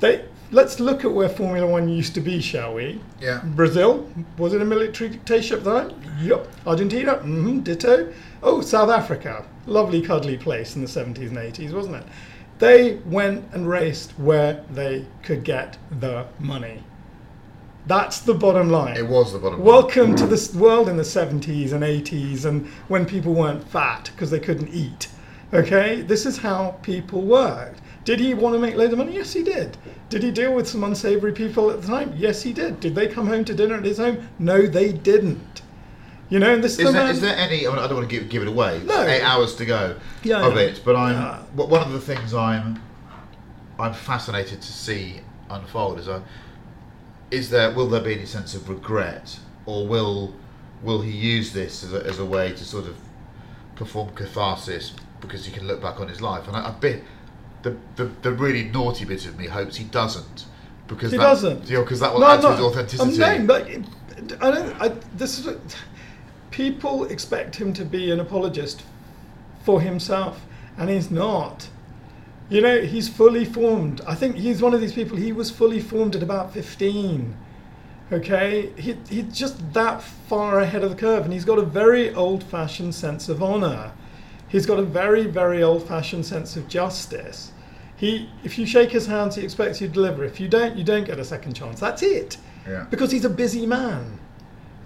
they. 0.00 0.24
Let's 0.52 0.80
look 0.80 1.04
at 1.04 1.12
where 1.12 1.28
Formula 1.28 1.64
One 1.64 1.88
used 1.88 2.12
to 2.14 2.20
be, 2.20 2.40
shall 2.40 2.74
we? 2.74 3.00
Yeah. 3.20 3.40
Brazil 3.44 4.08
was 4.36 4.52
it 4.52 4.60
a 4.60 4.64
military 4.64 5.10
dictatorship 5.10 5.62
then? 5.62 5.94
Yup. 6.20 6.48
Argentina, 6.66 7.14
mm-hmm, 7.14 7.60
ditto. 7.60 8.12
Oh, 8.42 8.60
South 8.60 8.90
Africa, 8.90 9.46
lovely 9.66 10.02
cuddly 10.02 10.36
place 10.36 10.74
in 10.74 10.82
the 10.82 10.88
70s 10.88 11.28
and 11.28 11.36
80s, 11.36 11.72
wasn't 11.72 11.96
it? 11.96 12.04
They 12.58 12.94
went 13.06 13.44
and 13.52 13.68
raced 13.68 14.18
where 14.18 14.64
they 14.72 15.06
could 15.22 15.44
get 15.44 15.78
the 16.00 16.26
money. 16.40 16.82
That's 17.86 18.20
the 18.20 18.34
bottom 18.34 18.70
line. 18.70 18.96
It 18.96 19.06
was 19.06 19.32
the 19.32 19.38
bottom 19.38 19.60
line. 19.60 19.66
Welcome 19.66 20.16
to 20.16 20.26
this 20.26 20.54
world 20.54 20.88
in 20.88 20.96
the 20.96 21.02
70s 21.02 21.72
and 21.72 21.84
80s 21.84 22.44
and 22.44 22.66
when 22.88 23.06
people 23.06 23.34
weren't 23.34 23.66
fat 23.66 24.10
because 24.12 24.30
they 24.30 24.40
couldn't 24.40 24.68
eat. 24.68 25.08
Okay? 25.52 26.02
This 26.02 26.26
is 26.26 26.38
how 26.38 26.78
people 26.82 27.22
worked. 27.22 27.80
Did 28.04 28.20
he 28.20 28.34
want 28.34 28.54
to 28.54 28.58
make 28.58 28.76
loads 28.76 28.92
of 28.92 28.98
money? 28.98 29.14
Yes, 29.14 29.32
he 29.32 29.42
did. 29.42 29.76
Did 30.08 30.22
he 30.22 30.30
deal 30.30 30.54
with 30.54 30.68
some 30.68 30.82
unsavory 30.84 31.32
people 31.32 31.70
at 31.70 31.82
the 31.82 31.86
time? 31.86 32.14
Yes, 32.16 32.42
he 32.42 32.52
did. 32.52 32.80
Did 32.80 32.94
they 32.94 33.06
come 33.06 33.26
home 33.26 33.44
to 33.44 33.54
dinner 33.54 33.76
at 33.76 33.84
his 33.84 33.98
home? 33.98 34.28
No, 34.38 34.66
they 34.66 34.92
didn't. 34.92 35.62
You 36.30 36.38
know, 36.38 36.54
and 36.54 36.62
this 36.62 36.74
is, 36.78 36.80
Is 36.80 36.86
the 36.86 36.92
there, 36.92 37.10
is 37.10 37.20
there 37.20 37.36
any? 37.36 37.66
I, 37.66 37.70
mean, 37.70 37.80
I 37.80 37.88
don't 37.88 37.96
want 37.96 38.08
to 38.08 38.20
give, 38.20 38.28
give 38.28 38.42
it 38.42 38.48
away. 38.48 38.80
No. 38.84 39.02
Eight 39.02 39.22
hours 39.22 39.56
to 39.56 39.66
go 39.66 39.96
Yeah, 40.22 40.46
of 40.46 40.56
it, 40.56 40.80
but 40.84 40.94
I'm 40.94 41.14
Yeah. 41.14 41.38
one 41.64 41.82
of 41.82 41.92
the 41.92 42.00
things 42.00 42.32
I'm 42.32 42.80
I'm 43.80 43.94
fascinated 43.94 44.60
to 44.62 44.72
see 44.72 45.20
unfold 45.48 45.98
is 45.98 46.08
I, 46.08 46.20
is 47.30 47.50
there 47.50 47.72
will 47.72 47.88
there 47.88 48.00
be 48.00 48.14
any 48.14 48.26
sense 48.26 48.54
of 48.54 48.68
regret 48.68 49.40
or 49.66 49.86
will 49.86 50.34
will 50.82 51.00
he 51.00 51.10
use 51.10 51.52
this 51.52 51.82
as 51.82 51.92
a, 51.92 52.06
as 52.06 52.18
a 52.18 52.24
way 52.24 52.52
to 52.52 52.64
sort 52.64 52.86
of 52.86 52.96
perform 53.74 54.10
catharsis 54.14 54.92
because 55.20 55.44
he 55.46 55.52
can 55.52 55.66
look 55.66 55.80
back 55.80 56.00
on 56.00 56.08
his 56.08 56.20
life 56.20 56.46
and 56.48 56.56
I, 56.56 56.68
I 56.68 56.70
bit 56.72 57.04
the, 57.62 57.76
the 57.96 58.04
the 58.22 58.32
really 58.32 58.64
naughty 58.64 59.04
bit 59.04 59.26
of 59.26 59.38
me 59.38 59.46
hopes 59.46 59.76
he 59.76 59.84
doesn't 59.84 60.46
because 60.86 61.12
He 61.12 61.18
that, 61.18 61.24
doesn't. 61.24 61.68
you 61.68 61.76
know, 61.76 61.82
because 61.82 62.00
that 62.00 62.12
will 62.12 62.20
No, 62.20 62.26
add 62.28 62.40
to 62.42 62.50
his 62.50 62.60
authenticity. 62.60 63.22
I'm 63.22 63.46
but 63.46 63.66
I 64.40 64.50
don't. 64.50 64.80
I, 64.82 64.88
this 65.14 65.38
is. 65.38 65.56
People 66.50 67.04
expect 67.04 67.56
him 67.56 67.72
to 67.74 67.84
be 67.84 68.10
an 68.10 68.18
apologist 68.20 68.82
for 69.62 69.80
himself, 69.80 70.44
and 70.76 70.90
he's 70.90 71.10
not. 71.10 71.68
You 72.48 72.60
know, 72.60 72.80
he's 72.80 73.08
fully 73.08 73.44
formed. 73.44 74.00
I 74.06 74.16
think 74.16 74.34
he's 74.36 74.60
one 74.60 74.74
of 74.74 74.80
these 74.80 74.92
people. 74.92 75.16
He 75.16 75.30
was 75.32 75.50
fully 75.50 75.80
formed 75.80 76.16
at 76.16 76.22
about 76.22 76.52
15. 76.52 77.36
Okay, 78.12 78.70
he, 78.76 78.96
he's 79.08 79.32
just 79.32 79.72
that 79.72 80.02
far 80.02 80.58
ahead 80.58 80.82
of 80.82 80.90
the 80.90 80.96
curve, 80.96 81.22
and 81.24 81.32
he's 81.32 81.44
got 81.44 81.60
a 81.60 81.64
very 81.64 82.12
old-fashioned 82.12 82.92
sense 82.92 83.28
of 83.28 83.40
honor. 83.40 83.92
He's 84.50 84.66
got 84.66 84.78
a 84.78 84.82
very, 84.82 85.26
very 85.26 85.62
old-fashioned 85.62 86.26
sense 86.26 86.56
of 86.56 86.68
justice. 86.68 87.52
He, 87.96 88.28
if 88.42 88.58
you 88.58 88.66
shake 88.66 88.90
his 88.90 89.06
hands, 89.06 89.36
he 89.36 89.42
expects 89.42 89.80
you 89.80 89.86
to 89.86 89.94
deliver. 89.94 90.24
If 90.24 90.40
you 90.40 90.48
don't, 90.48 90.76
you 90.76 90.84
don't 90.84 91.04
get 91.04 91.18
a 91.18 91.24
second 91.24 91.54
chance. 91.54 91.78
That's 91.78 92.02
it. 92.02 92.36
Yeah. 92.66 92.86
Because 92.90 93.12
he's 93.12 93.24
a 93.24 93.30
busy 93.30 93.64
man. 93.64 94.18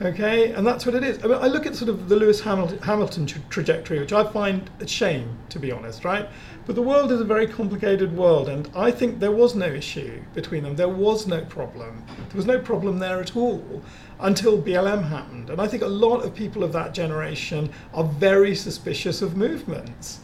Okay, 0.03 0.51
and 0.53 0.67
that's 0.67 0.85
what 0.85 0.97
it 0.97 1.05
is. 1.05 1.23
I, 1.23 1.29
mean, 1.29 1.39
I 1.41 1.47
look 1.47 1.67
at 1.67 1.77
sort 1.77 1.89
of 1.89 2.09
the 2.09 2.17
Lewis 2.17 2.41
Hamilton, 2.41 2.79
Hamilton 2.79 3.27
tra- 3.27 3.41
trajectory, 3.49 4.01
which 4.01 4.13
I 4.13 4.25
find 4.25 4.69
a 4.81 4.87
shame, 4.89 5.39
to 5.51 5.61
be 5.61 5.71
honest, 5.71 6.05
right? 6.05 6.29
But 6.67 6.75
the 6.75 6.83
world 6.83 7.13
is 7.13 7.21
a 7.21 7.25
very 7.25 7.47
complicated 7.47 8.15
world, 8.17 8.49
and 8.49 8.69
I 8.75 8.91
think 8.91 9.21
there 9.21 9.31
was 9.31 9.55
no 9.55 9.67
issue 9.67 10.21
between 10.35 10.65
them. 10.65 10.75
There 10.75 10.89
was 10.89 11.29
no 11.29 11.43
problem. 11.45 12.05
There 12.29 12.37
was 12.37 12.47
no 12.47 12.59
problem 12.59 12.99
there 12.99 13.21
at 13.21 13.37
all 13.37 13.83
until 14.21 14.61
BLM 14.61 15.09
happened. 15.09 15.51
And 15.51 15.61
I 15.61 15.67
think 15.67 15.83
a 15.83 15.89
lot 15.89 16.25
of 16.25 16.35
people 16.35 16.65
of 16.65 16.73
that 16.73 16.95
generation 16.95 17.71
are 17.93 18.05
very 18.05 18.55
suspicious 18.55 19.23
of 19.23 19.37
movements. 19.37 20.21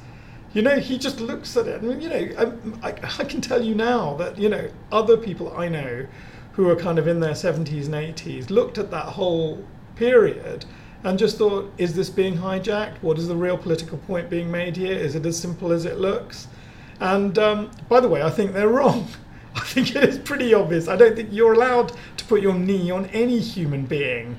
You 0.53 0.63
know, 0.63 0.79
he 0.79 0.99
just 0.99 1.21
looks 1.21 1.57
at 1.57 1.69
it. 1.69 1.83
And, 1.83 2.03
you 2.03 2.09
know, 2.09 2.63
I, 2.83 2.89
I, 2.89 2.95
I 3.19 3.25
can 3.25 3.41
tell 3.41 3.63
you 3.63 3.75
now 3.75 4.15
that, 4.15 4.39
you 4.39 4.49
know, 4.49 4.69
other 4.91 5.17
people 5.17 5.57
I 5.57 5.69
know 5.69 6.07
who 6.53 6.69
are 6.69 6.77
kind 6.77 6.99
of 6.99 7.07
in 7.07 7.21
their 7.21 7.35
70s 7.35 7.87
and 7.87 7.95
80s 7.95 8.51
looked 8.51 8.79
at 8.79 8.91
that 8.91 9.07
whole 9.07 9.65
period 9.95 10.65
and 11.05 11.19
just 11.19 11.39
thought, 11.39 11.73
is 11.79 11.95
this 11.95 12.11
being 12.11 12.37
hijacked? 12.37 12.97
What 13.01 13.19
is 13.19 13.29
the 13.29 13.37
real 13.37 13.57
political 13.57 13.99
point 13.99 14.29
being 14.29 14.51
made 14.51 14.77
here? 14.77 14.93
Is 14.93 15.15
it 15.15 15.25
as 15.25 15.39
simple 15.39 15.73
as 15.73 15.85
it 15.85 15.99
looks? 15.99 16.49
And 16.99 17.39
um, 17.39 17.71
by 17.89 18.01
the 18.01 18.09
way, 18.09 18.23
I 18.23 18.31
think 18.31 18.53
they're 18.53 18.69
wrong. 18.81 19.09
I 19.55 19.61
think 19.61 19.97
it 19.97 20.05
is 20.05 20.19
pretty 20.19 20.55
obvious. 20.55 20.89
I 20.89 20.97
don't 20.97 21.17
think 21.17 21.31
you're 21.33 21.55
allowed 21.55 21.93
put 22.31 22.41
your 22.41 22.55
knee 22.55 22.93
on 22.93 23.07
any 23.07 23.41
human 23.41 23.85
being 23.85 24.39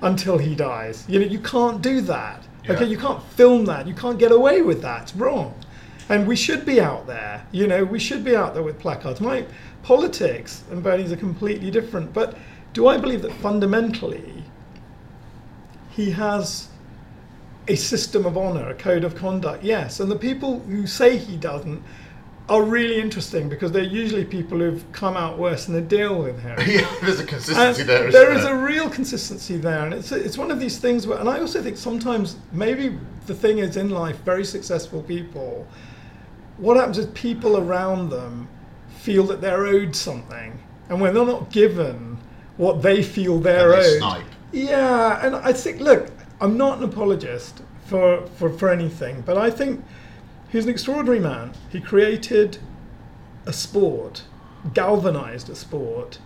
until 0.00 0.38
he 0.38 0.54
dies. 0.54 1.04
You 1.06 1.18
know, 1.20 1.26
you 1.26 1.38
can't 1.38 1.82
do 1.82 2.00
that. 2.00 2.42
Okay, 2.66 2.86
you 2.86 2.96
can't 2.96 3.22
film 3.22 3.66
that. 3.66 3.86
You 3.86 3.94
can't 3.94 4.18
get 4.18 4.32
away 4.32 4.62
with 4.62 4.80
that. 4.80 5.02
It's 5.02 5.14
wrong. 5.14 5.54
And 6.08 6.26
we 6.26 6.34
should 6.34 6.64
be 6.64 6.80
out 6.80 7.06
there. 7.06 7.46
You 7.52 7.66
know, 7.66 7.84
we 7.84 7.98
should 7.98 8.24
be 8.24 8.34
out 8.34 8.54
there 8.54 8.62
with 8.62 8.78
placards. 8.78 9.20
My 9.20 9.44
politics 9.82 10.64
and 10.70 10.82
Bernie's 10.82 11.12
are 11.12 11.16
completely 11.16 11.70
different. 11.70 12.14
But 12.14 12.38
do 12.72 12.88
I 12.88 12.96
believe 12.96 13.20
that 13.20 13.32
fundamentally 13.34 14.42
he 15.90 16.12
has 16.12 16.68
a 17.68 17.76
system 17.76 18.24
of 18.24 18.38
honor, 18.38 18.70
a 18.70 18.74
code 18.74 19.04
of 19.04 19.14
conduct? 19.14 19.62
Yes. 19.62 20.00
And 20.00 20.10
the 20.10 20.16
people 20.16 20.60
who 20.60 20.86
say 20.86 21.18
he 21.18 21.36
doesn't 21.36 21.82
are 22.48 22.62
really 22.62 23.00
interesting 23.00 23.48
because 23.48 23.72
they're 23.72 23.82
usually 23.82 24.24
people 24.24 24.58
who've 24.58 24.84
come 24.92 25.16
out 25.16 25.36
worse 25.36 25.66
in 25.66 25.74
the 25.74 25.80
deal 25.80 26.22
with 26.22 26.38
him. 26.40 26.56
yeah, 26.66 26.86
there's 27.02 27.18
a 27.18 27.24
consistency 27.26 27.80
And 27.82 27.88
there. 27.90 28.10
there 28.12 28.32
is 28.32 28.44
there? 28.44 28.54
a 28.56 28.62
real 28.64 28.88
consistency 28.88 29.56
there, 29.56 29.84
and 29.84 29.92
it's 29.92 30.12
it's 30.12 30.38
one 30.38 30.50
of 30.52 30.60
these 30.60 30.78
things 30.78 31.06
where, 31.06 31.18
and 31.18 31.28
I 31.28 31.40
also 31.40 31.60
think 31.62 31.76
sometimes 31.76 32.36
maybe 32.52 32.96
the 33.26 33.34
thing 33.34 33.58
is 33.58 33.76
in 33.76 33.90
life, 33.90 34.18
very 34.24 34.44
successful 34.44 35.02
people, 35.02 35.66
what 36.58 36.76
happens 36.76 36.98
is 36.98 37.06
people 37.06 37.56
around 37.56 38.10
them 38.10 38.46
feel 39.00 39.24
that 39.24 39.40
they're 39.40 39.66
owed 39.66 39.96
something, 39.96 40.58
and 40.88 41.00
when 41.00 41.14
they're 41.14 41.26
not 41.26 41.50
given 41.50 42.16
what 42.58 42.80
they 42.80 43.02
feel 43.02 43.38
they're 43.38 43.72
And 43.72 43.82
they 43.82 43.88
owed, 43.94 43.98
snipe. 43.98 44.24
yeah, 44.52 45.26
and 45.26 45.34
I 45.36 45.52
think 45.52 45.80
look, 45.80 46.10
I'm 46.40 46.56
not 46.56 46.78
an 46.78 46.84
apologist 46.84 47.60
for 47.86 48.24
for 48.36 48.50
for 48.50 48.68
anything, 48.70 49.22
but 49.26 49.36
I 49.36 49.50
think 49.50 49.84
he's 50.50 50.64
an 50.64 50.70
extraordinary 50.70 51.20
man. 51.20 51.52
He 51.70 51.80
created 51.80 52.58
a 53.46 53.52
sport, 53.52 54.24
galvanized 54.74 55.48
a 55.48 55.54
sport 55.54 56.18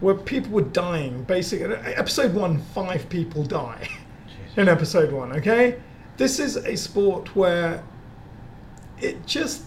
where 0.00 0.14
people 0.14 0.52
were 0.52 0.62
dying. 0.62 1.24
Basically, 1.24 1.74
episode 1.74 2.34
one, 2.34 2.58
five 2.74 3.08
people 3.08 3.44
die 3.44 3.88
in 4.56 4.68
episode 4.68 5.12
one. 5.12 5.32
Okay, 5.32 5.80
this 6.16 6.38
is 6.38 6.56
a 6.56 6.76
sport 6.76 7.34
where 7.36 7.82
it 8.98 9.26
just, 9.26 9.64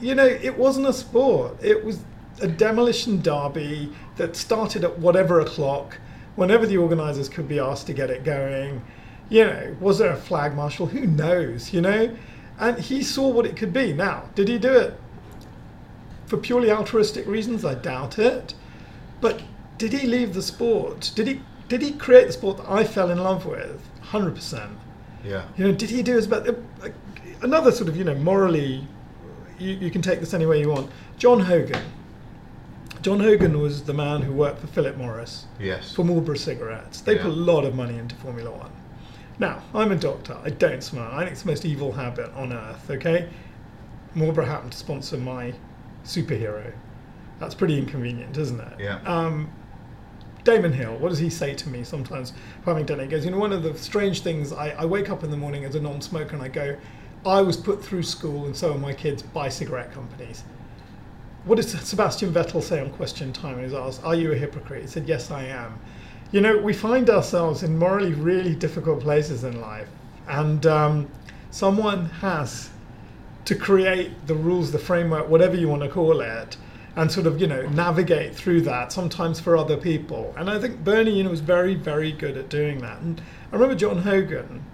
you 0.00 0.14
know, 0.14 0.26
it 0.26 0.56
wasn't 0.56 0.86
a 0.86 0.92
sport. 0.92 1.62
It 1.62 1.84
was 1.84 2.00
a 2.40 2.48
demolition 2.48 3.20
derby 3.20 3.92
that 4.16 4.36
started 4.36 4.84
at 4.84 4.98
whatever 4.98 5.40
o'clock, 5.40 5.98
whenever 6.36 6.66
the 6.66 6.76
organisers 6.76 7.28
could 7.28 7.48
be 7.48 7.58
asked 7.58 7.86
to 7.86 7.92
get 7.92 8.10
it 8.10 8.24
going. 8.24 8.82
You 9.28 9.44
know, 9.44 9.76
was 9.80 9.98
there 9.98 10.12
a 10.12 10.16
flag 10.16 10.54
marshal? 10.54 10.86
Who 10.86 11.06
knows? 11.06 11.72
You 11.72 11.80
know, 11.80 12.16
and 12.58 12.78
he 12.78 13.02
saw 13.02 13.28
what 13.28 13.46
it 13.46 13.56
could 13.56 13.72
be. 13.72 13.92
Now, 13.92 14.30
did 14.34 14.48
he 14.48 14.58
do 14.58 14.72
it 14.72 14.98
for 16.26 16.36
purely 16.36 16.70
altruistic 16.70 17.26
reasons? 17.26 17.64
I 17.64 17.74
doubt 17.74 18.18
it. 18.18 18.54
But 19.20 19.42
did 19.78 19.92
he 19.92 20.06
leave 20.06 20.34
the 20.34 20.42
sport? 20.42 21.12
Did 21.14 21.26
he 21.26 21.42
did 21.68 21.82
he 21.82 21.92
create 21.92 22.26
the 22.28 22.32
sport 22.32 22.58
that 22.58 22.70
I 22.70 22.84
fell 22.84 23.10
in 23.10 23.18
love 23.18 23.44
with? 23.46 23.80
Hundred 24.00 24.34
percent. 24.34 24.72
Yeah. 25.24 25.44
You 25.56 25.66
know, 25.66 25.72
did 25.72 25.90
he 25.90 26.02
do 26.02 26.14
his 26.14 26.26
best? 26.26 26.48
Uh, 26.48 26.88
another 27.42 27.72
sort 27.72 27.88
of 27.88 27.96
you 27.96 28.04
know 28.04 28.14
morally, 28.14 28.86
you, 29.58 29.70
you 29.74 29.90
can 29.90 30.02
take 30.02 30.20
this 30.20 30.32
any 30.34 30.46
way 30.46 30.60
you 30.60 30.68
want. 30.68 30.90
John 31.18 31.40
Hogan. 31.40 31.82
John 33.02 33.20
Hogan 33.20 33.60
was 33.60 33.84
the 33.84 33.94
man 33.94 34.22
who 34.22 34.32
worked 34.32 34.60
for 34.60 34.66
Philip 34.66 34.96
Morris. 34.96 35.46
Yes. 35.60 35.94
For 35.94 36.04
Marlboro 36.04 36.34
cigarettes. 36.36 37.00
They 37.00 37.16
Yeah. 37.16 37.22
put 37.22 37.30
a 37.30 37.34
lot 37.34 37.64
of 37.64 37.74
money 37.74 37.96
into 37.98 38.14
Formula 38.16 38.50
One. 38.50 38.70
Now, 39.38 39.62
I'm 39.74 39.92
a 39.92 39.96
doctor. 39.96 40.36
I 40.42 40.50
don't 40.50 40.82
smoke. 40.82 41.12
I 41.12 41.20
think 41.20 41.32
it's 41.32 41.42
the 41.42 41.48
most 41.48 41.64
evil 41.64 41.92
habit 41.92 42.32
on 42.34 42.52
earth, 42.52 42.90
okay? 42.90 43.28
Marlboro 44.14 44.46
happened 44.46 44.72
to 44.72 44.78
sponsor 44.78 45.18
my 45.18 45.52
superhero. 46.04 46.72
That's 47.38 47.54
pretty 47.54 47.78
inconvenient, 47.78 48.36
isn't 48.38 48.60
it? 48.60 48.80
Yeah. 48.80 49.00
Um, 49.04 49.50
Damon 50.44 50.72
Hill, 50.72 50.96
what 50.98 51.10
does 51.10 51.18
he 51.18 51.28
say 51.28 51.54
to 51.54 51.68
me 51.68 51.82
sometimes 51.84 52.32
for 52.62 52.70
having 52.70 52.86
done 52.86 53.00
it? 53.00 53.04
He 53.04 53.08
goes, 53.10 53.24
you 53.24 53.30
know, 53.30 53.38
one 53.38 53.52
of 53.52 53.62
the 53.62 53.76
strange 53.76 54.22
things, 54.22 54.52
I, 54.52 54.70
I 54.70 54.84
wake 54.86 55.10
up 55.10 55.22
in 55.24 55.30
the 55.30 55.36
morning 55.36 55.64
as 55.64 55.74
a 55.74 55.80
non 55.80 56.00
smoker 56.00 56.34
and 56.34 56.42
I 56.42 56.48
go, 56.48 56.76
I 57.26 57.42
was 57.42 57.56
put 57.56 57.84
through 57.84 58.04
school 58.04 58.46
and 58.46 58.56
so 58.56 58.72
are 58.72 58.78
my 58.78 58.94
kids 58.94 59.22
by 59.22 59.48
cigarette 59.48 59.92
companies. 59.92 60.44
What 61.44 61.56
does 61.56 61.72
Sebastian 61.72 62.32
Vettel 62.32 62.62
say 62.62 62.80
on 62.80 62.90
question 62.90 63.32
time? 63.32 63.58
He 63.58 63.64
was 63.64 63.74
asked, 63.74 64.04
Are 64.04 64.14
you 64.14 64.32
a 64.32 64.36
hypocrite? 64.36 64.82
He 64.82 64.88
said, 64.88 65.06
Yes, 65.08 65.30
I 65.30 65.44
am. 65.44 65.78
You 66.32 66.40
know, 66.40 66.58
we 66.58 66.72
find 66.72 67.08
ourselves 67.08 67.62
in 67.62 67.78
morally 67.78 68.12
really 68.12 68.54
difficult 68.54 69.00
places 69.00 69.44
in 69.44 69.60
life. 69.60 69.88
And 70.28 70.66
um, 70.66 71.10
someone 71.50 72.06
has 72.06 72.70
to 73.44 73.54
create 73.54 74.26
the 74.26 74.34
rules, 74.34 74.72
the 74.72 74.78
framework, 74.78 75.28
whatever 75.28 75.56
you 75.56 75.68
want 75.68 75.82
to 75.82 75.88
call 75.88 76.20
it, 76.20 76.56
and 76.96 77.12
sort 77.12 77.26
of, 77.26 77.40
you 77.40 77.46
know, 77.46 77.62
navigate 77.68 78.34
through 78.34 78.62
that, 78.62 78.90
sometimes 78.90 79.38
for 79.38 79.56
other 79.56 79.76
people. 79.76 80.34
And 80.36 80.50
I 80.50 80.58
think 80.58 80.82
Bernie, 80.82 81.16
you 81.16 81.22
know, 81.22 81.30
was 81.30 81.40
very, 81.40 81.74
very 81.74 82.10
good 82.10 82.36
at 82.36 82.48
doing 82.48 82.80
that. 82.80 83.00
And 83.00 83.20
I 83.52 83.54
remember 83.54 83.76
John 83.76 83.98
Hogan, 83.98 84.64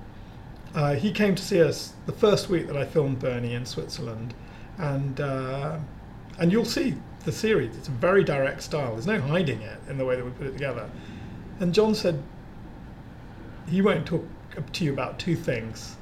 uh, 0.74 0.94
he 0.94 1.12
came 1.12 1.34
to 1.34 1.42
see 1.42 1.62
us 1.62 1.92
the 2.06 2.12
first 2.12 2.48
week 2.48 2.66
that 2.68 2.76
I 2.76 2.86
filmed 2.86 3.18
Bernie 3.18 3.54
in 3.54 3.66
Switzerland. 3.66 4.32
And, 4.78 5.20
uh, 5.20 5.78
and 6.38 6.50
you'll 6.50 6.64
see 6.64 6.94
the 7.24 7.32
series, 7.32 7.76
it's 7.76 7.88
a 7.88 7.92
very 7.92 8.24
direct 8.24 8.62
style. 8.62 8.92
There's 8.92 9.06
no 9.06 9.20
hiding 9.20 9.60
it 9.60 9.78
in 9.88 9.98
the 9.98 10.04
way 10.04 10.16
that 10.16 10.24
we 10.24 10.30
put 10.30 10.46
it 10.46 10.52
together. 10.52 10.88
And 11.62 11.72
John 11.72 11.94
said, 11.94 12.20
he 13.68 13.82
won't 13.82 14.04
talk 14.04 14.24
to 14.72 14.84
you 14.84 14.92
about 14.92 15.20
two 15.20 15.36
things. 15.36 15.96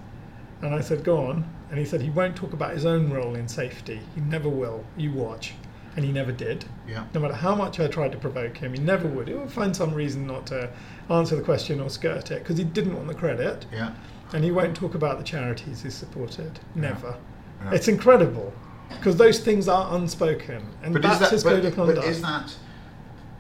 And 0.62 0.74
I 0.74 0.81
said, 0.81 1.05
go 1.05 1.19
on. 1.27 1.45
And 1.69 1.78
he 1.78 1.85
said 1.85 2.01
he 2.01 2.09
won't 2.09 2.35
talk 2.35 2.55
about 2.55 2.73
his 2.73 2.87
own 2.87 3.11
role 3.11 3.35
in 3.35 3.47
safety. 3.47 4.01
He 4.15 4.23
never 4.23 4.49
will. 4.49 4.82
You 4.97 5.12
watch. 5.12 5.53
And 5.97 6.05
he 6.05 6.12
never 6.12 6.32
did. 6.32 6.65
Yeah. 6.89 7.05
No 7.12 7.20
matter 7.20 7.35
how 7.35 7.55
much 7.55 7.78
I 7.78 7.89
tried 7.89 8.12
to 8.12 8.19
provoke 8.19 8.57
him, 8.57 8.73
he 8.73 8.81
never 8.81 9.07
would. 9.07 9.28
He 9.28 9.35
would 9.35 9.53
find 9.53 9.77
some 9.77 9.93
reason 9.93 10.27
not 10.27 10.47
to 10.47 10.70
answer 11.11 11.37
the 11.37 11.43
question 11.43 11.78
or 11.78 11.91
skirt 11.91 12.31
it 12.31 12.39
because 12.43 12.57
he 12.57 12.65
didn't 12.65 12.97
want 12.97 13.09
the 13.09 13.15
credit. 13.15 13.66
Yeah. 13.70 13.93
And 14.32 14.43
he 14.43 14.53
won't 14.53 14.74
talk 14.74 14.95
about 14.95 15.19
the 15.19 15.24
charities 15.24 15.82
he 15.82 15.91
supported. 15.91 16.59
Never. 16.74 17.19
Yeah. 17.65 17.73
It's 17.74 17.89
incredible 17.89 18.51
because 18.89 19.16
those 19.16 19.41
things 19.41 19.69
are 19.69 19.95
unspoken. 19.95 20.66
And 20.82 20.95
But 20.95 21.03
that's 21.03 21.16
is 21.16 21.20
that, 21.20 21.31
his 21.32 21.43
code 21.43 21.62
but, 21.62 21.69
of 21.69 21.74
conduct. 21.74 22.01
but 22.01 22.09
is 22.09 22.23
that, 22.23 22.57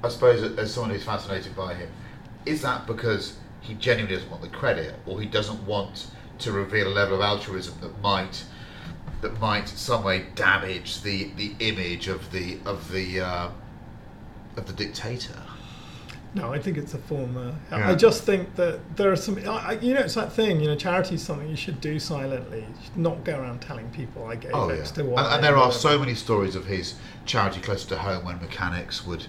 I 0.04 0.08
suppose, 0.10 0.58
as 0.58 0.74
someone 0.74 0.90
who's 0.90 1.04
fascinated 1.04 1.56
by 1.56 1.72
him, 1.72 1.88
is 2.46 2.62
that 2.62 2.86
because 2.86 3.36
he 3.60 3.74
genuinely 3.74 4.16
doesn't 4.16 4.30
want 4.30 4.42
the 4.42 4.48
credit, 4.48 4.94
or 5.06 5.20
he 5.20 5.26
doesn't 5.26 5.64
want 5.66 6.06
to 6.38 6.52
reveal 6.52 6.88
a 6.88 6.94
level 6.94 7.16
of 7.16 7.20
altruism 7.20 7.74
that 7.80 8.00
might, 8.00 8.44
that 9.20 9.38
might 9.40 9.70
in 9.70 9.76
some 9.76 10.02
way 10.04 10.26
damage 10.34 11.02
the, 11.02 11.30
the 11.36 11.54
image 11.60 12.08
of 12.08 12.32
the 12.32 12.58
of 12.64 12.90
the 12.92 13.20
uh, 13.20 13.50
of 14.56 14.66
the 14.66 14.72
dictator? 14.72 15.42
No, 16.32 16.52
I 16.52 16.60
think 16.60 16.78
it's 16.78 16.94
a 16.94 16.98
former. 16.98 17.56
I- 17.72 17.78
Yeah. 17.78 17.90
I 17.90 17.94
just 17.96 18.22
think 18.22 18.54
that 18.54 18.96
there 18.96 19.10
are 19.10 19.16
some. 19.16 19.36
I, 19.38 19.70
I- 19.70 19.78
you 19.80 19.92
know, 19.94 20.00
it's 20.00 20.14
that 20.14 20.32
thing. 20.32 20.60
You 20.60 20.68
know, 20.68 20.76
charity 20.76 21.16
is 21.16 21.22
something 21.24 21.48
you 21.50 21.56
should 21.56 21.80
do 21.80 21.98
silently. 21.98 22.60
You 22.60 22.84
should 22.84 22.96
not 22.96 23.24
go 23.24 23.38
around 23.38 23.60
telling 23.60 23.90
people 23.90 24.26
I 24.26 24.36
gave 24.36 24.52
Oh 24.54 24.68
X 24.68 24.90
yeah, 24.90 24.94
to 24.94 25.00
and, 25.00 25.10
Y. 25.10 25.34
and 25.34 25.44
there 25.44 25.56
are 25.56 25.72
so 25.72 25.98
many 25.98 26.14
stories 26.14 26.54
of 26.54 26.66
his 26.66 26.94
charity 27.26 27.60
close 27.60 27.84
to 27.86 27.96
home 27.98 28.24
when 28.24 28.40
mechanics 28.40 29.04
would 29.06 29.26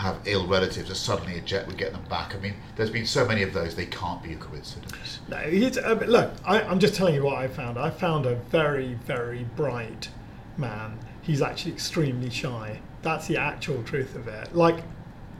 have 0.00 0.16
ill 0.24 0.46
relatives 0.46 0.88
and 0.88 0.96
suddenly 0.96 1.38
a 1.38 1.40
jet 1.40 1.66
would 1.66 1.76
get 1.76 1.92
them 1.92 2.04
back. 2.08 2.34
I 2.34 2.38
mean, 2.38 2.54
there's 2.76 2.90
been 2.90 3.06
so 3.06 3.24
many 3.26 3.42
of 3.42 3.52
those; 3.52 3.74
they 3.74 3.86
can't 3.86 4.22
be 4.22 4.32
a 4.32 4.36
coincidence. 4.36 5.20
No, 5.28 5.36
he's, 5.38 5.78
uh, 5.78 6.02
look, 6.06 6.32
I, 6.44 6.62
I'm 6.62 6.78
just 6.78 6.94
telling 6.94 7.14
you 7.14 7.22
what 7.24 7.36
I 7.36 7.48
found. 7.48 7.78
I 7.78 7.90
found 7.90 8.26
a 8.26 8.34
very, 8.34 8.94
very 8.94 9.44
bright 9.56 10.08
man. 10.56 10.98
He's 11.22 11.42
actually 11.42 11.72
extremely 11.72 12.30
shy. 12.30 12.80
That's 13.02 13.26
the 13.28 13.36
actual 13.36 13.82
truth 13.82 14.14
of 14.16 14.26
it. 14.28 14.54
Like 14.54 14.82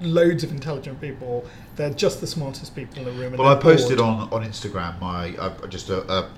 loads 0.00 0.44
of 0.44 0.50
intelligent 0.50 1.00
people, 1.00 1.44
they're 1.76 1.90
just 1.92 2.20
the 2.20 2.26
smartest 2.26 2.74
people 2.74 2.98
in 2.98 3.04
the 3.04 3.12
room. 3.12 3.36
Well, 3.36 3.48
I 3.48 3.54
posted 3.56 3.98
bored. 3.98 4.08
on, 4.10 4.32
on 4.32 4.44
Instagram 4.48 5.00
my 5.00 5.34
uh, 5.36 5.66
just 5.66 5.90
a, 5.90 6.10
a, 6.12 6.30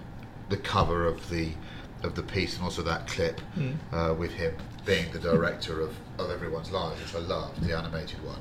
the 0.48 0.56
cover 0.56 1.06
of 1.06 1.28
the 1.30 1.50
of 2.02 2.14
the 2.16 2.22
piece 2.22 2.56
and 2.56 2.64
also 2.64 2.82
that 2.82 3.06
clip 3.06 3.40
Mm. 3.56 3.74
uh, 3.92 4.14
with 4.14 4.32
him 4.32 4.54
being 4.84 5.10
the 5.12 5.18
director 5.18 5.80
of, 5.80 5.94
of 6.18 6.30
Everyone's 6.30 6.70
Lives, 6.70 7.00
which 7.00 7.14
I 7.14 7.26
loved, 7.26 7.62
the 7.62 7.76
animated 7.76 8.24
one. 8.24 8.40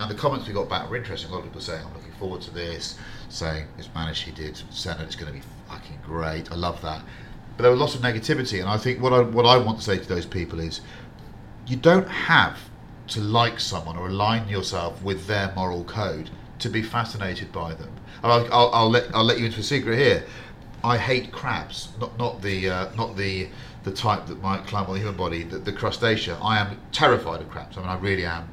And 0.00 0.10
the 0.10 0.14
comments 0.14 0.48
we 0.48 0.54
got 0.54 0.68
back 0.68 0.88
were 0.88 0.96
interesting. 0.96 1.30
A 1.30 1.34
lot 1.34 1.40
of 1.40 1.44
people 1.46 1.60
saying, 1.60 1.84
"I'm 1.84 1.94
looking 1.94 2.12
forward 2.12 2.40
to 2.42 2.50
this," 2.50 2.98
saying 3.28 3.66
this 3.76 3.88
Manish 3.88 4.22
he 4.22 4.32
did 4.32 4.60
Senna 4.70 5.04
is 5.04 5.16
going 5.16 5.32
to 5.32 5.38
be 5.38 5.44
fucking 5.68 5.98
great. 6.04 6.50
I 6.50 6.54
love 6.56 6.80
that. 6.82 7.02
But 7.56 7.62
there 7.62 7.70
was 7.70 7.80
lots 7.80 7.94
of 7.94 8.00
negativity, 8.00 8.60
and 8.60 8.68
I 8.68 8.78
think 8.78 9.00
what 9.00 9.12
I 9.12 9.20
what 9.20 9.46
I 9.46 9.56
want 9.58 9.78
to 9.78 9.84
say 9.84 9.98
to 9.98 10.08
those 10.08 10.26
people 10.26 10.60
is, 10.60 10.80
you 11.66 11.76
don't 11.76 12.08
have 12.08 12.58
to 13.08 13.20
like 13.20 13.60
someone 13.60 13.96
or 13.96 14.08
align 14.08 14.48
yourself 14.48 15.02
with 15.02 15.26
their 15.26 15.52
moral 15.54 15.84
code 15.84 16.30
to 16.60 16.68
be 16.68 16.82
fascinated 16.82 17.52
by 17.52 17.74
them. 17.74 17.92
I'll, 18.22 18.52
I'll, 18.52 18.70
I'll 18.72 18.90
let 18.90 19.14
I'll 19.14 19.24
let 19.24 19.38
you 19.38 19.46
into 19.46 19.60
a 19.60 19.64
secret 19.64 19.98
here. 19.98 20.24
I 20.82 20.96
hate 20.96 21.30
crabs, 21.30 21.88
not 22.00 22.18
not 22.18 22.42
the 22.42 22.70
uh, 22.70 22.94
not 22.96 23.16
the 23.16 23.48
the 23.84 23.92
type 23.92 24.26
that 24.26 24.40
might 24.40 24.66
climb 24.66 24.86
on 24.86 24.94
the 24.94 25.00
human 25.00 25.16
body, 25.16 25.42
the, 25.42 25.58
the 25.58 25.72
crustacea. 25.72 26.38
I 26.42 26.58
am 26.58 26.80
terrified 26.92 27.40
of 27.40 27.50
crabs. 27.50 27.76
I 27.76 27.80
mean, 27.80 27.88
I 27.88 27.98
really 27.98 28.24
am. 28.24 28.48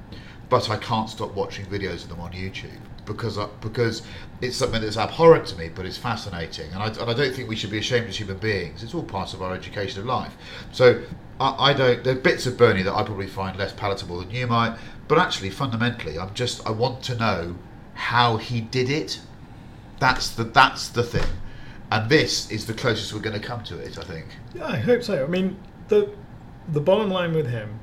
But 0.49 0.69
I 0.69 0.77
can't 0.77 1.09
stop 1.09 1.33
watching 1.35 1.65
videos 1.67 2.03
of 2.03 2.09
them 2.09 2.21
on 2.21 2.31
YouTube 2.31 2.79
because 3.09 3.37
I, 3.37 3.47
because 3.59 4.03
it's 4.39 4.55
something 4.55 4.81
that's 4.81 4.95
abhorrent 4.95 5.47
to 5.47 5.57
me, 5.57 5.69
but 5.69 5.85
it's 5.85 5.97
fascinating, 5.97 6.71
and 6.71 6.81
I, 6.81 6.87
and 6.87 7.09
I 7.09 7.13
don't 7.13 7.33
think 7.33 7.49
we 7.49 7.55
should 7.55 7.71
be 7.71 7.79
ashamed 7.79 8.07
as 8.07 8.17
human 8.17 8.37
beings. 8.37 8.83
It's 8.83 8.93
all 8.93 9.03
part 9.03 9.33
of 9.33 9.41
our 9.41 9.53
education 9.53 9.99
of 9.99 10.05
life. 10.05 10.35
So 10.71 11.01
I, 11.39 11.71
I 11.71 11.73
don't. 11.73 12.03
There 12.03 12.13
are 12.13 12.19
bits 12.19 12.45
of 12.45 12.57
Bernie 12.57 12.83
that 12.83 12.93
I 12.93 13.03
probably 13.03 13.27
find 13.27 13.57
less 13.57 13.73
palatable 13.73 14.19
than 14.19 14.31
you 14.31 14.47
might, 14.47 14.77
but 15.07 15.17
actually, 15.17 15.49
fundamentally, 15.49 16.17
I'm 16.17 16.33
just 16.33 16.65
I 16.65 16.71
want 16.71 17.03
to 17.03 17.15
know 17.15 17.55
how 17.95 18.37
he 18.37 18.61
did 18.61 18.89
it. 18.89 19.19
That's 19.99 20.29
the 20.29 20.45
that's 20.45 20.87
the 20.87 21.03
thing, 21.03 21.27
and 21.91 22.09
this 22.09 22.51
is 22.51 22.65
the 22.65 22.73
closest 22.73 23.13
we're 23.13 23.19
going 23.19 23.39
to 23.39 23.45
come 23.45 23.63
to 23.65 23.77
it. 23.79 23.97
I 23.97 24.03
think. 24.03 24.25
Yeah, 24.53 24.67
I 24.67 24.77
hope 24.77 25.03
so. 25.03 25.23
I 25.23 25.27
mean, 25.27 25.57
the 25.87 26.11
the 26.69 26.81
bottom 26.81 27.09
line 27.09 27.33
with 27.33 27.49
him 27.49 27.79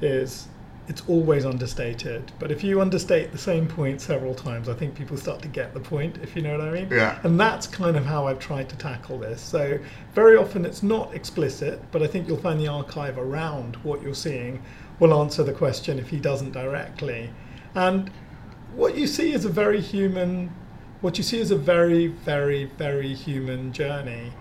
is 0.00 0.48
it's 0.88 1.02
always 1.08 1.44
understated. 1.44 2.30
But 2.38 2.50
if 2.50 2.62
you 2.62 2.80
understate 2.80 3.32
the 3.32 3.38
same 3.38 3.66
point 3.66 4.00
several 4.00 4.34
times, 4.34 4.68
I 4.68 4.74
think 4.74 4.94
people 4.94 5.16
start 5.16 5.42
to 5.42 5.48
get 5.48 5.74
the 5.74 5.80
point, 5.80 6.18
if 6.22 6.36
you 6.36 6.42
know 6.42 6.58
what 6.58 6.68
I 6.68 6.70
mean. 6.70 6.88
Yeah. 6.90 7.18
And 7.24 7.38
that's 7.38 7.66
kind 7.66 7.96
of 7.96 8.04
how 8.04 8.26
I've 8.26 8.38
tried 8.38 8.68
to 8.68 8.76
tackle 8.76 9.18
this. 9.18 9.40
So 9.40 9.78
very 10.14 10.36
often 10.36 10.64
it's 10.64 10.82
not 10.82 11.14
explicit, 11.14 11.82
but 11.90 12.02
I 12.02 12.06
think 12.06 12.28
you'll 12.28 12.36
find 12.36 12.60
the 12.60 12.68
archive 12.68 13.18
around 13.18 13.76
what 13.76 14.02
you're 14.02 14.14
seeing 14.14 14.62
will 15.00 15.20
answer 15.20 15.42
the 15.42 15.52
question 15.52 15.98
if 15.98 16.08
he 16.08 16.18
doesn't 16.18 16.52
directly. 16.52 17.30
And 17.74 18.10
what 18.74 18.96
you 18.96 19.06
see 19.06 19.32
is 19.32 19.44
a 19.44 19.50
very 19.50 19.80
human 19.80 20.52
what 21.00 21.18
you 21.18 21.24
see 21.24 21.38
is 21.38 21.50
a 21.50 21.56
very, 21.56 22.06
very, 22.06 22.64
very 22.64 23.14
human 23.14 23.72
journey. 23.72 24.32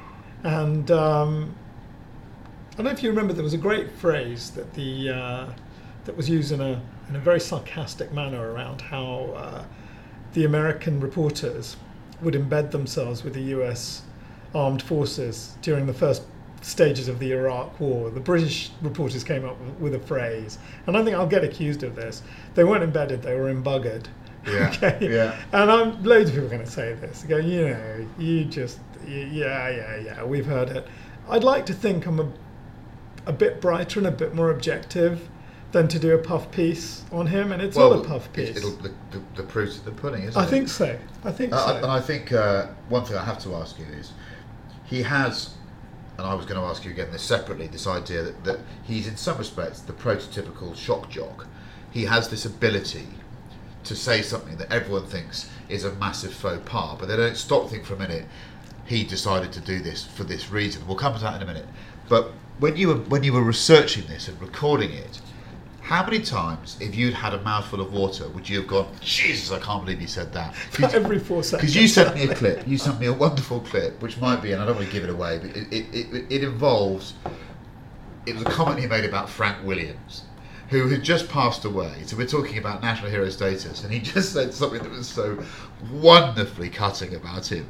And 0.43 0.89
um, 0.91 1.55
I 2.73 2.75
don't 2.77 2.85
know 2.85 2.91
if 2.91 3.03
you 3.03 3.09
remember, 3.09 3.33
there 3.33 3.43
was 3.43 3.53
a 3.53 3.57
great 3.57 3.91
phrase 3.91 4.51
that 4.51 4.73
the 4.73 5.09
uh, 5.09 5.47
that 6.05 6.15
was 6.15 6.29
used 6.29 6.51
in 6.51 6.61
a 6.61 6.81
in 7.09 7.15
a 7.15 7.19
very 7.19 7.39
sarcastic 7.39 8.11
manner 8.11 8.51
around 8.51 8.81
how 8.81 9.33
uh, 9.35 9.63
the 10.33 10.45
American 10.45 10.99
reporters 10.99 11.77
would 12.21 12.33
embed 12.33 12.71
themselves 12.71 13.23
with 13.23 13.33
the 13.33 13.41
U.S. 13.41 14.03
armed 14.53 14.81
forces 14.81 15.57
during 15.61 15.85
the 15.85 15.93
first 15.93 16.23
stages 16.65 17.07
of 17.07 17.19
the 17.19 17.31
Iraq 17.31 17.79
War, 17.79 18.09
the 18.09 18.19
British 18.19 18.71
reporters 18.81 19.23
came 19.23 19.45
up 19.45 19.55
with 19.79 19.93
a 19.93 19.99
phrase, 19.99 20.57
and 20.87 20.97
I 20.97 21.03
think 21.03 21.15
I'll 21.15 21.27
get 21.27 21.43
accused 21.43 21.83
of 21.83 21.95
this. 21.95 22.23
They 22.55 22.63
weren't 22.63 22.83
embedded; 22.83 23.21
they 23.21 23.35
were 23.35 23.49
embuggered. 23.49 24.09
Yeah, 24.51 24.71
okay. 24.75 24.97
yeah. 25.01 25.35
And 25.53 25.71
I'm, 25.71 26.03
loads 26.03 26.29
of 26.29 26.35
people 26.35 26.47
are 26.47 26.51
going 26.51 26.63
to 26.65 26.69
say 26.71 26.93
this. 26.93 27.23
Go, 27.27 27.37
you 27.37 27.69
know, 27.69 28.07
you 28.19 28.45
just, 28.45 28.79
yeah, 29.07 29.69
yeah, 29.69 29.95
yeah. 29.97 30.23
We've 30.23 30.45
heard 30.45 30.69
it. 30.69 30.87
I'd 31.29 31.43
like 31.43 31.65
to 31.67 31.73
think 31.73 32.05
I'm 32.05 32.19
a, 32.19 32.31
a 33.25 33.33
bit 33.33 33.59
brighter 33.59 33.99
and 33.99 34.07
a 34.07 34.11
bit 34.11 34.35
more 34.35 34.51
objective 34.51 35.27
than 35.71 35.87
to 35.89 35.99
do 35.99 36.13
a 36.13 36.17
puff 36.17 36.51
piece 36.51 37.03
on 37.11 37.27
him, 37.27 37.51
and 37.51 37.61
it's 37.61 37.75
not 37.75 37.91
a 37.91 38.01
puff 38.07 38.31
piece. 38.33 38.55
It'll, 38.55 38.71
the, 38.77 38.93
the, 39.11 39.21
the 39.35 39.43
proof's 39.43 39.79
the 39.79 39.91
pudding, 39.91 40.23
isn't 40.23 40.39
I 40.39 40.43
it? 40.43 40.47
I 40.47 40.49
think 40.49 40.69
so. 40.69 40.97
I 41.23 41.31
think 41.31 41.51
Uh, 41.51 41.67
so. 41.67 41.75
and 41.77 41.85
I 41.87 41.99
think 41.99 42.31
uh, 42.31 42.67
one 42.87 43.03
thing 43.03 43.17
I 43.17 43.25
have 43.25 43.39
to 43.39 43.55
ask 43.55 43.77
you 43.79 43.85
is, 43.99 44.13
he 44.85 45.01
has, 45.01 45.55
and 46.17 46.25
I 46.27 46.33
was 46.35 46.45
going 46.45 46.61
to 46.61 46.65
ask 46.67 46.85
you 46.85 46.91
again 46.91 47.11
this 47.11 47.23
separately, 47.23 47.67
this 47.67 47.87
idea 47.87 48.21
that, 48.23 48.43
that 48.43 48.59
he's 48.83 49.07
in 49.07 49.17
some 49.17 49.37
respects 49.37 49.81
the 49.81 49.93
prototypical 49.93 50.75
shock 50.75 51.09
jock. 51.09 51.47
He 51.91 52.05
has 52.05 52.29
this 52.29 52.45
ability 52.45 53.07
to 53.85 53.95
say 53.95 54.21
something 54.21 54.57
that 54.57 54.71
everyone 54.71 55.05
thinks 55.05 55.49
is 55.69 55.83
a 55.83 55.93
massive 55.95 56.33
faux 56.33 56.61
pas, 56.69 56.97
but 56.99 57.07
they 57.07 57.15
don't 57.15 57.37
stop 57.37 57.63
to 57.63 57.69
think 57.69 57.85
for 57.85 57.95
a 57.95 57.99
minute. 57.99 58.25
He 58.85 59.03
decided 59.03 59.51
to 59.53 59.61
do 59.61 59.79
this 59.79 60.05
for 60.05 60.23
this 60.23 60.51
reason. 60.51 60.85
We'll 60.87 60.97
come 60.97 61.13
to 61.15 61.21
that 61.21 61.35
in 61.37 61.41
a 61.41 61.45
minute. 61.45 61.65
But 62.07 62.31
when 62.59 62.75
you 62.75 62.89
were 62.89 62.95
when 62.95 63.23
you 63.23 63.33
were 63.33 63.41
researching 63.41 64.05
this 64.07 64.27
and 64.27 64.39
recording 64.39 64.91
it, 64.91 65.19
how 65.85 66.03
many 66.03 66.19
times, 66.19 66.77
if 66.81 66.95
you'd 66.95 67.13
had 67.13 67.35
a 67.35 67.41
mouthful 67.41 67.79
of 67.79 67.93
water, 67.93 68.27
would 68.29 68.49
you 68.49 68.57
have 68.57 68.67
gone, 68.67 68.87
Jesus, 69.01 69.51
I 69.51 69.59
can't 69.59 69.85
believe 69.85 70.01
you 70.01 70.07
said 70.07 70.33
that? 70.33 70.55
Every 70.95 71.19
four 71.19 71.43
seconds. 71.43 71.61
Because 71.61 71.75
you 71.75 71.87
sent 71.87 72.15
me 72.15 72.23
a 72.23 72.33
clip, 72.33 72.67
you 72.67 72.79
sent 72.79 72.99
me 72.99 73.05
a 73.05 73.13
wonderful 73.13 73.59
clip, 73.59 74.01
which 74.01 74.17
might 74.17 74.41
be, 74.41 74.51
and 74.51 74.63
I 74.63 74.65
don't 74.65 74.77
want 74.77 74.87
to 74.87 74.91
give 74.91 75.03
it 75.03 75.11
away, 75.11 75.37
but 75.37 75.55
it, 75.55 75.71
it, 75.71 75.85
it, 75.93 76.25
it 76.31 76.43
involves, 76.43 77.13
it 78.25 78.33
was 78.33 78.41
a 78.41 78.45
comment 78.45 78.79
he 78.79 78.87
made 78.87 79.05
about 79.05 79.29
Frank 79.29 79.63
Williams, 79.63 80.23
who 80.69 80.87
had 80.87 81.03
just 81.03 81.29
passed 81.29 81.63
away. 81.65 81.93
So 82.05 82.17
we're 82.17 82.27
talking 82.27 82.57
about 82.57 82.81
national 82.81 83.11
hero 83.11 83.29
status, 83.29 83.83
and 83.83 83.93
he 83.93 83.99
just 84.13 84.33
said 84.33 84.53
something 84.53 84.81
that 84.81 84.91
was 84.91 85.07
so 85.07 85.43
wonderfully 85.91 86.69
cutting 86.69 87.15
about 87.15 87.51
him. 87.51 87.67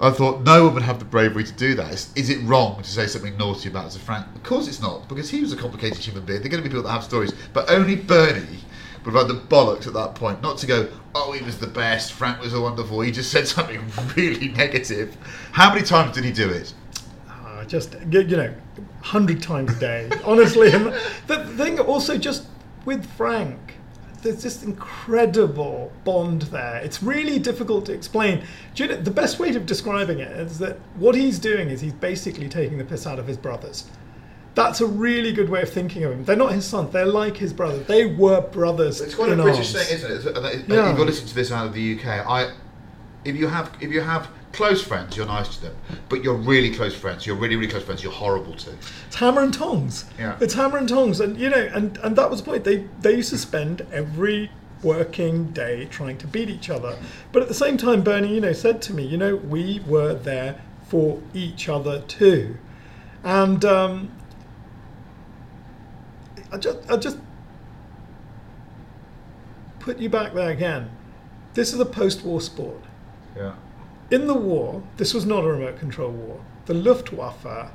I 0.00 0.10
thought 0.10 0.42
no 0.42 0.64
one 0.64 0.74
would 0.74 0.82
have 0.82 0.98
the 0.98 1.04
bravery 1.04 1.44
to 1.44 1.52
do 1.52 1.74
that. 1.74 1.92
Is, 1.92 2.12
is 2.14 2.30
it 2.30 2.42
wrong 2.44 2.82
to 2.82 2.88
say 2.88 3.06
something 3.06 3.36
naughty 3.36 3.68
about 3.68 3.92
Sir 3.92 4.00
Frank? 4.00 4.26
Of 4.34 4.42
course 4.42 4.68
it's 4.68 4.80
not, 4.80 5.08
because 5.08 5.30
he 5.30 5.40
was 5.40 5.52
a 5.52 5.56
complicated 5.56 5.98
human 5.98 6.24
being. 6.24 6.40
There 6.40 6.48
are 6.48 6.50
going 6.50 6.62
to 6.62 6.68
be 6.68 6.72
people 6.72 6.84
that 6.84 6.92
have 6.92 7.04
stories, 7.04 7.32
but 7.52 7.70
only 7.70 7.96
Bernie 7.96 8.60
would 9.04 9.14
have 9.14 9.28
had 9.28 9.36
the 9.36 9.40
bollocks 9.40 9.86
at 9.86 9.94
that 9.94 10.14
point, 10.14 10.42
not 10.42 10.58
to 10.58 10.66
go, 10.66 10.88
oh, 11.14 11.32
he 11.32 11.42
was 11.44 11.58
the 11.58 11.66
best, 11.66 12.12
Frank 12.12 12.40
was 12.40 12.54
a 12.54 12.60
wonderful. 12.60 13.00
He 13.00 13.10
just 13.10 13.30
said 13.30 13.46
something 13.46 13.80
really 14.16 14.48
negative. 14.48 15.16
How 15.52 15.72
many 15.72 15.84
times 15.84 16.14
did 16.14 16.24
he 16.24 16.32
do 16.32 16.48
it? 16.50 16.72
Uh, 17.28 17.64
just 17.64 17.96
you 18.10 18.24
know, 18.24 18.54
hundred 19.08 19.42
times 19.42 19.72
a 19.76 19.80
day. 19.80 20.10
Honestly, 20.24 20.70
and 20.70 20.86
the 21.26 21.44
thing 21.56 21.78
also 21.80 22.18
just 22.18 22.46
with 22.84 23.06
Frank, 23.16 23.76
there's 24.22 24.42
this 24.42 24.62
incredible 24.62 25.90
bond 26.04 26.42
there. 26.42 26.76
It's 26.76 27.02
really 27.02 27.38
difficult 27.38 27.86
to 27.86 27.92
explain. 27.92 28.42
You 28.76 28.88
know, 28.88 28.96
the 28.96 29.10
best 29.10 29.38
way 29.38 29.54
of 29.56 29.64
describing 29.66 30.18
it 30.18 30.30
is 30.32 30.58
that 30.58 30.78
what 30.96 31.14
he's 31.14 31.38
doing 31.38 31.70
is 31.70 31.80
he's 31.80 31.92
basically 31.94 32.48
taking 32.48 32.78
the 32.78 32.84
piss 32.84 33.06
out 33.06 33.18
of 33.18 33.26
his 33.26 33.36
brothers. 33.36 33.84
That's 34.54 34.80
a 34.80 34.86
really 34.86 35.32
good 35.32 35.48
way 35.48 35.62
of 35.62 35.70
thinking 35.70 36.02
of 36.04 36.12
him. 36.12 36.24
They're 36.24 36.34
not 36.36 36.52
his 36.52 36.66
sons. 36.66 36.92
They're 36.92 37.06
like 37.06 37.36
his 37.36 37.52
brothers. 37.52 37.86
They 37.86 38.06
were 38.06 38.40
brothers. 38.40 39.00
It's 39.00 39.14
quite 39.14 39.30
a 39.30 39.36
British 39.36 39.72
arms. 39.74 39.86
thing, 39.86 39.96
isn't 39.96 40.10
it? 40.10 40.14
It's- 40.16 40.36
and 40.36 40.46
it- 40.46 40.68
Yeah. 40.68 40.88
You've 40.88 40.96
got 40.96 41.04
to 41.04 41.10
listen 41.10 41.26
to 41.28 41.34
this 41.34 41.52
out 41.52 41.66
of 41.66 41.72
the 41.74 41.80
UK. 41.96 42.06
I, 42.28 42.50
if 43.24 43.36
you 43.36 43.46
have, 43.46 43.70
if 43.80 43.92
you 43.92 44.00
have 44.00 44.28
close 44.58 44.82
friends, 44.82 45.16
you're 45.16 45.24
nice 45.24 45.54
to 45.54 45.62
them, 45.62 45.76
but 46.08 46.24
you're 46.24 46.34
really 46.34 46.74
close 46.74 46.92
friends. 46.92 47.24
You're 47.24 47.36
really, 47.36 47.54
really 47.54 47.70
close 47.70 47.84
friends. 47.84 48.02
You're 48.02 48.10
horrible 48.10 48.54
to. 48.54 48.72
It's 49.06 49.14
hammer 49.14 49.40
and 49.40 49.54
tongs. 49.54 50.04
Yeah. 50.18 50.36
It's 50.40 50.54
hammer 50.54 50.78
and 50.78 50.88
tongs, 50.88 51.20
and 51.20 51.38
you 51.38 51.48
know, 51.48 51.70
and 51.72 51.96
and 51.98 52.16
that 52.16 52.28
was 52.28 52.42
the 52.42 52.50
point. 52.50 52.64
They 52.64 52.78
they 53.00 53.14
used 53.14 53.30
to 53.30 53.38
spend 53.38 53.86
every 53.92 54.50
working 54.82 55.52
day 55.52 55.84
trying 55.84 56.18
to 56.18 56.26
beat 56.26 56.50
each 56.50 56.70
other, 56.70 56.98
but 57.30 57.40
at 57.40 57.46
the 57.46 57.54
same 57.54 57.76
time, 57.76 58.02
Bernie, 58.02 58.34
you 58.34 58.40
know, 58.40 58.52
said 58.52 58.82
to 58.82 58.92
me, 58.92 59.06
you 59.06 59.16
know, 59.16 59.36
we 59.36 59.80
were 59.86 60.12
there 60.12 60.60
for 60.88 61.22
each 61.32 61.68
other 61.68 62.00
too, 62.08 62.56
and 63.22 63.64
um, 63.64 64.10
I 66.50 66.56
just 66.56 66.78
I 66.90 66.96
just 66.96 67.18
put 69.78 69.98
you 69.98 70.08
back 70.08 70.34
there 70.34 70.50
again. 70.50 70.90
This 71.54 71.72
is 71.72 71.78
a 71.78 71.86
post-war 71.86 72.40
sport. 72.40 72.82
Yeah. 73.36 73.54
In 74.10 74.26
the 74.26 74.34
war, 74.34 74.82
this 74.96 75.12
was 75.12 75.26
not 75.26 75.44
a 75.44 75.48
remote 75.48 75.78
control 75.78 76.10
war. 76.10 76.40
The 76.64 76.74
Luftwaffe 76.74 77.70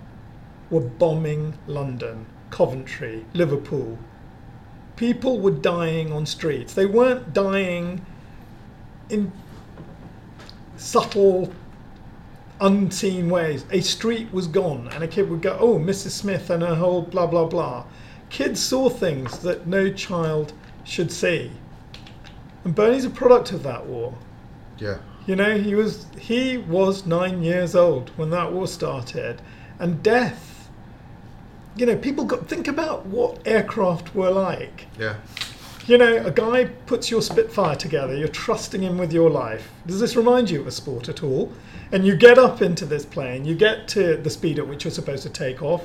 were 0.72 0.82
bombing 0.82 1.54
London, 1.68 2.26
Coventry, 2.50 3.26
Liverpool. 3.34 4.00
People 4.96 5.40
were 5.40 5.52
dying 5.52 6.12
on 6.12 6.26
streets. 6.26 6.74
They 6.74 6.88
weren't 6.88 7.34
dying 7.34 8.04
in 9.10 9.32
subtle, 10.76 11.54
unseen 12.60 13.30
ways. 13.30 13.66
A 13.72 13.82
street 13.82 14.34
was 14.34 14.48
gone, 14.48 14.88
and 14.92 15.04
a 15.04 15.08
kid 15.08 15.30
would 15.30 15.42
go, 15.42 15.56
Oh, 15.60 15.78
Mrs. 15.78 16.12
Smith 16.12 16.50
and 16.50 16.64
her 16.64 16.76
whole 16.76 17.04
blah, 17.04 17.28
blah, 17.28 17.46
blah. 17.46 17.86
Kids 18.30 18.60
saw 18.60 18.90
things 18.90 19.40
that 19.40 19.68
no 19.68 19.92
child 19.92 20.54
should 20.84 21.12
see. 21.12 21.52
And 22.64 22.74
Bernie's 22.74 23.06
a 23.06 23.10
product 23.12 23.52
of 23.52 23.62
that 23.64 23.86
war. 23.86 24.16
Yeah. 24.80 24.98
You 25.26 25.36
know, 25.36 25.58
he 25.58 25.74
was 25.74 26.06
he 26.20 26.58
was 26.58 27.06
nine 27.06 27.44
years 27.44 27.76
old 27.76 28.10
when 28.18 28.30
that 28.32 28.52
war 28.52 28.68
started, 28.68 29.42
and 29.80 30.04
death. 30.04 30.70
You 31.76 31.86
know, 31.86 31.96
people 31.96 32.26
got 32.26 32.48
think 32.48 32.68
about 32.68 33.06
what 33.06 33.46
aircraft 33.48 34.14
were 34.14 34.30
like. 34.30 34.86
Yeah. 35.00 35.16
You 35.86 35.98
know, 35.98 36.26
a 36.26 36.32
guy 36.32 36.66
puts 36.86 37.12
your 37.12 37.22
Spitfire 37.22 37.76
together. 37.76 38.16
You're 38.16 38.30
trusting 38.30 38.82
him 38.82 38.98
with 38.98 39.12
your 39.12 39.30
life. 39.30 39.70
Does 39.86 40.00
this 40.00 40.16
remind 40.16 40.50
you 40.50 40.62
of 40.62 40.68
a 40.68 40.72
sport 40.72 41.10
at 41.10 41.24
all? 41.24 41.52
And 41.92 42.06
you 42.06 42.16
get 42.16 42.38
up 42.38 42.62
into 42.62 42.86
this 42.86 43.06
plane. 43.06 43.44
You 43.44 43.56
get 43.56 43.88
to 43.90 44.16
the 44.16 44.30
speed 44.30 44.60
at 44.60 44.68
which 44.68 44.86
you're 44.86 44.92
supposed 44.92 45.24
to 45.24 45.30
take 45.30 45.62
off, 45.62 45.84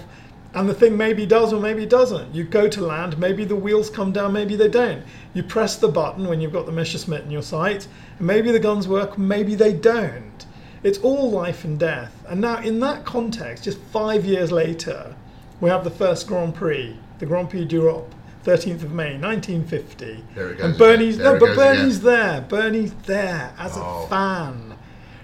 and 0.55 0.69
the 0.69 0.75
thing 0.75 0.97
maybe 0.97 1.27
does 1.27 1.53
or 1.53 1.61
maybe 1.61 1.85
doesn't. 1.87 2.35
You 2.35 2.45
go 2.45 2.69
to 2.69 2.81
land. 2.81 3.19
Maybe 3.19 3.45
the 3.45 3.55
wheels 3.57 3.91
come 3.91 4.13
down. 4.13 4.33
Maybe 4.33 4.57
they 4.57 4.69
don't. 4.69 5.03
You 5.35 5.43
press 5.43 5.77
the 5.77 5.89
button 5.89 6.27
when 6.27 6.41
you've 6.41 6.53
got 6.53 6.67
the 6.67 6.73
Messerschmitt 6.73 7.25
in 7.25 7.31
your 7.31 7.43
sight. 7.43 7.87
And 8.19 8.27
maybe 8.27 8.51
the 8.51 8.59
guns 8.59 8.89
work. 8.89 9.19
Maybe 9.19 9.55
they 9.55 9.73
don't. 9.75 10.47
It's 10.83 10.99
all 10.99 11.31
life 11.31 11.65
and 11.65 11.79
death. 11.79 12.25
And 12.29 12.41
now, 12.41 12.59
in 12.63 12.81
that 12.81 13.05
context, 13.05 13.65
just 13.65 13.79
five 13.93 14.25
years 14.25 14.51
later, 14.51 15.15
we 15.61 15.69
have 15.71 15.85
the 15.85 15.91
first 15.91 16.27
Grand 16.27 16.55
Prix, 16.55 16.97
the 17.19 17.27
Grand 17.27 17.51
Prix 17.51 17.65
d'Europe, 17.65 18.15
13th 18.45 18.83
of 18.85 18.93
May, 18.93 19.19
1950. 19.19 20.25
There 20.35 20.51
it 20.51 20.59
goes 20.59 20.65
And 20.71 20.79
Bernie's. 20.79 21.19
There 21.19 21.35
no, 21.35 21.39
but 21.41 21.57
Bernie's 21.57 21.99
again. 21.99 22.07
there. 22.13 22.41
Bernie's 22.43 22.93
there 23.07 23.53
as 23.59 23.73
Oh. 23.77 24.05
a 24.05 24.09
fan, 24.09 24.75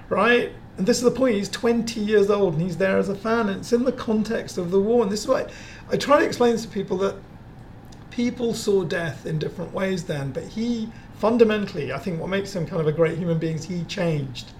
right? 0.08 0.52
And 0.76 0.86
this 0.86 0.98
is 0.98 1.04
the 1.04 1.10
point. 1.10 1.36
He's 1.36 1.48
20 1.48 2.00
years 2.00 2.30
old 2.30 2.54
and 2.54 2.62
he's 2.62 2.76
there 2.76 2.98
as 2.98 3.08
a 3.08 3.14
fan. 3.14 3.48
And 3.48 3.60
it's 3.60 3.72
in 3.72 3.84
the 3.84 3.92
context 3.92 4.58
of 4.58 4.70
the 4.70 4.80
war. 4.80 5.02
And 5.02 5.12
this 5.12 5.20
is 5.20 5.28
why 5.28 5.46
I 5.90 5.96
try 5.96 6.18
to 6.18 6.24
explain 6.24 6.56
to 6.56 6.68
people 6.68 6.96
that 6.98 7.16
people 8.10 8.54
saw 8.54 8.84
death 8.84 9.26
in 9.26 9.38
different 9.38 9.72
ways 9.72 10.04
then, 10.04 10.30
but 10.30 10.44
he 10.44 10.88
fundamentally, 11.18 11.92
I 11.92 11.98
think 11.98 12.20
what 12.20 12.28
makes 12.28 12.54
him 12.54 12.64
kind 12.64 12.80
of 12.80 12.86
a 12.86 12.92
great 12.92 13.18
human 13.18 13.38
being 13.38 13.56
is 13.56 13.64
he 13.64 13.82
changed. 13.84 14.52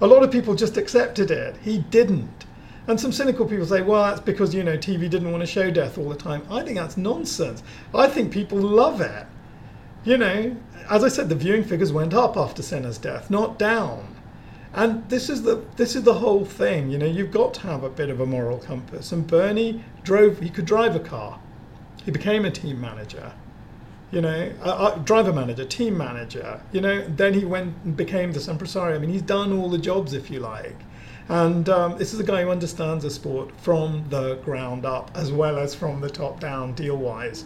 A 0.00 0.06
lot 0.06 0.22
of 0.22 0.30
people 0.30 0.54
just 0.54 0.76
accepted 0.76 1.30
it. 1.30 1.56
He 1.62 1.78
didn't. 1.78 2.44
And 2.86 3.00
some 3.00 3.12
cynical 3.12 3.46
people 3.46 3.66
say, 3.66 3.82
well, 3.82 4.04
that's 4.04 4.20
because, 4.20 4.54
you 4.54 4.62
know, 4.62 4.76
TV 4.76 5.10
didn't 5.10 5.30
want 5.30 5.42
to 5.42 5.46
show 5.46 5.70
death 5.70 5.98
all 5.98 6.08
the 6.08 6.16
time. 6.16 6.42
I 6.50 6.62
think 6.62 6.76
that's 6.76 6.96
nonsense. 6.96 7.62
I 7.94 8.08
think 8.08 8.32
people 8.32 8.58
love 8.58 9.00
it. 9.00 9.26
You 10.04 10.16
know, 10.16 10.56
as 10.90 11.04
I 11.04 11.08
said, 11.08 11.28
the 11.28 11.34
viewing 11.34 11.64
figures 11.64 11.92
went 11.92 12.14
up 12.14 12.36
after 12.36 12.62
Senna's 12.62 12.98
death, 12.98 13.30
not 13.30 13.58
down. 13.58 14.16
And 14.74 15.08
this 15.08 15.28
is 15.30 15.42
the 15.42 15.62
this 15.76 15.96
is 15.96 16.02
the 16.02 16.14
whole 16.14 16.44
thing. 16.44 16.90
You 16.90 16.98
know, 16.98 17.06
you've 17.06 17.30
got 17.30 17.54
to 17.54 17.60
have 17.62 17.82
a 17.82 17.88
bit 17.88 18.10
of 18.10 18.20
a 18.20 18.26
moral 18.26 18.58
compass. 18.58 19.12
And 19.12 19.26
Bernie 19.26 19.82
drove. 20.02 20.40
He 20.40 20.50
could 20.50 20.66
drive 20.66 20.94
a 20.94 21.00
car. 21.00 21.40
He 22.04 22.10
became 22.10 22.44
a 22.44 22.50
team 22.50 22.80
manager. 22.80 23.32
You 24.10 24.22
know, 24.22 24.52
a, 24.62 24.70
a 24.70 25.02
driver 25.04 25.32
manager, 25.32 25.64
team 25.64 25.96
manager. 25.96 26.60
You 26.72 26.80
know, 26.80 27.06
then 27.06 27.34
he 27.34 27.44
went 27.44 27.74
and 27.84 27.96
became 27.96 28.32
the 28.32 28.50
impresario. 28.50 28.96
I 28.96 28.98
mean, 28.98 29.10
he's 29.10 29.22
done 29.22 29.52
all 29.52 29.68
the 29.68 29.78
jobs, 29.78 30.14
if 30.14 30.30
you 30.30 30.40
like. 30.40 30.76
And 31.28 31.68
um, 31.68 31.98
this 31.98 32.14
is 32.14 32.20
a 32.20 32.24
guy 32.24 32.42
who 32.42 32.50
understands 32.50 33.04
the 33.04 33.10
sport 33.10 33.50
from 33.60 34.06
the 34.08 34.36
ground 34.36 34.86
up 34.86 35.10
as 35.14 35.30
well 35.30 35.58
as 35.58 35.74
from 35.74 36.00
the 36.00 36.08
top 36.08 36.40
down, 36.40 36.72
deal 36.72 36.96
wise. 36.96 37.44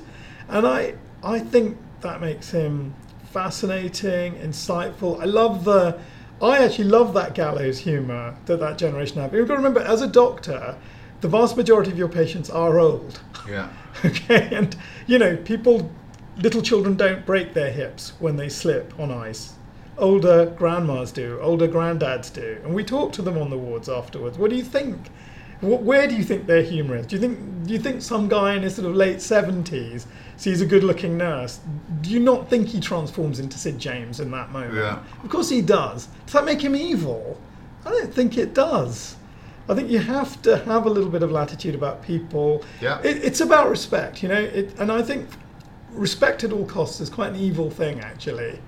And 0.49 0.67
I 0.67 0.95
I 1.23 1.39
think 1.41 1.79
that 2.01 2.21
makes 2.21 2.51
him 2.51 2.95
fascinating, 3.33 4.35
insightful. 4.35 5.21
I 5.21 5.25
love 5.25 5.65
the 5.65 5.99
I 6.43 6.59
actually 6.65 6.89
love 6.89 7.15
that 7.15 7.35
gallows 7.35 7.79
humour 7.79 8.37
that 8.47 8.59
that 8.61 8.77
generation 8.77 9.21
have. 9.21 9.33
You've 9.33 9.47
got 9.49 9.55
to 9.55 9.59
remember, 9.59 9.81
as 9.81 10.03
a 10.03 10.07
doctor, 10.09 10.77
the 11.21 11.29
vast 11.29 11.57
majority 11.57 11.91
of 11.93 11.99
your 11.99 12.09
patients 12.09 12.51
are 12.51 12.79
old. 12.79 13.21
Yeah. 13.49 13.69
Okay, 14.05 14.49
and 14.53 14.75
you 15.07 15.19
know, 15.19 15.37
people, 15.37 15.91
little 16.39 16.63
children 16.63 16.97
don't 16.97 17.25
break 17.27 17.53
their 17.55 17.71
hips 17.71 18.15
when 18.19 18.37
they 18.37 18.49
slip 18.49 18.99
on 18.99 19.13
ice. 19.13 19.53
Older 19.99 20.47
grandmas 20.47 21.13
do, 21.13 21.39
older 21.43 21.69
granddads 21.69 22.33
do, 22.33 22.59
and 22.65 22.75
we 22.75 22.83
talk 22.83 23.13
to 23.13 23.23
them 23.23 23.37
on 23.39 23.51
the 23.51 23.59
wards 23.59 23.89
afterwards. 23.91 24.39
What 24.39 24.51
do 24.51 24.57
you 24.57 24.65
think? 24.65 25.09
Wh- 25.61 25.85
Where 25.85 26.09
do 26.09 26.17
you 26.17 26.25
think 26.25 26.47
their 26.47 26.63
humour 26.63 26.97
is? 26.97 27.07
Do 27.07 27.17
you 27.17 27.21
think 27.21 27.67
do 27.67 27.73
you 27.75 27.79
think 27.79 28.01
some 28.03 28.29
guy 28.29 28.55
in 28.55 28.63
his 28.63 28.75
sort 28.77 28.89
of 28.89 28.97
late 28.97 29.21
seventies 29.21 30.07
sees 30.43 30.61
a 30.61 30.67
good-looking 30.67 31.17
nurse? 31.17 31.61
Do 32.01 32.11
you 32.11 32.19
not 32.19 32.51
think 32.51 32.67
he 32.67 32.81
transforms 32.81 33.39
into 33.39 33.57
Sid 33.57 33.79
James 33.79 34.19
in 34.19 34.31
that 34.33 34.51
moment? 34.51 34.75
Yeah. 34.75 34.99
Of 35.23 35.31
course 35.31 35.49
he 35.49 35.63
does. 35.63 36.09
Does 36.27 36.33
that 36.33 36.45
make 36.45 36.61
him 36.61 36.75
evil? 36.75 37.41
I 37.87 37.91
don't 37.91 38.13
think 38.13 38.37
it 38.37 38.53
does. 38.53 39.17
I 39.69 39.75
think 39.75 39.89
you 39.89 40.01
have 40.01 40.43
to 40.43 40.59
have 40.59 40.87
a 40.87 40.91
little 40.91 41.11
bit 41.11 41.23
of 41.23 41.31
latitude 41.31 41.77
about 41.77 42.03
people. 42.03 42.65
Yeah. 42.81 43.01
It, 43.03 43.19
it's 43.19 43.41
about 43.41 43.71
respect, 43.71 44.21
you 44.23 44.29
know. 44.29 44.41
It, 44.41 44.77
and 44.81 44.91
I 44.91 45.01
think 45.03 45.29
respect 45.93 46.43
at 46.43 46.53
all 46.53 46.67
costs 46.67 47.01
is 47.01 47.09
quite 47.09 47.31
an 47.31 47.37
evil 47.37 47.71
thing, 47.71 48.01
actually. 48.01 48.59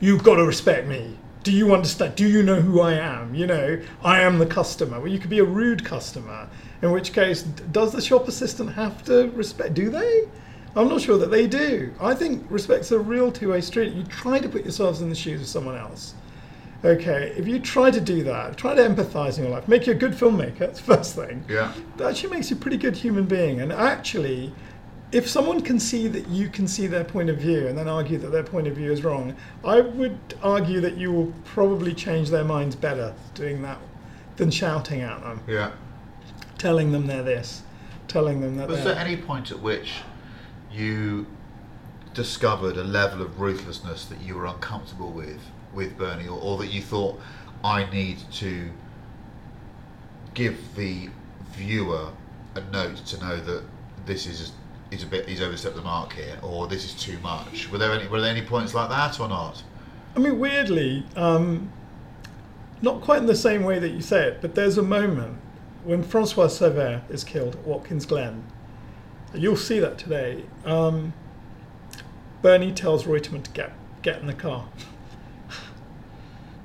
You've 0.00 0.22
got 0.22 0.36
to 0.36 0.44
respect 0.44 0.86
me. 0.86 1.18
Do 1.42 1.52
you 1.52 1.74
understand? 1.74 2.14
Do 2.14 2.26
you 2.26 2.42
know 2.42 2.62
who 2.62 2.80
I 2.80 2.94
am? 2.94 3.34
You 3.34 3.46
know, 3.46 3.80
I 4.02 4.22
am 4.22 4.38
the 4.38 4.46
customer. 4.46 4.98
Well, 4.98 5.08
you 5.08 5.18
could 5.18 5.30
be 5.30 5.40
a 5.40 5.44
rude 5.44 5.84
customer, 5.84 6.48
in 6.80 6.90
which 6.92 7.12
case, 7.12 7.42
does 7.42 7.92
the 7.92 8.00
shop 8.00 8.26
assistant 8.26 8.72
have 8.72 9.04
to 9.04 9.30
respect? 9.32 9.74
Do 9.74 9.90
they? 9.90 10.24
I'm 10.76 10.88
not 10.88 11.00
sure 11.00 11.18
that 11.18 11.30
they 11.30 11.46
do. 11.46 11.92
I 12.00 12.14
think 12.14 12.46
respect's 12.48 12.92
a 12.92 12.98
real 12.98 13.32
two 13.32 13.50
way 13.50 13.60
street. 13.60 13.92
You 13.92 14.04
try 14.04 14.38
to 14.38 14.48
put 14.48 14.62
yourselves 14.62 15.00
in 15.02 15.08
the 15.08 15.14
shoes 15.16 15.40
of 15.40 15.46
someone 15.48 15.76
else. 15.76 16.14
Okay, 16.84 17.34
if 17.36 17.46
you 17.46 17.58
try 17.58 17.90
to 17.90 18.00
do 18.00 18.22
that, 18.24 18.56
try 18.56 18.74
to 18.74 18.80
empathize 18.82 19.36
in 19.36 19.44
your 19.44 19.52
life, 19.52 19.68
make 19.68 19.86
you 19.86 19.92
a 19.92 19.96
good 19.96 20.12
filmmaker, 20.12 20.58
that's 20.58 20.80
the 20.80 20.96
first 20.96 21.14
thing. 21.14 21.44
Yeah. 21.48 21.72
That 21.98 22.10
actually 22.10 22.30
makes 22.36 22.50
you 22.50 22.56
a 22.56 22.60
pretty 22.60 22.78
good 22.78 22.96
human 22.96 23.26
being. 23.26 23.60
And 23.60 23.70
actually, 23.70 24.54
if 25.12 25.28
someone 25.28 25.60
can 25.60 25.78
see 25.78 26.08
that 26.08 26.26
you 26.28 26.48
can 26.48 26.66
see 26.66 26.86
their 26.86 27.04
point 27.04 27.28
of 27.28 27.36
view 27.36 27.66
and 27.66 27.76
then 27.76 27.86
argue 27.88 28.16
that 28.18 28.28
their 28.30 28.44
point 28.44 28.66
of 28.66 28.76
view 28.76 28.92
is 28.92 29.04
wrong, 29.04 29.36
I 29.64 29.80
would 29.82 30.18
argue 30.42 30.80
that 30.80 30.96
you 30.96 31.12
will 31.12 31.34
probably 31.44 31.92
change 31.92 32.30
their 32.30 32.44
minds 32.44 32.76
better 32.76 33.12
doing 33.34 33.60
that 33.62 33.78
than 34.36 34.50
shouting 34.50 35.02
at 35.02 35.20
them, 35.20 35.40
Yeah. 35.46 35.72
telling 36.56 36.92
them 36.92 37.06
they're 37.08 37.22
this, 37.24 37.62
telling 38.08 38.40
them 38.40 38.56
that 38.56 38.68
Was 38.68 38.84
there 38.84 38.96
any 38.96 39.16
point 39.18 39.50
at 39.50 39.60
which 39.60 39.96
you 40.72 41.26
discovered 42.14 42.76
a 42.76 42.84
level 42.84 43.22
of 43.22 43.40
ruthlessness 43.40 44.04
that 44.06 44.20
you 44.20 44.34
were 44.34 44.46
uncomfortable 44.46 45.10
with 45.10 45.40
with 45.72 45.96
Bernie, 45.96 46.26
or, 46.26 46.40
or 46.40 46.58
that 46.58 46.68
you 46.68 46.82
thought 46.82 47.20
I 47.62 47.88
need 47.90 48.18
to 48.32 48.70
give 50.34 50.58
the 50.74 51.08
viewer 51.52 52.10
a 52.54 52.60
note 52.72 52.96
to 52.96 53.20
know 53.20 53.36
that 53.36 53.62
this 54.06 54.26
is 54.26 54.52
is 54.90 55.04
a 55.04 55.06
bit 55.06 55.28
he's 55.28 55.40
overstepped 55.40 55.76
the 55.76 55.82
mark 55.82 56.12
here, 56.12 56.36
or 56.42 56.66
this 56.66 56.84
is 56.84 56.94
too 56.94 57.18
much? 57.20 57.70
Were 57.70 57.78
there 57.78 57.92
any 57.92 58.08
were 58.08 58.20
there 58.20 58.30
any 58.30 58.42
points 58.42 58.74
like 58.74 58.88
that 58.88 59.20
or 59.20 59.28
not? 59.28 59.62
I 60.16 60.18
mean, 60.18 60.40
weirdly, 60.40 61.04
um, 61.14 61.70
not 62.82 63.00
quite 63.00 63.18
in 63.18 63.26
the 63.26 63.36
same 63.36 63.62
way 63.62 63.78
that 63.78 63.90
you 63.90 64.00
say 64.00 64.26
it, 64.26 64.40
but 64.40 64.56
there's 64.56 64.76
a 64.76 64.82
moment 64.82 65.38
when 65.84 66.02
Francois 66.02 66.48
Cevert 66.48 67.08
is 67.10 67.22
killed 67.22 67.54
at 67.54 67.64
Watkins 67.64 68.06
Glen. 68.06 68.44
You'll 69.34 69.56
see 69.56 69.78
that 69.80 69.98
today. 69.98 70.44
Um, 70.64 71.12
Bernie 72.42 72.72
tells 72.72 73.04
Reutemann 73.04 73.42
to 73.44 73.50
get 73.50 73.72
get 74.02 74.20
in 74.20 74.26
the 74.26 74.34
car, 74.34 74.66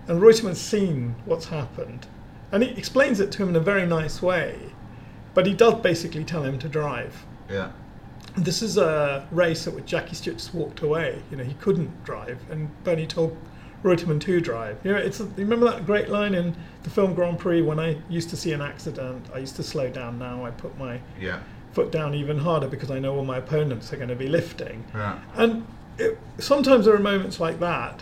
and 0.07 0.21
Reutemann's 0.21 0.61
seen 0.61 1.15
what's 1.25 1.45
happened, 1.45 2.07
and 2.51 2.63
he 2.63 2.69
explains 2.69 3.19
it 3.19 3.31
to 3.33 3.43
him 3.43 3.49
in 3.49 3.55
a 3.55 3.59
very 3.59 3.85
nice 3.85 4.21
way, 4.21 4.57
but 5.33 5.45
he 5.45 5.53
does 5.53 5.75
basically 5.75 6.23
tell 6.23 6.43
him 6.43 6.57
to 6.59 6.69
drive. 6.69 7.25
Yeah. 7.49 7.71
This 8.37 8.61
is 8.61 8.77
a 8.77 9.27
race 9.31 9.67
at 9.67 9.73
which 9.73 9.85
Jackie 9.85 10.15
Stewart 10.15 10.37
just 10.37 10.53
walked 10.53 10.81
away. 10.81 11.21
You 11.31 11.37
know, 11.37 11.43
he 11.43 11.53
couldn't 11.55 12.03
drive, 12.03 12.39
and 12.49 12.69
Bernie 12.83 13.07
told 13.07 13.37
Reutemann 13.83 14.19
to 14.21 14.41
drive. 14.41 14.77
You 14.83 14.91
know, 14.93 14.97
it's 14.97 15.19
a, 15.19 15.23
you 15.23 15.31
remember 15.37 15.65
that 15.65 15.85
great 15.85 16.09
line 16.09 16.33
in 16.33 16.55
the 16.83 16.89
film 16.89 17.13
Grand 17.13 17.37
Prix 17.37 17.61
when 17.61 17.79
I 17.79 17.97
used 18.09 18.29
to 18.31 18.37
see 18.37 18.51
an 18.51 18.61
accident, 18.61 19.27
I 19.33 19.37
used 19.39 19.55
to 19.57 19.63
slow 19.63 19.89
down. 19.89 20.17
Now 20.17 20.45
I 20.45 20.51
put 20.51 20.77
my 20.77 20.99
Yeah. 21.19 21.39
Foot 21.75 21.91
down 21.91 22.15
even 22.15 22.39
harder 22.39 22.67
because 22.67 22.89
I 22.89 22.99
know 22.99 23.17
all 23.17 23.25
my 23.25 23.37
opponents 23.37 23.91
are 23.91 23.97
going 23.97 24.09
to 24.09 24.15
be 24.15 24.27
lifting. 24.27 24.85
Yeah. 24.93 25.19
And 25.35 25.67
it, 25.99 26.17
sometimes 26.39 26.85
there 26.85 26.95
are 26.95 26.99
moments 26.99 27.39
like 27.39 27.59
that, 27.59 28.01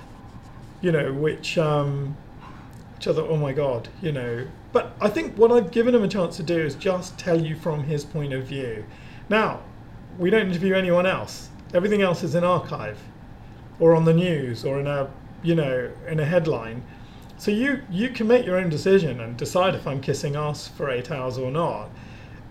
you 0.81 0.91
know, 0.91 1.11
which, 1.11 1.57
um, 1.57 2.15
which 2.95 3.07
I 3.07 3.13
thought, 3.13 3.29
oh 3.29 3.37
my 3.37 3.51
God, 3.51 3.89
you 4.01 4.11
know. 4.11 4.47
But 4.71 4.95
I 5.01 5.09
think 5.09 5.35
what 5.37 5.51
I've 5.51 5.71
given 5.71 5.95
him 5.95 6.03
a 6.03 6.07
chance 6.07 6.37
to 6.37 6.43
do 6.43 6.57
is 6.59 6.75
just 6.75 7.17
tell 7.17 7.41
you 7.41 7.55
from 7.55 7.83
his 7.83 8.05
point 8.05 8.31
of 8.31 8.45
view. 8.45 8.85
Now, 9.27 9.61
we 10.19 10.29
don't 10.29 10.47
interview 10.47 10.75
anyone 10.75 11.07
else. 11.07 11.49
Everything 11.73 12.03
else 12.03 12.21
is 12.23 12.35
in 12.35 12.43
archive, 12.43 12.99
or 13.79 13.95
on 13.95 14.05
the 14.05 14.13
news, 14.13 14.63
or 14.63 14.79
in 14.79 14.85
a, 14.85 15.09
you 15.41 15.55
know, 15.55 15.89
in 16.07 16.19
a 16.19 16.25
headline. 16.25 16.83
So 17.37 17.49
you 17.49 17.81
you 17.89 18.09
can 18.09 18.27
make 18.27 18.45
your 18.45 18.57
own 18.57 18.69
decision 18.69 19.19
and 19.19 19.35
decide 19.35 19.73
if 19.73 19.87
I'm 19.87 19.99
kissing 19.99 20.35
ass 20.35 20.67
for 20.67 20.91
eight 20.91 21.09
hours 21.09 21.39
or 21.39 21.49
not. 21.49 21.89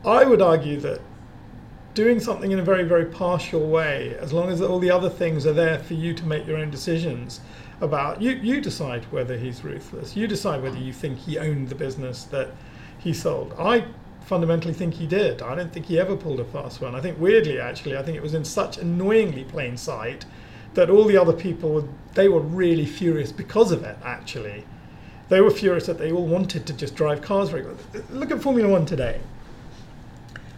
I 0.05 0.25
would 0.25 0.43
argue 0.43 0.81
that 0.81 1.01
doing 1.95 2.21
something 2.21 2.53
in 2.53 2.59
a 2.59 2.65
very, 2.65 2.85
very 2.85 3.05
partial 3.05 3.69
way, 3.69 4.17
as 4.19 4.33
long 4.33 4.51
as 4.51 4.63
all 4.63 4.79
the 4.79 4.91
other 4.91 5.11
things 5.11 5.47
are 5.47 5.53
there 5.53 5.79
for 5.79 5.95
you 5.95 6.15
to 6.15 6.25
make 6.25 6.47
your 6.47 6.57
own 6.57 6.71
decisions 6.71 7.41
about, 7.81 8.23
you, 8.23 8.33
you 8.33 8.61
decide 8.61 9.05
whether 9.13 9.37
he's 9.37 9.65
ruthless. 9.65 10.17
You 10.17 10.27
decide 10.27 10.63
whether 10.63 10.79
you 10.79 10.93
think 10.93 11.19
he 11.19 11.39
owned 11.39 11.69
the 11.69 11.75
business 11.75 12.25
that 12.25 12.51
he 12.99 13.13
sold. 13.13 13.55
I 13.59 13.85
fundamentally 14.25 14.73
think 14.73 14.95
he 14.95 15.07
did. 15.07 15.43
I 15.43 15.55
don't 15.55 15.73
think 15.73 15.87
he 15.87 15.99
ever 15.99 16.17
pulled 16.17 16.41
a 16.41 16.45
fast 16.45 16.81
one. 16.81 16.95
I 16.95 17.01
think, 17.01 17.19
weirdly, 17.21 17.61
actually, 17.61 17.97
I 17.97 18.03
think 18.03 18.17
it 18.17 18.23
was 18.23 18.35
in 18.35 18.45
such 18.45 18.79
annoyingly 18.79 19.45
plain 19.45 19.77
sight 19.77 20.25
that 20.75 20.89
all 20.89 21.05
the 21.05 21.19
other 21.19 21.33
people, 21.35 21.87
they 22.15 22.29
were 22.29 22.41
really 22.41 22.87
furious 22.87 23.33
because 23.33 23.73
of 23.73 23.83
it, 23.83 23.99
actually. 24.05 24.65
They 25.29 25.41
were 25.41 25.51
furious 25.51 25.87
that 25.87 25.99
they 25.99 26.13
all 26.13 26.27
wanted 26.27 26.67
to 26.67 26.73
just 26.73 26.95
drive 26.95 27.21
cars. 27.21 27.53
Look 28.11 28.31
at 28.31 28.41
Formula 28.41 28.71
One 28.71 28.87
today. 28.87 29.21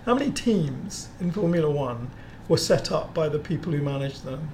How 0.04 0.14
many 0.14 0.30
teams 0.30 1.08
in 1.20 1.32
Formula 1.32 1.70
One 1.70 2.10
were 2.48 2.58
set 2.58 2.92
up 2.92 3.14
by 3.14 3.28
the 3.28 3.38
people 3.38 3.72
who 3.72 3.80
managed 3.82 4.24
them? 4.24 4.50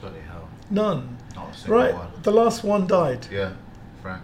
Bloody 0.00 0.20
hell. 0.30 0.48
None. 0.70 1.16
Not 1.36 1.50
a 1.50 1.54
single 1.56 1.76
Right? 1.78 1.94
one. 1.94 2.08
The 2.22 2.32
last 2.32 2.64
one 2.64 2.86
died. 2.86 3.26
Yeah. 3.30 3.52
Frank. 4.02 4.22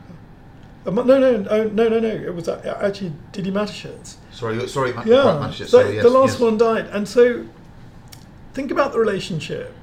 Um, 0.87 0.95
no, 0.95 1.03
no, 1.03 1.37
no, 1.37 1.65
no, 1.69 1.89
no, 1.89 2.01
no. 2.01 2.09
It 2.09 2.35
was 2.35 2.49
uh, 2.49 2.79
actually 2.83 3.13
Didi 3.33 3.51
Mateschitz. 3.53 4.15
Sorry, 4.33 4.67
sorry, 4.67 4.93
Ma- 4.95 5.03
Yeah. 5.05 5.39
right, 5.39 5.55
sorry, 5.55 5.95
yes, 5.95 6.03
the 6.03 6.09
last 6.11 6.33
yes. 6.33 6.41
one 6.41 6.57
died, 6.57 6.87
and 6.87 7.07
so 7.07 7.45
think 8.55 8.71
about 8.71 8.93
the 8.93 8.99
relationship 8.99 9.75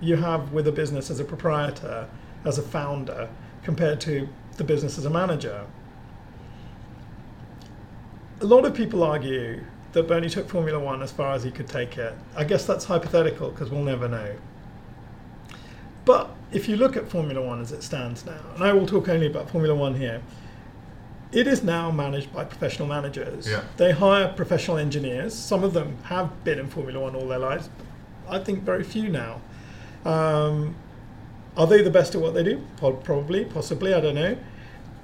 you 0.00 0.14
have 0.16 0.52
with 0.52 0.68
a 0.68 0.72
business 0.72 1.10
as 1.10 1.18
a 1.18 1.24
proprietor, 1.24 2.06
as 2.44 2.56
a 2.56 2.62
founder, 2.62 3.28
compared 3.64 4.00
to 4.02 4.28
the 4.56 4.64
business 4.64 4.96
as 4.96 5.04
a 5.04 5.10
manager. 5.10 5.66
A 8.40 8.46
lot 8.46 8.64
of 8.64 8.74
people 8.74 9.02
argue 9.02 9.64
that 9.92 10.06
Bernie 10.06 10.28
took 10.28 10.48
Formula 10.48 10.78
One 10.78 11.02
as 11.02 11.10
far 11.10 11.32
as 11.34 11.42
he 11.42 11.50
could 11.50 11.68
take 11.68 11.98
it. 11.98 12.14
I 12.36 12.44
guess 12.44 12.66
that's 12.66 12.84
hypothetical 12.84 13.50
because 13.50 13.70
we'll 13.70 13.82
never 13.82 14.08
know. 14.08 14.36
But 16.04 16.30
if 16.52 16.68
you 16.68 16.76
look 16.76 16.96
at 16.96 17.08
Formula 17.08 17.42
One 17.42 17.60
as 17.60 17.72
it 17.72 17.82
stands 17.82 18.24
now, 18.24 18.40
and 18.54 18.62
I 18.62 18.72
will 18.72 18.86
talk 18.86 19.08
only 19.08 19.26
about 19.26 19.50
Formula 19.50 19.74
One 19.74 19.94
here, 19.94 20.22
it 21.32 21.46
is 21.46 21.62
now 21.62 21.90
managed 21.90 22.32
by 22.32 22.44
professional 22.44 22.88
managers. 22.88 23.48
Yeah. 23.48 23.64
They 23.76 23.92
hire 23.92 24.32
professional 24.32 24.78
engineers. 24.78 25.34
Some 25.34 25.64
of 25.64 25.74
them 25.74 25.98
have 26.04 26.44
been 26.44 26.58
in 26.58 26.68
Formula 26.68 27.00
One 27.00 27.14
all 27.14 27.26
their 27.26 27.38
lives. 27.38 27.68
I 28.28 28.38
think 28.38 28.62
very 28.62 28.84
few 28.84 29.08
now. 29.08 29.40
Um, 30.04 30.76
are 31.56 31.66
they 31.66 31.82
the 31.82 31.90
best 31.90 32.14
at 32.14 32.20
what 32.20 32.34
they 32.34 32.44
do? 32.44 32.64
Probably, 32.76 33.44
possibly, 33.44 33.92
I 33.92 34.00
don't 34.00 34.14
know. 34.14 34.38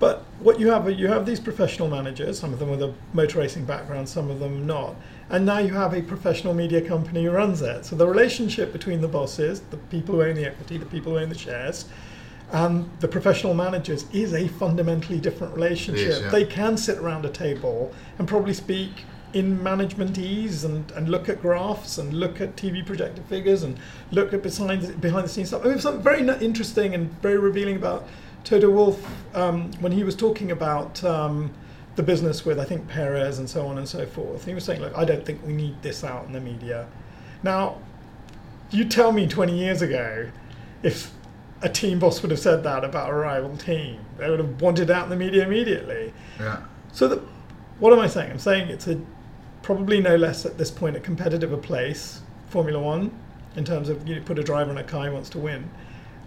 But 0.05 0.23
what 0.41 0.61
you 0.61 0.69
have, 0.71 0.91
you 0.91 1.09
have 1.09 1.25
these 1.25 1.41
professional 1.41 1.89
managers, 1.89 2.39
some 2.39 2.53
of 2.53 2.59
them 2.59 2.69
with 2.69 2.83
a 2.83 2.93
motor 3.15 3.39
racing 3.39 3.65
background, 3.65 4.07
some 4.07 4.31
of 4.31 4.39
them 4.39 4.67
not. 4.67 4.97
And 5.31 5.47
now 5.47 5.61
you 5.61 5.73
have 5.73 5.95
a 5.95 6.03
professional 6.03 6.53
media 6.53 6.83
company 6.83 7.25
who 7.25 7.31
runs 7.31 7.63
it. 7.63 7.87
So 7.87 7.97
the 7.97 8.07
relationship 8.07 8.71
between 8.71 9.01
the 9.01 9.09
bosses, 9.09 9.61
the 9.71 9.79
people 9.79 10.17
who 10.17 10.25
own 10.25 10.35
the 10.35 10.45
equity, 10.45 10.77
the 10.77 10.85
people 10.85 11.13
who 11.13 11.21
own 11.21 11.31
the 11.31 11.39
shares, 11.39 11.87
and 12.53 12.91
the 13.01 13.09
professional 13.09 13.55
managers 13.55 14.05
is 14.13 14.35
a 14.35 14.47
fundamentally 14.47 15.19
different 15.21 15.55
relationship. 15.55 16.21
yeah. 16.21 16.29
They 16.29 16.45
can 16.45 16.77
sit 16.77 16.99
around 16.99 17.25
a 17.25 17.31
table 17.31 17.91
and 18.19 18.29
probably 18.29 18.53
speak 18.53 19.07
in 19.33 19.61
management 19.63 20.19
ease 20.19 20.65
and, 20.65 20.91
and 20.93 21.09
look 21.09 21.31
at 21.31 21.41
graphs 21.41 21.97
and 21.97 22.13
look 22.13 22.43
at 22.43 22.57
TV 22.57 22.85
projected 22.85 23.25
figures 23.25 23.63
and 23.63 23.79
look 24.13 24.35
at 24.35 24.43
behind 24.43 25.01
behind 25.01 25.25
the 25.25 25.31
scenes 25.31 25.49
stuff. 25.49 25.65
I 25.65 25.69
mean, 25.69 25.79
something 25.79 26.03
very 26.03 26.21
interesting 26.45 26.95
and 26.95 27.11
very 27.23 27.39
revealing 27.39 27.77
about 27.77 28.07
Toto 28.45 28.71
Wolff 28.71 29.05
um, 29.35 29.73
when 29.81 29.93
he 29.93 30.05
was 30.05 30.15
talking 30.15 30.51
about 30.51 31.03
um, 31.03 31.53
the 31.97 32.03
business 32.03 32.45
with 32.45 32.59
I 32.61 32.65
think 32.65 32.87
Perez 32.89 33.39
and 33.39 33.49
so 33.49 33.67
on 33.67 33.79
and 33.79 33.89
so 33.89 34.07
forth. 34.07 34.45
He 34.45 34.55
was 34.55 34.65
saying, 34.65 34.81
look, 34.81 34.97
I 34.97 35.05
don't 35.05 35.25
think 35.25 35.45
we 35.45 35.53
need 35.53 35.83
this 35.83 36.05
out 36.05 36.27
in 36.27 36.33
the 36.33 36.41
media. 36.41 36.87
Now, 37.43 37.79
you 38.71 38.85
tell 38.85 39.13
me 39.13 39.27
20 39.27 39.57
years 39.57 39.83
ago 39.83 40.31
if 40.83 41.13
a 41.63 41.69
team 41.69 41.99
boss 41.99 42.21
would 42.23 42.31
have 42.31 42.41
said 42.41 42.63
that 42.65 42.85
about 42.85 43.11
a 43.11 43.15
rival 43.15 43.57
team, 43.57 44.05
they 44.19 44.29
would 44.29 44.39
have 44.39 44.61
wanted 44.61 44.91
out 44.91 45.05
in 45.05 45.11
the 45.11 45.17
media 45.17 45.45
immediately. 45.45 46.13
Yeah. 46.39 46.63
So 46.93 47.09
the, 47.09 47.23
what 47.79 47.93
am 47.93 47.99
I 47.99 48.07
saying? 48.07 48.31
I'm 48.31 48.39
saying 48.39 48.69
it's 48.69 48.87
a 48.87 49.01
probably 49.63 50.01
no 50.01 50.15
less 50.15 50.45
at 50.45 50.59
this 50.59 50.71
point 50.71 50.95
a 50.95 51.01
competitive 51.01 51.53
a 51.53 51.57
place, 51.57 52.21
Formula 52.51 52.79
One, 52.79 53.11
in 53.57 53.65
terms 53.65 53.89
of 53.89 54.07
you 54.07 54.21
put 54.21 54.39
a 54.39 54.43
driver 54.43 54.71
in 54.71 54.77
a 54.77 54.85
car 54.85 55.07
he 55.07 55.11
wants 55.11 55.31
to 55.31 55.39
win. 55.39 55.71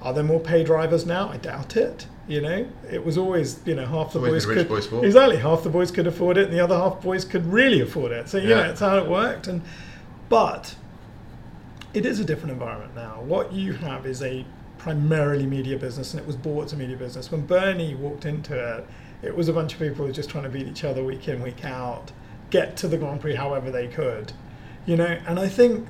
Are 0.01 0.13
there 0.13 0.23
more 0.23 0.39
pay 0.39 0.63
drivers 0.63 1.05
now? 1.05 1.29
I 1.29 1.37
doubt 1.37 1.75
it. 1.77 2.07
You 2.27 2.41
know, 2.41 2.67
it 2.91 3.05
was 3.05 3.17
always 3.17 3.59
you 3.65 3.73
know 3.73 3.85
half 3.85 4.11
the 4.13 4.19
Always 4.19 4.45
boys 4.45 4.45
rich 4.47 4.57
could 4.59 4.67
boy 4.69 4.79
sport. 4.81 5.05
exactly 5.05 5.37
half 5.37 5.63
the 5.63 5.69
boys 5.69 5.91
could 5.91 6.07
afford 6.07 6.37
it, 6.37 6.45
and 6.49 6.53
the 6.53 6.59
other 6.59 6.75
half 6.75 7.01
boys 7.01 7.23
could 7.23 7.45
really 7.45 7.79
afford 7.79 8.11
it. 8.11 8.27
So 8.27 8.37
you 8.37 8.49
Yeah. 8.49 8.55
know, 8.63 8.69
it's 8.71 8.81
how 8.81 8.97
it 8.97 9.07
worked. 9.09 9.47
And 9.47 9.61
but 10.27 10.75
it 11.93 12.05
is 12.05 12.19
a 12.19 12.25
different 12.25 12.51
environment 12.51 12.93
now. 12.95 13.21
What 13.25 13.53
you 13.53 13.73
have 13.73 14.05
is 14.05 14.21
a 14.21 14.45
primarily 14.77 15.45
media 15.45 15.77
business, 15.77 16.13
and 16.13 16.19
it 16.21 16.27
was 16.27 16.35
bought 16.35 16.65
as 16.65 16.73
a 16.73 16.75
media 16.77 16.97
business. 16.97 17.31
When 17.31 17.45
Bernie 17.45 17.95
walked 17.95 18.25
into 18.25 18.53
it, 18.55 18.85
it 19.21 19.35
was 19.35 19.47
a 19.47 19.53
bunch 19.53 19.73
of 19.73 19.79
people 19.79 19.97
who 19.97 20.03
were 20.03 20.11
just 20.11 20.29
trying 20.29 20.43
to 20.43 20.49
beat 20.49 20.67
each 20.67 20.83
other 20.83 21.03
week 21.03 21.27
in, 21.29 21.41
week 21.41 21.63
out, 21.65 22.11
get 22.49 22.75
to 22.77 22.87
the 22.87 22.97
Grand 22.97 23.21
Prix 23.21 23.35
however 23.35 23.71
they 23.71 23.87
could, 23.87 24.33
you 24.85 24.95
know. 24.97 25.17
And 25.25 25.39
I 25.39 25.47
think 25.47 25.87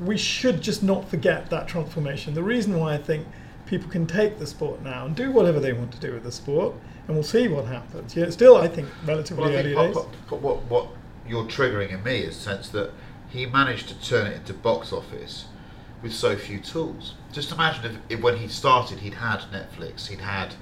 we 0.00 0.16
should 0.16 0.60
just 0.60 0.82
not 0.82 1.08
forget 1.08 1.50
that 1.50 1.68
transformation. 1.68 2.34
The 2.34 2.42
reason 2.42 2.78
why 2.78 2.94
I 2.94 2.98
think 2.98 3.26
people 3.66 3.90
can 3.90 4.06
take 4.06 4.38
the 4.38 4.46
sport 4.46 4.82
now 4.82 5.06
and 5.06 5.14
do 5.14 5.30
whatever 5.30 5.60
they 5.60 5.72
want 5.72 5.92
to 5.92 6.00
do 6.00 6.12
with 6.12 6.24
the 6.24 6.32
sport, 6.32 6.74
and 7.06 7.16
we'll 7.16 7.22
see 7.24 7.48
what 7.48 7.66
happens. 7.66 8.16
Yeah, 8.16 8.30
still, 8.30 8.56
I 8.56 8.68
think, 8.68 8.88
relatively 9.04 9.44
Well, 9.44 9.52
I 9.52 9.56
early 9.56 9.74
think 9.74 9.94
days. 9.94 9.96
what, 9.96 10.30
what, 10.30 10.40
what, 10.42 10.64
what 10.64 10.88
you're 11.26 11.44
triggering 11.44 11.90
in 11.92 12.02
me 12.02 12.20
is 12.20 12.36
the 12.36 12.42
sense 12.42 12.68
that 12.70 12.90
he 13.28 13.46
managed 13.46 13.88
to 13.88 14.00
turn 14.00 14.26
it 14.26 14.36
into 14.36 14.54
box 14.54 14.92
office 14.92 15.46
with 16.02 16.12
so 16.12 16.36
few 16.36 16.60
tools. 16.60 17.14
Just 17.32 17.50
imagine 17.52 17.84
if, 17.84 18.18
if 18.18 18.20
when 18.22 18.36
he 18.36 18.48
started, 18.48 19.00
he'd 19.00 19.14
had 19.14 19.40
Netflix, 19.52 20.06
he'd 20.08 20.20
had, 20.20 20.54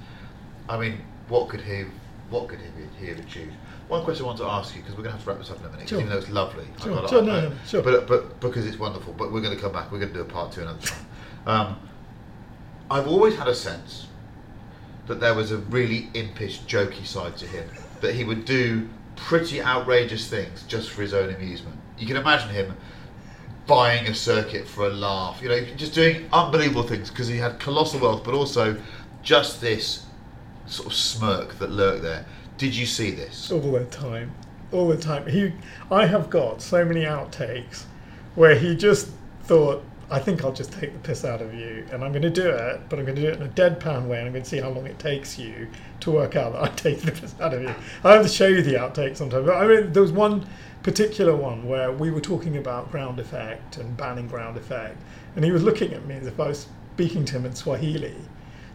I 0.69 0.77
mean, 0.77 1.01
what 1.27 1.49
could 1.49 1.61
he, 1.61 1.83
what 2.29 2.47
could 2.47 2.59
he, 2.59 2.65
he 2.99 3.09
have 3.09 3.19
achieved? 3.19 3.53
One 3.93 4.03
question 4.03 4.25
I 4.25 4.27
want 4.29 4.39
to 4.39 4.45
ask 4.47 4.75
you 4.75 4.81
because 4.81 4.97
we're 4.97 5.03
going 5.03 5.11
to 5.11 5.17
have 5.17 5.23
to 5.23 5.29
wrap 5.29 5.37
this 5.39 5.51
up 5.51 5.59
in 5.59 5.67
a 5.67 5.69
minute, 5.69 5.87
Sure. 5.87 5.99
even 5.99 6.09
though 6.09 6.17
it's 6.17 6.29
lovely. 6.29 6.65
I've 6.77 6.81
Sure, 6.83 7.07
sure, 7.07 7.21
I- 7.21 7.25
no, 7.25 7.49
no, 7.49 7.55
sure. 7.67 7.83
But, 7.83 8.07
but 8.07 8.39
because 8.39 8.65
it's 8.65 8.79
wonderful. 8.79 9.13
But 9.13 9.31
we're 9.31 9.41
going 9.41 9.55
to 9.55 9.61
come 9.61 9.71
back. 9.71 9.91
We're 9.91 9.99
going 9.99 10.11
to 10.11 10.15
do 10.17 10.21
a 10.21 10.25
part 10.25 10.51
two 10.51 10.61
another 10.61 10.79
time. 10.81 11.05
Um, 11.45 11.79
I've 12.89 13.07
always 13.07 13.35
had 13.35 13.47
a 13.47 13.53
sense 13.53 14.07
that 15.05 15.19
there 15.19 15.35
was 15.35 15.51
a 15.51 15.57
really 15.57 16.09
impish, 16.15 16.61
jokey 16.61 17.05
side 17.05 17.37
to 17.37 17.45
him. 17.45 17.69
That 18.01 18.15
he 18.15 18.23
would 18.23 18.45
do 18.45 18.89
pretty 19.15 19.61
outrageous 19.61 20.27
things 20.27 20.63
just 20.63 20.89
for 20.89 21.03
his 21.03 21.13
own 21.13 21.31
amusement. 21.31 21.77
You 21.99 22.07
can 22.07 22.17
imagine 22.17 22.49
him 22.49 22.75
buying 23.67 24.07
a 24.07 24.15
circuit 24.15 24.67
for 24.67 24.87
a 24.87 24.89
laugh, 24.89 25.39
you 25.39 25.49
know, 25.49 25.63
just 25.75 25.93
doing 25.93 26.27
unbelievable 26.33 26.81
things 26.83 27.11
because 27.11 27.27
he 27.27 27.37
had 27.37 27.59
colossal 27.59 27.99
wealth, 27.99 28.23
but 28.23 28.33
also 28.33 28.75
just 29.21 29.61
this 29.61 30.07
sort 30.65 30.87
of 30.87 30.93
smirk 30.95 31.59
that 31.59 31.69
lurked 31.69 32.01
there. 32.01 32.25
Did 32.63 32.77
you 32.77 32.85
see 32.85 33.11
this? 33.11 33.51
all 33.51 33.59
the 33.59 33.83
time, 33.83 34.31
all 34.71 34.87
the 34.87 34.95
time. 34.95 35.27
He, 35.27 35.51
I 35.91 36.05
have 36.05 36.29
got 36.29 36.61
so 36.61 36.85
many 36.85 37.01
outtakes 37.01 37.83
where 38.35 38.55
he 38.55 38.73
just 38.73 39.09
thought, 39.43 39.83
I 40.09 40.19
think 40.19 40.45
I'll 40.45 40.53
just 40.53 40.71
take 40.71 40.93
the 40.93 40.99
piss 40.99 41.25
out 41.25 41.41
of 41.41 41.53
you, 41.53 41.85
and 41.91 42.05
I'm 42.05 42.13
going 42.13 42.21
to 42.21 42.29
do 42.29 42.49
it, 42.49 42.79
but 42.87 42.99
I'm 42.99 43.03
going 43.03 43.17
to 43.17 43.21
do 43.21 43.27
it 43.27 43.35
in 43.35 43.41
a 43.41 43.49
deadpan 43.49 44.07
way, 44.07 44.19
and 44.19 44.27
I'm 44.27 44.31
going 44.31 44.45
to 44.45 44.49
see 44.49 44.61
how 44.61 44.69
long 44.69 44.85
it 44.85 44.97
takes 44.97 45.37
you 45.37 45.67
to 45.99 46.11
work 46.11 46.37
out 46.37 46.53
that 46.53 46.63
I 46.63 46.67
take 46.77 47.01
the 47.01 47.11
piss 47.11 47.35
out 47.41 47.53
of 47.53 47.63
you. 47.63 47.75
I 48.01 48.13
have 48.13 48.23
to 48.23 48.29
show 48.29 48.47
you 48.47 48.61
the 48.61 48.75
outtakes 48.75 49.17
sometimes. 49.17 49.45
But 49.45 49.57
I 49.57 49.67
mean, 49.67 49.91
there 49.91 50.01
was 50.01 50.13
one 50.13 50.47
particular 50.83 51.35
one 51.35 51.67
where 51.67 51.91
we 51.91 52.11
were 52.11 52.21
talking 52.21 52.55
about 52.55 52.89
ground 52.89 53.19
effect 53.19 53.75
and 53.75 53.97
banning 53.97 54.29
ground 54.29 54.55
effect, 54.55 54.95
and 55.35 55.43
he 55.43 55.51
was 55.51 55.63
looking 55.63 55.93
at 55.93 56.05
me 56.05 56.15
as 56.15 56.27
if 56.27 56.39
I 56.39 56.47
was 56.47 56.67
speaking 56.93 57.25
to 57.25 57.33
him 57.33 57.45
in 57.45 57.55
Swahili. 57.55 58.15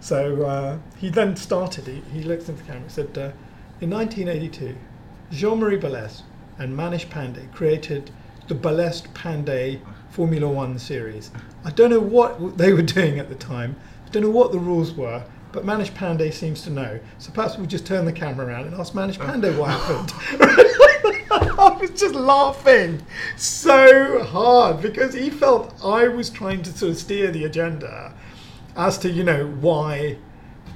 So 0.00 0.44
uh, 0.44 0.78
he 0.98 1.08
then 1.08 1.36
started, 1.36 1.86
he, 1.86 2.02
he 2.12 2.22
looked 2.22 2.50
into 2.50 2.62
the 2.62 2.66
camera 2.66 2.82
and 2.82 2.92
said, 2.92 3.16
uh, 3.16 3.30
In 3.80 3.90
1982, 3.90 4.76
Jean 5.30 5.60
Marie 5.60 5.78
Balestre 5.78 6.24
and 6.58 6.76
Manish 6.76 7.06
Pandey 7.06 7.52
created 7.52 8.10
the 8.48 8.54
Balestre 8.56 9.08
Pandey 9.12 9.80
Formula 10.10 10.48
One 10.48 10.80
series. 10.80 11.30
I 11.64 11.70
don't 11.70 11.90
know 11.90 12.00
what 12.00 12.58
they 12.58 12.72
were 12.72 12.82
doing 12.82 13.20
at 13.20 13.28
the 13.28 13.36
time, 13.36 13.76
I 14.04 14.08
don't 14.10 14.24
know 14.24 14.30
what 14.30 14.50
the 14.50 14.58
rules 14.58 14.94
were, 14.94 15.22
but 15.52 15.64
Manish 15.64 15.92
Pandey 15.92 16.32
seems 16.32 16.62
to 16.62 16.70
know. 16.70 16.98
So 17.18 17.30
perhaps 17.30 17.56
we'll 17.56 17.66
just 17.66 17.86
turn 17.86 18.04
the 18.04 18.12
camera 18.12 18.48
around 18.48 18.66
and 18.66 18.74
ask 18.74 18.94
Manish 18.94 19.16
Pandey 19.16 19.56
what 19.56 19.70
happened. 19.70 20.12
I 21.30 21.78
was 21.80 21.90
just 21.90 22.16
laughing 22.16 23.00
so 23.36 24.24
hard 24.24 24.82
because 24.82 25.14
he 25.14 25.30
felt 25.30 25.72
I 25.84 26.08
was 26.08 26.30
trying 26.30 26.62
to 26.62 26.72
sort 26.72 26.90
of 26.90 26.98
steer 26.98 27.30
the 27.30 27.44
agenda 27.44 28.12
as 28.76 28.98
to 28.98 29.08
you 29.08 29.22
know 29.22 29.46
why 29.60 30.16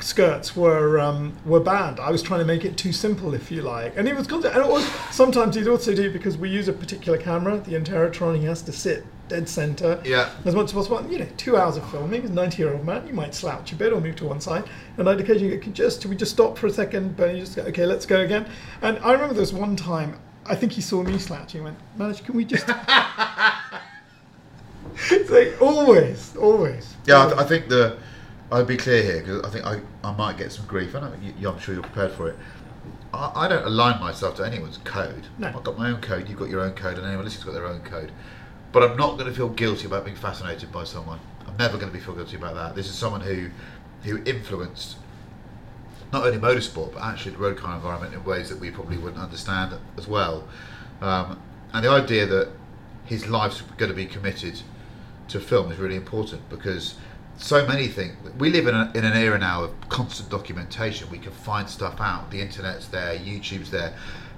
skirts 0.02 0.56
were 0.56 0.98
um, 1.00 1.36
were 1.44 1.60
banned. 1.60 2.00
I 2.00 2.10
was 2.10 2.22
trying 2.22 2.40
to 2.40 2.46
make 2.46 2.64
it 2.64 2.76
too 2.76 2.92
simple, 2.92 3.34
if 3.34 3.50
you 3.50 3.62
like, 3.62 3.96
and 3.96 4.06
he 4.06 4.12
was 4.14 4.26
constant. 4.26 4.54
And 4.56 4.64
it 4.64 4.70
was 4.70 4.84
sometimes 5.10 5.54
he'd 5.56 5.68
also 5.68 5.94
do 5.94 6.10
because 6.12 6.36
we 6.36 6.48
use 6.50 6.68
a 6.68 6.72
particular 6.72 7.18
camera, 7.18 7.58
the 7.58 7.72
Interrotron. 7.72 8.38
He 8.38 8.44
has 8.46 8.62
to 8.62 8.72
sit 8.72 9.04
dead 9.28 9.48
center 9.48 10.00
Yeah. 10.04 10.28
as 10.44 10.54
much 10.54 10.66
as 10.66 10.72
possible. 10.72 10.98
And, 10.98 11.10
You 11.10 11.20
know, 11.20 11.28
two 11.36 11.56
hours 11.56 11.76
of 11.76 11.88
filming. 11.90 12.24
As 12.24 12.30
a 12.30 12.34
ninety-year-old 12.34 12.84
man, 12.84 13.06
you 13.06 13.14
might 13.14 13.34
slouch 13.34 13.72
a 13.72 13.76
bit 13.76 13.92
or 13.92 14.00
move 14.00 14.16
to 14.16 14.24
one 14.26 14.40
side, 14.40 14.64
and 14.98 15.08
I'd 15.08 15.20
occasionally 15.20 15.56
go, 15.56 15.62
"Can 15.62 15.72
just 15.74 16.04
we 16.06 16.16
just 16.16 16.32
stop 16.32 16.58
for 16.58 16.66
a 16.66 16.72
second? 16.72 17.16
But 17.16 17.34
you 17.34 17.40
just 17.40 17.56
go, 17.56 17.62
okay, 17.62 17.86
let's 17.86 18.06
go 18.06 18.20
again. 18.20 18.46
And 18.82 18.98
I 18.98 19.12
remember 19.12 19.34
there 19.34 19.40
was 19.40 19.52
one 19.52 19.76
time. 19.76 20.18
I 20.44 20.56
think 20.56 20.72
he 20.72 20.80
saw 20.80 21.04
me 21.04 21.18
slouching. 21.18 21.64
and 21.64 21.76
Went, 21.98 22.16
Manish, 22.16 22.24
can 22.24 22.34
we 22.34 22.44
just? 22.44 22.66
so 25.28 25.52
always, 25.60 26.36
always. 26.36 26.96
Yeah, 27.06 27.24
I, 27.24 27.28
th- 27.28 27.38
I 27.40 27.44
think 27.44 27.68
the. 27.68 27.96
I'd 28.52 28.66
be 28.66 28.76
clear 28.76 29.02
here 29.02 29.20
because 29.20 29.42
I 29.42 29.48
think 29.48 29.64
I, 29.64 29.80
I 30.04 30.14
might 30.14 30.36
get 30.36 30.52
some 30.52 30.66
grief. 30.66 30.94
I 30.94 31.00
know 31.00 31.12
you, 31.38 31.48
I'm 31.48 31.58
sure 31.58 31.74
you're 31.74 31.82
prepared 31.82 32.12
for 32.12 32.28
it. 32.28 32.36
I, 33.14 33.32
I 33.34 33.48
don't 33.48 33.64
align 33.64 33.98
myself 33.98 34.36
to 34.36 34.46
anyone's 34.46 34.78
code. 34.84 35.26
No. 35.38 35.48
I've 35.48 35.64
got 35.64 35.78
my 35.78 35.90
own 35.90 36.00
code. 36.02 36.28
You've 36.28 36.38
got 36.38 36.50
your 36.50 36.60
own 36.60 36.72
code, 36.72 36.98
and 36.98 37.06
anyone 37.06 37.24
listening's 37.24 37.46
got 37.46 37.54
their 37.54 37.66
own 37.66 37.80
code. 37.80 38.12
But 38.70 38.82
I'm 38.82 38.96
not 38.96 39.16
going 39.16 39.30
to 39.30 39.34
feel 39.34 39.48
guilty 39.48 39.86
about 39.86 40.04
being 40.04 40.16
fascinated 40.16 40.70
by 40.70 40.84
someone. 40.84 41.18
I'm 41.46 41.56
never 41.56 41.78
going 41.78 41.90
to 41.90 41.96
be 41.96 42.02
feel 42.02 42.14
guilty 42.14 42.36
about 42.36 42.54
that. 42.54 42.74
This 42.74 42.88
is 42.88 42.94
someone 42.94 43.22
who 43.22 43.48
who 44.02 44.22
influenced 44.24 44.96
not 46.12 46.26
only 46.26 46.36
motorsport 46.36 46.92
but 46.92 47.02
actually 47.02 47.32
the 47.32 47.38
road 47.38 47.56
car 47.56 47.76
environment 47.76 48.12
in 48.12 48.24
ways 48.24 48.48
that 48.48 48.58
we 48.58 48.70
probably 48.70 48.98
wouldn't 48.98 49.22
understand 49.22 49.74
as 49.96 50.08
well. 50.08 50.46
Um, 51.00 51.40
and 51.72 51.84
the 51.84 51.90
idea 51.90 52.26
that 52.26 52.50
his 53.04 53.28
life's 53.28 53.62
going 53.78 53.90
to 53.90 53.96
be 53.96 54.06
committed 54.06 54.60
to 55.28 55.40
film 55.40 55.70
is 55.72 55.78
really 55.78 55.96
important 55.96 56.48
because 56.50 56.96
so 57.42 57.66
many 57.66 57.88
things. 57.88 58.16
We 58.38 58.50
live 58.50 58.66
in, 58.66 58.74
a, 58.74 58.90
in 58.94 59.04
an 59.04 59.16
era 59.16 59.38
now 59.38 59.64
of 59.64 59.88
constant 59.88 60.30
documentation. 60.30 61.10
We 61.10 61.18
can 61.18 61.32
find 61.32 61.68
stuff 61.68 62.00
out. 62.00 62.30
The 62.30 62.40
internet's 62.40 62.86
there. 62.86 63.18
Youtube's 63.18 63.70
there. 63.70 63.94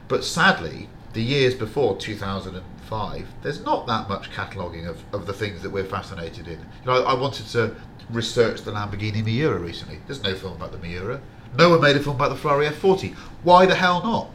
But 0.08 0.24
sadly 0.24 0.88
the 1.12 1.22
years 1.22 1.54
before 1.54 1.96
2005 1.96 3.28
there's 3.42 3.64
not 3.64 3.86
that 3.86 4.08
much 4.08 4.32
cataloguing 4.32 4.86
of, 4.86 5.02
of 5.14 5.26
the 5.26 5.32
things 5.32 5.62
that 5.62 5.70
we're 5.70 5.84
fascinated 5.84 6.48
in. 6.48 6.58
You 6.58 6.86
know 6.86 7.04
I, 7.04 7.12
I 7.12 7.14
wanted 7.14 7.46
to 7.48 7.76
research 8.10 8.62
the 8.62 8.72
Lamborghini 8.72 9.24
Miura 9.24 9.58
recently. 9.58 10.00
There's 10.06 10.22
no 10.22 10.34
film 10.34 10.54
about 10.54 10.72
the 10.72 10.78
Miura. 10.78 11.20
No 11.56 11.70
one 11.70 11.80
made 11.80 11.96
a 11.96 12.00
film 12.00 12.16
about 12.16 12.30
the 12.30 12.36
Ferrari 12.36 12.66
F40 12.66 13.14
why 13.44 13.64
the 13.64 13.74
hell 13.74 14.02
not? 14.02 14.30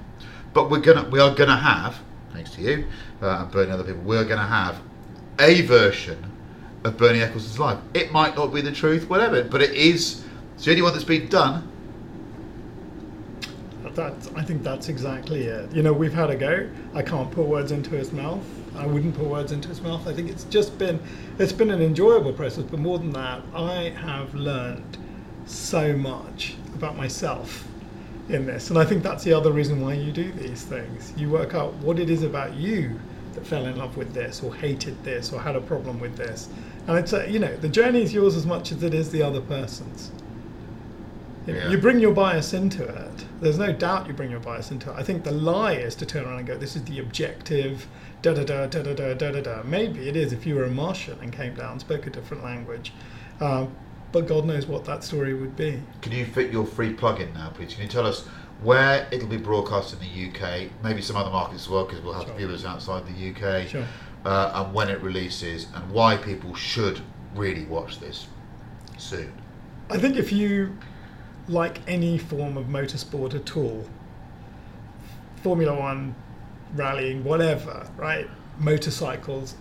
But 0.53 0.69
we're 0.69 0.79
gonna 0.79 1.07
we 1.09 1.19
are 1.19 1.35
gonna 1.35 1.57
have 1.57 1.99
thanks 2.31 2.51
to 2.51 2.61
you 2.61 2.87
uh, 3.21 3.41
and 3.41 3.51
Bernie 3.51 3.71
and 3.71 3.73
other 3.73 3.83
people 3.83 4.01
we're 4.03 4.25
gonna 4.25 4.47
have 4.47 4.81
a 5.37 5.61
version 5.61 6.28
of 6.83 6.97
Bernie 6.97 7.19
Ecclestone's 7.19 7.59
life. 7.59 7.79
It 7.93 8.11
might 8.11 8.35
not 8.35 8.53
be 8.53 8.61
the 8.61 8.71
truth, 8.71 9.09
whatever, 9.09 9.43
but 9.43 9.61
it 9.61 9.71
is. 9.71 10.23
It's 10.55 10.65
the 10.65 10.71
only 10.71 10.81
one 10.81 10.93
that's 10.93 11.03
been 11.03 11.27
done. 11.27 11.67
I 13.97 14.43
think 14.43 14.63
that's 14.63 14.87
exactly 14.87 15.43
it. 15.43 15.73
You 15.73 15.83
know, 15.83 15.91
we've 15.91 16.13
had 16.13 16.29
a 16.29 16.35
go. 16.35 16.69
I 16.93 17.01
can't 17.01 17.29
put 17.31 17.45
words 17.45 17.73
into 17.73 17.89
his 17.91 18.13
mouth. 18.13 18.45
I 18.77 18.85
wouldn't 18.85 19.13
put 19.15 19.25
words 19.25 19.51
into 19.51 19.67
his 19.67 19.81
mouth. 19.81 20.07
I 20.07 20.13
think 20.13 20.29
it's 20.29 20.45
just 20.45 20.77
been, 20.77 21.01
it's 21.37 21.51
been 21.51 21.69
an 21.69 21.81
enjoyable 21.81 22.31
process. 22.31 22.63
But 22.63 22.79
more 22.79 22.97
than 22.97 23.11
that, 23.11 23.41
I 23.53 23.93
have 24.01 24.33
learned 24.33 24.97
so 25.45 25.97
much 25.97 26.55
about 26.75 26.95
myself 26.95 27.67
in 28.29 28.45
this, 28.45 28.69
and 28.69 28.77
I 28.77 28.85
think 28.85 29.01
that's 29.03 29.23
the 29.23 29.33
other 29.33 29.51
reason 29.51 29.81
why 29.81 29.93
you 29.93 30.11
do 30.11 30.31
these 30.31 30.61
things. 30.63 31.11
You 31.17 31.29
work 31.29 31.55
out 31.55 31.73
what 31.75 31.99
it 31.99 32.09
is 32.09 32.23
about 32.23 32.53
you 32.53 32.99
that 33.33 33.45
fell 33.45 33.65
in 33.65 33.75
love 33.75 33.97
with 33.97 34.13
this, 34.13 34.43
or 34.43 34.53
hated 34.55 35.03
this, 35.03 35.33
or 35.33 35.41
had 35.41 35.55
a 35.55 35.61
problem 35.61 35.99
with 35.99 36.15
this. 36.15 36.47
And 36.89 36.97
it's 36.97 37.13
a, 37.13 37.29
you 37.29 37.37
know, 37.37 37.55
the 37.55 37.69
journey 37.69 38.01
is 38.01 38.15
yours 38.15 38.35
as 38.35 38.47
much 38.47 38.71
as 38.71 38.81
it 38.81 38.95
is 38.95 39.11
the 39.11 39.21
other 39.21 39.41
person's. 39.41 40.09
You, 41.45 41.53
know, 41.53 41.59
Yeah. 41.59 41.69
you 41.69 41.77
bring 41.77 41.99
your 41.99 42.13
bias 42.15 42.51
into 42.51 42.83
it. 42.83 43.25
There's 43.41 43.59
no 43.59 43.71
doubt 43.71 44.07
you 44.07 44.13
bring 44.13 44.31
your 44.31 44.39
bias 44.39 44.71
into 44.71 44.89
it. 44.89 44.95
I 44.97 45.03
think 45.03 45.23
the 45.23 45.31
lie 45.31 45.73
is 45.73 45.93
to 45.95 46.05
turn 46.07 46.25
around 46.25 46.39
and 46.39 46.47
go, 46.47 46.57
"This 46.57 46.75
is 46.75 46.83
the 46.85 46.97
objective." 46.99 47.87
Da 48.23 48.33
da 48.33 48.43
da 48.43 48.65
da 48.65 48.81
da 48.81 48.93
da 48.95 49.13
da 49.13 49.31
da 49.31 49.39
da. 49.41 49.63
Maybe 49.63 50.09
it 50.09 50.15
is 50.15 50.33
if 50.33 50.47
you 50.47 50.55
were 50.55 50.63
a 50.63 50.69
Martian 50.69 51.17
and 51.21 51.31
came 51.31 51.53
down, 51.53 51.79
spoke 51.79 52.07
a 52.07 52.09
different 52.09 52.43
language, 52.43 52.91
um, 53.39 53.69
but 54.11 54.27
God 54.27 54.45
knows 54.45 54.65
what 54.65 54.83
that 54.85 55.03
story 55.03 55.33
would 55.35 55.55
be. 55.55 55.79
Can 56.01 56.11
you 56.11 56.25
fit 56.25 56.51
your 56.51 56.65
free 56.65 56.91
plug-in 56.91 57.31
now, 57.35 57.49
please? 57.53 57.75
Can 57.75 57.83
you 57.83 57.87
tell 57.87 58.05
us 58.07 58.25
where 58.63 59.07
it'll 59.11 59.29
be 59.29 59.37
broadcast 59.37 59.93
in 59.93 59.99
the 59.99 60.27
UK, 60.27 60.69
maybe 60.83 61.01
some 61.03 61.15
other 61.15 61.29
markets 61.29 61.61
as 61.63 61.69
well, 61.69 61.85
because 61.85 62.01
we'll 62.03 62.13
have 62.13 62.25
Sure. 62.25 62.35
viewers 62.35 62.65
outside 62.65 63.03
the 63.05 63.13
UK, 63.29 63.67
Sure. 63.67 63.85
Uh, 64.25 64.51
and 64.53 64.73
when 64.73 64.89
it 64.89 65.01
releases, 65.01 65.67
and 65.73 65.91
why 65.91 66.17
people 66.17 66.53
should 66.55 67.01
really 67.35 67.65
watch 67.65 67.99
this 67.99 68.27
soon. 68.97 69.31
I 69.89 69.97
think 69.97 70.17
if 70.17 70.31
you 70.31 70.77
like 71.47 71.79
any 71.87 72.17
form 72.17 72.57
of 72.57 72.65
motorsport 72.65 73.33
at 73.33 73.55
all, 73.57 73.85
Formula 75.41 75.77
One, 75.77 76.15
rallying, 76.75 77.23
whatever, 77.23 77.89
right? 77.97 78.29
Motorcycles, 78.59 79.55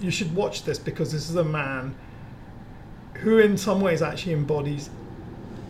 you 0.00 0.10
should 0.10 0.34
watch 0.34 0.64
this 0.64 0.78
because 0.78 1.12
this 1.12 1.28
is 1.28 1.36
a 1.36 1.44
man 1.44 1.94
who 3.14 3.38
in 3.38 3.58
some 3.58 3.80
ways 3.80 4.00
actually 4.00 4.32
embodies 4.32 4.90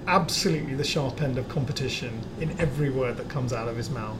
absolutely 0.07 0.75
the 0.75 0.85
sharp 0.85 1.21
end 1.23 1.39
of 1.39 1.49
competition 1.49 2.21
in 2.41 2.59
every 2.61 2.91
word 2.91 3.17
that 3.17 3.29
comes 3.29 3.53
out 3.53 3.69
of 3.69 3.77
his 3.77 3.91
mouth. 3.91 4.19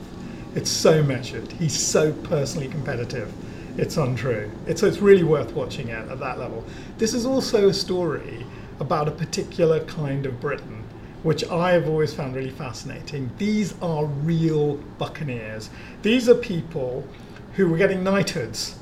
It's 0.55 0.69
so 0.69 1.03
measured. 1.03 1.51
He's 1.53 1.77
so 1.77 2.11
personally 2.11 2.67
competitive. 2.67 3.31
It's 3.79 3.95
untrue. 3.95 4.51
It's, 4.67 4.83
it's 4.83 4.97
really 4.97 5.23
worth 5.23 5.53
watching 5.53 5.87
it 5.87 6.09
at 6.09 6.19
that 6.19 6.37
level. 6.37 6.65
This 6.97 7.13
is 7.13 7.25
also 7.25 7.69
a 7.69 7.73
story 7.73 8.45
about 8.81 9.07
a 9.07 9.11
particular 9.11 9.79
kind 9.85 10.25
of 10.25 10.41
Britain, 10.41 10.83
which 11.23 11.45
I 11.45 11.71
have 11.71 11.87
always 11.87 12.13
found 12.13 12.35
really 12.35 12.49
fascinating. 12.49 13.31
These 13.37 13.75
are 13.81 14.03
real 14.03 14.75
buccaneers. 14.97 15.69
These 16.01 16.27
are 16.27 16.35
people 16.35 17.07
who 17.53 17.69
were 17.69 17.77
getting 17.77 18.03
knighthoods 18.03 18.77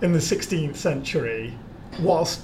in 0.00 0.12
the 0.12 0.20
16th 0.20 0.76
century, 0.76 1.58
whilst 1.98 2.42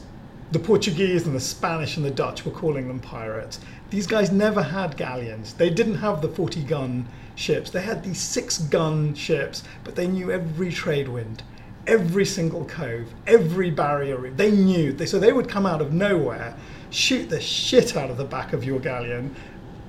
the 0.50 0.58
Portuguese 0.58 1.24
and 1.24 1.36
the 1.36 1.40
Spanish 1.40 1.96
and 1.96 2.04
the 2.04 2.10
Dutch 2.10 2.44
were 2.44 2.50
calling 2.50 2.88
them 2.88 2.98
pirates. 2.98 3.60
These 3.90 4.08
guys 4.08 4.32
never 4.32 4.62
had 4.62 4.96
galleons. 4.96 5.54
They 5.54 5.70
didn't 5.70 5.98
have 5.98 6.20
the 6.20 6.28
40 6.28 6.64
gun 6.64 7.06
ships. 7.36 7.70
They 7.70 7.82
had 7.82 8.02
these 8.02 8.18
six 8.20 8.58
gun 8.58 9.14
ships, 9.14 9.62
but 9.84 9.94
they 9.94 10.08
knew 10.08 10.32
every 10.32 10.72
trade 10.72 11.06
wind, 11.06 11.44
every 11.86 12.24
single 12.24 12.64
cove, 12.66 13.12
every 13.26 13.70
barrier 13.70 14.18
reef. 14.18 14.36
They 14.36 14.50
knew. 14.50 14.92
They, 14.92 15.06
so 15.06 15.18
they 15.18 15.32
would 15.32 15.48
come 15.48 15.66
out 15.66 15.80
of 15.80 15.92
nowhere, 15.92 16.54
shoot 16.90 17.28
the 17.28 17.40
shit 17.40 17.96
out 17.96 18.10
of 18.10 18.16
the 18.16 18.24
back 18.24 18.52
of 18.52 18.64
your 18.64 18.78
galleon, 18.78 19.34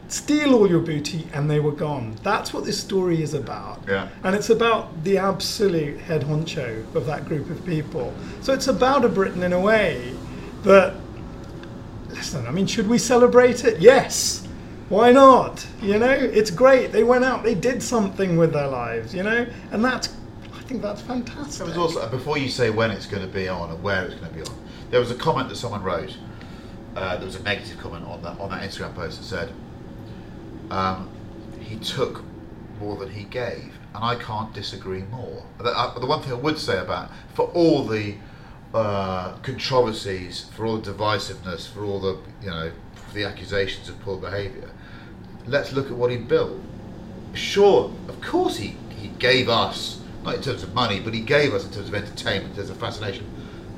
steal 0.07 0.53
all 0.55 0.69
your 0.69 0.79
booty, 0.79 1.27
and 1.33 1.49
they 1.49 1.59
were 1.59 1.71
gone. 1.71 2.15
That's 2.23 2.53
what 2.53 2.65
this 2.65 2.79
story 2.79 3.21
is 3.21 3.33
about. 3.33 3.81
Yeah. 3.87 4.09
And 4.23 4.35
it's 4.35 4.49
about 4.49 5.03
the 5.03 5.17
absolute 5.17 5.99
head 6.01 6.23
honcho 6.23 6.93
of 6.95 7.05
that 7.05 7.25
group 7.25 7.49
of 7.49 7.65
people. 7.65 8.13
So 8.41 8.53
it's 8.53 8.67
about 8.67 9.05
a 9.05 9.09
Britain 9.09 9.43
in 9.43 9.53
a 9.53 9.59
way 9.59 10.13
that, 10.63 10.95
listen, 12.09 12.45
I 12.45 12.51
mean, 12.51 12.67
should 12.67 12.87
we 12.87 12.97
celebrate 12.97 13.63
it? 13.63 13.79
Yes. 13.79 14.47
Why 14.89 15.13
not? 15.13 15.65
You 15.81 15.97
know, 15.99 16.11
it's 16.11 16.51
great. 16.51 16.91
They 16.91 17.03
went 17.03 17.23
out, 17.23 17.43
they 17.43 17.55
did 17.55 17.81
something 17.81 18.37
with 18.37 18.51
their 18.51 18.67
lives, 18.67 19.15
you 19.15 19.23
know, 19.23 19.47
and 19.71 19.83
that's, 19.85 20.09
think 20.71 20.81
that's 20.81 21.01
fantastic. 21.01 21.67
There 21.67 21.67
was 21.67 21.95
also 21.95 22.09
before 22.09 22.37
you 22.37 22.49
say 22.49 22.69
when 22.69 22.91
it's 22.91 23.05
going 23.05 23.21
to 23.23 23.27
be 23.27 23.49
on 23.49 23.69
and 23.71 23.83
where 23.83 24.05
it's 24.05 24.15
going 24.15 24.29
to 24.29 24.33
be 24.33 24.41
on. 24.41 24.55
There 24.89 24.99
was 24.99 25.11
a 25.11 25.15
comment 25.15 25.49
that 25.49 25.55
someone 25.57 25.83
wrote. 25.83 26.15
Uh, 26.95 27.17
there 27.17 27.25
was 27.25 27.35
a 27.35 27.43
negative 27.43 27.77
comment 27.77 28.05
on 28.05 28.21
that 28.23 28.39
on 28.39 28.49
that 28.51 28.63
Instagram 28.63 28.93
post 28.95 29.19
that 29.19 29.25
said 29.25 29.53
um, 30.69 31.09
he 31.59 31.77
took 31.77 32.23
more 32.79 32.95
than 32.97 33.09
he 33.09 33.23
gave, 33.25 33.73
and 33.93 34.03
I 34.03 34.15
can't 34.15 34.53
disagree 34.53 35.03
more. 35.03 35.45
The, 35.59 35.77
uh, 35.77 35.99
the 35.99 36.05
one 36.05 36.21
thing 36.21 36.31
I 36.31 36.35
would 36.35 36.57
say 36.57 36.79
about 36.79 37.11
for 37.33 37.47
all 37.49 37.85
the 37.85 38.15
uh, 38.73 39.33
controversies, 39.37 40.49
for 40.55 40.65
all 40.65 40.77
the 40.77 40.91
divisiveness, 40.91 41.69
for 41.69 41.83
all 41.83 41.99
the 41.99 42.17
you 42.41 42.49
know 42.49 42.71
the 43.13 43.25
accusations 43.25 43.89
of 43.89 43.99
poor 44.01 44.17
behaviour, 44.17 44.69
let's 45.47 45.73
look 45.73 45.87
at 45.87 45.93
what 45.93 46.11
he 46.11 46.17
built. 46.17 46.59
Sure, 47.33 47.91
of 48.09 48.21
course 48.21 48.57
he, 48.57 48.75
he 48.97 49.07
gave 49.19 49.47
us, 49.47 50.00
not 50.23 50.35
in 50.35 50.41
terms 50.41 50.63
of 50.63 50.73
money, 50.73 50.99
but 50.99 51.13
he 51.13 51.21
gave 51.21 51.53
us 51.53 51.65
in 51.65 51.71
terms 51.71 51.87
of 51.87 51.95
entertainment, 51.95 52.51
in 52.51 52.55
terms 52.57 52.69
of 52.69 52.77
fascination, 52.77 53.25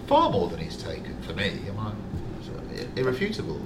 far 0.07 0.29
more 0.29 0.49
than 0.49 0.59
he's 0.59 0.77
taken 0.77 1.21
for 1.21 1.33
me. 1.33 1.43
I 1.45 1.71
mean, 1.71 2.91
irrefutable. 2.95 3.61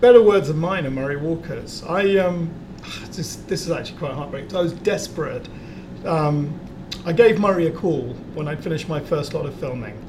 better 0.00 0.22
words 0.22 0.48
of 0.48 0.56
mine 0.56 0.86
are 0.86 0.90
Murray 0.90 1.16
Walker's. 1.16 1.82
I 1.84 2.16
um, 2.18 2.50
this, 3.10 3.36
this 3.36 3.62
is 3.62 3.70
actually 3.70 3.98
quite 3.98 4.12
heartbreaking. 4.12 4.54
I 4.56 4.60
was 4.60 4.72
desperate. 4.72 5.48
Um, 6.04 6.58
I 7.04 7.12
gave 7.12 7.38
Murray 7.38 7.66
a 7.66 7.72
call 7.72 8.14
when 8.34 8.48
I'd 8.48 8.62
finished 8.62 8.88
my 8.88 9.00
first 9.00 9.34
lot 9.34 9.46
of 9.46 9.54
filming, 9.58 10.00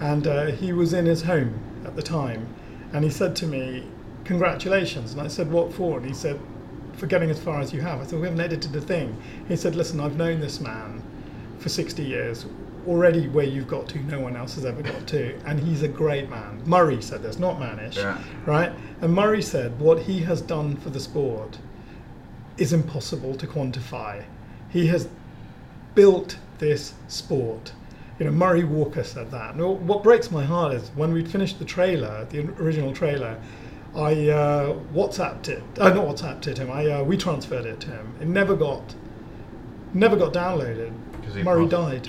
and 0.00 0.26
uh, 0.26 0.46
he 0.46 0.72
was 0.72 0.92
in 0.92 1.06
his 1.06 1.22
home 1.22 1.58
at 1.84 1.96
the 1.96 2.02
time, 2.02 2.54
and 2.92 3.04
he 3.04 3.10
said 3.10 3.36
to 3.36 3.46
me, 3.46 3.86
"Congratulations!" 4.24 5.12
And 5.12 5.20
I 5.20 5.28
said, 5.28 5.50
"What 5.50 5.72
for?" 5.72 5.98
And 5.98 6.06
he 6.06 6.14
said, 6.14 6.40
"For 6.96 7.06
getting 7.06 7.30
as 7.30 7.38
far 7.38 7.60
as 7.60 7.72
you 7.72 7.80
have." 7.82 8.00
I 8.00 8.04
said, 8.04 8.18
"We 8.20 8.26
haven't 8.26 8.40
edited 8.40 8.74
a 8.74 8.80
thing." 8.80 9.16
He 9.48 9.56
said, 9.56 9.74
"Listen, 9.74 10.00
I've 10.00 10.16
known 10.16 10.40
this 10.40 10.60
man 10.60 11.02
for 11.58 11.68
60 11.68 12.02
years." 12.02 12.46
Already, 12.86 13.26
where 13.26 13.44
you've 13.44 13.66
got 13.66 13.88
to, 13.88 13.98
no 13.98 14.20
one 14.20 14.36
else 14.36 14.54
has 14.54 14.64
ever 14.64 14.80
got 14.80 15.08
to, 15.08 15.34
and 15.44 15.58
he's 15.58 15.82
a 15.82 15.88
great 15.88 16.30
man. 16.30 16.62
Murray 16.64 17.02
said 17.02 17.20
this, 17.20 17.36
not 17.36 17.58
Manish 17.58 17.96
Yeah. 17.96 18.16
right? 18.46 18.70
And 19.00 19.12
Murray 19.12 19.42
said 19.42 19.80
what 19.80 20.02
he 20.02 20.20
has 20.20 20.40
done 20.40 20.76
for 20.76 20.90
the 20.90 21.00
sport 21.00 21.58
is 22.58 22.72
impossible 22.72 23.34
to 23.34 23.46
quantify. 23.46 24.22
He 24.68 24.86
has 24.86 25.08
built 25.96 26.36
this 26.58 26.94
sport. 27.08 27.72
You 28.20 28.26
know, 28.26 28.32
Murray 28.32 28.62
Walker 28.62 29.02
said 29.02 29.32
that. 29.32 29.56
And 29.56 29.88
what 29.88 30.04
breaks 30.04 30.30
my 30.30 30.44
heart 30.44 30.72
is 30.74 30.90
when 30.94 31.12
we'd 31.12 31.28
finished 31.28 31.58
the 31.58 31.64
trailer, 31.64 32.26
the 32.30 32.48
original 32.60 32.92
trailer, 32.92 33.36
I 33.96 34.28
uh, 34.28 34.74
WhatsApped 34.94 35.48
it. 35.48 35.62
Uh, 35.78 35.88
not 35.90 36.06
WhatsApped 36.06 36.46
it 36.46 36.58
him. 36.58 36.70
I 36.70 36.86
uh, 36.90 37.02
we 37.02 37.16
transferred 37.16 37.64
it 37.66 37.80
to 37.80 37.88
him. 37.88 38.14
It 38.20 38.28
never 38.28 38.54
got, 38.54 38.94
never 39.94 40.16
got 40.16 40.32
downloaded. 40.32 40.92
Murray 41.44 41.66
died. 41.66 42.08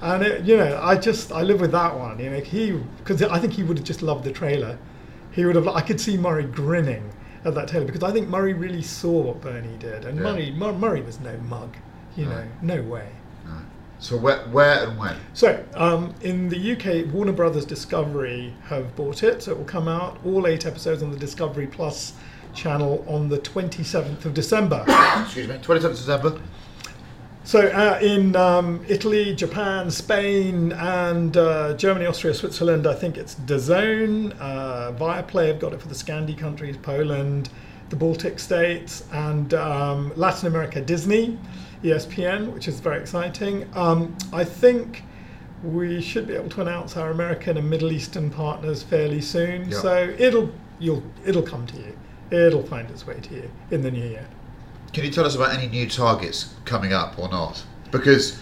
And 0.00 0.22
it, 0.22 0.44
you 0.44 0.56
know, 0.56 0.80
I 0.82 0.96
just 0.96 1.32
I 1.32 1.42
live 1.42 1.60
with 1.60 1.72
that 1.72 1.96
one. 1.96 2.18
You 2.18 2.30
know, 2.30 2.40
he 2.40 2.72
because 2.98 3.22
I 3.22 3.38
think 3.38 3.52
he 3.52 3.62
would 3.62 3.78
have 3.78 3.86
just 3.86 4.02
loved 4.02 4.24
the 4.24 4.32
trailer. 4.32 4.78
He 5.32 5.44
would 5.44 5.56
have. 5.56 5.68
I 5.68 5.80
could 5.80 6.00
see 6.00 6.16
Murray 6.16 6.44
grinning 6.44 7.12
at 7.44 7.54
that 7.54 7.68
trailer 7.68 7.86
because 7.86 8.02
I 8.02 8.12
think 8.12 8.28
Murray 8.28 8.52
really 8.52 8.82
saw 8.82 9.20
what 9.22 9.40
Bernie 9.40 9.76
did, 9.78 10.04
and 10.04 10.16
Yeah. 10.18 10.24
Murray 10.24 10.50
Mur- 10.52 10.72
Murray 10.72 11.02
was 11.02 11.20
no 11.20 11.36
mug. 11.48 11.76
You 12.16 12.26
know, 12.26 12.44
no 12.62 12.82
way. 12.82 13.08
So 14.00 14.16
where, 14.16 14.38
where 14.48 14.88
and 14.88 14.98
when? 14.98 15.16
So, 15.34 15.64
um, 15.74 16.14
in 16.20 16.48
the 16.48 16.72
UK, 16.72 17.12
Warner 17.12 17.32
Brothers 17.32 17.64
Discovery 17.64 18.54
have 18.64 18.94
bought 18.94 19.24
it, 19.24 19.42
so 19.42 19.52
it 19.52 19.58
will 19.58 19.64
come 19.64 19.88
out 19.88 20.18
all 20.24 20.46
eight 20.46 20.66
episodes 20.66 21.02
on 21.02 21.10
the 21.10 21.16
Discovery 21.16 21.66
Plus 21.66 22.14
channel 22.54 23.04
on 23.08 23.28
the 23.28 23.38
27th 23.38 24.24
of 24.24 24.34
December. 24.34 24.84
Excuse 25.22 25.48
me, 25.48 25.56
27th 25.56 25.84
of 25.84 25.96
December. 25.96 26.40
So, 27.42 27.60
uh, 27.68 27.98
in 28.00 28.36
um, 28.36 28.84
Italy, 28.88 29.34
Japan, 29.34 29.90
Spain, 29.90 30.72
and 30.72 31.36
uh, 31.36 31.74
Germany, 31.74 32.06
Austria, 32.06 32.34
Switzerland, 32.34 32.86
I 32.86 32.94
think 32.94 33.16
it's 33.16 33.34
DAZN. 33.36 34.36
Uh, 34.38 34.92
Viaplay 34.92 35.48
have 35.48 35.58
got 35.58 35.72
it 35.72 35.80
for 35.80 35.88
the 35.88 35.94
Scandi 35.94 36.36
countries, 36.36 36.76
Poland, 36.76 37.48
the 37.88 37.96
Baltic 37.96 38.38
states, 38.38 39.04
and 39.12 39.54
um, 39.54 40.12
Latin 40.14 40.46
America, 40.46 40.80
Disney, 40.80 41.38
ESPN, 41.82 42.52
which 42.52 42.68
is 42.68 42.80
very 42.80 43.00
exciting. 43.00 43.68
Um, 43.74 44.16
I 44.32 44.44
think 44.44 45.04
we 45.62 46.00
should 46.00 46.26
be 46.26 46.34
able 46.34 46.48
to 46.50 46.60
announce 46.60 46.96
our 46.96 47.10
American 47.10 47.56
and 47.56 47.68
Middle 47.68 47.92
Eastern 47.92 48.30
partners 48.30 48.82
fairly 48.82 49.20
soon. 49.20 49.70
Yeah. 49.70 49.78
So 49.78 50.14
it'll 50.18 50.52
you'll 50.78 51.02
it'll 51.24 51.42
come 51.42 51.66
to 51.66 51.76
you. 51.76 51.96
It'll 52.30 52.62
find 52.62 52.90
its 52.90 53.06
way 53.06 53.18
to 53.20 53.34
you 53.34 53.50
in 53.70 53.82
the 53.82 53.90
new 53.90 54.06
year. 54.06 54.26
Can 54.92 55.04
you 55.04 55.10
tell 55.10 55.24
us 55.24 55.34
about 55.34 55.52
any 55.54 55.68
new 55.68 55.88
targets 55.88 56.54
coming 56.64 56.92
up 56.92 57.18
or 57.18 57.28
not? 57.28 57.62
Because 57.90 58.40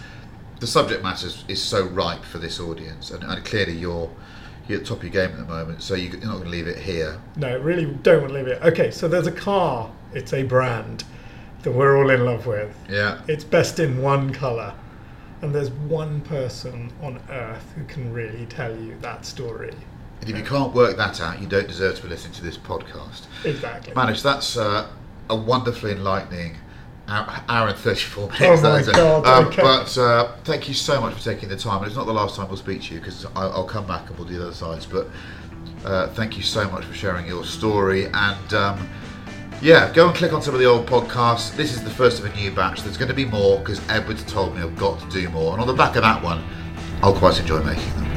the 0.59 0.67
subject 0.67 1.03
matter 1.03 1.29
is, 1.47 1.61
so 1.61 1.87
ripe 1.87 2.23
for 2.23 2.37
this 2.37 2.59
audience, 2.59 3.11
and, 3.11 3.23
and 3.23 3.45
clearly 3.45 3.73
you're 3.73 4.09
you're 4.67 4.79
at 4.79 4.83
the 4.83 4.89
top 4.89 4.97
of 4.97 5.03
your 5.03 5.13
game 5.13 5.31
at 5.31 5.37
the 5.37 5.53
moment, 5.53 5.81
so 5.81 5.95
you, 5.95 6.09
you're 6.09 6.19
not 6.19 6.33
going 6.33 6.43
to 6.43 6.49
leave 6.49 6.67
it 6.67 6.77
here. 6.77 7.21
No, 7.37 7.57
really 7.59 7.85
don't 7.85 8.21
want 8.21 8.33
to 8.33 8.39
leave 8.39 8.47
it. 8.47 8.61
Okay, 8.61 8.91
so 8.91 9.07
there's 9.07 9.27
a 9.27 9.31
car. 9.31 9.89
It's 10.13 10.33
a 10.33 10.43
brand 10.43 11.05
that 11.63 11.71
we're 11.71 11.97
all 11.97 12.09
in 12.09 12.25
love 12.25 12.45
with. 12.45 12.75
Yeah. 12.89 13.21
It's 13.27 13.43
best 13.43 13.79
in 13.79 14.01
one 14.01 14.33
colour. 14.33 14.73
And 15.41 15.53
there's 15.53 15.69
one 15.69 16.21
person 16.21 16.91
on 17.01 17.21
earth 17.29 17.71
who 17.75 17.83
can 17.83 18.11
really 18.11 18.45
tell 18.47 18.75
you 18.75 18.97
that 19.01 19.25
story. 19.25 19.73
And 20.21 20.29
if 20.29 20.35
you 20.35 20.43
can't 20.43 20.73
work 20.73 20.97
that 20.97 21.21
out, 21.21 21.39
you 21.39 21.47
don't 21.47 21.67
deserve 21.67 21.95
to 21.97 22.03
be 22.03 22.09
listening 22.09 22.33
to 22.33 22.43
this 22.43 22.57
podcast. 22.57 23.27
Exactly. 23.45 23.93
Manish, 23.93 24.23
that's 24.23 24.57
uh, 24.57 24.87
a 25.29 25.35
wonderfully 25.35 25.91
enlightening 25.91 26.55
hour, 27.07 27.43
hour 27.47 27.67
and 27.67 27.77
34 27.77 28.29
minutes. 28.31 28.41
Oh 28.43 28.61
my. 28.61 28.91
God, 28.93 29.25
Um, 29.27 29.45
okay. 29.47 29.61
But 29.61 29.95
uh, 29.97 30.31
thank 30.43 30.67
you 30.67 30.73
so 30.73 30.99
much 30.99 31.13
for 31.13 31.23
taking 31.23 31.49
the 31.49 31.57
time. 31.57 31.77
And 31.79 31.87
it's 31.87 31.95
not 31.95 32.07
the 32.07 32.13
last 32.13 32.35
time 32.35 32.47
we'll 32.47 32.57
speak 32.57 32.81
to 32.83 32.95
you 32.95 32.99
because 32.99 33.25
I'll, 33.35 33.51
I'll 33.51 33.67
come 33.67 33.85
back 33.85 34.09
and 34.09 34.17
we'll 34.17 34.27
do 34.27 34.37
the 34.37 34.45
other 34.45 34.53
sides. 34.53 34.87
But 34.87 35.07
uh, 35.85 36.07
thank 36.09 36.35
you 36.35 36.43
so 36.43 36.67
much 36.69 36.83
for 36.85 36.93
sharing 36.95 37.27
your 37.27 37.45
story. 37.45 38.05
And 38.11 38.53
um, 38.55 38.89
yeah, 39.61 39.91
go 39.91 40.07
and 40.07 40.15
click 40.15 40.33
on 40.33 40.41
some 40.41 40.53
of 40.53 40.59
the 40.59 40.65
old 40.65 40.85
podcasts. 40.85 41.55
This 41.55 41.73
is 41.73 41.83
the 41.83 41.89
first 41.89 42.19
of 42.19 42.25
a 42.25 42.35
new 42.35 42.51
batch. 42.51 42.83
There's 42.83 42.97
going 42.97 43.09
to 43.09 43.15
be 43.15 43.25
more 43.25 43.57
because 43.59 43.81
Edward's 43.89 44.23
told 44.23 44.55
me 44.55 44.61
I've 44.61 44.77
got 44.77 44.99
to 44.99 45.09
do 45.09 45.27
more. 45.29 45.53
And 45.53 45.61
on 45.61 45.67
the 45.67 45.73
back 45.73 45.95
of 45.95 46.03
that 46.03 46.21
one, 46.23 46.43
I'll 47.01 47.15
quite 47.15 47.39
enjoy 47.39 47.63
making 47.63 47.93
them. 47.95 48.16